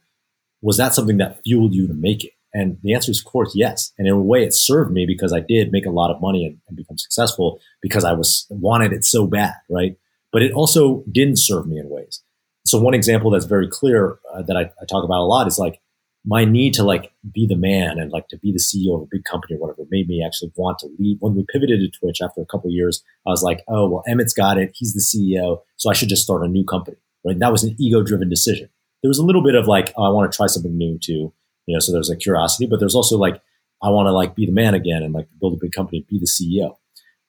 was 0.62 0.78
that 0.78 0.94
something 0.94 1.18
that 1.18 1.42
fueled 1.44 1.74
you 1.74 1.88
to 1.88 1.94
make 1.94 2.24
it? 2.24 2.32
And 2.54 2.78
the 2.84 2.94
answer 2.94 3.12
is, 3.12 3.20
of 3.20 3.26
course, 3.26 3.54
yes. 3.56 3.92
And 3.98 4.08
in 4.08 4.14
a 4.14 4.22
way, 4.22 4.44
it 4.44 4.54
served 4.54 4.92
me 4.92 5.06
because 5.06 5.34
I 5.34 5.40
did 5.40 5.72
make 5.72 5.86
a 5.86 5.92
lot 5.92 6.14
of 6.14 6.22
money 6.22 6.46
and, 6.46 6.60
and 6.68 6.78
become 6.78 6.98
successful 6.98 7.60
because 7.82 8.04
I 8.04 8.14
was 8.14 8.46
wanted 8.50 8.94
it 8.94 9.04
so 9.04 9.26
bad, 9.26 9.56
right? 9.70 9.98
But 10.32 10.44
it 10.44 10.54
also 10.54 11.04
didn't 11.12 11.40
serve 11.40 11.68
me 11.68 11.80
in 11.80 11.90
ways. 11.90 12.22
So 12.66 12.80
one 12.80 12.94
example 12.94 13.32
that's 13.32 13.46
very 13.46 13.68
clear 13.68 14.20
uh, 14.34 14.44
that 14.44 14.56
I, 14.56 14.62
I 14.82 14.86
talk 14.90 15.04
about 15.04 15.20
a 15.20 15.26
lot 15.26 15.48
is 15.48 15.58
like 15.58 15.82
my 16.26 16.46
need 16.46 16.74
to 16.74 16.84
like 16.84 17.12
be 17.34 17.46
the 17.46 17.56
man 17.56 18.00
and 18.00 18.12
like 18.12 18.30
to 18.30 18.38
be 18.38 18.52
the 18.52 18.60
CEO 18.60 18.96
of 18.96 19.02
a 19.02 19.08
big 19.12 19.26
company 19.26 19.56
or 19.56 19.60
whatever 19.60 19.84
made 19.90 20.08
me 20.08 20.24
actually 20.26 20.52
want 20.56 20.80
to 20.80 20.90
leave. 20.98 21.18
When 21.20 21.36
we 21.36 21.46
pivoted 21.52 21.80
to 21.80 22.00
Twitch 22.00 22.22
after 22.22 22.42
a 22.42 22.46
couple 22.46 22.72
years, 22.72 23.04
I 23.28 23.32
was 23.32 23.44
like, 23.44 23.64
oh 23.68 23.90
well, 23.90 24.04
Emmett's 24.08 24.34
got 24.34 24.58
it. 24.58 24.72
He's 24.74 24.94
the 24.94 25.02
CEO, 25.02 25.62
so 25.76 25.90
I 25.90 25.94
should 25.94 26.10
just 26.10 26.24
start 26.24 26.44
a 26.44 26.48
new 26.48 26.64
company. 26.64 26.98
Right? 27.26 27.38
That 27.40 27.52
was 27.52 27.64
an 27.64 27.76
ego-driven 27.80 28.30
decision. 28.30 28.70
there 29.02 29.10
was 29.10 29.18
a 29.18 29.24
little 29.24 29.44
bit 29.44 29.56
of 29.56 29.68
like, 29.68 29.94
oh, 29.98 30.04
I 30.04 30.10
want 30.10 30.32
to 30.32 30.36
try 30.36 30.48
something 30.48 30.78
new 30.78 30.98
too. 30.98 31.34
You 31.66 31.76
know, 31.76 31.80
so 31.80 31.92
there's 31.92 32.10
a 32.10 32.16
curiosity, 32.16 32.68
but 32.68 32.80
there's 32.80 32.96
also 32.96 33.18
like, 33.18 33.42
I 33.82 33.90
want 33.90 34.08
to 34.08 34.12
like 34.12 34.36
be 34.36 34.46
the 34.46 34.52
man 34.52 34.74
again 34.74 35.04
and 35.04 35.14
like 35.14 35.28
build 35.40 35.54
a 35.54 35.58
big 35.62 35.72
company, 35.72 36.06
be 36.10 36.20
the 36.20 36.26
CEO. 36.26 36.78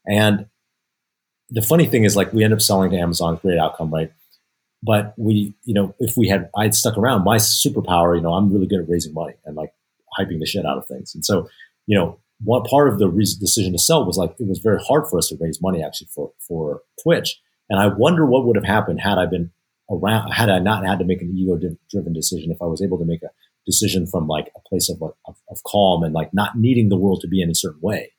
And 0.07 0.47
the 1.51 1.63
funny 1.63 1.87
thing 1.87 2.05
is 2.05 2.17
like 2.17 2.33
we 2.33 2.45
end 2.45 2.53
up 2.53 2.61
selling 2.61 2.91
to 2.91 2.97
Amazon, 2.97 3.39
great 3.43 3.59
outcome, 3.59 3.93
right? 3.93 4.13
But 4.85 5.15
we, 5.17 5.55
you 5.65 5.75
know, 5.75 5.95
if 5.99 6.17
we 6.17 6.29
had, 6.29 6.51
I'd 6.57 6.75
stuck 6.75 6.99
around, 6.99 7.25
my 7.25 7.37
superpower, 7.37 8.17
you 8.17 8.23
know, 8.23 8.35
I'm 8.35 8.53
really 8.53 8.67
good 8.67 8.81
at 8.81 8.89
raising 8.89 9.15
money 9.15 9.35
and 9.45 9.57
like 9.57 9.73
hyping 10.19 10.41
the 10.41 10.47
shit 10.47 10.67
out 10.67 10.77
of 10.77 10.87
things. 10.87 11.15
And 11.15 11.25
so, 11.25 11.49
you 11.87 11.99
know, 11.99 12.21
part 12.69 12.89
of 12.89 12.99
the 12.99 13.09
reason, 13.09 13.41
decision 13.41 13.73
to 13.73 13.79
sell 13.79 14.05
was 14.05 14.19
like, 14.19 14.35
it 14.39 14.47
was 14.47 14.59
very 14.59 14.79
hard 14.83 15.07
for 15.09 15.19
us 15.19 15.29
to 15.29 15.39
raise 15.41 15.63
money 15.63 15.83
actually 15.83 16.09
for, 16.15 16.33
for 16.47 16.83
Twitch. 17.03 17.41
And 17.71 17.81
I 17.81 17.87
wonder 17.87 18.27
what 18.27 18.45
would 18.45 18.57
have 18.57 18.65
happened 18.65 19.01
had 19.01 19.17
I 19.17 19.25
been 19.27 19.51
around, 19.91 20.33
had 20.33 20.51
I 20.51 20.59
not 20.59 20.85
had 20.85 20.99
to 20.99 21.05
make 21.07 21.23
an 21.23 21.35
ego 21.35 21.59
driven 21.91 22.13
decision, 22.13 22.51
if 22.51 22.61
I 22.61 22.67
was 22.67 22.83
able 22.83 22.99
to 22.99 23.07
make 23.07 23.23
a 23.23 23.31
decision 23.67 24.07
from 24.07 24.27
like 24.27 24.53
a 24.55 24.69
place 24.69 24.91
of, 24.91 25.03
of, 25.03 25.37
of 25.49 25.63
calm 25.67 26.03
and 26.03 26.13
like 26.13 26.35
not 26.35 26.59
needing 26.59 26.91
the 26.91 26.99
world 26.99 27.23
to 27.23 27.29
be 27.29 27.41
in 27.41 27.51
a 27.51 27.55
certain 27.55 27.81
way 27.81 28.11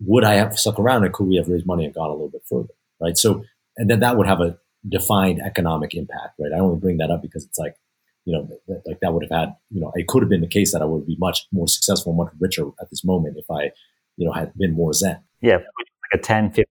would 0.00 0.24
I 0.24 0.34
have 0.34 0.58
stuck 0.58 0.78
around 0.78 1.04
and 1.04 1.12
could 1.12 1.26
we 1.26 1.36
have 1.36 1.48
raised 1.48 1.66
money 1.66 1.84
and 1.84 1.94
gone 1.94 2.10
a 2.10 2.12
little 2.12 2.30
bit 2.30 2.42
further? 2.48 2.74
Right. 3.00 3.16
So, 3.16 3.44
and 3.76 3.90
then 3.90 4.00
that 4.00 4.16
would 4.16 4.26
have 4.26 4.40
a 4.40 4.58
defined 4.88 5.40
economic 5.44 5.94
impact, 5.94 6.38
right? 6.38 6.52
I 6.54 6.58
only 6.60 6.78
bring 6.78 6.98
that 6.98 7.10
up 7.10 7.22
because 7.22 7.44
it's 7.44 7.58
like, 7.58 7.74
you 8.24 8.32
know, 8.32 8.46
th- 8.66 8.80
like 8.86 8.98
that 9.02 9.12
would 9.12 9.24
have 9.24 9.38
had, 9.38 9.54
you 9.70 9.80
know, 9.80 9.92
it 9.94 10.06
could 10.08 10.22
have 10.22 10.28
been 10.28 10.40
the 10.40 10.48
case 10.48 10.72
that 10.72 10.82
I 10.82 10.84
would 10.84 11.06
be 11.06 11.16
much 11.18 11.46
more 11.52 11.68
successful, 11.68 12.12
much 12.12 12.32
richer 12.40 12.66
at 12.80 12.90
this 12.90 13.04
moment 13.04 13.36
if 13.38 13.50
I, 13.50 13.70
you 14.16 14.26
know, 14.26 14.32
had 14.32 14.52
been 14.56 14.74
more 14.74 14.92
zen. 14.92 15.18
Yeah. 15.40 15.56
Like 15.56 15.64
a 16.14 16.18
10, 16.18 16.50
15 16.50 16.64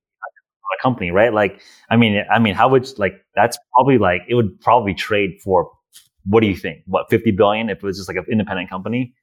company, 0.81 1.11
right? 1.11 1.33
Like, 1.33 1.61
I 1.89 1.95
mean, 1.95 2.23
I 2.29 2.39
mean, 2.39 2.53
how 2.53 2.69
would 2.69 2.87
like, 2.99 3.23
that's 3.35 3.57
probably 3.73 3.97
like, 3.97 4.21
it 4.27 4.35
would 4.35 4.59
probably 4.61 4.93
trade 4.93 5.39
for, 5.43 5.71
what 6.25 6.41
do 6.41 6.47
you 6.47 6.55
think? 6.55 6.81
What, 6.85 7.09
50 7.09 7.31
billion 7.31 7.69
if 7.69 7.77
it 7.77 7.83
was 7.83 7.97
just 7.97 8.09
like 8.09 8.17
an 8.17 8.25
independent 8.29 8.69
company? 8.69 9.13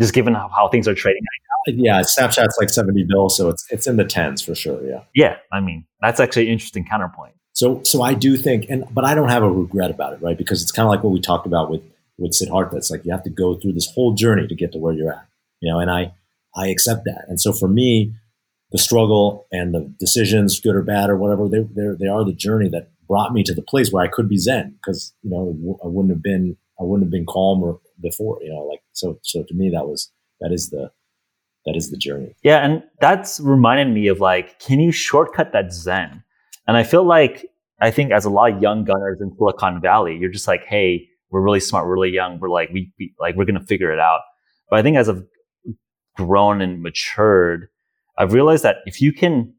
Just 0.00 0.14
given 0.14 0.34
how, 0.34 0.48
how 0.48 0.68
things 0.68 0.88
are 0.88 0.94
trading 0.94 1.22
right 1.22 1.74
now. 1.76 1.84
yeah, 1.84 2.00
Snapchat's 2.00 2.56
like 2.58 2.70
70 2.70 3.04
bill, 3.08 3.28
so 3.28 3.50
it's 3.50 3.66
it's 3.70 3.86
in 3.86 3.96
the 3.96 4.04
tens 4.04 4.40
for 4.40 4.54
sure. 4.54 4.82
Yeah. 4.86 5.02
Yeah. 5.14 5.36
I 5.52 5.60
mean, 5.60 5.84
that's 6.00 6.20
actually 6.20 6.46
an 6.46 6.52
interesting 6.52 6.86
counterpoint. 6.86 7.34
So 7.52 7.82
so 7.84 8.02
I 8.02 8.14
do 8.14 8.36
think 8.36 8.66
and 8.68 8.84
but 8.92 9.04
I 9.04 9.14
don't 9.14 9.28
have 9.28 9.42
a 9.42 9.50
regret 9.50 9.90
about 9.90 10.12
it, 10.12 10.22
right? 10.22 10.38
Because 10.38 10.62
it's 10.62 10.72
kind 10.72 10.86
of 10.86 10.90
like 10.90 11.02
what 11.02 11.12
we 11.12 11.20
talked 11.20 11.46
about 11.46 11.70
with 11.70 11.82
with 12.18 12.34
Siddhartha. 12.34 12.76
It's 12.76 12.90
like 12.90 13.04
you 13.04 13.12
have 13.12 13.24
to 13.24 13.30
go 13.30 13.56
through 13.56 13.72
this 13.72 13.90
whole 13.94 14.14
journey 14.14 14.46
to 14.46 14.54
get 14.54 14.72
to 14.72 14.78
where 14.78 14.92
you're 14.94 15.12
at. 15.12 15.26
You 15.60 15.72
know, 15.72 15.78
and 15.80 15.90
I 15.90 16.12
I 16.54 16.68
accept 16.68 17.04
that. 17.04 17.24
And 17.28 17.40
so 17.40 17.52
for 17.52 17.68
me, 17.68 18.14
the 18.72 18.78
struggle 18.78 19.46
and 19.50 19.74
the 19.74 19.92
decisions, 19.98 20.60
good 20.60 20.74
or 20.74 20.82
bad 20.82 21.10
or 21.10 21.16
whatever, 21.16 21.48
they 21.48 21.64
they 21.98 22.06
are 22.06 22.24
the 22.24 22.32
journey 22.32 22.68
that 22.70 22.90
brought 23.08 23.32
me 23.32 23.42
to 23.42 23.54
the 23.54 23.62
place 23.62 23.90
where 23.90 24.04
I 24.04 24.08
could 24.08 24.28
be 24.28 24.38
zen 24.38 24.76
because 24.76 25.12
you 25.22 25.30
know 25.30 25.78
I 25.84 25.88
wouldn't 25.88 26.14
have 26.14 26.22
been 26.22 26.56
I 26.80 26.84
wouldn't 26.84 27.06
have 27.06 27.12
been 27.12 27.26
calm 27.26 27.62
or 27.62 27.80
before. 28.00 28.38
You 28.42 28.50
know, 28.50 28.60
like 28.60 28.82
so 28.92 29.18
so 29.22 29.42
to 29.42 29.54
me 29.54 29.70
that 29.70 29.86
was 29.86 30.10
that 30.40 30.52
is 30.52 30.70
the 30.70 30.90
that 31.66 31.76
is 31.76 31.90
the 31.90 31.96
journey. 31.96 32.34
Yeah, 32.42 32.64
and 32.64 32.82
that's 33.00 33.40
reminded 33.40 33.92
me 33.92 34.06
of 34.08 34.20
like, 34.20 34.58
can 34.60 34.80
you 34.80 34.92
shortcut 34.92 35.52
that 35.52 35.72
zen? 35.72 36.22
And 36.70 36.76
I 36.76 36.84
feel 36.84 37.02
like 37.02 37.44
I 37.80 37.90
think 37.90 38.12
as 38.12 38.24
a 38.24 38.30
lot 38.30 38.52
of 38.52 38.62
young 38.62 38.84
gunners 38.84 39.18
in 39.20 39.34
Silicon 39.36 39.80
Valley, 39.80 40.16
you're 40.16 40.30
just 40.30 40.46
like, 40.46 40.66
hey, 40.66 41.08
we're 41.28 41.40
really 41.40 41.58
smart, 41.58 41.84
we're 41.84 41.94
really 41.94 42.12
young, 42.12 42.38
we're 42.38 42.48
like, 42.48 42.70
we, 42.72 42.92
we 42.96 43.12
like 43.18 43.34
we're 43.34 43.44
gonna 43.44 43.66
figure 43.66 43.92
it 43.92 43.98
out. 43.98 44.20
But 44.70 44.78
I 44.78 44.82
think 44.82 44.96
as 44.96 45.08
I've 45.08 45.24
grown 46.14 46.60
and 46.60 46.80
matured, 46.80 47.66
I've 48.16 48.32
realized 48.32 48.62
that 48.62 48.76
if 48.86 49.02
you 49.02 49.12
can 49.12 49.52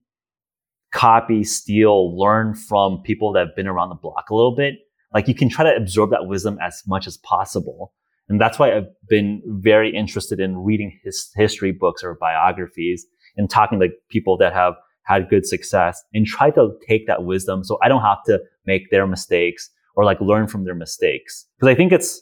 copy, 0.94 1.44
steal, 1.44 2.18
learn 2.18 2.56
from 2.56 3.02
people 3.02 3.34
that 3.34 3.48
have 3.48 3.56
been 3.58 3.68
around 3.68 3.90
the 3.90 3.96
block 3.96 4.30
a 4.30 4.34
little 4.34 4.56
bit, 4.56 4.76
like 5.14 5.28
you 5.28 5.36
can 5.36 5.50
try 5.50 5.70
to 5.70 5.76
absorb 5.76 6.12
that 6.12 6.28
wisdom 6.28 6.58
as 6.62 6.82
much 6.88 7.08
as 7.08 7.18
possible. 7.18 7.94
And 8.30 8.40
that's 8.40 8.58
why 8.58 8.74
I've 8.74 8.88
been 9.10 9.42
very 9.46 9.94
interested 9.94 10.40
in 10.40 10.60
reading 10.60 10.98
his 11.04 11.30
history 11.36 11.74
books 11.74 12.06
or 12.06 12.16
biographies 12.16 13.06
and 13.36 13.50
talking 13.50 13.82
to 13.82 13.90
people 14.10 14.38
that 14.38 14.54
have 14.54 14.76
had 15.04 15.30
good 15.30 15.46
success 15.46 16.02
and 16.14 16.26
try 16.26 16.50
to 16.52 16.78
take 16.88 17.08
that 17.08 17.24
wisdom 17.24 17.64
so 17.64 17.78
I 17.82 17.88
don't 17.88 18.02
have 18.02 18.24
to 18.26 18.42
make 18.66 18.90
their 18.92 19.08
mistakes 19.08 19.70
or 19.96 20.06
like 20.06 20.22
learn 20.22 20.48
from 20.48 20.64
their 20.64 20.76
mistakes. 20.76 21.46
Because 21.58 21.72
I 21.72 21.76
think 21.76 21.92
it's 21.92 22.22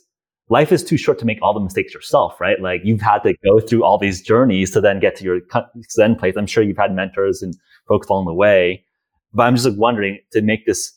life 0.49 0.71
is 0.71 0.84
too 0.84 0.97
short 0.97 1.19
to 1.19 1.25
make 1.25 1.39
all 1.41 1.53
the 1.53 1.59
mistakes 1.59 1.93
yourself, 1.93 2.39
right? 2.41 2.59
Like 2.61 2.82
you've 2.84 3.01
had 3.01 3.19
to 3.19 3.36
go 3.43 3.59
through 3.59 3.84
all 3.84 3.97
these 3.97 4.21
journeys 4.21 4.71
to 4.71 4.82
then 4.82 4.99
get 4.99 5.15
to 5.17 5.23
your 5.23 5.41
Zen 5.91 6.15
place. 6.15 6.36
I'm 6.38 6.47
sure 6.47 6.63
you've 6.63 6.77
had 6.77 6.93
mentors 6.93 7.41
and 7.41 7.55
folks 7.88 8.07
along 8.07 8.25
the 8.25 8.34
way, 8.34 8.84
but 9.34 9.43
I'm 9.43 9.55
just 9.55 9.67
like 9.67 9.77
wondering 9.77 10.19
to 10.32 10.41
make 10.41 10.65
this 10.65 10.93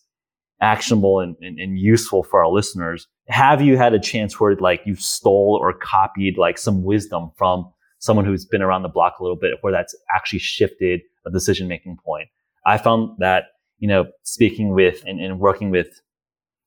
actionable 0.60 1.20
and, 1.20 1.36
and, 1.40 1.58
and, 1.58 1.76
useful 1.76 2.22
for 2.22 2.44
our 2.44 2.50
listeners. 2.50 3.08
Have 3.26 3.60
you 3.60 3.76
had 3.76 3.94
a 3.94 3.98
chance 3.98 4.38
where 4.38 4.54
like 4.54 4.80
you 4.86 4.94
stole 4.94 5.58
or 5.60 5.72
copied 5.72 6.38
like 6.38 6.56
some 6.56 6.84
wisdom 6.84 7.32
from 7.36 7.68
someone 8.02 8.24
who's 8.24 8.44
been 8.44 8.62
around 8.62 8.82
the 8.82 8.88
block 8.88 9.14
a 9.20 9.22
little 9.22 9.36
bit 9.36 9.54
where 9.60 9.72
that's 9.72 9.94
actually 10.14 10.40
shifted 10.40 11.00
a 11.24 11.30
decision 11.30 11.68
making 11.68 11.96
point? 12.04 12.28
I 12.66 12.76
found 12.76 13.16
that, 13.18 13.44
you 13.78 13.86
know, 13.86 14.06
speaking 14.24 14.74
with 14.74 15.02
and, 15.06 15.20
and 15.20 15.38
working 15.38 15.70
with, 15.70 16.00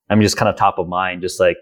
I'm 0.10 0.22
just 0.22 0.38
kind 0.38 0.48
of 0.48 0.56
top 0.56 0.80
of 0.80 0.88
mind, 0.88 1.22
just 1.22 1.40
like 1.40 1.58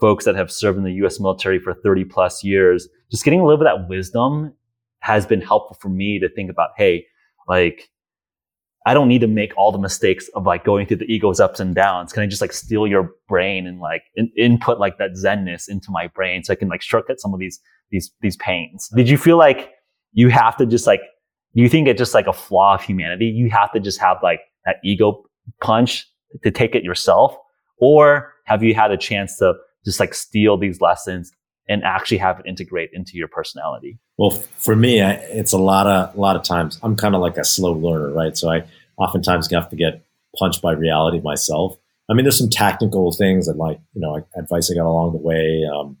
folks 0.00 0.24
that 0.26 0.36
have 0.36 0.52
served 0.52 0.78
in 0.78 0.84
the 0.84 0.92
US 1.04 1.18
military 1.18 1.58
for 1.58 1.74
30 1.74 2.04
plus 2.04 2.44
years, 2.44 2.88
just 3.10 3.24
getting 3.24 3.40
a 3.40 3.44
little 3.44 3.58
bit 3.58 3.66
of 3.66 3.80
that 3.80 3.88
wisdom 3.88 4.54
has 5.00 5.26
been 5.26 5.40
helpful 5.40 5.76
for 5.80 5.88
me 5.88 6.20
to 6.20 6.28
think 6.28 6.50
about, 6.50 6.70
hey, 6.76 7.04
like 7.48 7.90
I 8.86 8.94
don't 8.94 9.08
need 9.08 9.20
to 9.22 9.26
make 9.26 9.52
all 9.56 9.72
the 9.72 9.78
mistakes 9.78 10.28
of 10.34 10.46
like 10.46 10.64
going 10.64 10.86
through 10.86 10.98
the 10.98 11.12
ego's 11.12 11.40
ups 11.40 11.58
and 11.58 11.74
downs. 11.74 12.12
Can 12.12 12.22
I 12.22 12.26
just 12.26 12.40
like 12.40 12.52
steal 12.52 12.86
your 12.86 13.10
brain 13.28 13.66
and 13.66 13.80
like 13.80 14.04
in, 14.14 14.30
input 14.38 14.78
like 14.78 14.96
that 14.98 15.10
zenness 15.14 15.68
into 15.68 15.90
my 15.90 16.06
brain 16.06 16.44
so 16.44 16.52
I 16.52 16.56
can 16.56 16.68
like 16.68 16.82
shortcut 16.82 17.18
some 17.18 17.34
of 17.34 17.40
these 17.40 17.60
these 17.90 18.12
these 18.20 18.36
pains? 18.36 18.88
Did 18.94 19.08
you 19.08 19.18
feel 19.18 19.36
like 19.36 19.72
you 20.12 20.28
have 20.28 20.56
to 20.58 20.66
just 20.66 20.86
like 20.86 21.00
do 21.56 21.62
you 21.62 21.68
think 21.68 21.88
it's 21.88 21.98
just 21.98 22.14
like 22.14 22.28
a 22.28 22.32
flaw 22.32 22.74
of 22.74 22.82
humanity? 22.82 23.26
You 23.26 23.50
have 23.50 23.72
to 23.72 23.80
just 23.80 23.98
have 23.98 24.18
like 24.22 24.40
that 24.64 24.76
ego 24.84 25.24
punch 25.60 26.06
to 26.44 26.50
take 26.52 26.74
it 26.74 26.84
yourself, 26.84 27.36
or 27.78 28.34
have 28.44 28.62
you 28.62 28.72
had 28.74 28.92
a 28.92 28.96
chance 28.96 29.36
to 29.38 29.54
just 29.84 29.98
like 29.98 30.14
steal 30.14 30.56
these 30.56 30.80
lessons 30.80 31.32
and 31.68 31.82
actually 31.82 32.18
have 32.18 32.38
it 32.38 32.46
integrate 32.46 32.90
into 32.92 33.12
your 33.14 33.26
personality? 33.26 33.98
Well, 34.18 34.30
for 34.56 34.74
me, 34.74 35.02
I, 35.02 35.12
it's 35.12 35.52
a 35.52 35.58
lot 35.58 35.86
of 35.86 36.16
a 36.16 36.20
lot 36.20 36.36
of 36.36 36.42
times. 36.42 36.78
I'm 36.82 36.96
kind 36.96 37.14
of 37.14 37.20
like 37.20 37.36
a 37.36 37.44
slow 37.44 37.72
learner, 37.72 38.12
right? 38.12 38.36
So 38.36 38.50
I 38.50 38.64
oftentimes 38.96 39.50
have 39.50 39.68
to 39.70 39.76
get 39.76 40.04
punched 40.38 40.62
by 40.62 40.72
reality 40.72 41.20
myself. 41.20 41.76
I 42.08 42.14
mean, 42.14 42.24
there's 42.24 42.38
some 42.38 42.50
technical 42.50 43.12
things 43.12 43.48
and 43.48 43.58
like 43.58 43.78
you 43.94 44.00
know 44.00 44.26
advice 44.36 44.70
I 44.70 44.74
got 44.74 44.86
along 44.86 45.12
the 45.12 45.18
way. 45.18 45.64
Um, 45.72 45.98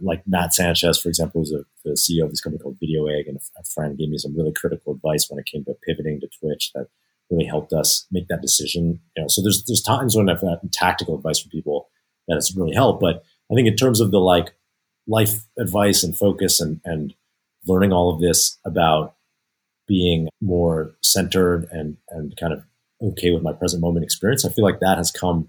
like 0.00 0.22
Matt 0.26 0.54
Sanchez, 0.54 0.98
for 0.98 1.08
example, 1.08 1.42
who's 1.42 1.52
a, 1.52 1.64
the 1.84 1.90
CEO 1.90 2.24
of 2.24 2.30
this 2.30 2.40
company 2.40 2.62
called 2.62 2.78
VideoEgg, 2.82 3.28
and 3.28 3.38
a 3.58 3.64
friend 3.64 3.96
gave 3.96 4.08
me 4.08 4.18
some 4.18 4.36
really 4.36 4.52
critical 4.52 4.94
advice 4.94 5.28
when 5.28 5.38
it 5.38 5.46
came 5.46 5.64
to 5.64 5.74
pivoting 5.86 6.18
to 6.20 6.28
Twitch 6.40 6.72
that 6.74 6.88
really 7.30 7.44
helped 7.44 7.72
us 7.72 8.06
make 8.10 8.26
that 8.28 8.40
decision. 8.40 9.00
You 9.16 9.22
know, 9.22 9.28
so 9.28 9.42
there's 9.42 9.64
there's 9.66 9.82
times 9.82 10.16
when 10.16 10.30
I've 10.30 10.40
gotten 10.40 10.70
tactical 10.70 11.16
advice 11.16 11.40
from 11.40 11.50
people 11.50 11.88
that 12.26 12.36
has 12.36 12.56
really 12.56 12.74
helped, 12.74 13.00
but 13.00 13.22
I 13.50 13.54
think 13.54 13.68
in 13.68 13.76
terms 13.76 14.00
of 14.00 14.10
the 14.10 14.18
like 14.18 14.54
life 15.06 15.44
advice 15.58 16.02
and 16.02 16.16
focus 16.16 16.60
and, 16.60 16.80
and 16.84 17.14
learning 17.66 17.92
all 17.92 18.12
of 18.12 18.20
this 18.20 18.58
about 18.64 19.14
being 19.88 20.28
more 20.40 20.94
centered 21.02 21.68
and, 21.70 21.96
and 22.10 22.36
kind 22.36 22.52
of 22.52 22.62
okay 23.02 23.30
with 23.30 23.42
my 23.42 23.52
present 23.52 23.82
moment 23.82 24.04
experience, 24.04 24.44
I 24.44 24.50
feel 24.50 24.64
like 24.64 24.80
that 24.80 24.98
has 24.98 25.10
come 25.10 25.48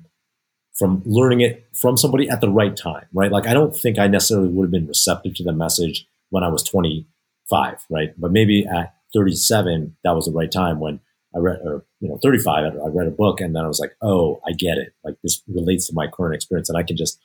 from 0.73 1.03
learning 1.05 1.41
it 1.41 1.67
from 1.73 1.97
somebody 1.97 2.27
at 2.29 2.41
the 2.41 2.49
right 2.49 2.75
time, 2.75 3.05
right? 3.13 3.31
Like, 3.31 3.47
I 3.47 3.53
don't 3.53 3.75
think 3.75 3.99
I 3.99 4.07
necessarily 4.07 4.49
would 4.49 4.65
have 4.65 4.71
been 4.71 4.87
receptive 4.87 5.35
to 5.35 5.43
the 5.43 5.53
message 5.53 6.07
when 6.29 6.43
I 6.43 6.49
was 6.49 6.63
25, 6.63 7.85
right? 7.89 8.13
But 8.17 8.31
maybe 8.31 8.65
at 8.65 8.95
37, 9.13 9.95
that 10.03 10.15
was 10.15 10.25
the 10.25 10.31
right 10.31 10.51
time 10.51 10.79
when 10.79 10.99
I 11.35 11.39
read, 11.39 11.59
or, 11.63 11.85
you 11.99 12.09
know, 12.09 12.19
35, 12.23 12.73
I 12.75 12.87
read 12.87 13.07
a 13.07 13.11
book 13.11 13.39
and 13.39 13.55
then 13.55 13.63
I 13.63 13.67
was 13.67 13.79
like, 13.79 13.95
oh, 14.01 14.41
I 14.47 14.51
get 14.53 14.79
it. 14.79 14.93
Like, 15.03 15.15
this 15.23 15.43
relates 15.47 15.87
to 15.87 15.93
my 15.93 16.07
current 16.07 16.35
experience 16.35 16.69
and 16.69 16.77
I 16.77 16.83
can 16.83 16.97
just 16.97 17.19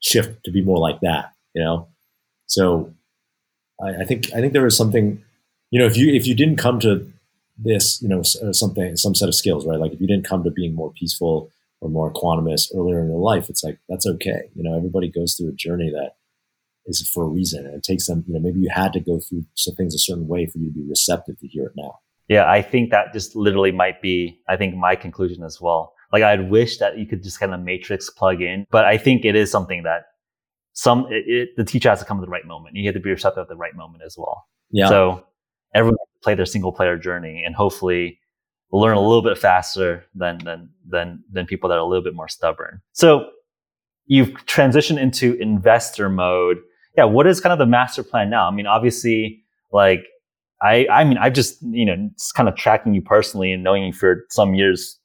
shift 0.00 0.44
to 0.44 0.50
be 0.50 0.62
more 0.62 0.78
like 0.78 1.00
that 1.00 1.32
you 1.54 1.62
know. 1.62 1.88
So 2.46 2.92
I, 3.82 4.02
I 4.02 4.04
think 4.04 4.32
I 4.34 4.40
think 4.40 4.52
there 4.52 4.66
is 4.66 4.76
something, 4.76 5.22
you 5.70 5.80
know, 5.80 5.86
if 5.86 5.96
you 5.96 6.12
if 6.12 6.26
you 6.26 6.34
didn't 6.34 6.56
come 6.56 6.80
to 6.80 7.10
this, 7.58 8.00
you 8.02 8.08
know, 8.08 8.20
uh, 8.20 8.52
something 8.52 8.96
some 8.96 9.14
set 9.14 9.28
of 9.28 9.34
skills, 9.34 9.66
right? 9.66 9.78
Like 9.78 9.92
if 9.92 10.00
you 10.00 10.06
didn't 10.06 10.26
come 10.26 10.44
to 10.44 10.50
being 10.50 10.74
more 10.74 10.92
peaceful 10.92 11.50
or 11.80 11.88
more 11.88 12.12
equanimous 12.12 12.70
earlier 12.74 13.00
in 13.00 13.08
your 13.08 13.20
life, 13.20 13.48
it's 13.48 13.64
like 13.64 13.78
that's 13.88 14.06
okay. 14.06 14.50
You 14.54 14.62
know, 14.62 14.76
everybody 14.76 15.08
goes 15.08 15.34
through 15.34 15.48
a 15.48 15.52
journey 15.52 15.90
that 15.90 16.12
is 16.86 17.08
for 17.12 17.24
a 17.24 17.28
reason, 17.28 17.66
and 17.66 17.74
it 17.74 17.82
takes 17.82 18.06
them. 18.06 18.24
You 18.26 18.34
know, 18.34 18.40
maybe 18.40 18.60
you 18.60 18.70
had 18.72 18.92
to 18.94 19.00
go 19.00 19.20
through 19.20 19.44
some 19.54 19.74
things 19.74 19.94
a 19.94 19.98
certain 19.98 20.28
way 20.28 20.46
for 20.46 20.58
you 20.58 20.66
to 20.66 20.74
be 20.74 20.88
receptive 20.88 21.38
to 21.38 21.46
hear 21.46 21.66
it 21.66 21.72
now. 21.76 21.98
Yeah, 22.28 22.48
I 22.48 22.62
think 22.62 22.90
that 22.90 23.12
just 23.12 23.34
literally 23.34 23.72
might 23.72 24.00
be, 24.00 24.38
I 24.48 24.56
think 24.56 24.76
my 24.76 24.94
conclusion 24.94 25.42
as 25.42 25.60
well. 25.60 25.94
Like 26.12 26.22
I'd 26.22 26.48
wish 26.48 26.78
that 26.78 26.96
you 26.96 27.04
could 27.04 27.24
just 27.24 27.40
kind 27.40 27.52
of 27.52 27.60
matrix 27.60 28.08
plug 28.08 28.40
in, 28.40 28.66
but 28.70 28.84
I 28.84 28.98
think 28.98 29.24
it 29.24 29.34
is 29.34 29.50
something 29.50 29.82
that 29.82 30.09
some 30.80 31.06
it, 31.10 31.24
it, 31.26 31.48
the 31.58 31.64
teacher 31.64 31.90
has 31.90 31.98
to 31.98 32.06
come 32.06 32.16
at 32.18 32.22
the 32.22 32.30
right 32.30 32.46
moment. 32.46 32.74
You 32.74 32.86
have 32.86 32.94
to 32.94 33.00
be 33.00 33.10
receptive 33.10 33.42
at 33.42 33.48
the 33.48 33.56
right 33.56 33.76
moment 33.76 34.02
as 34.04 34.16
well. 34.16 34.46
Yeah. 34.70 34.88
So 34.88 35.26
everyone 35.74 35.98
play 36.22 36.34
their 36.34 36.46
single 36.46 36.72
player 36.72 36.96
journey 36.96 37.42
and 37.44 37.54
hopefully 37.54 38.18
learn 38.72 38.96
a 38.96 39.00
little 39.00 39.22
bit 39.22 39.36
faster 39.36 40.06
than 40.14 40.38
than 40.38 40.70
than 40.88 41.22
than 41.30 41.44
people 41.44 41.68
that 41.68 41.74
are 41.74 41.80
a 41.80 41.84
little 41.84 42.02
bit 42.02 42.14
more 42.14 42.28
stubborn. 42.28 42.80
So 42.92 43.28
you've 44.06 44.30
transitioned 44.46 44.98
into 44.98 45.34
investor 45.34 46.08
mode. 46.08 46.56
Yeah, 46.96 47.04
what 47.04 47.26
is 47.26 47.42
kind 47.42 47.52
of 47.52 47.58
the 47.58 47.66
master 47.66 48.02
plan 48.02 48.30
now? 48.30 48.48
I 48.48 48.50
mean, 48.50 48.66
obviously, 48.66 49.44
like 49.72 50.06
I, 50.62 50.86
I 50.90 51.04
mean, 51.04 51.18
I've 51.18 51.34
just 51.34 51.60
you 51.60 51.84
know, 51.84 52.08
just 52.18 52.34
kind 52.34 52.48
of 52.48 52.56
tracking 52.56 52.94
you 52.94 53.02
personally 53.02 53.52
and 53.52 53.62
knowing 53.62 53.84
you 53.84 53.92
for 53.92 54.24
some 54.30 54.54
years, 54.54 54.98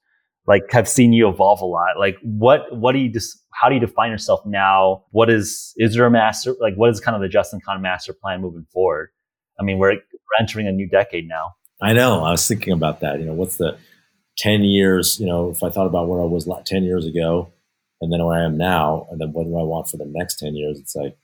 like 0.46 0.70
have 0.70 0.88
seen 0.88 1.12
you 1.12 1.28
evolve 1.28 1.60
a 1.60 1.66
lot. 1.66 1.98
Like, 1.98 2.16
what, 2.22 2.74
what 2.74 2.92
do 2.92 2.98
you 2.98 3.12
just, 3.12 3.38
how 3.52 3.68
do 3.68 3.74
you 3.74 3.80
define 3.80 4.10
yourself 4.10 4.44
now? 4.46 5.04
What 5.10 5.28
is, 5.28 5.72
is 5.76 5.94
there 5.94 6.06
a 6.06 6.10
master, 6.10 6.54
like, 6.60 6.74
what 6.76 6.90
is 6.90 7.00
kind 7.00 7.16
of 7.16 7.22
the 7.22 7.28
Justin 7.28 7.60
Kan 7.60 7.82
master 7.82 8.12
plan 8.12 8.40
moving 8.40 8.66
forward? 8.72 9.10
I 9.58 9.62
mean, 9.62 9.78
we're, 9.78 9.94
we're 9.94 10.40
entering 10.40 10.68
a 10.68 10.72
new 10.72 10.88
decade 10.88 11.26
now. 11.26 11.54
I 11.82 11.92
know. 11.92 12.24
I 12.24 12.30
was 12.30 12.46
thinking 12.46 12.72
about 12.72 13.00
that. 13.00 13.18
You 13.18 13.26
know, 13.26 13.34
what's 13.34 13.56
the 13.56 13.76
10 14.38 14.62
years, 14.62 15.18
you 15.18 15.26
know, 15.26 15.50
if 15.50 15.62
I 15.62 15.70
thought 15.70 15.86
about 15.86 16.08
where 16.08 16.20
I 16.20 16.24
was 16.24 16.48
10 16.66 16.84
years 16.84 17.06
ago 17.06 17.52
and 18.00 18.12
then 18.12 18.24
where 18.24 18.38
I 18.38 18.44
am 18.44 18.56
now, 18.56 19.06
and 19.10 19.20
then 19.20 19.32
what 19.32 19.44
do 19.44 19.58
I 19.58 19.62
want 19.62 19.88
for 19.88 19.96
the 19.96 20.06
next 20.06 20.38
10 20.38 20.54
years? 20.54 20.78
It's 20.78 20.94
like 20.94 21.16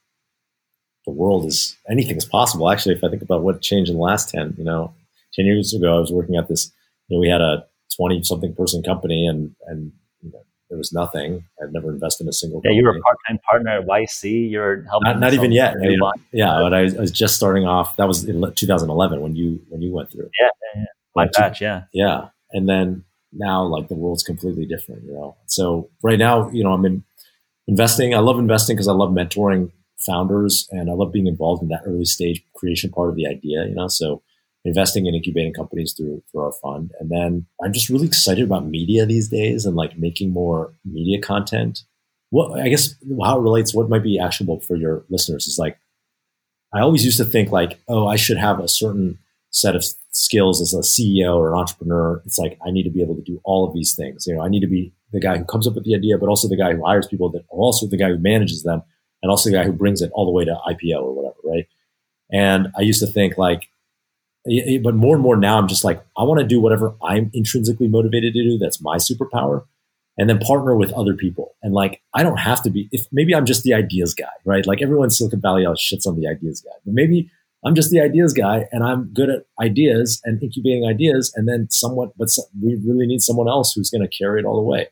the 1.04 1.12
world 1.12 1.44
is 1.46 1.76
anything 1.90 2.16
is 2.16 2.24
possible. 2.24 2.70
Actually, 2.70 2.94
if 2.94 3.04
I 3.04 3.08
think 3.08 3.22
about 3.22 3.42
what 3.42 3.60
changed 3.60 3.90
in 3.90 3.96
the 3.96 4.02
last 4.02 4.30
10, 4.30 4.54
you 4.56 4.64
know, 4.64 4.94
10 5.34 5.44
years 5.46 5.74
ago, 5.74 5.96
I 5.96 6.00
was 6.00 6.12
working 6.12 6.36
at 6.36 6.48
this, 6.48 6.72
you 7.08 7.16
know, 7.16 7.20
we 7.20 7.28
had 7.28 7.40
a 7.40 7.64
20 7.96 8.22
something 8.22 8.54
person 8.54 8.82
company 8.82 9.26
and, 9.26 9.54
and, 9.66 9.92
you 10.22 10.30
know, 10.30 10.42
there 10.72 10.78
was 10.78 10.90
nothing. 10.90 11.44
I'd 11.62 11.70
never 11.70 11.90
invested 11.90 12.24
in 12.24 12.28
a 12.30 12.32
single. 12.32 12.62
Yeah, 12.64 12.70
company. 12.70 12.78
you 12.78 12.84
were 12.84 12.96
a 12.96 13.00
part-time 13.00 13.38
partner 13.46 13.70
at 13.78 13.86
YC. 13.86 14.50
You're 14.50 14.84
helping. 14.84 15.10
Not, 15.10 15.20
not 15.20 15.34
even 15.34 15.52
yet. 15.52 15.74
I 15.74 15.80
mean, 15.80 16.00
yeah, 16.32 16.60
but 16.62 16.72
I, 16.72 16.80
I, 16.80 17.00
was 17.00 17.10
just 17.10 17.36
starting 17.36 17.66
off. 17.66 17.96
That 17.96 18.08
was 18.08 18.24
in 18.24 18.40
2011 18.54 19.20
when 19.20 19.36
you 19.36 19.60
when 19.68 19.82
you 19.82 19.92
went 19.92 20.10
through. 20.10 20.30
Yeah, 20.40 20.48
yeah, 20.74 20.80
yeah. 20.80 20.86
my 21.14 21.28
batch. 21.30 21.60
Yeah, 21.60 21.82
yeah, 21.92 22.28
and 22.52 22.66
then 22.66 23.04
now 23.34 23.64
like 23.64 23.88
the 23.88 23.94
world's 23.94 24.22
completely 24.22 24.64
different. 24.64 25.04
You 25.04 25.12
know, 25.12 25.36
so 25.44 25.90
right 26.02 26.18
now, 26.18 26.48
you 26.52 26.64
know, 26.64 26.72
I'm 26.72 26.86
in 26.86 27.04
investing. 27.68 28.14
I 28.14 28.20
love 28.20 28.38
investing 28.38 28.74
because 28.74 28.88
I 28.88 28.92
love 28.92 29.10
mentoring 29.10 29.72
founders 29.98 30.66
and 30.70 30.90
I 30.90 30.94
love 30.94 31.12
being 31.12 31.26
involved 31.26 31.62
in 31.62 31.68
that 31.68 31.82
early 31.84 32.06
stage 32.06 32.42
creation 32.54 32.90
part 32.90 33.10
of 33.10 33.16
the 33.16 33.26
idea. 33.26 33.66
You 33.66 33.74
know, 33.74 33.88
so 33.88 34.22
investing 34.64 35.06
in 35.06 35.14
incubating 35.14 35.52
companies 35.52 35.92
through 35.92 36.22
through 36.30 36.42
our 36.42 36.52
fund. 36.52 36.92
And 37.00 37.10
then 37.10 37.46
I'm 37.62 37.72
just 37.72 37.88
really 37.88 38.06
excited 38.06 38.44
about 38.44 38.66
media 38.66 39.06
these 39.06 39.28
days 39.28 39.66
and 39.66 39.76
like 39.76 39.98
making 39.98 40.30
more 40.30 40.72
media 40.84 41.20
content. 41.20 41.82
What 42.30 42.60
I 42.60 42.68
guess 42.68 42.94
how 43.22 43.38
it 43.38 43.42
relates, 43.42 43.74
what 43.74 43.88
might 43.88 44.02
be 44.02 44.18
actionable 44.18 44.60
for 44.60 44.76
your 44.76 45.04
listeners 45.08 45.46
is 45.46 45.58
like 45.58 45.78
I 46.72 46.80
always 46.80 47.04
used 47.04 47.18
to 47.18 47.24
think 47.24 47.50
like, 47.50 47.80
oh, 47.88 48.06
I 48.06 48.16
should 48.16 48.38
have 48.38 48.60
a 48.60 48.68
certain 48.68 49.18
set 49.50 49.76
of 49.76 49.84
skills 50.12 50.60
as 50.62 50.72
a 50.72 50.78
CEO 50.78 51.36
or 51.36 51.52
an 51.52 51.58
entrepreneur. 51.58 52.22
It's 52.24 52.38
like 52.38 52.58
I 52.66 52.70
need 52.70 52.84
to 52.84 52.90
be 52.90 53.02
able 53.02 53.14
to 53.16 53.22
do 53.22 53.40
all 53.44 53.66
of 53.66 53.74
these 53.74 53.94
things. 53.94 54.26
You 54.26 54.34
know, 54.34 54.42
I 54.42 54.48
need 54.48 54.60
to 54.60 54.66
be 54.66 54.92
the 55.12 55.20
guy 55.20 55.36
who 55.36 55.44
comes 55.44 55.66
up 55.66 55.74
with 55.74 55.84
the 55.84 55.94
idea, 55.94 56.16
but 56.16 56.28
also 56.28 56.48
the 56.48 56.56
guy 56.56 56.72
who 56.72 56.84
hires 56.84 57.06
people, 57.06 57.28
that 57.30 57.44
also 57.50 57.86
the 57.86 57.98
guy 57.98 58.08
who 58.08 58.18
manages 58.18 58.62
them, 58.62 58.82
and 59.22 59.30
also 59.30 59.50
the 59.50 59.56
guy 59.56 59.64
who 59.64 59.72
brings 59.72 60.00
it 60.00 60.10
all 60.14 60.24
the 60.24 60.32
way 60.32 60.44
to 60.44 60.58
IPO 60.66 61.02
or 61.02 61.14
whatever, 61.14 61.36
right? 61.44 61.66
And 62.32 62.68
I 62.76 62.80
used 62.80 63.00
to 63.00 63.06
think 63.06 63.36
like 63.36 63.68
but 64.82 64.94
more 64.94 65.14
and 65.14 65.22
more 65.22 65.36
now 65.36 65.58
i'm 65.58 65.68
just 65.68 65.84
like 65.84 66.04
i 66.16 66.22
want 66.22 66.40
to 66.40 66.46
do 66.46 66.60
whatever 66.60 66.94
i'm 67.04 67.30
intrinsically 67.32 67.88
motivated 67.88 68.32
to 68.32 68.42
do 68.42 68.58
that's 68.58 68.80
my 68.80 68.96
superpower 68.96 69.64
and 70.18 70.28
then 70.28 70.38
partner 70.38 70.76
with 70.76 70.92
other 70.92 71.14
people. 71.14 71.54
And 71.62 71.74
like 71.74 72.02
i 72.14 72.22
don't 72.22 72.38
have 72.38 72.62
to 72.62 72.70
be 72.70 72.88
if 72.92 73.06
maybe 73.12 73.34
i'm 73.34 73.46
just 73.46 73.62
the 73.62 73.74
ideas 73.74 74.14
guy 74.14 74.32
right? 74.44 74.66
Like 74.66 74.82
everyone 74.82 75.06
in 75.06 75.10
silicon 75.10 75.40
valley 75.40 75.64
always 75.64 75.80
shits 75.80 76.06
on 76.06 76.18
the 76.18 76.28
ideas 76.28 76.60
guy 76.60 76.76
but 76.84 76.94
maybe 76.94 77.30
i'm 77.64 77.74
just 77.74 77.90
the 77.90 78.00
ideas 78.00 78.32
guy 78.32 78.66
and 78.72 78.82
i'm 78.84 79.12
good 79.12 79.30
at 79.30 79.46
ideas 79.60 80.20
and 80.24 80.42
incubating 80.42 80.86
ideas 80.86 81.32
and 81.36 81.48
then 81.48 81.68
someone 81.70 82.10
but 82.16 82.28
we 82.62 82.78
really 82.84 83.06
need 83.06 83.22
someone 83.22 83.48
else 83.48 83.72
who's 83.72 83.90
going 83.90 84.06
to 84.06 84.16
carry 84.16 84.40
it 84.40 84.46
all 84.46 84.56
the 84.56 84.62
way. 84.62 84.88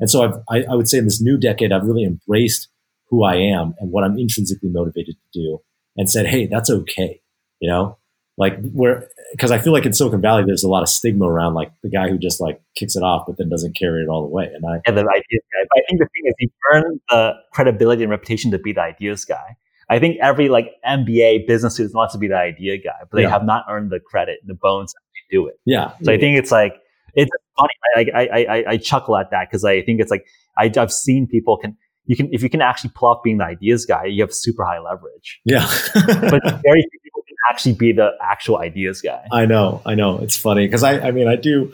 And 0.00 0.10
so 0.10 0.24
I've, 0.24 0.42
I, 0.50 0.72
I 0.72 0.74
would 0.74 0.88
say 0.88 0.98
in 0.98 1.04
this 1.04 1.20
new 1.20 1.38
decade 1.38 1.72
i've 1.72 1.84
really 1.84 2.04
embraced 2.04 2.68
who 3.08 3.22
i 3.24 3.36
am 3.36 3.74
and 3.78 3.92
what 3.92 4.04
i'm 4.04 4.18
intrinsically 4.18 4.70
motivated 4.70 5.14
to 5.14 5.40
do 5.40 5.62
and 5.96 6.10
said 6.10 6.26
hey 6.26 6.46
that's 6.46 6.70
okay 6.70 7.20
you 7.60 7.68
know 7.68 7.96
like 8.36 8.60
where 8.72 9.08
because 9.32 9.50
I 9.50 9.58
feel 9.58 9.72
like 9.72 9.86
in 9.86 9.92
Silicon 9.92 10.20
Valley 10.20 10.42
there's 10.44 10.64
a 10.64 10.68
lot 10.68 10.82
of 10.82 10.88
stigma 10.88 11.26
around 11.26 11.54
like 11.54 11.70
the 11.82 11.88
guy 11.88 12.08
who 12.08 12.18
just 12.18 12.40
like 12.40 12.60
kicks 12.76 12.96
it 12.96 13.02
off 13.02 13.24
but 13.26 13.36
then 13.38 13.48
doesn't 13.48 13.76
carry 13.76 14.02
it 14.02 14.08
all 14.08 14.22
the 14.22 14.28
way. 14.28 14.44
And 14.52 14.64
I 14.66 14.80
yeah, 14.86 14.92
the 14.92 15.00
ideas 15.00 15.42
guy. 15.52 15.66
But 15.68 15.78
I 15.78 15.82
think 15.88 16.00
the 16.00 16.06
thing 16.06 16.22
is 16.26 16.34
you 16.38 16.48
earn 16.72 17.00
the 17.10 17.34
credibility 17.52 18.02
and 18.02 18.10
reputation 18.10 18.50
to 18.50 18.58
be 18.58 18.72
the 18.72 18.82
ideas 18.82 19.24
guy. 19.24 19.56
I 19.88 19.98
think 19.98 20.16
every 20.20 20.48
like 20.48 20.72
MBA 20.86 21.46
business 21.46 21.74
student 21.74 21.94
wants 21.94 22.14
to 22.14 22.18
be 22.18 22.26
the 22.26 22.36
idea 22.36 22.78
guy, 22.78 22.98
but 23.00 23.16
they 23.16 23.22
yeah. 23.22 23.30
have 23.30 23.44
not 23.44 23.66
earned 23.68 23.90
the 23.90 24.00
credit, 24.00 24.38
and 24.40 24.50
the 24.50 24.54
bones 24.54 24.92
to 24.92 24.98
do 25.30 25.46
it. 25.46 25.60
Yeah. 25.64 25.92
So 26.02 26.12
I 26.12 26.18
think 26.18 26.38
it's 26.38 26.50
like 26.50 26.74
it's 27.14 27.30
funny. 27.56 27.70
I 27.96 28.06
I 28.14 28.44
I, 28.44 28.64
I 28.70 28.76
chuckle 28.78 29.16
at 29.16 29.30
that 29.30 29.48
because 29.48 29.64
I 29.64 29.82
think 29.82 30.00
it's 30.00 30.10
like 30.10 30.26
I, 30.58 30.72
I've 30.76 30.92
seen 30.92 31.26
people 31.26 31.56
can 31.56 31.76
you 32.06 32.16
can 32.16 32.28
if 32.32 32.42
you 32.42 32.50
can 32.50 32.62
actually 32.62 32.90
pull 32.94 33.08
off 33.08 33.22
being 33.22 33.38
the 33.38 33.44
ideas 33.44 33.86
guy, 33.86 34.06
you 34.06 34.22
have 34.22 34.32
super 34.32 34.64
high 34.64 34.80
leverage. 34.80 35.40
Yeah. 35.44 35.68
but 35.94 36.42
very 36.64 36.82
few 36.90 37.00
actually 37.48 37.74
be 37.74 37.92
the 37.92 38.10
actual 38.22 38.58
ideas 38.58 39.00
guy. 39.00 39.26
I 39.32 39.46
know, 39.46 39.82
I 39.84 39.94
know. 39.94 40.18
It's 40.18 40.36
funny 40.36 40.66
because 40.66 40.82
I, 40.82 41.00
I 41.00 41.10
mean, 41.10 41.28
I 41.28 41.36
do. 41.36 41.72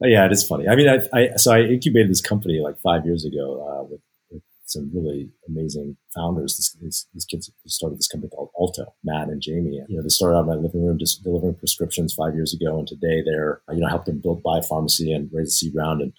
Yeah, 0.00 0.26
it 0.26 0.32
is 0.32 0.46
funny. 0.46 0.68
I 0.68 0.76
mean, 0.76 0.88
I, 0.88 1.00
I 1.12 1.36
so 1.36 1.52
I 1.52 1.60
incubated 1.60 2.10
this 2.10 2.20
company 2.20 2.60
like 2.60 2.78
five 2.80 3.06
years 3.06 3.24
ago 3.24 3.66
uh, 3.66 3.82
with, 3.84 4.00
with, 4.30 4.42
some 4.66 4.90
really 4.92 5.30
amazing 5.48 5.96
founders. 6.14 6.76
These, 6.82 7.06
kids 7.30 7.50
started 7.66 7.98
this 7.98 8.08
company 8.08 8.30
called 8.30 8.50
Alto, 8.58 8.94
Matt 9.04 9.28
and 9.28 9.40
Jamie. 9.40 9.80
You 9.88 9.96
know, 9.96 10.02
they 10.02 10.08
started 10.08 10.36
out 10.36 10.40
in 10.40 10.46
my 10.48 10.54
living 10.54 10.84
room 10.84 10.98
just 10.98 11.22
delivering 11.22 11.54
prescriptions 11.54 12.12
five 12.12 12.34
years 12.34 12.52
ago, 12.52 12.78
and 12.78 12.86
today 12.86 13.22
they're 13.24 13.62
you 13.70 13.80
know 13.80 13.88
helped 13.88 14.06
them 14.06 14.20
build 14.20 14.42
biopharmacy 14.42 15.14
and 15.14 15.30
raise 15.32 15.48
a 15.48 15.50
seed 15.52 15.72
round, 15.74 16.02
and 16.02 16.12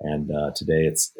and 0.00 0.30
uh, 0.30 0.52
today 0.54 0.84
it's 0.84 1.12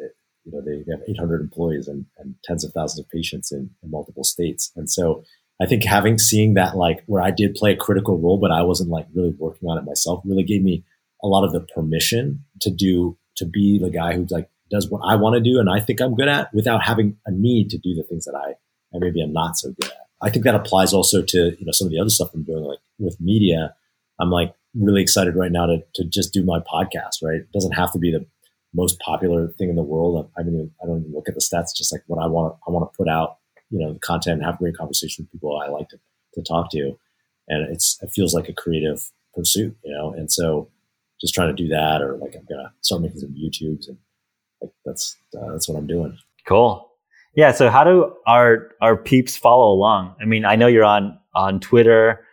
you 0.45 0.51
know 0.51 0.61
they, 0.61 0.89
have 0.91 1.01
800 1.07 1.41
employees 1.41 1.87
and, 1.87 2.05
and 2.17 2.35
tens 2.43 2.63
of 2.63 2.71
thousands 2.71 2.99
of 2.99 3.09
patients 3.09 3.51
in, 3.51 3.71
in 3.83 3.91
multiple 3.91 4.23
states, 4.23 4.71
and 4.75 4.89
so 4.89 5.23
I 5.61 5.65
think 5.65 5.83
having 5.85 6.17
seeing 6.17 6.55
that 6.55 6.75
like 6.75 7.03
where 7.05 7.21
I 7.21 7.31
did 7.31 7.55
play 7.55 7.71
a 7.73 7.77
critical 7.77 8.19
role, 8.19 8.37
but 8.37 8.51
I 8.51 8.63
wasn't 8.63 8.89
like 8.89 9.07
really 9.13 9.33
working 9.37 9.69
on 9.69 9.77
it 9.77 9.85
myself, 9.85 10.21
really 10.25 10.43
gave 10.43 10.61
me 10.61 10.83
a 11.23 11.27
lot 11.27 11.45
of 11.45 11.53
the 11.53 11.61
permission 11.61 12.43
to 12.61 12.69
do 12.69 13.17
to 13.37 13.45
be 13.45 13.79
the 13.79 13.89
guy 13.89 14.13
who 14.13 14.27
like 14.29 14.49
does 14.69 14.89
what 14.89 15.01
I 15.05 15.15
want 15.15 15.35
to 15.35 15.41
do 15.41 15.59
and 15.59 15.69
I 15.69 15.79
think 15.79 16.01
I'm 16.01 16.15
good 16.15 16.27
at 16.27 16.53
without 16.53 16.83
having 16.83 17.17
a 17.25 17.31
need 17.31 17.69
to 17.69 17.77
do 17.77 17.93
the 17.93 18.03
things 18.03 18.25
that 18.25 18.35
I 18.35 18.55
and 18.91 19.01
maybe 19.01 19.21
I'm 19.21 19.33
not 19.33 19.57
so 19.57 19.71
good 19.71 19.89
at. 19.91 20.07
I 20.21 20.29
think 20.29 20.45
that 20.45 20.55
applies 20.55 20.93
also 20.93 21.21
to 21.21 21.37
you 21.57 21.65
know 21.65 21.71
some 21.71 21.87
of 21.87 21.91
the 21.91 21.99
other 21.99 22.09
stuff 22.09 22.31
I'm 22.33 22.43
doing 22.43 22.63
like 22.63 22.79
with 22.99 23.19
media. 23.19 23.75
I'm 24.19 24.31
like 24.31 24.53
really 24.73 25.01
excited 25.01 25.35
right 25.35 25.51
now 25.51 25.65
to 25.67 25.83
to 25.95 26.03
just 26.03 26.33
do 26.33 26.43
my 26.43 26.59
podcast. 26.59 27.23
Right, 27.23 27.41
it 27.41 27.51
doesn't 27.53 27.73
have 27.73 27.91
to 27.93 27.99
be 27.99 28.11
the 28.11 28.25
most 28.73 28.99
popular 28.99 29.47
thing 29.47 29.69
in 29.69 29.75
the 29.75 29.83
world. 29.83 30.29
I 30.37 30.43
mean, 30.43 30.71
I 30.81 30.85
don't 30.85 31.01
even 31.01 31.13
look 31.13 31.29
at 31.29 31.35
the 31.35 31.41
stats. 31.41 31.75
Just 31.75 31.93
like 31.93 32.03
what 32.07 32.21
I 32.21 32.27
want, 32.27 32.55
I 32.67 32.71
want 32.71 32.91
to 32.91 32.97
put 32.97 33.07
out 33.07 33.37
you 33.75 33.85
know, 33.85 33.93
the 33.93 33.99
content 33.99 34.37
and 34.37 34.45
have 34.45 34.57
great 34.57 34.77
conversation 34.77 35.23
with 35.23 35.31
people 35.31 35.59
I 35.59 35.67
like 35.67 35.89
to, 35.89 35.99
to 36.35 36.41
talk 36.41 36.71
to. 36.71 36.97
And 37.47 37.69
it's, 37.71 37.99
it 38.01 38.11
feels 38.11 38.33
like 38.33 38.47
a 38.47 38.53
creative 38.53 39.11
pursuit, 39.33 39.75
you 39.83 39.91
know? 39.91 40.13
And 40.13 40.31
so 40.31 40.69
just 41.19 41.33
trying 41.33 41.55
to 41.55 41.63
do 41.63 41.67
that, 41.69 42.01
or 42.01 42.17
like, 42.17 42.35
I'm 42.35 42.45
to 42.47 42.71
start 42.81 43.01
making 43.01 43.19
some 43.19 43.35
YouTubes 43.35 43.87
and 43.87 43.97
like, 44.61 44.71
that's, 44.85 45.17
uh, 45.37 45.51
that's 45.51 45.67
what 45.67 45.77
I'm 45.77 45.87
doing. 45.87 46.17
Cool. 46.47 46.89
Yeah. 47.35 47.51
So 47.51 47.69
how 47.69 47.83
do 47.83 48.15
our, 48.25 48.71
our 48.81 48.95
peeps 48.95 49.35
follow 49.35 49.73
along? 49.73 50.15
I 50.21 50.25
mean, 50.25 50.45
I 50.45 50.55
know 50.55 50.67
you're 50.67 50.85
on, 50.85 51.19
on 51.33 51.59
Twitter, 51.59 52.25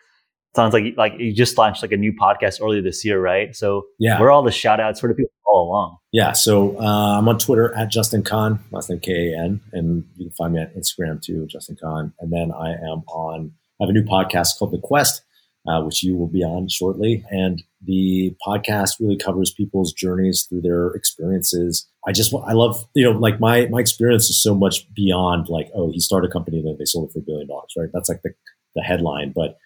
sounds 0.54 0.74
like 0.74 0.94
like 0.98 1.14
you 1.18 1.32
just 1.32 1.56
launched 1.56 1.80
like 1.80 1.92
a 1.92 1.96
new 1.96 2.12
podcast 2.12 2.62
earlier 2.62 2.82
this 2.82 3.04
year, 3.06 3.18
right? 3.18 3.56
So 3.56 3.86
yeah, 3.98 4.20
where 4.20 4.28
are 4.28 4.32
all 4.32 4.42
the 4.42 4.52
shout 4.52 4.80
outs? 4.80 5.02
Where 5.02 5.10
do 5.10 5.16
people 5.16 5.32
along? 5.62 5.98
Yeah, 6.12 6.32
so 6.32 6.78
uh, 6.78 7.18
I'm 7.18 7.28
on 7.28 7.38
Twitter 7.38 7.74
at 7.74 7.90
Justin 7.90 8.22
Kan, 8.22 8.60
last 8.70 8.90
name 8.90 9.00
K 9.00 9.32
A 9.32 9.38
N, 9.38 9.60
and 9.72 10.04
you 10.16 10.26
can 10.26 10.34
find 10.34 10.54
me 10.54 10.60
at 10.60 10.76
Instagram 10.76 11.22
too, 11.22 11.46
Justin 11.46 11.76
Kan. 11.76 12.12
And 12.20 12.32
then 12.32 12.52
I 12.52 12.72
am 12.72 13.02
on 13.08 13.52
I 13.80 13.84
have 13.84 13.90
a 13.90 13.92
new 13.92 14.04
podcast 14.04 14.58
called 14.58 14.72
The 14.72 14.78
Quest, 14.78 15.22
uh, 15.66 15.82
which 15.82 16.02
you 16.02 16.16
will 16.16 16.28
be 16.28 16.42
on 16.42 16.68
shortly. 16.68 17.24
And 17.30 17.62
the 17.84 18.34
podcast 18.46 19.00
really 19.00 19.16
covers 19.16 19.52
people's 19.52 19.92
journeys 19.92 20.46
through 20.48 20.60
their 20.60 20.88
experiences. 20.90 21.88
I 22.06 22.12
just 22.12 22.34
I 22.34 22.52
love 22.52 22.84
you 22.94 23.04
know 23.04 23.18
like 23.18 23.40
my 23.40 23.66
my 23.66 23.80
experience 23.80 24.28
is 24.28 24.42
so 24.42 24.54
much 24.54 24.92
beyond 24.94 25.48
like 25.48 25.70
oh 25.74 25.90
he 25.90 26.00
started 26.00 26.30
a 26.30 26.32
company 26.32 26.58
and 26.58 26.66
then 26.66 26.76
they 26.78 26.84
sold 26.84 27.08
it 27.08 27.12
for 27.12 27.20
a 27.20 27.22
billion 27.22 27.48
dollars 27.48 27.72
right 27.76 27.88
that's 27.92 28.08
like 28.08 28.22
the 28.22 28.30
the 28.74 28.82
headline 28.82 29.32
but 29.34 29.56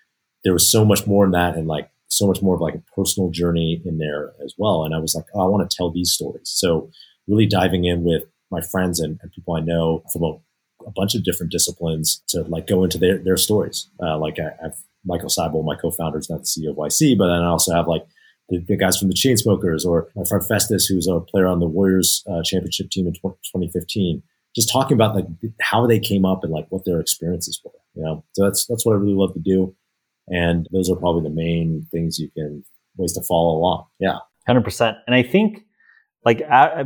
there 0.44 0.52
was 0.52 0.70
so 0.70 0.84
much 0.84 1.06
more 1.06 1.24
in 1.24 1.30
that 1.30 1.56
and 1.56 1.66
like 1.66 1.90
so 2.08 2.26
much 2.26 2.42
more 2.42 2.54
of 2.54 2.60
like 2.60 2.74
a 2.74 2.82
personal 2.94 3.30
journey 3.30 3.82
in 3.84 3.98
there 3.98 4.32
as 4.44 4.54
well. 4.58 4.84
And 4.84 4.94
I 4.94 4.98
was 4.98 5.14
like, 5.14 5.26
oh, 5.34 5.40
I 5.40 5.48
want 5.48 5.68
to 5.68 5.76
tell 5.76 5.90
these 5.90 6.12
stories. 6.12 6.48
So 6.48 6.90
really 7.26 7.46
diving 7.46 7.84
in 7.84 8.04
with 8.04 8.24
my 8.50 8.60
friends 8.60 9.00
and, 9.00 9.18
and 9.22 9.32
people 9.32 9.54
I 9.54 9.60
know 9.60 10.02
from 10.12 10.22
a, 10.22 10.32
a, 10.86 10.90
bunch 10.94 11.16
of 11.16 11.24
different 11.24 11.50
disciplines 11.50 12.22
to 12.28 12.42
like 12.42 12.68
go 12.68 12.84
into 12.84 12.98
their, 12.98 13.18
their 13.18 13.36
stories. 13.36 13.88
Uh, 14.00 14.18
like 14.18 14.38
I, 14.38 14.50
have 14.62 14.76
Michael 15.04 15.28
Seibel, 15.28 15.64
my 15.64 15.74
co-founder, 15.74 16.18
is 16.18 16.30
not 16.30 16.40
the 16.40 16.44
CEO 16.44 16.70
of 16.70 16.76
YC, 16.76 17.18
but 17.18 17.26
then 17.26 17.42
I 17.42 17.46
also 17.46 17.74
have 17.74 17.88
like 17.88 18.06
the, 18.48 18.58
the 18.58 18.76
guys 18.76 18.96
from 18.96 19.08
the 19.08 19.14
Chainsmokers 19.14 19.84
or 19.84 20.08
my 20.14 20.24
friend 20.24 20.46
Festus, 20.46 20.86
who's 20.86 21.08
a 21.08 21.20
player 21.20 21.46
on 21.46 21.58
the 21.58 21.66
Warriors 21.66 22.22
uh, 22.30 22.42
championship 22.44 22.90
team 22.90 23.06
in 23.06 23.14
2015 23.14 24.22
just 24.56 24.72
talking 24.72 24.94
about 24.94 25.14
like 25.14 25.26
how 25.60 25.86
they 25.86 26.00
came 26.00 26.24
up 26.24 26.42
and 26.42 26.50
like 26.50 26.66
what 26.70 26.84
their 26.86 26.98
experiences 26.98 27.60
were, 27.62 27.70
you 27.94 28.02
know? 28.02 28.24
So 28.32 28.44
that's, 28.44 28.66
that's 28.66 28.86
what 28.86 28.94
I 28.94 28.96
really 28.96 29.12
love 29.14 29.34
to 29.34 29.38
do. 29.38 29.76
And 30.28 30.66
those 30.72 30.90
are 30.90 30.96
probably 30.96 31.28
the 31.28 31.34
main 31.34 31.86
things 31.90 32.18
you 32.18 32.30
can 32.36 32.64
ways 32.96 33.12
to 33.12 33.22
follow 33.22 33.56
along. 33.58 33.86
Yeah. 34.00 34.18
100%. 34.48 34.96
And 35.06 35.14
I 35.14 35.22
think 35.22 35.64
like 36.24 36.42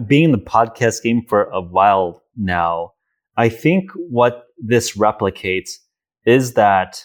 being 0.06 0.24
in 0.24 0.32
the 0.32 0.38
podcast 0.38 1.02
game 1.02 1.24
for 1.28 1.44
a 1.44 1.60
while 1.60 2.22
now, 2.36 2.92
I 3.36 3.48
think 3.48 3.90
what 3.94 4.44
this 4.58 4.96
replicates 4.96 5.70
is 6.26 6.54
that 6.54 7.04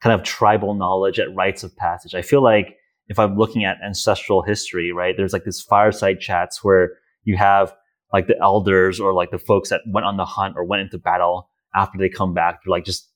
kind 0.00 0.18
of 0.18 0.24
tribal 0.24 0.74
knowledge 0.74 1.18
at 1.20 1.34
rites 1.34 1.62
of 1.62 1.76
passage. 1.76 2.14
I 2.14 2.22
feel 2.22 2.42
like 2.42 2.76
if 3.08 3.18
I'm 3.18 3.36
looking 3.36 3.64
at 3.64 3.76
ancestral 3.84 4.42
history, 4.42 4.92
right, 4.92 5.16
there's 5.16 5.32
like 5.32 5.44
this 5.44 5.60
fireside 5.60 6.20
chats 6.20 6.64
where 6.64 6.92
you 7.24 7.36
have 7.36 7.74
like 8.12 8.26
the 8.26 8.40
elders 8.40 8.98
or 8.98 9.12
like 9.12 9.30
the 9.30 9.38
folks 9.38 9.68
that 9.68 9.82
went 9.86 10.06
on 10.06 10.16
the 10.16 10.24
hunt 10.24 10.54
or 10.56 10.64
went 10.64 10.82
into 10.82 10.98
battle 10.98 11.50
after 11.74 11.98
they 11.98 12.08
come 12.08 12.34
back. 12.34 12.60
They're 12.64 12.70
like 12.70 12.84
just 12.84 13.09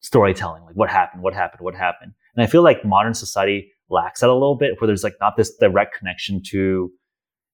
storytelling, 0.00 0.64
like 0.64 0.74
what 0.74 0.90
happened, 0.90 1.22
what 1.22 1.34
happened, 1.34 1.60
what 1.60 1.74
happened. 1.74 2.12
And 2.34 2.42
I 2.42 2.46
feel 2.46 2.62
like 2.62 2.84
modern 2.84 3.14
society 3.14 3.70
lacks 3.88 4.20
that 4.20 4.30
a 4.30 4.32
little 4.32 4.56
bit 4.56 4.80
where 4.80 4.86
there's 4.86 5.04
like 5.04 5.16
not 5.20 5.36
this 5.36 5.54
direct 5.56 5.96
connection 5.96 6.42
to 6.48 6.90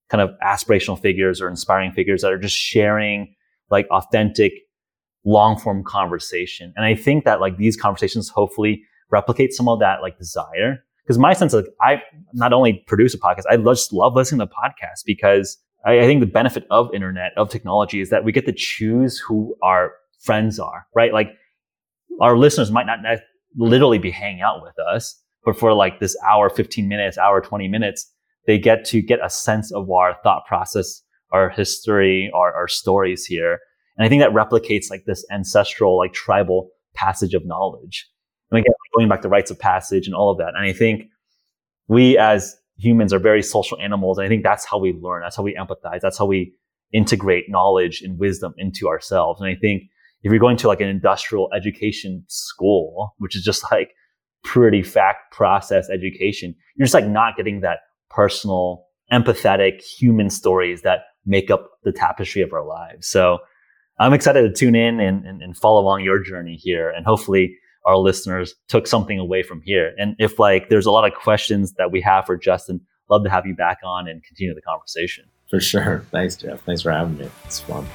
kind 0.09 0.21
of 0.21 0.31
aspirational 0.45 1.01
figures 1.01 1.41
or 1.41 1.49
inspiring 1.49 1.93
figures 1.93 2.23
that 2.23 2.33
are 2.33 2.39
just 2.39 2.57
sharing 2.57 3.35
like 3.71 3.87
authentic 3.91 4.53
long 5.25 5.59
form 5.59 5.83
conversation. 5.83 6.73
And 6.77 6.85
I 6.85 6.95
think 6.95 7.25
that 7.25 7.41
like 7.41 7.57
these 7.57 7.77
conversations 7.77 8.29
hopefully 8.29 8.83
replicate 9.11 9.53
some 9.53 9.69
of 9.69 9.81
that 9.81 10.03
like 10.03 10.19
desire. 10.19 10.85
Because 11.03 11.19
my 11.19 11.33
sense 11.33 11.53
of 11.53 11.65
like 11.65 11.73
I 11.81 12.03
not 12.33 12.53
only 12.53 12.85
produce 12.87 13.15
a 13.15 13.19
podcast, 13.19 13.43
I 13.51 13.57
just 13.57 13.93
love 13.93 14.15
listening 14.15 14.41
to 14.41 14.47
podcasts 14.47 15.03
because 15.05 15.59
I, 15.85 16.01
I 16.01 16.03
think 16.03 16.21
the 16.21 16.27
benefit 16.27 16.65
of 16.71 16.93
internet, 16.95 17.33
of 17.37 17.51
technology 17.51 18.01
is 18.01 18.11
that 18.11 18.25
we 18.25 18.33
get 18.33 18.47
to 18.47 18.53
choose 18.53 19.19
who 19.19 19.57
our 19.63 19.93
friends 20.21 20.59
are, 20.59 20.87
right? 20.95 21.13
Like 21.13 21.31
our 22.21 22.37
listeners 22.37 22.71
might 22.71 22.87
not 22.87 22.99
literally 23.57 23.99
be 23.99 24.11
hanging 24.11 24.43
out 24.43 24.63
with 24.63 24.79
us, 24.79 25.21
but 25.45 25.59
for 25.59 25.73
like 25.73 26.01
this 26.01 26.17
hour, 26.29 26.51
15 26.51 26.89
minutes, 26.89 27.19
hour, 27.19 27.41
20 27.41 27.69
minutes, 27.69 28.11
they 28.47 28.59
get 28.59 28.85
to 28.87 29.03
get 29.03 29.19
a 29.25 29.31
sense 29.31 29.73
of 29.73 29.91
our 29.91 30.17
thought 30.23 30.45
process, 30.47 31.03
our 31.33 31.51
history, 31.51 32.31
our, 32.35 32.55
our 32.55 32.69
stories 32.69 33.25
here. 33.25 33.59
And 33.97 34.05
I 34.05 34.09
think 34.09 34.23
that 34.23 34.33
replicates 34.33 34.91
like 34.91 35.05
this 35.07 35.25
ancestral, 35.31 35.97
like 35.99 36.13
tribal 36.13 36.69
passage 36.95 37.35
of 37.35 37.47
knowledge. 37.47 38.09
And 38.51 38.59
again, 38.59 38.73
going 38.97 39.09
back 39.09 39.23
to 39.23 39.29
rites 39.29 39.51
of 39.51 39.59
passage 39.59 40.07
and 40.07 40.15
all 40.15 40.31
of 40.31 40.39
that. 40.39 40.53
And 40.57 40.65
I 40.65 40.73
think 40.73 41.05
we 41.89 42.17
as 42.19 42.57
humans 42.79 43.13
are 43.13 43.19
very 43.19 43.43
social 43.43 43.79
animals. 43.81 44.19
And 44.19 44.25
I 44.25 44.29
think 44.29 44.43
that's 44.43 44.65
how 44.65 44.79
we 44.79 44.93
learn. 44.93 45.23
That's 45.23 45.37
how 45.37 45.43
we 45.43 45.55
empathize. 45.55 46.01
That's 46.01 46.19
how 46.19 46.27
we 46.27 46.55
integrate 46.93 47.47
knowledge 47.49 48.03
and 48.03 48.19
wisdom 48.19 48.55
into 48.59 48.89
ourselves. 48.89 49.41
And 49.41 49.49
I 49.49 49.55
think 49.55 49.85
if 50.23 50.31
you're 50.31 50.41
going 50.41 50.57
to 50.59 50.69
like 50.69 50.81
an 50.81 50.89
industrial 50.89 51.49
education 51.55 52.25
school, 52.29 53.15
which 53.19 53.37
is 53.37 53.43
just 53.43 53.65
like 53.71 53.91
pretty 54.45 54.83
fact 54.83 55.33
process 55.33 55.89
education, 55.91 56.55
you're 56.77 56.87
just 56.87 56.95
like 56.95 57.07
not 57.07 57.37
getting 57.37 57.61
that 57.61 57.81
personal, 58.11 58.85
empathetic 59.13 59.83
human 59.83 60.31
stories 60.31 60.83
that 60.83 61.01
make 61.25 61.51
up 61.51 61.71
the 61.85 61.93
tapestry 61.93 62.43
of 62.43 62.53
our 62.53 62.65
lives. 62.65 63.07
So 63.07 63.39
I'm 63.99 64.13
excited 64.13 64.43
to 64.43 64.53
tune 64.53 64.75
in 64.75 65.01
and, 65.01 65.25
and, 65.27 65.43
and 65.43 65.57
follow 65.57 65.81
along 65.81 66.03
your 66.03 66.23
journey 66.23 66.57
here. 66.57 66.91
And 66.91 67.07
hopefully 67.07 67.57
our 67.85 67.97
listeners 67.97 68.55
took 68.69 68.87
something 68.87 69.19
away 69.19 69.43
from 69.43 69.63
here. 69.65 69.93
And 69.97 70.17
if 70.19 70.39
like 70.39 70.69
there's 70.69 70.87
a 70.87 70.91
lot 70.91 71.07
of 71.07 71.19
questions 71.19 71.73
that 71.75 71.91
we 71.91 72.01
have 72.03 72.27
for 72.27 72.37
Justin, 72.37 72.81
love 73.09 73.25
to 73.25 73.31
have 73.31 73.47
you 73.47 73.55
back 73.55 73.79
on 73.85 74.09
and 74.09 74.23
continue 74.25 74.55
the 74.55 74.63
conversation. 74.63 75.25
For 75.49 75.61
sure. 75.61 76.05
Thanks, 76.11 76.37
Geoff. 76.37 76.61
Thanks 76.63 76.83
for 76.83 76.91
having 76.91 77.19
me. 77.19 77.31
It's 77.45 77.61
fun. 77.61 77.87